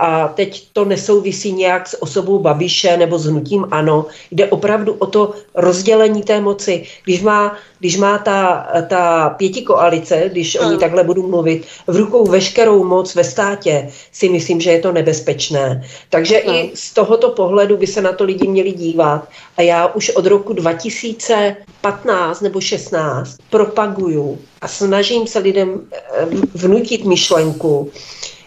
A 0.00 0.28
teď 0.28 0.68
to 0.72 0.84
nesouvisí 0.84 1.52
nějak 1.52 1.88
s 1.88 2.02
osobou 2.02 2.38
Babiše 2.38 2.96
nebo 2.96 3.18
s 3.18 3.26
hnutím 3.26 3.66
ANO. 3.70 4.06
Jde 4.30 4.46
opravdu 4.46 4.92
o 4.92 5.06
to 5.06 5.34
rozdělení 5.54 6.22
té 6.22 6.40
moci. 6.40 6.84
Když 7.04 7.22
má, 7.22 7.56
když 7.78 7.96
má 7.96 8.18
ta, 8.18 8.66
ta 8.88 9.30
pěti 9.30 9.62
koalice, 9.62 10.22
když 10.32 10.56
o 10.60 10.70
ní 10.70 10.78
takhle 10.78 11.04
budu 11.04 11.28
mluvit, 11.28 11.66
v 11.86 11.96
rukou 11.96 12.26
veškerou 12.26 12.84
moc 12.84 13.14
ve 13.14 13.24
státě, 13.24 13.88
si 14.12 14.28
myslím, 14.28 14.60
že 14.60 14.70
je 14.70 14.80
to 14.80 14.92
nebezpečné. 14.92 15.84
Takže 16.10 16.38
i 16.38 16.70
z 16.74 16.92
tohoto 16.92 17.30
pohledu 17.30 17.76
by 17.76 17.86
se 17.86 18.02
na 18.02 18.12
to 18.12 18.24
lidi 18.24 18.48
měli 18.48 18.72
dívat. 18.72 19.28
A 19.56 19.62
já 19.62 19.86
už 19.86 20.10
od 20.10 20.26
roku 20.26 20.52
2015 20.52 22.40
nebo 22.40 22.60
16 22.60 23.36
propaguju 23.50 24.38
a 24.60 24.68
snažím 24.68 25.26
se 25.26 25.38
lidem 25.38 25.80
eh, 25.92 26.26
vnutit 26.54 27.04
myšlenku, 27.04 27.90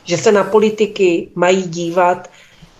že 0.03 0.17
se 0.17 0.31
na 0.31 0.43
politiky 0.43 1.27
mají 1.35 1.63
dívat 1.63 2.29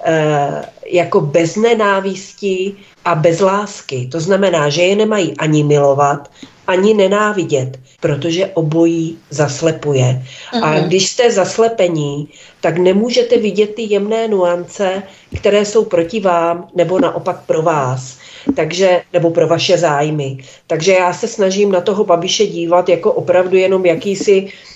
eh, 0.04 0.66
jako 0.86 1.22
bez 1.22 1.56
nenávisti 1.56 2.76
a 3.06 3.16
bez 3.16 3.40
lásky. 3.40 4.10
To 4.12 4.20
znamená, 4.20 4.70
že 4.70 4.82
je 4.82 4.96
nemají 4.96 5.38
ani 5.38 5.64
milovat, 5.64 6.30
ani 6.68 6.94
nenávidět, 6.94 7.80
protože 8.00 8.48
obojí 8.48 9.18
zaslepuje. 9.30 10.24
A 10.62 10.80
když 10.80 11.10
jste 11.10 11.32
zaslepení, 11.32 12.28
tak 12.62 12.78
nemůžete 12.78 13.38
vidět 13.38 13.76
ty 13.76 13.82
jemné 13.82 14.28
nuance, 14.28 15.04
které 15.38 15.66
jsou 15.66 15.86
proti 15.86 16.20
vám 16.20 16.68
nebo 16.76 17.00
naopak 17.00 17.46
pro 17.46 17.62
vás. 17.62 18.18
Takže, 18.56 19.02
nebo 19.14 19.30
pro 19.30 19.48
vaše 19.48 19.78
zájmy. 19.78 20.38
Takže 20.68 20.94
já 20.94 21.14
se 21.14 21.28
snažím 21.28 21.72
na 21.72 21.82
toho 21.82 22.04
Babiše 22.04 22.48
dívat 22.48 22.90
jako 22.90 23.14
opravdu 23.14 23.58
jenom 23.58 23.86
jakýsi 23.86 24.48
eh, 24.48 24.75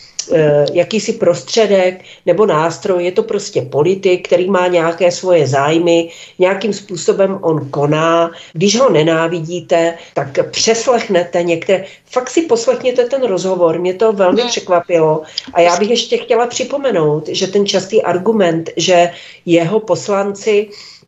jakýsi 0.73 1.13
prostředek 1.13 2.03
nebo 2.25 2.45
nástroj, 2.45 3.05
je 3.05 3.11
to 3.11 3.23
prostě 3.23 3.61
politik, 3.61 4.27
který 4.27 4.49
má 4.49 4.67
nějaké 4.67 5.11
svoje 5.11 5.47
zájmy, 5.47 6.09
nějakým 6.39 6.73
způsobem 6.73 7.39
on 7.41 7.69
koná. 7.69 8.31
Když 8.53 8.79
ho 8.79 8.89
nenávidíte, 8.89 9.93
tak 10.13 10.51
přeslechnete 10.51 11.43
některé. 11.43 11.85
Fakt 12.05 12.29
si 12.29 12.41
poslechněte 12.41 13.05
ten 13.05 13.23
rozhovor, 13.23 13.79
mě 13.79 13.93
to 13.93 14.13
velmi 14.13 14.43
překvapilo. 14.43 15.21
A 15.53 15.61
já 15.61 15.77
bych 15.77 15.89
ještě 15.89 16.17
chtěla 16.17 16.47
připomenout, 16.47 17.27
že 17.27 17.47
ten 17.47 17.65
častý 17.65 18.03
argument, 18.03 18.69
že 18.77 19.11
jeho 19.45 19.79
poslanci 19.79 20.69
eh, 20.69 20.98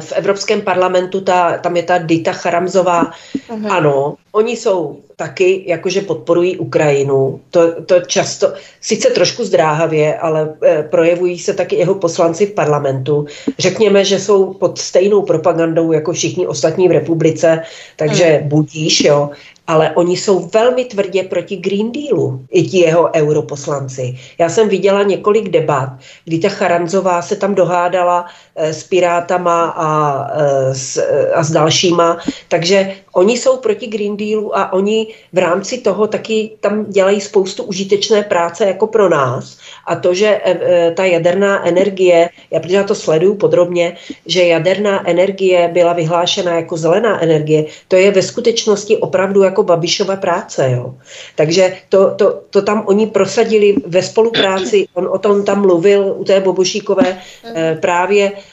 v 0.00 0.12
Evropském 0.12 0.60
parlamentu, 0.60 1.20
ta, 1.20 1.58
tam 1.58 1.76
je 1.76 1.82
ta 1.82 1.98
Dita 1.98 2.32
Charamzová, 2.32 3.10
ano, 3.68 4.16
oni 4.32 4.56
jsou 4.56 5.00
taky, 5.16 5.64
jakože 5.66 6.00
podporují 6.00 6.56
Ukrajinu, 6.56 7.40
to, 7.50 7.82
to 7.82 8.00
často, 8.00 8.52
sice 8.80 9.10
trošku 9.10 9.44
zdráhavě, 9.44 10.18
ale 10.18 10.54
eh, 10.62 10.82
projevují 10.90 11.38
se 11.38 11.54
taky 11.54 11.76
jeho 11.76 11.94
poslanci 11.94 12.46
v 12.46 12.52
parlamentu. 12.52 13.26
Řekněme, 13.58 14.04
že 14.04 14.20
jsou 14.20 14.54
pod 14.54 14.78
stejnou 14.78 15.22
propagandou 15.22 15.92
jako 15.92 16.12
všichni 16.12 16.46
ostatní 16.46 16.88
v 16.88 16.92
republice, 16.92 17.62
takže 17.96 18.42
budíš, 18.44 19.04
jo. 19.04 19.30
ale 19.66 19.90
oni 19.90 20.16
jsou 20.16 20.48
velmi 20.54 20.84
tvrdě 20.84 21.22
proti 21.22 21.56
Green 21.56 21.92
Dealu, 21.92 22.44
i 22.50 22.62
ti 22.62 22.78
jeho 22.78 23.10
europoslanci. 23.14 24.18
Já 24.38 24.48
jsem 24.48 24.68
viděla 24.68 25.02
několik 25.02 25.48
debat, 25.48 25.88
kdy 26.24 26.38
ta 26.38 26.48
Charanzová 26.48 27.22
se 27.22 27.36
tam 27.36 27.54
dohádala 27.54 28.26
eh, 28.26 28.53
s 28.56 28.84
Pirátama 28.84 29.74
a, 29.76 29.88
eh, 30.30 30.74
s, 30.74 30.96
eh, 30.96 31.32
a 31.34 31.42
s 31.42 31.50
dalšíma, 31.50 32.18
takže 32.48 32.92
oni 33.12 33.38
jsou 33.38 33.56
proti 33.56 33.86
Green 33.86 34.16
Dealu 34.16 34.58
a 34.58 34.72
oni 34.72 35.14
v 35.32 35.38
rámci 35.38 35.78
toho 35.78 36.06
taky 36.06 36.50
tam 36.60 36.84
dělají 36.90 37.20
spoustu 37.20 37.62
užitečné 37.62 38.22
práce 38.22 38.66
jako 38.66 38.86
pro 38.86 39.08
nás. 39.08 39.58
A 39.86 39.96
to, 39.96 40.14
že 40.14 40.40
ta 40.96 41.04
jaderná 41.04 41.68
energie, 41.68 42.30
já 42.50 42.60
protože 42.60 42.76
já 42.76 42.84
to 42.84 42.94
sleduju 42.94 43.34
podrobně, 43.34 43.96
že 44.26 44.44
jaderná 44.44 45.08
energie 45.08 45.68
byla 45.68 45.92
vyhlášena 45.92 46.54
jako 46.54 46.76
zelená 46.76 47.22
energie, 47.22 47.64
to 47.88 47.96
je 47.96 48.10
ve 48.10 48.22
skutečnosti 48.22 48.96
opravdu 48.96 49.42
jako 49.42 49.62
Babišova 49.62 50.16
práce. 50.16 50.70
Jo. 50.70 50.94
Takže 51.36 51.76
to, 51.88 52.14
to, 52.14 52.40
to 52.50 52.62
tam 52.62 52.82
oni 52.86 53.06
prosadili 53.06 53.76
ve 53.86 54.02
spolupráci, 54.02 54.86
on 54.94 55.08
o 55.12 55.18
tom 55.18 55.44
tam 55.44 55.60
mluvil 55.60 56.14
u 56.16 56.24
té 56.24 56.40
Bobošíkové 56.40 57.18
eh, 57.44 57.78
právě 57.80 58.32
eh, 58.34 58.43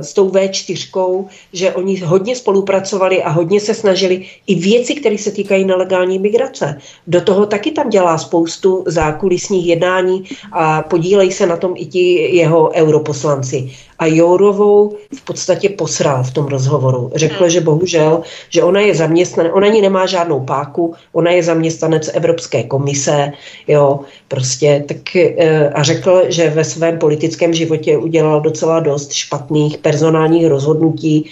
s 0.00 0.12
tou 0.12 0.28
V4, 0.28 1.26
že 1.52 1.72
oni 1.72 2.00
hodně 2.00 2.36
spolupracovali 2.36 3.22
a 3.22 3.28
hodně 3.28 3.60
se 3.60 3.74
snažili 3.74 4.26
i 4.46 4.54
věci, 4.54 4.94
které 4.94 5.18
se 5.18 5.30
týkají 5.30 5.64
nelegální 5.64 6.18
migrace. 6.18 6.78
Do 7.06 7.20
toho 7.20 7.46
taky 7.46 7.70
tam 7.70 7.88
dělá 7.88 8.18
spoustu 8.18 8.84
zákulisních 8.86 9.66
jednání 9.66 10.24
a 10.52 10.82
podílejí 10.82 11.32
se 11.32 11.46
na 11.46 11.56
tom 11.56 11.74
i 11.76 11.86
ti 11.86 12.36
jeho 12.36 12.70
europoslanci 12.74 13.70
a 14.02 14.06
Jourovou 14.06 14.96
v 15.14 15.22
podstatě 15.22 15.68
posral 15.68 16.24
v 16.24 16.30
tom 16.30 16.46
rozhovoru. 16.46 17.10
Řekl, 17.14 17.48
že 17.48 17.60
bohužel, 17.60 18.22
že 18.50 18.62
ona 18.62 18.80
je 18.80 18.94
zaměstnanec, 18.94 19.52
ona 19.54 19.66
ani 19.66 19.82
nemá 19.82 20.06
žádnou 20.06 20.40
páku, 20.40 20.94
ona 21.12 21.30
je 21.30 21.42
zaměstnanec 21.42 22.10
Evropské 22.14 22.62
komise, 22.62 23.32
jo, 23.68 24.00
prostě, 24.28 24.84
tak 24.88 25.16
eh, 25.16 25.70
a 25.70 25.82
řekl, 25.82 26.22
že 26.28 26.50
ve 26.50 26.64
svém 26.64 26.98
politickém 26.98 27.54
životě 27.54 27.96
udělal 27.96 28.40
docela 28.40 28.80
dost 28.80 29.12
špatných 29.12 29.78
personálních 29.78 30.46
rozhodnutí, 30.46 31.30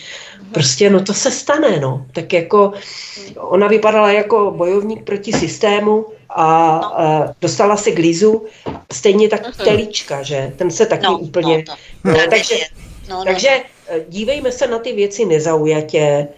Prostě 0.53 0.91
no 0.91 1.01
to 1.01 1.15
se 1.15 1.31
stane, 1.31 1.81
no. 1.81 2.07
Tak 2.13 2.33
jako 2.33 2.73
ona 3.39 3.67
vypadala 3.67 4.13
jako 4.13 4.51
bojovník 4.57 5.05
proti 5.05 5.33
systému 5.33 6.07
a, 6.35 6.77
a 6.77 7.35
dostala 7.41 7.77
se 7.77 7.91
k 7.91 7.99
Lizu, 7.99 8.45
stejně 8.93 9.29
tak 9.29 9.43
Mhm. 9.43 9.53
Telíčka, 9.65 10.23
že? 10.23 10.53
Ten 10.57 10.71
se 10.71 10.87
taky 10.87 11.07
No, 11.07 11.19
úplně... 11.19 11.65
no, 11.69 11.75
No, 12.05 12.15
Tak 12.17 12.31
takže. 12.31 12.57
No, 13.09 13.17
no. 13.19 13.25
takže 13.25 13.49
eh, 13.89 14.01
dívejme 14.09 14.53
se 14.53 14.67
na 14.67 14.79
ty 14.79 14.93
věci 14.93 15.25
nezaujatě, 15.25 15.99
eh, 15.99 16.29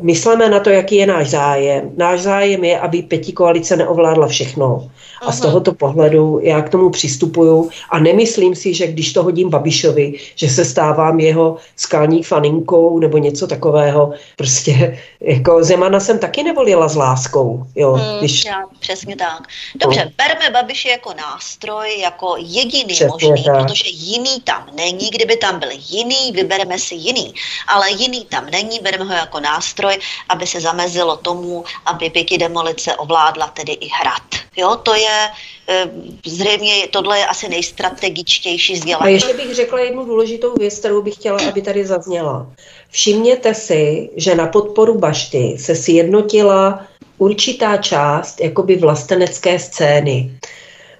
myslíme 0.00 0.48
na 0.48 0.60
to, 0.60 0.70
jaký 0.70 0.96
je 0.96 1.06
náš 1.06 1.30
zájem. 1.30 1.90
Náš 1.96 2.20
zájem 2.20 2.64
je, 2.64 2.80
aby 2.80 3.02
pěti 3.02 3.32
koalice 3.32 3.76
neovládla 3.76 4.26
všechno. 4.26 4.90
A 5.26 5.32
z 5.32 5.40
tohoto 5.40 5.72
pohledu 5.72 6.38
já 6.42 6.62
k 6.62 6.68
tomu 6.68 6.90
přistupuju 6.90 7.70
a 7.90 7.98
nemyslím 7.98 8.54
si, 8.54 8.74
že 8.74 8.86
když 8.86 9.12
to 9.12 9.22
hodím 9.22 9.50
Babišovi, 9.50 10.12
že 10.34 10.48
se 10.48 10.64
stávám 10.64 11.20
jeho 11.20 11.56
skalní 11.76 12.22
faninkou 12.22 12.98
nebo 12.98 13.18
něco 13.18 13.46
takového. 13.46 14.12
Prostě 14.36 14.98
jako 15.20 15.64
Zemana 15.64 16.00
jsem 16.00 16.18
taky 16.18 16.42
nevolila 16.42 16.88
s 16.88 16.96
láskou. 16.96 17.66
Jo, 17.74 17.92
Hmm, 17.92 18.18
když, 18.18 18.44
já, 18.44 18.62
přesně 18.80 19.16
tak. 19.16 19.42
Dobře, 19.74 20.12
berme 20.18 20.50
Babiše 20.50 20.88
jako 20.88 21.12
nástroj, 21.14 22.00
jako 22.00 22.34
jediný 22.38 22.94
Přesně 22.94 23.28
možný, 23.28 23.44
tak. 23.44 23.66
protože 23.66 23.84
jiný 23.88 24.40
tam 24.44 24.66
není. 24.76 25.10
Kdyby 25.10 25.36
tam 25.36 25.58
byl 25.60 25.68
jiný, 25.88 26.32
vybereme 26.32 26.78
si 26.78 26.94
jiný. 26.94 27.34
Ale 27.68 27.90
jiný 27.90 28.24
tam 28.24 28.46
není, 28.50 28.78
bereme 28.82 29.04
ho 29.04 29.14
jako 29.14 29.33
nástroj, 29.40 29.98
aby 30.28 30.46
se 30.46 30.60
zamezilo 30.60 31.16
tomu, 31.16 31.64
aby 31.86 32.10
pěti 32.10 32.38
demolice 32.38 32.94
ovládla 32.96 33.46
tedy 33.46 33.72
i 33.72 33.88
hrad. 33.88 34.22
Jo, 34.56 34.76
to 34.82 34.94
je 34.94 35.28
eh, 35.68 35.90
zřejmě, 36.26 36.88
tohle 36.90 37.18
je 37.18 37.26
asi 37.26 37.48
nejstrategičtější 37.48 38.72
A 38.72 38.76
vzdělání. 38.76 39.12
ještě 39.12 39.34
bych 39.34 39.54
řekla 39.54 39.80
jednu 39.80 40.04
důležitou 40.04 40.54
věc, 40.54 40.78
kterou 40.78 41.02
bych 41.02 41.14
chtěla, 41.14 41.38
aby 41.48 41.62
tady 41.62 41.86
zazněla. 41.86 42.46
Všimněte 42.90 43.54
si, 43.54 44.10
že 44.16 44.34
na 44.34 44.46
podporu 44.46 44.98
Bašty 44.98 45.56
se 45.58 45.74
sjednotila 45.74 46.84
určitá 47.18 47.76
část 47.76 48.40
jakoby 48.40 48.76
vlastenecké 48.76 49.58
scény. 49.58 50.38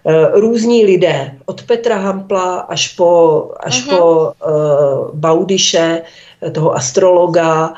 Eh, 0.06 0.40
Různí 0.40 0.84
lidé, 0.84 1.38
od 1.46 1.62
Petra 1.62 1.96
Hampla 1.96 2.60
až 2.60 2.88
po, 2.88 3.50
až 3.60 3.82
po 3.82 4.32
uh, 4.46 5.10
Baudiše, 5.12 6.02
toho 6.52 6.74
astrologa, 6.74 7.74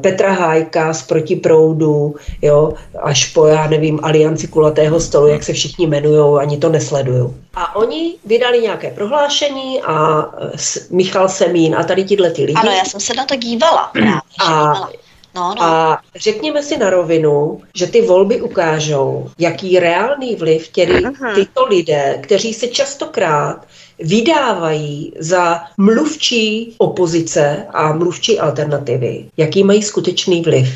Petra 0.00 0.32
Hájka 0.32 0.94
z 0.94 1.02
Protiproudu, 1.02 2.14
jo, 2.42 2.72
až 3.02 3.32
po, 3.32 3.46
já 3.46 3.66
nevím, 3.66 4.00
Alianci 4.02 4.48
kulatého 4.48 5.00
stolu, 5.00 5.26
jak 5.26 5.44
se 5.44 5.52
všichni 5.52 5.86
jmenují, 5.86 6.40
ani 6.40 6.56
to 6.56 6.68
nesleduju. 6.68 7.34
A 7.54 7.76
oni 7.76 8.14
vydali 8.24 8.60
nějaké 8.60 8.90
prohlášení 8.90 9.82
a 9.82 10.26
eh, 10.38 10.50
Michal 10.90 11.28
Semín 11.28 11.76
a 11.76 11.84
tady 11.84 12.04
tyhle 12.04 12.30
ty 12.30 12.42
lidi. 12.44 12.54
Ano, 12.54 12.70
já 12.70 12.84
jsem 12.84 13.00
se 13.00 13.14
na 13.14 13.24
to 13.24 13.36
dívala. 13.36 13.90
Právě, 13.92 14.12
A- 14.12 14.72
dívala. 14.72 14.90
No, 15.34 15.54
no. 15.54 15.62
A 15.62 16.00
řekněme 16.14 16.62
si 16.62 16.78
na 16.78 16.90
rovinu, 16.90 17.60
že 17.74 17.86
ty 17.86 18.02
volby 18.02 18.40
ukážou, 18.40 19.30
jaký 19.38 19.78
reálný 19.78 20.36
vliv 20.36 20.68
tedy 20.68 21.02
tyto 21.34 21.66
lidé, 21.66 22.18
kteří 22.22 22.54
se 22.54 22.68
častokrát 22.68 23.66
vydávají 23.98 25.12
za 25.18 25.60
mluvčí 25.78 26.74
opozice 26.78 27.66
a 27.70 27.92
mluvčí 27.92 28.38
alternativy, 28.38 29.30
jaký 29.36 29.64
mají 29.64 29.82
skutečný 29.82 30.42
vliv. 30.42 30.68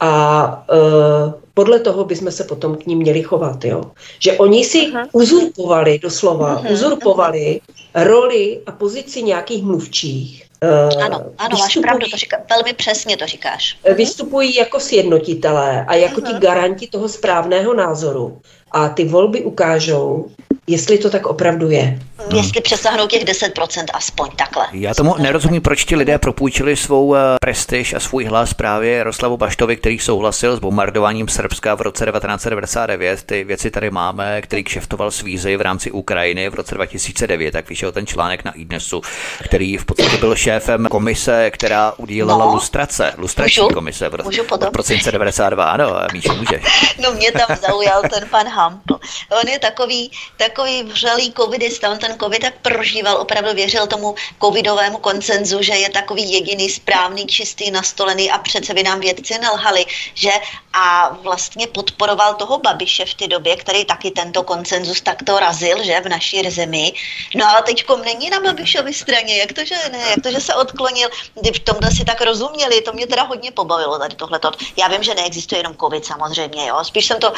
A 0.00 0.64
e, 0.70 1.32
podle 1.54 1.78
toho 1.78 2.04
bychom 2.04 2.30
se 2.30 2.44
potom 2.44 2.76
k 2.76 2.86
ním 2.86 2.98
měli 2.98 3.22
chovat, 3.22 3.64
jo. 3.64 3.82
Že 4.18 4.32
oni 4.32 4.64
si 4.64 4.92
uzurpovali, 5.12 5.98
doslova, 5.98 6.62
uzurpovali 6.70 7.60
roli 7.94 8.60
a 8.66 8.72
pozici 8.72 9.22
nějakých 9.22 9.62
mluvčích. 9.62 10.51
E, 10.62 11.02
Ano, 11.04 11.24
ano, 11.38 11.56
máš 11.58 11.78
pravdu, 11.82 12.06
to 12.10 12.16
říká, 12.16 12.36
velmi 12.50 12.72
přesně 12.72 13.16
to 13.16 13.26
říkáš. 13.26 13.78
vystupují 13.94 14.54
jako 14.54 14.80
sjednotitelé 14.80 15.84
a 15.88 15.94
jako 15.94 16.20
ti 16.20 16.32
garanti 16.38 16.86
toho 16.86 17.08
správného 17.08 17.74
názoru. 17.74 18.40
A 18.72 18.88
ty 18.88 19.04
volby 19.04 19.40
ukážou, 19.40 20.26
jestli 20.66 20.98
to 20.98 21.10
tak 21.10 21.26
opravdu 21.26 21.70
je. 21.70 21.98
Jestli 22.36 22.60
přesáhnou 22.60 23.06
těch 23.06 23.24
10% 23.24 23.84
aspoň 23.94 24.28
takhle. 24.36 24.66
Já 24.72 24.94
tomu 24.94 25.14
nerozumím, 25.18 25.62
proč 25.62 25.84
ti 25.84 25.96
lidé 25.96 26.18
propůjčili 26.18 26.76
svou 26.76 27.14
eh, 27.14 27.18
prestiž 27.40 27.94
a 27.94 28.00
svůj 28.00 28.24
hlas 28.24 28.54
právě 28.54 28.96
Jaroslavu 28.96 29.36
Baštovi, 29.36 29.76
který 29.76 29.98
souhlasil 29.98 30.56
s 30.56 30.58
bombardováním 30.60 31.28
Srbska 31.28 31.74
v 31.74 31.80
roce 31.80 32.04
1999. 32.06 33.22
Ty 33.22 33.44
věci 33.44 33.70
tady 33.70 33.90
máme, 33.90 34.42
který 34.42 34.64
kšeftoval 34.64 35.10
s 35.10 35.22
vízy 35.22 35.56
v 35.56 35.60
rámci 35.60 35.90
Ukrajiny 35.90 36.48
v 36.48 36.54
roce 36.54 36.74
2009, 36.74 37.50
tak 37.52 37.68
vyšel 37.68 37.92
ten 37.92 38.06
článek 38.06 38.44
na 38.44 38.52
iDnesu, 38.52 39.00
který 39.44 39.76
v 39.76 39.84
podstatě 39.84 40.16
byl 40.16 40.36
šéfem 40.36 40.86
komise, 40.90 41.50
která 41.50 41.92
udílala 41.96 42.44
No. 42.46 42.52
lustrace, 42.52 43.12
lustrační 43.18 43.62
Můžu? 43.62 43.74
komise 43.74 44.08
v 44.08 44.14
roce, 44.14 44.28
Můžu 44.28 44.44
potom? 44.44 44.68
v 44.68 44.72
prosince 44.72 45.12
92. 45.12 45.64
Ano, 45.64 45.86
Míšo, 46.12 46.34
můžeš. 46.34 46.62
No 47.02 47.12
mě 47.12 47.32
tam 47.32 47.56
zaujal 47.68 48.02
ten 48.14 48.28
pan 48.30 48.46
Hampl. 48.62 48.98
On 49.40 49.48
je 49.48 49.58
takový, 49.58 50.10
takový 50.36 50.82
vřelý 50.82 51.32
covidista, 51.32 51.90
on 51.90 51.98
ten 51.98 52.18
covid 52.18 52.42
tak 52.42 52.54
prožíval, 52.62 53.16
opravdu 53.16 53.54
věřil 53.54 53.86
tomu 53.86 54.14
covidovému 54.40 54.98
koncenzu, 54.98 55.62
že 55.62 55.72
je 55.72 55.90
takový 55.90 56.32
jediný 56.32 56.70
správný, 56.70 57.26
čistý, 57.26 57.70
nastolený 57.70 58.30
a 58.30 58.38
přece 58.38 58.74
by 58.74 58.82
nám 58.82 59.00
vědci 59.00 59.38
nelhali, 59.38 59.86
že? 60.14 60.30
A 60.72 61.16
vlastně 61.22 61.66
podporoval 61.66 62.34
toho 62.34 62.58
Babiše 62.58 63.04
v 63.04 63.14
té 63.14 63.26
době, 63.28 63.56
který 63.56 63.84
taky 63.84 64.10
tento 64.10 64.42
koncenzus 64.42 65.00
takto 65.00 65.38
razil, 65.38 65.82
že? 65.84 66.00
V 66.00 66.08
naší 66.08 66.50
zemi. 66.50 66.92
No 67.34 67.48
ale 67.48 67.62
teďkom 67.62 68.02
není 68.04 68.30
na 68.30 68.40
Babišově 68.40 68.92
straně, 68.94 69.36
jak 69.36 69.52
to, 69.52 69.64
že 69.64 69.74
ne, 69.92 69.98
jak 69.98 70.22
to, 70.22 70.30
že 70.30 70.40
se 70.40 70.54
odklonil, 70.54 71.08
v 71.54 71.58
tomhle 71.58 71.90
si 71.90 72.04
tak 72.04 72.20
rozuměli, 72.20 72.80
to 72.80 72.92
mě 72.92 73.06
teda 73.06 73.22
hodně 73.22 73.50
pobavilo 73.52 73.98
tady 73.98 74.14
tohleto. 74.14 74.50
Já 74.76 74.88
vím, 74.88 75.02
že 75.02 75.14
neexistuje 75.14 75.58
jenom 75.58 75.76
covid 75.76 76.04
samozřejmě, 76.04 76.66
jo, 76.66 76.84
spíš 76.84 77.06
jsem 77.06 77.20
to 77.20 77.30
uh, 77.30 77.36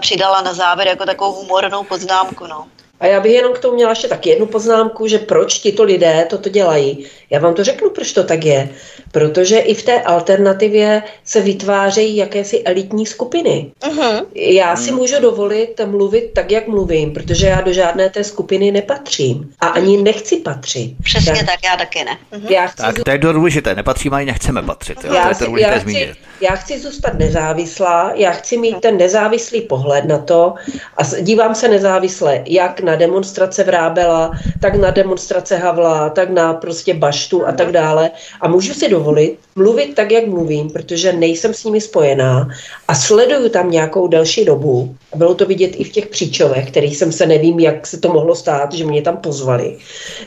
přidala 0.00 0.40
na 0.40 0.52
závěr 0.56 0.88
jako 0.88 1.06
takovou 1.06 1.32
humornou 1.32 1.84
poznámku, 1.84 2.46
no. 2.46 2.68
A 3.00 3.06
já 3.06 3.20
bych 3.20 3.32
jenom 3.32 3.52
k 3.52 3.58
tomu 3.58 3.74
měla 3.74 3.90
ještě 3.90 4.08
tak 4.08 4.26
jednu 4.26 4.46
poznámku, 4.46 5.06
že 5.06 5.18
proč 5.18 5.58
tito 5.58 5.82
lidé 5.82 6.26
toto 6.30 6.48
dělají. 6.48 7.06
Já 7.30 7.40
vám 7.40 7.54
to 7.54 7.64
řeknu, 7.64 7.90
proč 7.90 8.12
to 8.12 8.24
tak 8.24 8.44
je. 8.44 8.68
Protože 9.12 9.58
i 9.58 9.74
v 9.74 9.82
té 9.82 10.02
alternativě 10.02 11.02
se 11.24 11.40
vytvářejí 11.40 12.16
jakési 12.16 12.62
elitní 12.62 13.06
skupiny. 13.06 13.72
Uh-huh. 13.80 14.26
Já 14.34 14.76
si 14.76 14.92
můžu 14.92 15.20
dovolit 15.20 15.80
mluvit 15.84 16.30
tak, 16.34 16.52
jak 16.52 16.68
mluvím, 16.68 17.12
protože 17.12 17.46
já 17.46 17.60
do 17.60 17.72
žádné 17.72 18.10
té 18.10 18.24
skupiny 18.24 18.72
nepatřím. 18.72 19.52
A 19.60 19.66
ani 19.66 20.02
nechci 20.02 20.36
patřit. 20.36 20.94
Přesně 21.02 21.32
já, 21.32 21.46
tak, 21.46 21.58
já 21.64 21.76
taky 21.76 22.04
ne. 22.04 22.18
Uh-huh. 22.32 22.52
Já 22.52 22.66
chci 22.66 22.82
Tak 22.82 23.04
to 23.04 23.10
je 23.10 23.18
důležité, 23.18 23.74
nepatříme 23.74 24.16
ani 24.16 24.26
nechceme 24.26 24.62
patřit. 24.62 24.98
Jo? 25.04 25.10
to 25.10 25.14
já, 25.14 25.28
je 25.28 25.34
si, 25.34 25.38
to 25.38 25.46
důležité 25.46 25.72
já, 25.72 25.80
zmínit. 25.80 26.10
chci, 26.10 26.18
já 26.40 26.56
chci 26.56 26.80
zůstat 26.80 27.14
nezávislá, 27.14 28.12
já 28.14 28.30
chci 28.30 28.56
mít 28.56 28.80
ten 28.80 28.96
nezávislý 28.96 29.60
pohled 29.60 30.04
na 30.04 30.18
to 30.18 30.54
a 30.96 31.02
dívám 31.20 31.54
se 31.54 31.68
nezávisle 31.68 32.42
jak 32.46 32.80
na 32.86 32.96
demonstrace 32.96 33.64
Vrábela, 33.64 34.30
tak 34.60 34.74
na 34.74 34.90
demonstrace 34.90 35.56
Havla, 35.56 36.10
tak 36.10 36.30
na 36.30 36.54
prostě 36.54 36.94
Baštu 36.94 37.46
a 37.46 37.52
tak 37.52 37.72
dále. 37.72 38.10
A 38.40 38.48
můžu 38.48 38.74
si 38.74 38.88
dovolit 38.88 39.38
mluvit 39.56 39.94
tak, 39.94 40.12
jak 40.12 40.26
mluvím, 40.26 40.70
protože 40.70 41.12
nejsem 41.12 41.54
s 41.54 41.64
nimi 41.64 41.80
spojená 41.80 42.48
a 42.88 42.94
sleduju 42.94 43.48
tam 43.48 43.70
nějakou 43.70 44.08
delší 44.08 44.44
dobu. 44.44 44.96
Bylo 45.14 45.34
to 45.34 45.46
vidět 45.46 45.68
i 45.76 45.84
v 45.84 45.92
těch 45.92 46.06
příčovech, 46.06 46.70
kterých 46.70 46.96
jsem 46.96 47.12
se 47.12 47.26
nevím, 47.26 47.60
jak 47.60 47.86
se 47.86 48.00
to 48.00 48.12
mohlo 48.12 48.34
stát, 48.34 48.72
že 48.72 48.84
mě 48.84 49.02
tam 49.02 49.16
pozvali. 49.16 49.76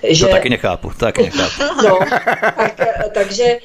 Že, 0.04 0.26
To 0.26 0.32
taky 0.32 0.50
nechápu, 0.50 0.92
taky 1.00 1.24
nechápu. 1.24 1.64
no, 1.84 2.00
tak, 2.58 2.76
takže 3.14 3.58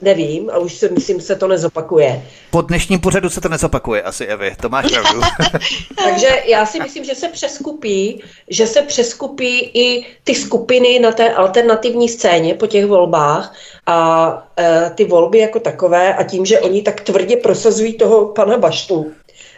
nevím 0.00 0.50
a 0.50 0.58
už 0.58 0.74
si 0.74 0.88
myslím, 0.88 1.20
se 1.20 1.36
to 1.36 1.48
nezopakuje. 1.48 2.22
Po 2.50 2.62
dnešním 2.62 3.00
pořadu 3.00 3.30
se 3.30 3.40
to 3.40 3.48
nezopakuje 3.48 4.02
asi, 4.02 4.26
Evi, 4.26 4.56
to 4.60 4.68
máš 4.68 4.90
pravdu. 4.90 5.20
Takže 6.04 6.28
já 6.46 6.66
si 6.66 6.80
myslím, 6.80 7.04
že 7.04 7.14
se 7.14 7.28
přeskupí, 7.28 8.22
že 8.48 8.66
se 8.66 8.82
přeskupí 8.82 9.58
i 9.74 10.06
ty 10.24 10.34
skupiny 10.34 10.98
na 10.98 11.12
té 11.12 11.34
alternativní 11.34 12.08
scéně 12.08 12.54
po 12.54 12.66
těch 12.66 12.86
volbách 12.86 13.54
a 13.86 14.48
e, 14.58 14.90
ty 14.94 15.04
volby 15.04 15.38
jako 15.38 15.60
takové 15.60 16.14
a 16.14 16.22
tím, 16.22 16.46
že 16.46 16.60
oni 16.60 16.82
tak 16.82 17.00
tvrdě 17.00 17.36
prosazují 17.36 17.94
toho 17.94 18.26
pana 18.26 18.58
Baštu, 18.58 19.12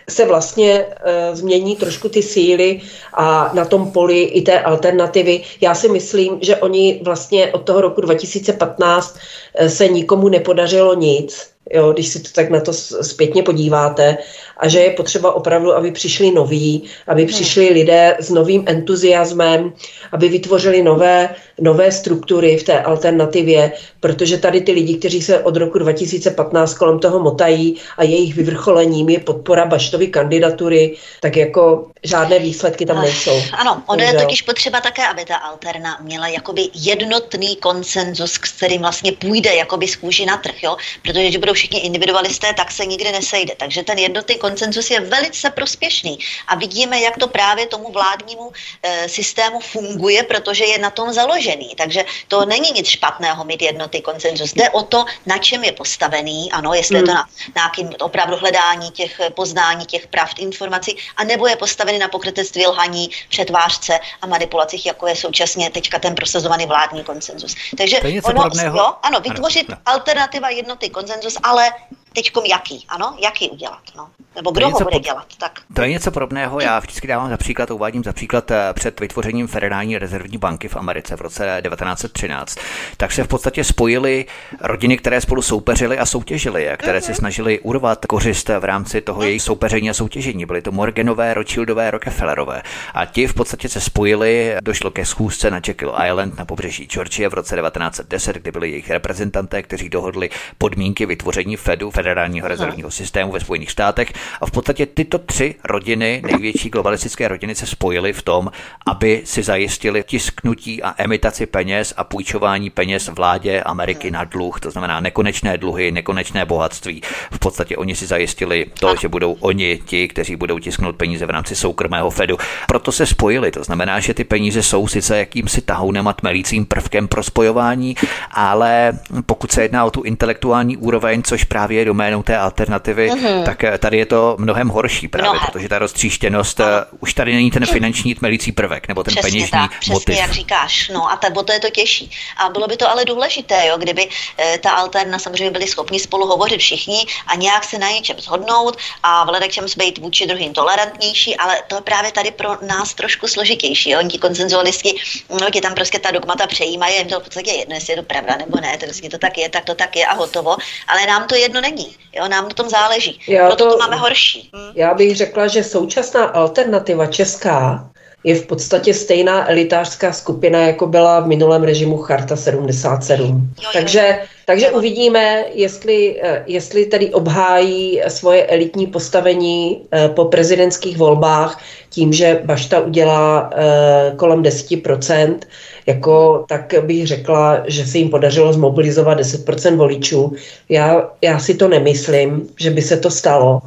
se 0.09 0.25
vlastně 0.25 0.87
e, 1.05 1.37
změní 1.37 1.77
trošku 1.77 2.09
ty 2.09 2.23
síly 2.23 2.81
a 3.15 3.51
na 3.55 3.65
tom 3.65 3.91
poli 3.91 4.23
i 4.23 4.43
té 4.43 4.61
alternativy. 4.61 5.43
Já 5.61 5.75
si 5.75 5.89
myslím, 5.89 6.39
že 6.43 6.57
oni 6.57 7.01
vlastně 7.05 7.53
od 7.53 7.59
toho 7.59 7.81
roku 7.81 8.01
2015 8.01 9.17
e, 9.55 9.71
se 9.71 9.89
nikomu 9.89 10.29
nepodařilo 10.29 10.95
nic, 10.95 11.54
jo, 11.71 11.93
když 11.93 12.09
si 12.09 12.21
to 12.21 12.29
tak 12.33 12.51
na 12.51 12.61
to 12.61 12.73
zpětně 13.03 13.43
podíváte, 13.43 14.19
a 14.57 14.69
že 14.69 14.81
je 14.81 14.91
potřeba 14.91 15.33
opravdu, 15.33 15.75
aby 15.77 15.91
přišli 15.93 16.31
noví, 16.31 16.83
aby 17.07 17.27
přišli 17.27 17.69
lidé 17.69 18.17
s 18.21 18.31
novým 18.31 18.65
entuziasmem, 18.67 19.73
aby 20.13 20.29
vytvořili 20.29 20.83
nové, 20.83 21.35
nové 21.61 21.93
struktury 21.93 22.57
v 22.57 22.63
té 22.63 22.81
alternativě, 22.83 23.73
protože 24.01 24.39
tady 24.39 24.61
ty 24.61 24.73
lidi, 24.73 24.95
kteří 24.95 25.23
se 25.23 25.39
od 25.39 25.57
roku 25.57 25.79
2015 25.79 26.75
kolem 26.75 26.99
toho 26.99 27.19
motají 27.19 27.77
a 27.97 28.05
jejich 28.05 28.35
vyvrcholením 28.35 29.09
je 29.09 29.21
podpora 29.21 29.67
Baštovy 29.67 30.07
kandidatury, 30.07 30.97
tak 31.21 31.37
jako 31.37 31.91
žádné 32.03 32.39
výsledky 32.39 32.87
tam 32.87 33.03
nejsou. 33.03 33.43
Ano, 33.53 33.83
ono 33.87 34.03
je 34.03 34.13
totiž 34.13 34.43
potřeba 34.43 34.81
také, 34.81 35.07
aby 35.07 35.25
ta 35.25 35.37
alterna 35.37 35.99
měla 36.03 36.29
jakoby 36.29 36.63
jednotný 36.75 37.57
konsenzus, 37.57 38.33
s 38.33 38.39
kterým 38.39 38.81
vlastně 38.81 39.13
půjde 39.13 39.55
jakoby 39.55 39.89
z 39.89 39.97
kůži 39.97 40.27
na 40.27 40.37
trh, 40.37 40.63
jo? 40.63 40.77
Protože 41.03 41.23
když 41.23 41.37
budou 41.37 41.54
všichni 41.55 41.81
individualisté, 41.81 42.55
tak 42.55 42.73
se 42.73 42.87
nikdy 42.87 43.13
nesejde. 43.13 43.55
Takže 43.57 43.83
ten 43.83 43.99
jednotný 43.99 44.37
konsenzus 44.37 44.91
je 44.91 45.01
velice 45.01 45.51
prospěšný. 45.51 46.19
A 46.47 46.55
vidíme, 46.55 47.01
jak 47.01 47.17
to 47.17 47.29
právě 47.29 47.67
tomu 47.67 47.93
vládnímu 47.93 48.53
e, 48.83 49.09
systému 49.09 49.61
funguje, 49.61 50.23
protože 50.23 50.65
je 50.65 50.79
na 50.79 50.91
tom 50.91 51.13
založený. 51.13 51.75
Takže 51.77 52.05
to 52.29 52.45
není 52.45 52.71
nic 52.73 52.89
špatného 52.89 53.45
mít 53.45 53.63
jednotný 53.63 54.03
konsenzus. 54.03 54.53
Jde 54.53 54.71
o 54.71 54.83
to, 54.83 55.05
na 55.27 55.39
čem 55.39 55.65
je 55.65 55.73
postavený, 55.73 56.53
ano, 56.53 56.75
jestli 56.75 56.97
je 56.97 57.03
to 57.03 57.15
na 57.15 57.29
nějakým 57.55 57.91
opravdu 58.01 58.37
hledání 58.37 58.91
těch 58.91 59.21
eh, 59.21 59.31
poznání, 59.31 59.87
těch 59.87 60.07
pravd, 60.07 60.39
informací, 60.39 60.97
a 61.17 61.25
nebo 61.25 61.47
je 61.47 61.57
postavený 61.57 61.99
na 61.99 62.09
pokrytectví, 62.09 62.67
lhaní, 62.67 63.11
přetvářce 63.29 63.99
a 64.23 64.27
manipulacích, 64.27 64.87
jako 64.87 65.07
je 65.07 65.17
současně 65.17 65.71
teďka 65.71 65.99
ten 65.99 66.15
prosazovaný 66.15 66.67
vládní 66.67 67.05
konsenzus. 67.05 67.55
Takže 67.79 68.01
To 68.01 68.07
je 68.07 68.13
něco 68.13 68.29
ono, 68.29 68.51
jo, 68.65 68.95
ano, 69.03 69.15
Ano, 69.15 69.21
vytvořit 69.21 69.69
no. 69.69 69.77
alternativa 69.87 70.51
jednotný 70.51 70.91
konsenzus, 70.91 71.37
ale 71.45 71.69
teďkom 72.15 72.45
jaký, 72.45 72.85
ano, 72.89 73.17
jaký 73.25 73.51
udělat, 73.51 73.83
no. 73.97 74.09
Nebo 74.37 74.51
kdo 74.51 74.69
ho 74.69 74.81
bude 74.81 74.99
dělat, 74.99 75.27
tak. 75.39 75.61
To 75.75 75.83
je 75.83 75.89
něco 75.89 76.11
podobného, 76.11 76.61
já 76.61 76.79
vždycky 76.79 77.07
dávám 77.07 77.31
za 77.31 77.37
příklad, 77.37 77.71
uvádím 77.71 78.05
za 78.05 78.13
příklad 78.13 78.51
eh, 78.51 78.73
před 78.73 79.01
vytvořením 79.01 79.47
Federální 79.47 79.99
rezervní 79.99 80.39
banky 80.39 80.69
v 80.69 80.77
Americe 80.77 81.17
v 81.17 81.21
roce 81.21 81.61
1913, 81.63 82.59
tak 82.97 83.13
se 83.13 83.25
v 83.25 83.29
podstatě 83.29 83.65
spojily 83.65 84.27
rodiny, 84.61 84.97
které 84.97 85.21
spolu 85.21 85.43
soupeřily 85.43 85.99
a 85.99 86.07
soutěžily, 86.07 86.71
a 86.71 86.77
které 86.77 87.01
se 87.01 87.15
snažily 87.15 87.61
urvat 87.61 88.07
kořist 88.07 88.49
v 88.49 88.65
rámci 88.65 89.01
toho 89.01 89.23
jejich 89.23 89.43
soupeření 89.43 89.91
a 89.91 89.95
soutěžení. 89.95 90.47
Byly 90.47 90.63
to 90.63 90.73
Morganové, 90.73 91.35
Rothschildové, 91.35 91.91
Rockefellerové. 91.91 92.63
A 92.95 93.05
ti 93.05 93.27
v 93.27 93.35
podstatě 93.35 93.69
se 93.69 93.81
spojili, 93.81 94.57
došlo 94.61 94.91
ke 94.91 95.05
schůzce 95.05 95.51
na 95.51 95.61
Jekyll 95.67 95.95
Island 96.07 96.39
na 96.39 96.45
pobřeží 96.45 96.87
Georgie 96.87 97.29
v 97.29 97.35
roce 97.35 97.57
1910, 97.57 98.37
kdy 98.37 98.53
byli 98.53 98.71
jejich 98.71 98.91
reprezentanté, 98.91 99.63
kteří 99.63 99.89
dohodli 99.89 100.31
podmínky 100.59 101.07
vytvoření 101.07 101.57
Fedu, 101.57 101.91
Federálního 102.05 102.49
rezervního 102.49 102.91
systému 102.91 103.33
ve 103.33 103.41
Spojených 103.41 103.71
státech. 103.71 104.13
A 104.41 104.47
v 104.47 104.51
podstatě 104.51 104.87
tyto 104.87 105.19
tři 105.19 105.55
rodiny, 105.65 106.23
největší 106.27 106.71
globalistické 106.71 107.29
rodiny, 107.29 107.55
se 107.55 107.67
spojily 107.67 108.13
v 108.13 108.23
tom, 108.23 108.51
aby 108.87 109.23
si 109.25 109.43
zajistili 109.43 110.03
tisknutí 110.03 110.83
a 110.83 110.95
emitaci 110.99 111.47
peněz 111.47 111.95
a 111.97 112.05
půjčování 112.05 112.71
peněz 112.71 113.09
vládě 113.09 113.61
Ameriky 113.61 114.11
na 114.11 114.25
dluh, 114.25 114.61
to 114.61 114.71
znamená 114.71 115.01
nekonečné 115.01 115.59
dluhy, 115.59 115.93
nekonečné 115.93 116.45
bohatství. 116.45 117.03
V 117.33 117.39
podstatě 117.39 117.77
oni 117.77 117.97
si 117.97 118.07
zajistili 118.07 118.67
to, 118.81 118.97
že 119.01 119.09
budou 119.09 119.33
oni 119.41 119.81
ti, 119.85 120.09
kteří 120.09 120.37
budou 120.37 120.59
tisknout 120.59 120.97
peníze 120.97 121.27
v 121.27 121.31
rámci 121.31 121.57
soukromého 121.57 122.11
Fedu. 122.11 122.37
Proto 122.69 122.93
se 122.93 123.07
spojili, 123.07 123.51
to 123.51 123.65
znamená, 123.65 124.01
že 124.01 124.15
ty 124.15 124.25
peníze 124.25 124.63
jsou 124.63 124.89
sice 124.89 125.19
jakýmsi 125.19 125.61
tahounem 125.61 126.09
a 126.09 126.13
tmelícím 126.13 126.67
prvkem 126.67 127.09
pro 127.09 127.23
spojování, 127.23 127.97
ale 128.31 128.93
pokud 129.27 129.53
se 129.53 129.63
jedná 129.63 129.85
o 129.85 129.91
tu 129.91 130.03
intelektuální 130.03 130.77
úroveň, 130.77 131.23
což 131.23 131.45
právě 131.45 131.79
je 131.79 131.85
doménou 131.95 132.23
té 132.23 132.39
alternativy, 132.39 133.11
tak 133.45 133.65
eh, 133.65 133.79
tady 133.79 133.99
je 133.99 134.07
to 134.07 134.37
mnohem 134.39 134.69
horší 134.69 135.09
právě, 135.09 135.31
Mnohem. 135.31 135.49
protože 135.53 135.69
ta 135.69 135.79
roztříštěnost, 135.79 136.61
eh, 136.61 136.65
už 137.01 137.15
tady 137.15 137.35
není 137.35 137.51
ten 137.51 137.67
finanční 137.67 138.15
tmelící 138.15 138.53
prvek, 138.53 138.89
nebo 138.89 139.05
ten 139.05 139.15
Přesně 139.15 139.31
peněžní 139.31 139.51
tak, 139.51 139.71
přesně 139.81 139.93
motiv. 139.95 140.17
jak 140.17 140.33
říkáš. 140.33 140.89
No 140.95 141.11
a 141.13 141.17
to, 141.17 141.43
to 141.43 141.53
je 141.53 141.61
to 141.61 141.71
těžší. 141.71 142.11
A 142.37 142.49
bylo 142.49 142.67
by 142.67 142.77
to 142.77 142.91
ale 142.91 143.05
důležité, 143.05 143.67
jo, 143.67 143.79
kdyby 143.79 144.09
e, 144.39 144.59
ta 144.59 144.71
alterna 144.71 145.19
samozřejmě 145.19 145.51
byli 145.51 145.67
schopni 145.67 146.01
spolu 146.01 146.27
hovořit 146.27 146.61
všichni 146.61 147.07
a 147.27 147.35
nějak 147.35 147.65
se 147.65 147.79
na 147.79 147.91
něčem 147.91 148.17
shodnout 148.21 148.77
a 149.03 149.25
vhledek 149.25 149.53
čem 149.53 149.67
být 149.77 149.99
vůči 149.99 150.27
druhým 150.27 150.53
tolerantnější, 150.53 151.37
ale 151.37 151.63
to 151.69 151.75
je 151.77 151.81
právě 151.83 152.13
tady 152.13 152.31
pro 152.31 152.57
nás 152.67 152.95
trošku 152.95 153.29
složitější. 153.29 153.91
Jo. 153.91 153.99
Oni 153.99 154.09
ti 154.09 154.19
konsenzualisti, 154.19 154.95
no, 155.41 155.51
ti 155.51 155.61
tam 155.61 155.75
prostě 155.75 155.99
ta 155.99 156.11
dogmata 156.11 156.47
přejímají, 156.47 156.97
jim 156.99 157.09
to 157.09 157.21
v 157.21 157.23
podstatě 157.23 157.51
je 157.51 157.59
jedno, 157.59 157.75
jestli 157.75 157.93
je 157.93 157.97
to 157.97 158.03
pravda 158.03 158.37
nebo 158.37 158.61
ne, 158.61 158.79
to 158.79 158.85
prostě 158.87 159.09
to 159.09 159.19
tak 159.19 159.39
je, 159.39 159.49
tak 159.49 159.65
to 159.65 159.75
tak 159.75 159.97
je 159.97 160.07
a 160.07 160.15
hotovo. 160.15 160.57
Ale 160.89 161.07
nám 161.07 161.27
to 161.27 161.35
jedno 161.35 161.61
není. 161.61 161.84
Jo, 162.17 162.29
nám 162.29 162.45
na 162.45 162.51
tom 162.55 162.69
záleží. 162.69 163.21
Já 163.29 163.47
Proto 163.47 163.65
to, 163.65 163.73
to- 163.73 163.79
máme 163.79 163.97
horší. 163.97 164.51
Hm. 164.57 164.73
Já 164.75 164.95
bych 164.95 165.17
řekla, 165.17 165.47
že 165.47 165.65
současná 165.65 166.25
alternativa 166.25 167.07
česká 167.07 167.91
je 168.25 168.35
v 168.35 168.47
podstatě 168.47 168.95
stejná 168.95 169.51
elitářská 169.51 170.13
skupina, 170.13 170.59
jako 170.59 170.87
byla 170.87 171.21
v 171.21 171.27
minulém 171.27 171.63
režimu 171.63 171.99
Charta 171.99 172.37
77. 172.37 173.55
jo. 173.63 173.69
Takže, 173.73 174.23
takže 174.45 174.71
uvidíme, 174.71 175.45
jestli, 175.55 176.21
eh, 176.23 176.43
jestli 176.47 176.87
tedy 176.87 177.11
obhájí 177.11 178.01
svoje 178.09 178.47
elitní 178.47 178.87
postavení 178.87 179.83
eh, 179.93 180.09
po 180.09 180.25
prezidentských 180.25 180.97
volbách 180.97 181.63
tím, 181.91 182.13
že 182.13 182.41
Bašta 182.45 182.81
udělá 182.81 183.51
eh, 183.53 184.13
kolem 184.17 184.43
10%, 184.43 185.39
jako, 185.87 186.45
tak 186.49 186.75
bych 186.81 187.07
řekla, 187.07 187.63
že 187.67 187.87
se 187.87 187.99
jim 187.99 188.11
podařilo 188.11 188.53
zmobilizovat 188.53 189.21
10% 189.21 189.77
voličů. 189.77 190.33
Já, 190.69 191.11
já 191.23 191.39
si 191.39 191.55
to 191.55 191.69
nemyslím, 191.69 192.49
že 192.57 192.71
by 192.71 192.83
se 192.83 192.97
to 192.97 193.11
stalo, 193.11 193.61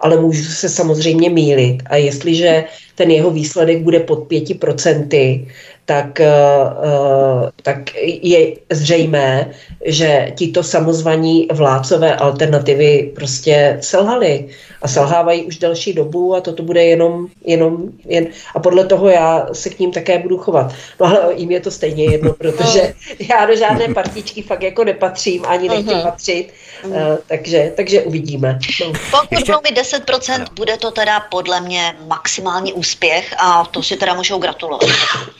ale 0.00 0.20
můžu 0.20 0.42
se 0.42 0.68
samozřejmě 0.68 1.30
mílit. 1.30 1.82
A 1.86 1.96
jestliže 1.96 2.64
ten 2.94 3.10
jeho 3.10 3.30
výsledek 3.30 3.82
bude 3.82 4.00
pod 4.00 4.28
5%, 4.28 5.46
tak, 5.90 6.20
eh, 6.20 6.26
eh, 6.26 7.50
tak 7.62 7.78
je 8.22 8.54
zřejmé, 8.70 9.50
že 9.84 10.32
tito 10.36 10.62
samozvaní 10.62 11.48
vládcové 11.52 12.16
alternativy 12.16 13.12
prostě 13.14 13.78
selhali 13.80 14.48
a 14.82 14.88
selhávají 14.88 15.42
už 15.44 15.58
delší 15.58 15.92
dobu 15.92 16.34
a 16.34 16.40
toto 16.40 16.62
bude 16.62 16.84
jenom, 16.84 17.26
jenom 17.44 17.76
jen, 18.06 18.26
a 18.54 18.60
podle 18.60 18.86
toho 18.86 19.08
já 19.08 19.46
se 19.52 19.70
k 19.70 19.78
ním 19.78 19.92
také 19.92 20.18
budu 20.18 20.38
chovat. 20.38 20.72
No 21.00 21.06
ale 21.06 21.34
jim 21.34 21.50
je 21.50 21.60
to 21.60 21.70
stejně 21.70 22.04
jedno, 22.04 22.32
protože 22.32 22.94
já 23.30 23.46
do 23.46 23.56
žádné 23.56 23.94
partičky 23.94 24.42
fakt 24.42 24.62
jako 24.62 24.84
nepatřím, 24.84 25.42
ani 25.46 25.68
nechci 25.68 25.94
Mhm. 25.94 26.02
patřit, 26.02 26.48
eh, 26.94 27.18
takže, 27.26 27.72
takže 27.76 28.02
uvidíme. 28.02 28.58
No. 28.80 28.92
Pokud 29.10 29.26
Ještě- 29.30 29.52
budou 29.52 29.58
mít 29.68 29.76
10%, 29.76 30.44
bude 30.54 30.76
to 30.76 30.90
teda 30.90 31.20
podle 31.20 31.60
mě 31.60 31.94
maximální 32.06 32.72
úspěch 32.72 33.34
a 33.38 33.64
to 33.64 33.82
si 33.82 33.96
teda 33.96 34.14
můžou 34.14 34.38
gratulovat. 34.38 34.90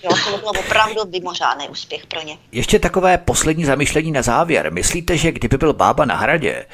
Jo, 0.05 0.11
to 0.41 0.53
by 0.53 0.59
byl 0.59 0.61
opravdu 0.67 1.01
mimořádný 1.11 1.69
úspěch 1.69 2.07
pro 2.07 2.23
ně. 2.23 2.39
Ještě 2.53 2.79
takové 2.79 3.19
poslední 3.19 3.65
zamyšlení 3.65 4.13
na 4.13 4.23
závěr. 4.23 4.73
Myslíte, 4.73 5.17
že 5.17 5.33
kdyby 5.33 5.57
byl 5.57 5.73
bába 5.73 6.05
na 6.05 6.17
hradě, 6.17 6.67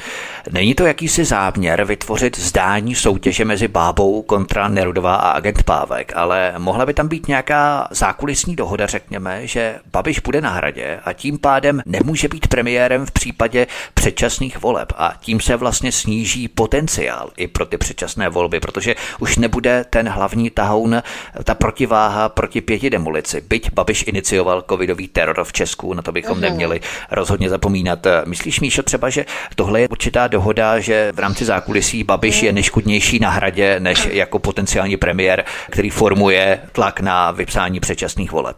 není 0.50 0.74
to 0.74 0.86
jakýsi 0.86 1.24
záměr 1.24 1.84
vytvořit 1.84 2.38
zdání 2.38 2.94
soutěže 2.94 3.44
mezi 3.44 3.68
bábou 3.68 4.22
kontra 4.22 4.68
Nerudová 4.68 5.14
a 5.14 5.30
agent 5.30 5.62
Pávek, 5.62 6.12
ale 6.16 6.54
mohla 6.58 6.86
by 6.86 6.94
tam 6.94 7.08
být 7.08 7.28
nějaká 7.28 7.88
zákulisní 7.90 8.56
dohoda, 8.56 8.86
řekněme, 8.86 9.46
že 9.46 9.78
Babiš 9.92 10.20
bude 10.20 10.40
na 10.40 10.50
hradě 10.50 11.00
a 11.04 11.12
tím 11.12 11.38
pádem 11.38 11.82
nemůže 11.86 12.28
být 12.28 12.48
premiérem 12.48 13.06
v 13.06 13.10
případě 13.10 13.66
předčasných 13.94 14.60
voleb 14.60 14.92
a 14.96 15.14
tím 15.20 15.40
se 15.40 15.56
vlastně 15.56 15.92
sníží 15.92 16.48
potenciál 16.48 17.30
i 17.36 17.46
pro 17.46 17.66
ty 17.66 17.78
předčasné 17.78 18.28
volby, 18.28 18.60
protože 18.60 18.94
už 19.20 19.36
nebude 19.36 19.84
ten 19.90 20.08
hlavní 20.08 20.50
tahoun, 20.50 21.02
ta 21.44 21.54
protiváha 21.54 22.28
proti 22.28 22.60
pěti 22.60 22.90
demolici. 22.90 23.40
Byť 23.56 23.72
Babiš 23.72 24.04
inicioval 24.06 24.64
covidový 24.68 25.08
teror 25.08 25.44
v 25.44 25.52
Česku, 25.52 25.94
na 25.94 26.02
to 26.02 26.12
bychom 26.12 26.40
neměli 26.40 26.80
rozhodně 27.10 27.48
zapomínat. 27.48 28.06
Myslíš, 28.24 28.60
Míšo, 28.60 28.82
třeba, 28.82 29.10
že 29.10 29.24
tohle 29.54 29.80
je 29.80 29.88
určitá 29.88 30.28
dohoda, 30.28 30.80
že 30.80 31.12
v 31.12 31.18
rámci 31.18 31.44
zákulisí 31.44 32.04
Babiš 32.04 32.42
je 32.42 32.52
neškodnější 32.52 33.18
na 33.18 33.30
hradě, 33.30 33.80
než 33.80 34.08
jako 34.10 34.38
potenciální 34.38 34.96
premiér, 34.96 35.44
který 35.70 35.90
formuje 35.90 36.60
tlak 36.72 37.00
na 37.00 37.30
vypsání 37.30 37.80
předčasných 37.80 38.32
voleb? 38.32 38.56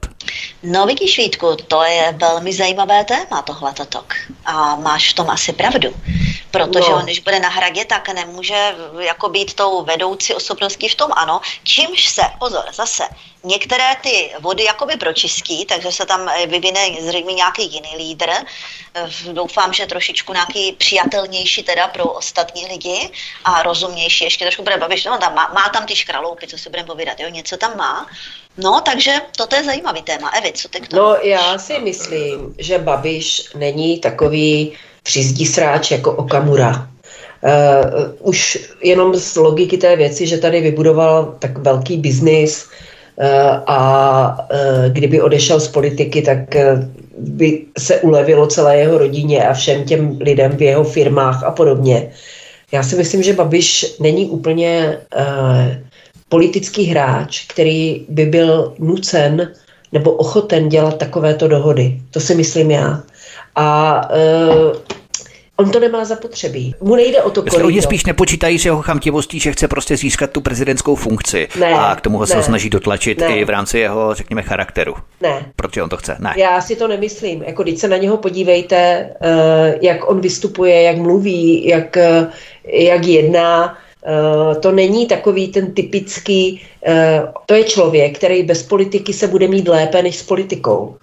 No 0.62 0.86
vidíš, 0.86 1.18
Vítku, 1.18 1.56
to 1.68 1.84
je 1.84 2.14
velmi 2.20 2.52
zajímavé 2.52 3.04
téma, 3.04 3.42
tohle 3.42 3.72
tok. 3.88 4.14
A 4.46 4.76
máš 4.76 5.12
v 5.12 5.14
tom 5.14 5.30
asi 5.30 5.52
pravdu. 5.52 5.88
Protože 6.50 6.90
No. 6.90 6.96
on, 6.96 7.04
když 7.04 7.20
bude 7.20 7.40
na 7.40 7.48
hradě, 7.48 7.84
tak 7.84 8.08
nemůže 8.08 8.74
jako 8.98 9.28
být 9.28 9.54
tou 9.54 9.84
vedoucí 9.84 10.34
osobností 10.34 10.88
v 10.88 10.94
tom 10.94 11.10
ano, 11.16 11.40
čímž 11.64 12.08
se, 12.08 12.22
pozor, 12.38 12.64
zase, 12.72 13.02
některé 13.44 13.96
ty 14.02 14.30
vody 14.40 14.64
jakoby 14.64 14.96
pročistí, 14.96 15.64
takže 15.64 15.92
se 15.92 16.06
tam 16.06 16.28
eh, 16.28 16.46
vyvine 16.46 16.80
zřejmě 17.00 17.34
nějaký 17.34 17.72
jiný 17.72 17.96
lídr. 17.96 18.30
Eh, 18.94 19.08
Doufám, 19.32 19.72
že 19.72 19.86
trošičku 19.86 20.32
nějaký 20.32 20.72
přijatelnější 20.72 21.62
teda 21.62 21.88
pro 21.88 22.04
ostatní 22.04 22.66
lidi 22.66 23.10
a 23.44 23.62
rozumnější. 23.62 24.24
Ještě 24.24 24.44
trošku 24.44 24.62
bude 24.62 24.76
babiš, 24.76 25.04
no, 25.04 25.18
tam 25.18 25.34
má, 25.34 25.50
má 25.54 25.68
tam 25.68 25.86
ty 25.86 25.96
škraloupy, 25.96 26.46
co 26.46 26.58
si 26.58 26.70
budeme 26.70 26.86
povídat, 26.86 27.20
jo, 27.20 27.28
něco 27.28 27.56
tam 27.56 27.76
má. 27.76 28.06
No, 28.56 28.80
takže 28.80 29.12
toto 29.36 29.56
je 29.56 29.64
zajímavý 29.64 30.02
téma. 30.02 30.28
Evi, 30.30 30.52
co 30.52 30.68
ty 30.68 30.80
k 30.80 30.88
tomu? 30.88 31.02
No, 31.02 31.14
já 31.22 31.58
si 31.58 31.78
myslím, 31.78 32.54
že 32.58 32.78
Babiš 32.78 33.42
není 33.54 33.98
takový 34.00 34.78
přízdisráč 35.08 35.90
jako 35.90 36.12
Okamura. 36.12 36.84
Uh, 37.40 38.28
už 38.28 38.58
jenom 38.84 39.14
z 39.14 39.36
logiky 39.36 39.78
té 39.78 39.96
věci, 39.96 40.26
že 40.26 40.38
tady 40.38 40.60
vybudoval 40.60 41.34
tak 41.38 41.58
velký 41.58 41.96
biznis 41.96 42.66
uh, 43.16 43.24
a 43.66 43.80
uh, 44.36 44.92
kdyby 44.92 45.20
odešel 45.20 45.60
z 45.60 45.68
politiky, 45.68 46.22
tak 46.22 46.38
uh, 46.54 46.84
by 47.18 47.64
se 47.78 48.00
ulevilo 48.00 48.46
celé 48.46 48.76
jeho 48.76 48.98
rodině 48.98 49.48
a 49.48 49.54
všem 49.54 49.84
těm 49.84 50.18
lidem 50.20 50.52
v 50.52 50.62
jeho 50.62 50.84
firmách 50.84 51.44
a 51.44 51.50
podobně. 51.50 52.10
Já 52.72 52.82
si 52.82 52.96
myslím, 52.96 53.22
že 53.22 53.32
Babiš 53.32 53.96
není 54.00 54.26
úplně 54.26 54.98
uh, 55.16 55.72
politický 56.28 56.84
hráč, 56.84 57.46
který 57.48 58.04
by 58.08 58.26
byl 58.26 58.74
nucen 58.78 59.52
nebo 59.92 60.12
ochoten 60.12 60.68
dělat 60.68 60.98
takovéto 60.98 61.48
dohody. 61.48 61.96
To 62.10 62.20
si 62.20 62.34
myslím 62.34 62.70
já. 62.70 63.02
A 63.56 64.02
uh, 64.10 64.97
on 65.60 65.70
to 65.70 65.80
nemá 65.80 66.04
zapotřebí. 66.04 66.74
Mu 66.80 66.96
nejde 66.96 67.22
o 67.22 67.30
to, 67.30 67.42
Jestli 67.44 67.62
oni 67.62 67.72
kolik. 67.74 67.84
spíš 67.84 68.04
nepočítají 68.06 68.58
s 68.58 68.64
jeho 68.64 68.82
chamtivostí, 68.82 69.40
že 69.40 69.52
chce 69.52 69.68
prostě 69.68 69.96
získat 69.96 70.30
tu 70.30 70.40
prezidentskou 70.40 70.94
funkci 70.94 71.48
Ne, 71.60 71.74
a 71.74 71.94
k 71.94 72.00
tomu 72.00 72.18
ho 72.18 72.26
se 72.26 72.36
ne, 72.36 72.42
snaží 72.42 72.70
dotlačit 72.70 73.20
ne. 73.20 73.26
i 73.38 73.44
v 73.44 73.50
rámci 73.50 73.78
jeho, 73.78 74.14
řekněme, 74.14 74.42
charakteru. 74.42 74.94
Ne, 75.20 75.46
Protože 75.56 75.82
on 75.82 75.88
to 75.88 75.96
chce. 75.96 76.16
Ne. 76.18 76.34
Já 76.36 76.60
si 76.60 76.76
to 76.76 76.88
nemyslím. 76.88 77.42
Jako 77.42 77.62
když 77.62 77.78
se 77.80 77.88
na 77.88 77.96
něho 77.96 78.16
podívejte, 78.16 78.76
eh, 79.20 79.78
jak 79.82 80.10
on 80.10 80.20
vystupuje, 80.20 80.82
jak 80.82 80.96
mluví, 80.96 81.66
jak, 81.68 81.96
eh, 81.96 82.26
jak 82.64 83.04
jedná, 83.04 83.78
eh, 84.06 84.54
to 84.54 84.72
není 84.72 85.06
takový 85.06 85.48
ten 85.48 85.74
typický, 85.74 86.60
to 87.46 87.54
je 87.54 87.64
člověk, 87.64 88.18
který 88.18 88.42
bez 88.42 88.62
politiky 88.62 89.12
se 89.12 89.26
bude 89.26 89.48
mít 89.48 89.68
lépe 89.68 90.02
než 90.02 90.16
s 90.16 90.22
politikou. 90.22 90.96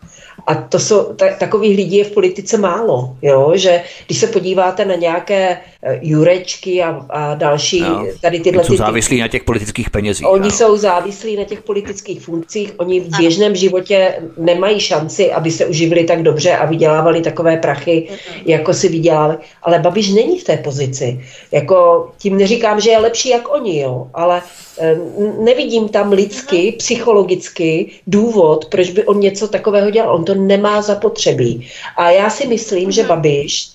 A 0.47 0.55
to 0.55 0.79
jsou, 0.79 1.13
ta, 1.13 1.25
takových 1.39 1.77
lidí 1.77 1.97
je 1.97 2.03
v 2.03 2.11
politice 2.11 2.57
málo, 2.57 3.17
jo? 3.21 3.51
že 3.55 3.83
když 4.05 4.17
se 4.17 4.27
podíváte 4.27 4.85
na 4.85 4.95
nějaké 4.95 5.57
Jurečky 6.01 6.83
a, 6.83 7.05
a 7.09 7.35
další, 7.35 7.81
No, 7.81 8.07
tady 8.21 8.39
tyhle 8.39 8.63
jsou 8.63 8.73
ty, 8.73 8.77
závislí 8.77 9.19
na 9.19 9.27
těch 9.27 9.43
politických 9.43 9.89
penězích. 9.89 10.27
Oni 10.29 10.41
ano. 10.41 10.51
jsou 10.51 10.77
závislí 10.77 11.35
na 11.35 11.43
těch 11.43 11.61
politických 11.61 12.21
funkcích, 12.21 12.73
oni 12.77 12.99
v 12.99 13.17
běžném 13.17 13.55
životě 13.55 14.15
nemají 14.37 14.79
šanci, 14.79 15.31
aby 15.31 15.51
se 15.51 15.65
uživili 15.65 16.03
tak 16.03 16.23
dobře 16.23 16.51
a 16.51 16.65
vydělávali 16.65 17.21
takové 17.21 17.57
prachy, 17.57 18.07
jako 18.45 18.73
si 18.73 18.89
vydělali. 18.89 19.37
Ale 19.63 19.79
Babiš 19.79 20.13
není 20.13 20.39
v 20.39 20.43
té 20.43 20.57
pozici. 20.57 21.25
Jako, 21.51 22.09
tím 22.17 22.37
neříkám, 22.37 22.81
že 22.81 22.89
je 22.89 22.97
lepší 22.97 23.29
jak 23.29 23.53
oni, 23.53 23.79
jo, 23.79 24.07
ale 24.13 24.41
eh, 24.79 24.97
nevidím 25.39 25.89
tam 25.89 26.11
lidsky, 26.11 26.75
psychologicky 26.77 27.91
důvod, 28.07 28.65
proč 28.65 28.91
by 28.91 29.03
on 29.03 29.19
něco 29.19 29.47
takového 29.47 29.89
dělal. 29.89 30.15
On 30.15 30.25
to 30.25 30.35
nemá 30.35 30.81
zapotřebí. 30.81 31.67
A 31.97 32.11
já 32.11 32.29
si 32.29 32.47
myslím, 32.47 32.91
že 32.91 33.03
Babiš 33.03 33.74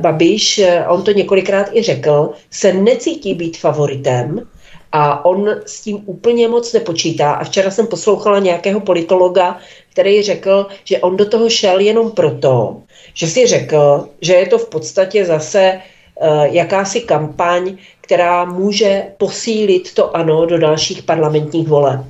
Babiš, 0.00 0.58
eh, 0.58 0.86
on 0.88 1.02
to 1.02 1.12
několikrát 1.12 1.66
i 1.72 1.82
řekl, 1.82 2.30
se 2.50 2.72
necítí 2.72 3.34
být 3.34 3.56
favoritem 3.56 4.48
a 4.92 5.24
on 5.24 5.48
s 5.66 5.80
tím 5.80 6.02
úplně 6.06 6.48
moc 6.48 6.72
nepočítá. 6.72 7.32
A 7.32 7.44
včera 7.44 7.70
jsem 7.70 7.86
poslouchala 7.86 8.38
nějakého 8.38 8.80
politologa, 8.80 9.58
který 9.92 10.22
řekl, 10.22 10.66
že 10.84 10.98
on 10.98 11.16
do 11.16 11.28
toho 11.28 11.50
šel 11.50 11.80
jenom 11.80 12.10
proto, 12.10 12.82
že 13.14 13.26
si 13.26 13.46
řekl, 13.46 14.08
že 14.20 14.34
je 14.34 14.46
to 14.46 14.58
v 14.58 14.68
podstatě 14.68 15.24
zase 15.24 15.60
eh, 15.60 16.48
jakási 16.50 17.00
kampaň, 17.00 17.76
která 18.00 18.44
může 18.44 19.04
posílit 19.16 19.94
to 19.94 20.16
ano 20.16 20.46
do 20.46 20.58
dalších 20.58 21.02
parlamentních 21.02 21.68
voleb. 21.68 22.00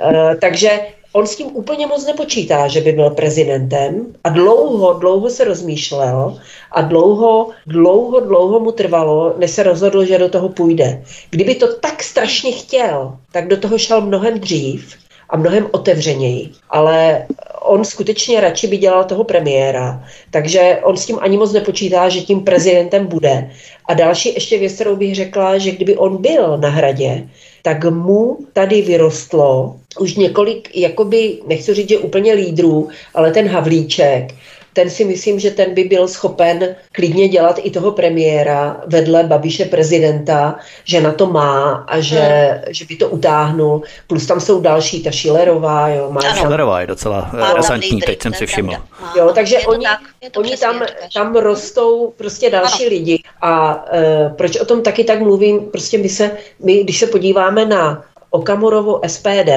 Eh, 0.00 0.36
takže 0.40 0.80
on 1.16 1.26
s 1.26 1.36
tím 1.36 1.46
úplně 1.52 1.86
moc 1.86 2.06
nepočítá, 2.06 2.68
že 2.68 2.80
by 2.80 2.92
byl 2.92 3.10
prezidentem 3.10 4.06
a 4.24 4.28
dlouho, 4.28 4.92
dlouho 4.92 5.30
se 5.30 5.44
rozmýšlel 5.44 6.40
a 6.72 6.82
dlouho, 6.82 7.50
dlouho, 7.66 8.20
dlouho 8.20 8.60
mu 8.60 8.72
trvalo, 8.72 9.34
než 9.38 9.50
se 9.50 9.62
rozhodl, 9.62 10.04
že 10.04 10.18
do 10.18 10.28
toho 10.28 10.48
půjde. 10.48 11.04
Kdyby 11.30 11.54
to 11.54 11.76
tak 11.76 12.02
strašně 12.02 12.52
chtěl, 12.52 13.18
tak 13.32 13.48
do 13.48 13.56
toho 13.56 13.78
šel 13.78 14.00
mnohem 14.00 14.40
dřív 14.40 15.03
a 15.34 15.36
mnohem 15.36 15.66
otevřeněji. 15.70 16.50
Ale 16.70 17.26
on 17.60 17.84
skutečně 17.84 18.40
radši 18.40 18.66
by 18.66 18.76
dělal 18.76 19.04
toho 19.04 19.24
premiéra, 19.24 20.04
takže 20.30 20.78
on 20.82 20.96
s 20.96 21.06
tím 21.06 21.18
ani 21.20 21.36
moc 21.36 21.52
nepočítá, 21.52 22.08
že 22.08 22.20
tím 22.20 22.40
prezidentem 22.40 23.06
bude. 23.06 23.50
A 23.88 23.94
další 23.94 24.34
ještě 24.34 24.58
věc, 24.58 24.72
kterou 24.72 24.96
bych 24.96 25.14
řekla, 25.14 25.58
že 25.58 25.70
kdyby 25.70 25.96
on 25.96 26.22
byl 26.22 26.58
na 26.58 26.68
hradě, 26.68 27.28
tak 27.62 27.84
mu 27.84 28.38
tady 28.52 28.82
vyrostlo 28.82 29.76
už 29.98 30.14
několik, 30.14 30.76
jakoby, 30.76 31.38
nechci 31.46 31.74
říct, 31.74 31.88
že 31.88 31.98
úplně 31.98 32.32
lídrů, 32.32 32.88
ale 33.14 33.30
ten 33.30 33.48
Havlíček, 33.48 34.34
ten 34.74 34.90
si 34.90 35.04
myslím, 35.04 35.40
že 35.40 35.50
ten 35.50 35.74
by 35.74 35.84
byl 35.84 36.08
schopen 36.08 36.76
klidně 36.92 37.28
dělat 37.28 37.60
i 37.62 37.70
toho 37.70 37.92
premiéra 37.92 38.80
vedle 38.86 39.24
Babiše 39.24 39.64
prezidenta, 39.64 40.58
že 40.84 41.00
na 41.00 41.12
to 41.12 41.26
má 41.26 41.84
a 41.88 42.00
že, 42.00 42.60
že 42.68 42.84
by 42.84 42.96
to 42.96 43.08
utáhnul. 43.08 43.82
Plus 44.06 44.26
tam 44.26 44.40
jsou 44.40 44.60
další, 44.60 45.02
ta 45.02 45.10
Šilerová, 45.10 45.88
jo, 45.88 46.10
má 46.10 46.20
Ano. 46.20 46.34
Schillerová 46.34 46.80
je 46.80 46.86
docela 46.86 47.30
razantní, 47.56 48.00
teď 48.00 48.22
jsem 48.22 48.34
si 48.34 48.46
všiml. 48.46 48.72
Jo, 49.16 49.30
takže 49.34 49.58
oni, 49.58 49.84
tak, 49.84 50.00
oni 50.36 50.56
tam, 50.56 50.82
tam 51.14 51.36
rostou 51.36 52.12
prostě 52.16 52.50
další 52.50 52.88
lidi. 52.88 53.22
A 53.42 53.84
e, 53.92 54.28
proč 54.36 54.56
o 54.56 54.64
tom 54.64 54.82
taky 54.82 55.04
tak 55.04 55.20
mluvím? 55.20 55.60
Prostě 55.60 55.98
my 55.98 56.08
se, 56.08 56.30
my, 56.62 56.84
když 56.84 56.98
se 56.98 57.06
podíváme 57.06 57.64
na 57.64 58.04
Okamurovo 58.34 59.00
SPD 59.06 59.50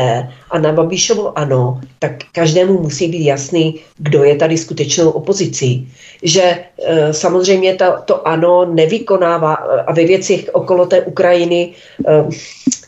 a 0.51 0.59
na 0.59 0.71
Babišovo 0.71 1.37
ANO, 1.37 1.81
tak 1.99 2.11
každému 2.31 2.81
musí 2.81 3.07
být 3.07 3.25
jasný, 3.25 3.79
kdo 3.97 4.23
je 4.23 4.35
tady 4.35 4.57
skutečnou 4.57 5.09
opozicí. 5.09 5.93
Že 6.23 6.65
e, 6.77 7.13
samozřejmě 7.13 7.75
ta, 7.75 8.01
to 8.01 8.27
ANO 8.27 8.65
nevykonává 8.65 9.53
a 9.87 9.93
ve 9.93 10.05
věcech 10.05 10.49
okolo 10.53 10.85
té 10.85 11.01
Ukrajiny 11.01 11.73
e, 12.07 12.25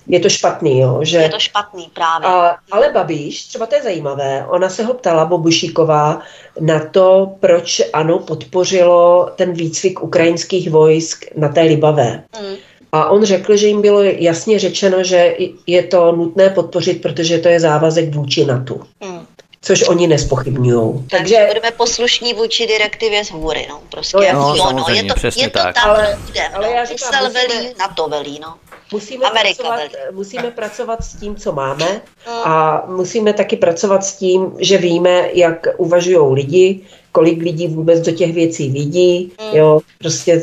je 0.07 0.19
to 0.19 0.29
špatný, 0.29 0.79
jo, 0.79 0.99
že 1.01 1.17
Je 1.17 1.29
to 1.29 1.39
špatný 1.39 1.89
právě. 1.93 2.27
a, 2.27 2.57
ale 2.71 2.91
Babiš, 2.93 3.45
třeba 3.45 3.65
to 3.65 3.75
je 3.75 3.83
zajímavé, 3.83 4.45
ona 4.49 4.69
se 4.69 4.83
ho 4.83 4.93
ptala, 4.93 5.25
Bobušíková, 5.25 6.21
na 6.59 6.85
to, 6.85 7.33
proč 7.39 7.81
ano 7.93 8.19
podpořilo 8.19 9.31
ten 9.35 9.53
výcvik 9.53 10.03
ukrajinských 10.03 10.69
vojsk 10.69 11.25
na 11.37 11.49
té 11.49 11.61
Libavé. 11.61 12.23
Mm. 12.41 12.55
A 12.91 13.09
on 13.09 13.25
řekl, 13.25 13.57
že 13.57 13.67
jim 13.67 13.81
bylo 13.81 14.03
jasně 14.03 14.59
řečeno, 14.59 15.03
že 15.03 15.35
je 15.67 15.83
to 15.83 16.11
nutné 16.11 16.49
podpořit, 16.49 17.01
protože 17.01 17.37
to 17.37 17.47
je 17.47 17.59
závazek 17.59 18.15
vůči 18.15 18.45
NATO. 18.45 18.75
Mm. 19.01 19.25
Což 19.61 19.83
oni 19.89 20.07
nespochybňují. 20.07 20.93
Takže 20.93 21.35
Takže 21.35 21.45
budeme 21.47 21.71
poslušní 21.71 22.33
vůči 22.33 22.67
direktivě 22.67 23.25
z 23.25 23.31
hůry, 23.31 23.65
no. 23.69 23.79
Prostě 23.89 24.17
No, 24.17 24.39
no, 24.39 24.39
jo, 24.39 24.45
no, 24.47 24.53
je 24.55 24.61
samozřejmě, 24.61 25.09
to, 25.13 25.15
přesně 25.15 25.43
je 25.43 25.49
to 25.49 25.59
tak. 25.59 25.75
tam, 25.75 25.89
Ale- 25.89 26.17
kde, 26.31 26.47
ale 26.47 26.67
no. 26.67 26.73
já 26.73 26.85
říkám, 26.85 27.09
Brusel 27.09 27.27
musíme- 27.29 27.47
velí, 27.61 27.73
na 27.79 27.87
to 27.87 28.07
velí, 28.07 28.39
no. 28.43 28.53
musíme, 28.91 29.25
Amerika 29.25 29.55
pracovat, 29.63 29.75
velice. 29.77 29.97
musíme 30.11 30.51
pracovat 30.51 31.03
s 31.03 31.15
tím, 31.15 31.35
co 31.35 31.51
máme 31.51 32.01
a 32.43 32.83
musíme 32.87 33.33
taky 33.33 33.57
pracovat 33.57 34.03
s 34.03 34.15
tím, 34.15 34.51
že 34.59 34.77
víme, 34.77 35.29
jak 35.33 35.67
uvažují 35.77 36.33
lidi, 36.33 36.81
kolik 37.11 37.41
lidí 37.41 37.67
vůbec 37.67 37.99
do 38.01 38.11
těch 38.11 38.33
věcí 38.33 38.69
vidí, 38.69 39.31
jo, 39.53 39.79
prostě 39.97 40.41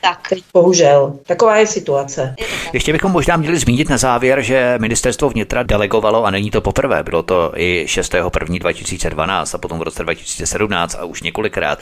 Tak. 0.00 0.28
teď 0.28 0.44
bohužel, 0.52 1.12
taková 1.26 1.56
je 1.56 1.66
situace. 1.66 2.34
Ještě 2.72 2.92
bychom 2.92 3.12
možná 3.12 3.36
měli 3.36 3.58
zmínit 3.58 3.88
na 3.88 3.98
závěr, 3.98 4.42
že 4.42 4.78
ministerstvo 4.80 5.30
vnitra 5.30 5.62
delegovalo, 5.62 6.24
a 6.24 6.30
není 6.30 6.50
to 6.50 6.60
poprvé, 6.60 7.02
bylo 7.02 7.22
to 7.22 7.52
i 7.56 7.84
6.1.2012 7.88 9.54
a 9.54 9.58
potom 9.58 9.78
v 9.78 9.82
roce 9.82 10.02
2017 10.02 10.94
a 10.94 11.04
už 11.04 11.22
několikrát, 11.22 11.78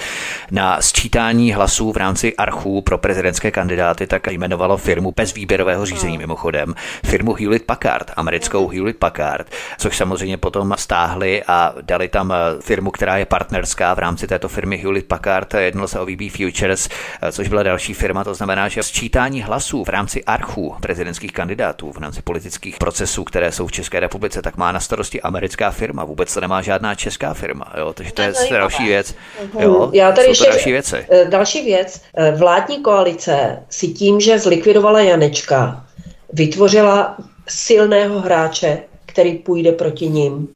na 0.51 0.83
sčítání 0.83 1.53
hlasů 1.53 1.93
v 1.93 1.97
rámci 1.97 2.37
archů 2.37 2.83
pro 2.83 2.99
prezidentské 2.99 3.51
kandidáty, 3.51 4.07
tak 4.07 4.27
jmenovalo 4.27 4.77
firmu 4.77 5.13
bez 5.17 5.35
výběrového 5.35 5.87
řízení 5.87 6.19
mimochodem, 6.19 6.75
firmu 7.05 7.35
Hewlett 7.35 7.63
Packard, 7.67 8.11
americkou 8.17 8.69
Hewlett 8.69 8.97
Packard, 8.97 9.47
což 9.79 9.97
samozřejmě 9.97 10.37
potom 10.37 10.75
stáhli 10.79 11.43
a 11.47 11.75
dali 11.83 12.09
tam 12.09 12.35
firmu, 12.61 12.91
která 12.91 13.17
je 13.17 13.27
partnerská 13.27 13.95
v 13.95 13.99
rámci 13.99 14.27
této 14.27 14.49
firmy 14.49 14.77
Hewlett 14.77 15.07
Packard, 15.07 15.55
jednalo 15.55 15.89
se 15.89 16.01
o 16.01 16.07
VB 16.07 16.31
Futures, 16.37 16.89
což 17.33 17.49
byla 17.49 17.63
další 17.63 17.95
firma, 17.95 18.08
to 18.25 18.35
znamená, 18.35 18.69
že 18.69 18.83
sčítání 18.83 19.43
hlasů 19.43 19.85
v 19.85 19.89
rámci 19.89 20.25
archů 20.25 20.75
prezidentských 20.81 21.33
kandidátů, 21.33 21.93
v 21.93 21.97
rámci 21.99 22.23
politických 22.23 22.77
procesů, 22.79 23.25
které 23.25 23.53
jsou 23.53 23.67
v 23.67 23.73
České 23.73 24.01
republice, 24.01 24.43
tak 24.43 24.57
má 24.57 24.73
na 24.73 24.81
starosti 24.81 25.21
americká 25.23 25.71
firma, 25.71 26.05
vůbec 26.05 26.35
to 26.35 26.41
nemá 26.41 26.63
žádná 26.63 26.95
česká 26.95 27.35
firma, 27.35 27.73
jo, 27.79 27.93
takže 27.93 28.13
to 28.13 28.23
je 28.23 28.33
další 28.51 28.85
věc. 28.87 29.15
Jo, 29.59 29.91
Já 29.93 30.13
tady 30.13 30.29
ještě, 30.29 30.49
další 30.51 30.73
věci. 30.73 31.07
eh, 31.11 31.25
Další 31.25 31.65
věc. 31.65 32.03
Eh, 32.17 32.33
Vládní 32.33 32.83
koalice 32.83 33.63
si 33.69 33.89
tím, 33.89 34.21
že 34.21 34.39
zlikvidovala 34.39 35.01
Janečka, 35.01 35.85
vytvořila 36.33 37.17
silného 37.49 38.21
hráče, 38.21 38.79
který 39.19 39.35
půjde 39.39 39.73
proti 39.73 40.09
ním. 40.09 40.49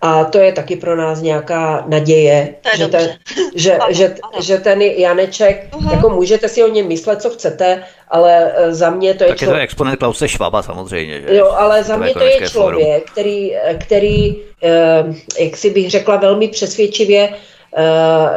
A 0.00 0.24
to 0.24 0.38
je 0.38 0.52
taky 0.52 0.76
pro 0.76 0.96
nás 0.96 1.20
nějaká 1.20 1.84
naděje, 1.88 2.54
že, 2.76 2.82
dobře. 2.82 2.98
ten, 2.98 3.10
že, 3.54 3.76
Ano, 3.76 3.92
že, 3.94 4.06
ano. 4.22 4.42
že 4.42 4.58
ten 4.58 4.82
Janeček, 4.82 5.68
Mhm. 5.76 5.90
jako 5.90 6.08
můžete 6.10 6.48
si 6.48 6.64
o 6.64 6.68
něm 6.68 6.88
myslet, 6.88 7.22
co 7.22 7.30
chcete, 7.30 7.82
ale 8.08 8.52
eh, 8.56 8.74
za 8.74 8.90
mě 8.90 9.14
to 9.14 9.24
je 9.24 9.28
Tak 9.28 9.40
je 9.40 9.46
to 9.46 9.50
člověk, 9.50 9.64
exponent 9.64 9.98
Klause 9.98 10.28
Švaba 10.28 10.62
samozřejmě. 10.62 11.20
Že? 11.20 11.36
Jo, 11.36 11.50
ale 11.50 11.82
za 11.84 11.94
To 11.96 12.02
mě 12.02 12.12
to 12.12 12.18
je 12.18 12.26
ekonomické 12.26 12.48
fórum. 12.58 12.80
člověk, 12.80 13.10
který, 13.10 13.52
který 13.80 14.36
eh, 14.62 15.04
jak 15.40 15.56
si 15.56 15.70
bych 15.70 15.90
řekla, 15.90 16.16
velmi 16.16 16.48
přesvědčivě 16.48 17.28
eh, 17.76 17.82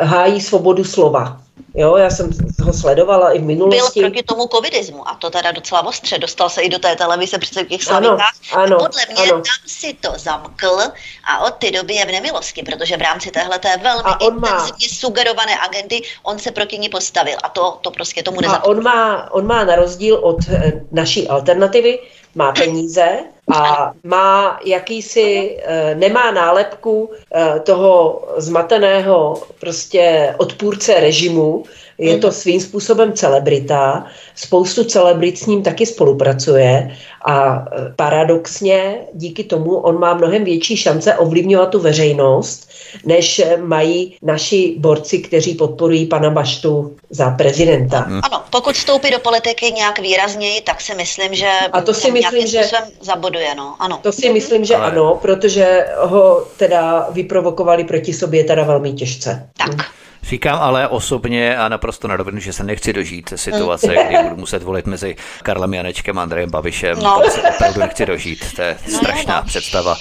hájí 0.05 0.41
svobodu 0.41 0.83
slova. 0.83 1.37
Jo, 1.79 1.95
já 1.97 2.09
jsem 2.09 2.29
ho 2.63 2.73
sledovala 2.73 3.31
i 3.31 3.37
v 3.37 3.41
Byl 3.41 3.47
minulosti. 3.47 3.99
proti 4.01 4.23
tomu 4.23 4.47
covidismu 4.47 5.09
a 5.09 5.15
to 5.15 5.29
teda 5.29 5.51
docela 5.51 5.85
ostře. 5.85 6.17
Dostal 6.19 6.49
se 6.49 6.61
i 6.61 6.69
do 6.69 6.79
té 6.79 6.95
televize 6.95 7.37
přece 7.37 7.63
v 7.63 7.67
těch 7.67 7.87
Ano, 7.91 7.99
slavikách. 8.07 8.33
ano, 8.53 8.77
Podle 8.77 9.01
mě 9.13 9.23
ano. 9.23 9.31
tam 9.31 9.43
si 9.67 9.93
to 9.93 10.09
zamkl 10.15 10.79
a 11.27 11.45
od 11.45 11.53
té 11.53 11.71
doby 11.71 11.93
je 11.93 12.05
v 12.05 12.11
nemilosti, 12.11 12.63
protože 12.63 12.97
v 12.97 13.01
rámci 13.01 13.31
téhle 13.31 13.59
té 13.59 13.77
velmi 13.77 14.09
on 14.21 14.39
má- 14.39 14.47
intenzivně 14.49 14.89
sugerované 14.89 15.59
agendy 15.59 16.01
on 16.23 16.39
se 16.39 16.51
proti 16.51 16.77
ní 16.77 16.89
postavil 16.89 17.37
a 17.43 17.49
to, 17.49 17.77
to 17.81 17.91
prostě 17.91 18.23
tomu 18.23 18.37
A 18.39 18.41
nezapomněl. 18.41 18.77
on 18.77 18.83
má, 18.83 19.31
on 19.31 19.47
má 19.47 19.63
na 19.63 19.75
rozdíl 19.75 20.15
od 20.15 20.39
eh, 20.49 20.71
naší 20.91 21.27
alternativy, 21.27 21.99
má 22.35 22.51
peníze 22.51 23.19
a 23.53 23.91
má 24.03 24.59
jakýsi, 24.65 25.57
eh, 25.63 25.95
nemá 25.95 26.31
nálepku 26.31 27.09
eh, 27.33 27.59
toho 27.59 28.21
zmateného 28.37 29.43
prostě 29.59 30.35
odpůrce 30.37 30.99
režimu, 30.99 31.63
je 31.99 32.17
to 32.17 32.31
svým 32.31 32.61
způsobem 32.61 33.13
celebrita, 33.13 34.05
spoustu 34.35 34.83
celebrit 34.83 35.37
s 35.37 35.45
ním 35.45 35.63
taky 35.63 35.85
spolupracuje 35.85 36.95
a 37.25 37.65
eh, 37.71 37.93
paradoxně 37.95 38.97
díky 39.13 39.43
tomu 39.43 39.75
on 39.75 39.99
má 39.99 40.13
mnohem 40.13 40.43
větší 40.43 40.77
šance 40.77 41.13
ovlivňovat 41.15 41.69
tu 41.69 41.79
veřejnost, 41.79 42.69
než 43.05 43.39
eh, 43.39 43.57
mají 43.57 44.17
naši 44.21 44.75
borci, 44.77 45.19
kteří 45.19 45.53
podporují 45.53 46.05
pana 46.05 46.29
Baštu 46.29 46.95
za 47.09 47.29
prezidenta. 47.29 47.99
Ano, 48.23 48.43
pokud 48.49 48.75
vstoupí 48.75 49.11
do 49.11 49.19
politiky 49.19 49.71
nějak 49.71 49.99
výrazněji, 49.99 50.61
tak 50.61 50.81
si 50.81 50.95
myslím, 50.95 51.35
že 51.35 51.49
A 51.73 51.81
to 51.81 51.93
si 51.93 52.11
myslím, 52.11 52.47
že- 52.47 52.63
způsobem 52.63 52.89
zaboduje, 53.01 53.55
no. 53.55 53.75
Ano. 53.79 53.99
To 54.03 54.11
si 54.11 54.33
myslím, 54.33 54.65
že 54.65 54.75
Ale- 54.75 54.91
ano, 54.91 55.19
protože 55.21 55.85
ho 55.97 56.47
teda 56.57 57.07
vyprovokovali 57.11 57.83
proti 57.83 58.13
sobě 58.13 58.43
teda 58.43 58.63
velmi 58.63 58.93
těžce. 58.93 59.49
Tak. 59.57 59.85
Říkám 60.23 60.59
ale 60.61 60.87
osobně 60.87 61.57
a 61.57 61.69
naprosto 61.69 62.07
na 62.07 62.15
rovinu, 62.15 62.39
že 62.39 62.53
se 62.53 62.63
nechci 62.63 62.93
dožít 62.93 63.33
situace, 63.35 63.95
kdy 64.07 64.17
budu 64.23 64.35
muset 64.35 64.63
volit 64.63 64.85
mezi 64.85 65.15
Karlem 65.43 65.73
Janečkem 65.73 66.19
a 66.19 66.21
Andrejem 66.21 66.51
Babišem. 66.51 66.99
No. 67.03 67.21
To 67.23 67.29
se 67.29 67.41
opravdu 67.41 67.79
nechci 67.79 68.05
dožít. 68.05 68.53
To 68.55 68.61
je 68.61 68.77
strašná 68.87 69.39
no. 69.39 69.47
představa. 69.47 69.97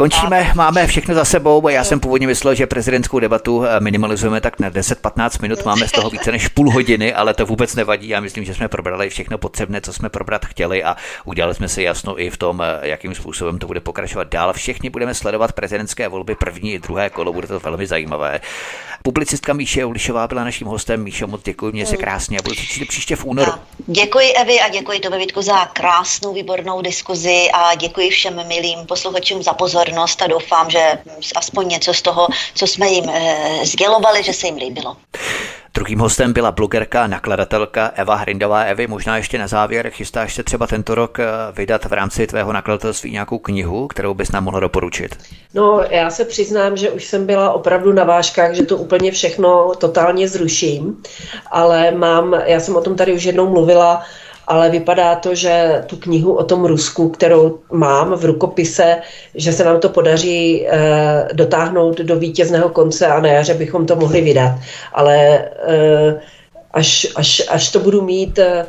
Končíme, 0.00 0.52
máme 0.54 0.86
všechno 0.86 1.14
za 1.14 1.24
sebou. 1.24 1.68
Já 1.68 1.84
jsem 1.84 2.00
původně 2.00 2.26
myslel, 2.26 2.54
že 2.54 2.66
prezidentskou 2.66 3.18
debatu 3.18 3.64
eh, 3.64 3.80
minimalizujeme 3.80 4.40
tak 4.40 4.60
na 4.60 4.70
10-15 4.70 5.42
minut, 5.42 5.64
máme 5.64 5.88
z 5.88 5.92
toho 5.92 6.10
více 6.10 6.32
než 6.32 6.48
půl 6.48 6.70
hodiny, 6.72 7.14
ale 7.14 7.34
to 7.34 7.46
vůbec 7.46 7.74
nevadí. 7.74 8.08
Já 8.08 8.20
myslím, 8.20 8.44
že 8.44 8.54
jsme 8.54 8.68
probrali 8.68 9.10
všechno 9.10 9.38
potřebné, 9.38 9.80
co 9.80 9.92
jsme 9.92 10.08
probrat 10.08 10.44
chtěli 10.44 10.84
a 10.84 10.96
udělali 11.24 11.54
jsme 11.54 11.68
si 11.68 11.82
jasno 11.82 12.20
i 12.20 12.30
v 12.30 12.36
tom, 12.36 12.62
eh, 12.62 12.88
jakým 12.88 13.14
způsobem 13.14 13.58
to 13.58 13.66
bude 13.66 13.80
pokračovat 13.80 14.28
dál. 14.28 14.52
Všichni 14.52 14.90
budeme 14.90 15.14
sledovat 15.14 15.52
prezidentské 15.52 16.08
volby 16.08 16.34
první 16.34 16.72
i 16.72 16.78
druhé 16.78 17.10
kolo, 17.10 17.32
bude 17.32 17.48
to 17.48 17.60
velmi 17.60 17.86
zajímavé. 17.86 18.40
Publicistka 19.02 19.52
Míše 19.52 19.84
Ulišová 19.84 20.28
byla 20.28 20.44
naším 20.44 20.66
hostem. 20.66 21.02
Míšo, 21.02 21.26
moc 21.26 21.42
děkuji, 21.42 21.72
mě 21.72 21.86
se 21.86 21.96
krásně 21.96 22.38
a 22.38 22.42
budu 22.42 22.54
se 22.54 22.84
příště 22.88 23.16
v 23.16 23.24
únoru. 23.24 23.52
Děkuji 23.86 24.32
Evi 24.32 24.60
a 24.60 24.68
děkuji 24.68 25.00
tobě 25.00 25.18
Vítku 25.18 25.42
za 25.42 25.64
krásnou, 25.64 26.34
výbornou 26.34 26.82
diskuzi 26.82 27.48
a 27.54 27.74
děkuji 27.74 28.10
všem 28.10 28.46
milým 28.46 28.86
posluchačům 28.86 29.42
za 29.42 29.52
pozornost 29.52 29.89
a 29.98 30.26
doufám, 30.26 30.70
že 30.70 30.98
aspoň 31.36 31.68
něco 31.68 31.94
z 31.94 32.02
toho, 32.02 32.28
co 32.54 32.66
jsme 32.66 32.88
jim 32.88 33.08
e, 33.08 33.66
sdělovali, 33.66 34.22
že 34.22 34.32
se 34.32 34.46
jim 34.46 34.56
líbilo. 34.56 34.96
Druhým 35.74 35.98
hostem 35.98 36.32
byla 36.32 36.52
blogerka 36.52 37.04
a 37.04 37.06
nakladatelka 37.06 37.92
Eva 37.94 38.14
Hrindová. 38.14 38.60
Evi, 38.62 38.86
možná 38.86 39.16
ještě 39.16 39.38
na 39.38 39.46
závěr, 39.46 39.90
chystáš 39.90 40.34
se 40.34 40.42
třeba 40.42 40.66
tento 40.66 40.94
rok 40.94 41.18
eh, 41.18 41.24
vydat 41.52 41.84
v 41.84 41.92
rámci 41.92 42.26
tvého 42.26 42.52
nakladatelství 42.52 43.10
nějakou 43.12 43.38
knihu, 43.38 43.88
kterou 43.88 44.14
bys 44.14 44.32
nám 44.32 44.44
mohla 44.44 44.60
doporučit? 44.60 45.18
No, 45.54 45.80
já 45.90 46.10
se 46.10 46.24
přiznám, 46.24 46.76
že 46.76 46.90
už 46.90 47.04
jsem 47.04 47.26
byla 47.26 47.52
opravdu 47.52 47.92
na 47.92 48.04
vážkách, 48.04 48.54
že 48.54 48.62
to 48.62 48.76
úplně 48.76 49.12
všechno 49.12 49.72
totálně 49.78 50.28
zruším, 50.28 51.02
ale 51.50 51.90
mám, 51.90 52.34
já 52.44 52.60
jsem 52.60 52.76
o 52.76 52.80
tom 52.80 52.96
tady 52.96 53.12
už 53.12 53.24
jednou 53.24 53.48
mluvila, 53.48 54.02
ale 54.50 54.70
vypadá 54.70 55.14
to, 55.14 55.34
že 55.34 55.84
tu 55.86 55.96
knihu 55.96 56.34
o 56.34 56.44
tom 56.44 56.64
Rusku, 56.64 57.08
kterou 57.08 57.58
mám 57.72 58.14
v 58.14 58.24
rukopise, 58.24 58.98
že 59.34 59.52
se 59.52 59.64
nám 59.64 59.80
to 59.80 59.88
podaří 59.88 60.66
eh, 60.66 61.28
dotáhnout 61.32 61.98
do 61.98 62.18
vítězného 62.18 62.68
konce 62.68 63.06
a 63.06 63.20
na 63.20 63.28
jaře 63.28 63.54
bychom 63.54 63.86
to 63.86 63.96
mohli 63.96 64.20
vydat. 64.20 64.58
Ale 64.92 65.44
eh, 65.68 66.20
až, 66.70 67.06
až, 67.16 67.42
až 67.48 67.72
to 67.72 67.78
budu 67.78 68.02
mít 68.02 68.38
eh, 68.38 68.66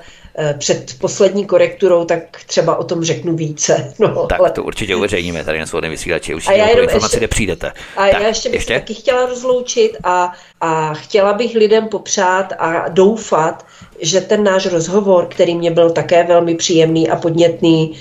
před 0.57 0.95
poslední 0.99 1.45
korekturou, 1.45 2.05
tak 2.05 2.23
třeba 2.47 2.75
o 2.75 2.83
tom 2.83 3.03
řeknu 3.03 3.35
více. 3.35 3.93
No, 3.99 4.25
Tak 4.27 4.39
ale... 4.39 4.51
to 4.51 4.63
určitě 4.63 4.95
uveřejníme 4.95 5.43
tady 5.43 5.59
na 5.59 5.65
svobodném 5.65 5.91
vysílači. 5.91 6.33
A 6.33 6.35
Určitě 6.35 6.55
já 6.55 6.67
pro 6.67 6.81
informaci, 6.81 7.05
ještě- 7.05 7.17
kde 7.17 7.27
přijdete. 7.27 7.71
A 7.97 8.07
tak, 8.09 8.21
já 8.21 8.27
ještě 8.27 8.49
bych 8.49 8.59
ještě? 8.59 8.73
taky 8.73 8.93
chtěla 8.93 9.25
rozloučit 9.25 9.97
a, 10.03 10.31
a 10.61 10.93
chtěla 10.93 11.33
bych 11.33 11.55
lidem 11.55 11.87
popřát 11.87 12.53
a 12.59 12.89
doufat, 12.89 13.65
že 14.01 14.21
ten 14.21 14.43
náš 14.43 14.65
rozhovor, 14.65 15.25
který 15.29 15.55
mě 15.55 15.71
byl 15.71 15.89
také 15.89 16.23
velmi 16.23 16.55
příjemný 16.55 17.09
a 17.09 17.15
podnětný, 17.15 17.97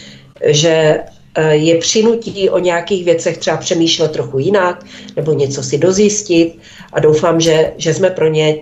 že 0.47 1.01
eh, 1.35 1.55
je 1.57 1.79
přinutí 1.79 2.51
o 2.51 2.59
nějakých 2.59 3.05
věcech 3.05 3.39
třeba 3.39 3.57
přemýšlet 3.57 4.13
trochu 4.13 4.39
jinak 4.39 4.85
nebo 5.17 5.33
něco 5.33 5.63
si 5.63 5.79
dozjistit 5.79 6.59
a 6.93 7.01
doufám, 7.01 7.41
že, 7.41 7.73
že 7.77 7.95
jsme 7.95 8.11
pro 8.11 8.29
ně 8.29 8.57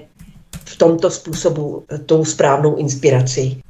tomto 0.79 1.11
způsobu 1.11 1.85
tou 2.07 2.25
správnou 2.25 2.77
inspirací. 2.77 3.61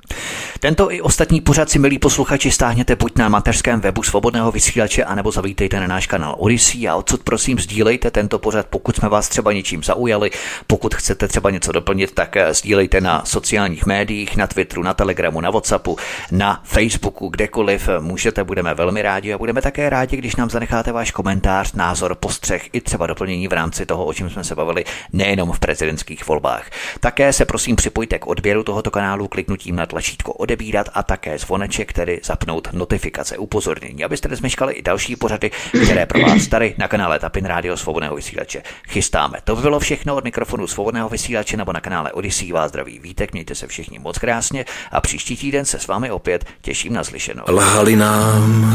Tento 0.60 0.92
i 0.92 1.00
ostatní 1.00 1.40
pořad 1.40 1.70
si, 1.70 1.78
milí 1.78 1.98
posluchači, 1.98 2.50
stáhněte 2.50 2.96
buď 2.96 3.18
na 3.18 3.28
mateřském 3.28 3.80
webu 3.80 4.02
Svobodného 4.02 4.52
vysílače, 4.52 5.04
anebo 5.04 5.30
zavítejte 5.30 5.80
na 5.80 5.86
náš 5.86 6.06
kanál 6.06 6.34
Odyssey 6.38 6.88
a 6.88 6.96
odsud 6.96 7.22
prosím 7.22 7.58
sdílejte 7.58 8.10
tento 8.10 8.38
pořad, 8.38 8.66
pokud 8.66 8.96
jsme 8.96 9.08
vás 9.08 9.28
třeba 9.28 9.52
něčím 9.52 9.82
zaujali. 9.82 10.30
Pokud 10.66 10.94
chcete 10.94 11.28
třeba 11.28 11.50
něco 11.50 11.72
doplnit, 11.72 12.14
tak 12.14 12.36
eh, 12.36 12.54
sdílejte 12.54 13.00
na 13.00 13.24
sociálních 13.24 13.86
médiích, 13.86 14.36
na 14.36 14.46
Twitteru, 14.46 14.82
na 14.82 14.94
Telegramu, 14.94 15.40
na 15.40 15.50
Whatsappu, 15.50 15.96
na 16.30 16.60
Facebooku, 16.64 17.28
kdekoliv 17.28 17.88
můžete, 18.00 18.44
budeme 18.44 18.74
velmi 18.74 19.02
rádi 19.02 19.32
a 19.32 19.38
budeme 19.38 19.62
také 19.62 19.90
rádi, 19.90 20.16
když 20.16 20.36
nám 20.36 20.50
zanecháte 20.50 20.92
váš 20.92 21.10
komentář, 21.10 21.72
názor, 21.72 22.14
postřeh 22.14 22.68
i 22.72 22.80
třeba 22.80 23.06
doplnění 23.06 23.48
v 23.48 23.52
rámci 23.52 23.86
toho, 23.86 24.04
o 24.04 24.14
čem 24.14 24.30
jsme 24.30 24.44
se 24.44 24.54
bavili, 24.54 24.84
nejenom 25.12 25.52
v 25.52 25.58
prezidentských 25.58 26.26
volbách. 26.26 26.70
Také 27.00 27.32
se 27.32 27.44
prosím 27.44 27.76
připojte 27.76 28.18
k 28.18 28.26
odběru 28.26 28.62
tohoto 28.62 28.90
kanálu 28.90 29.28
kliknutím 29.28 29.76
na 29.76 29.86
tlačítko 29.86 30.32
odebírat 30.48 30.88
a 30.94 31.02
také 31.02 31.38
zvoneček, 31.38 31.92
tedy 31.92 32.20
zapnout 32.24 32.68
notifikace, 32.72 33.38
upozornění, 33.38 34.04
abyste 34.04 34.28
nezmeškali 34.28 34.74
i 34.74 34.82
další 34.82 35.16
pořady, 35.16 35.50
které 35.84 36.06
pro 36.06 36.20
vás 36.20 36.46
tady 36.46 36.74
na 36.78 36.88
kanále 36.88 37.18
Tapin 37.18 37.44
Rádio 37.44 37.76
Svobodného 37.76 38.16
vysílače 38.16 38.62
chystáme. 38.88 39.38
To 39.44 39.56
by 39.56 39.62
bylo 39.62 39.80
všechno 39.80 40.16
od 40.16 40.24
mikrofonu 40.24 40.66
Svobodného 40.66 41.08
vysílače 41.08 41.56
nebo 41.56 41.72
na 41.72 41.80
kanále 41.80 42.12
Odisí 42.12 42.52
vás 42.52 42.68
zdraví 42.68 42.98
vítek, 42.98 43.32
mějte 43.32 43.54
se 43.54 43.66
všichni 43.66 43.98
moc 43.98 44.18
krásně 44.18 44.64
a 44.92 45.00
příští 45.00 45.36
týden 45.36 45.64
se 45.64 45.78
s 45.78 45.86
vámi 45.86 46.10
opět 46.10 46.44
těším 46.60 46.92
na 46.92 47.04
slyšenou. 47.04 47.42
Lhali 47.48 47.96
nám, 47.96 48.66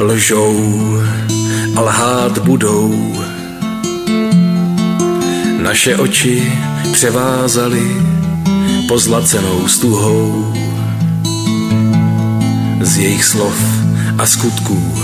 lžou 0.00 0.98
a 1.76 1.80
lhát 1.80 2.38
budou. 2.38 3.14
Naše 5.58 5.96
oči 5.96 6.52
převázali 6.92 7.82
pozlacenou 8.88 9.68
stuhou. 9.68 10.54
Z 12.84 12.98
jejich 12.98 13.24
slov 13.24 13.56
a 14.18 14.26
skutků 14.26 15.02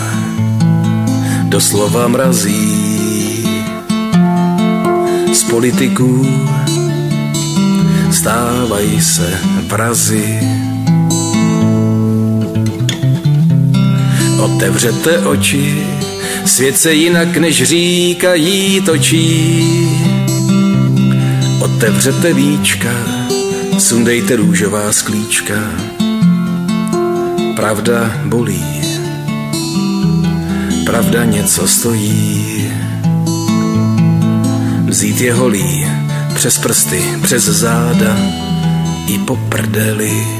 doslova 1.44 2.08
mrazí. 2.08 3.44
Z 5.32 5.42
politiků 5.44 6.26
stávají 8.10 9.00
se 9.00 9.38
vrazy. 9.66 10.40
Otevřete 14.40 15.18
oči, 15.18 15.86
svět 16.44 16.78
se 16.78 16.94
jinak 16.94 17.36
než 17.36 17.62
říkají 17.62 18.80
točí. 18.80 19.64
Otevřete 21.60 22.32
víčka, 22.32 22.92
sundejte 23.78 24.36
růžová 24.36 24.92
sklíčka. 24.92 25.99
Pravda 27.60 28.24
bolí, 28.24 28.64
pravda 30.86 31.24
něco 31.24 31.68
stojí. 31.68 32.72
Vzít 34.88 35.20
je 35.20 35.34
holí, 35.34 35.86
přes 36.34 36.58
prsty, 36.58 37.02
přes 37.22 37.44
záda 37.44 38.16
i 39.06 39.18
po 39.18 39.36
prdeli. 39.36 40.39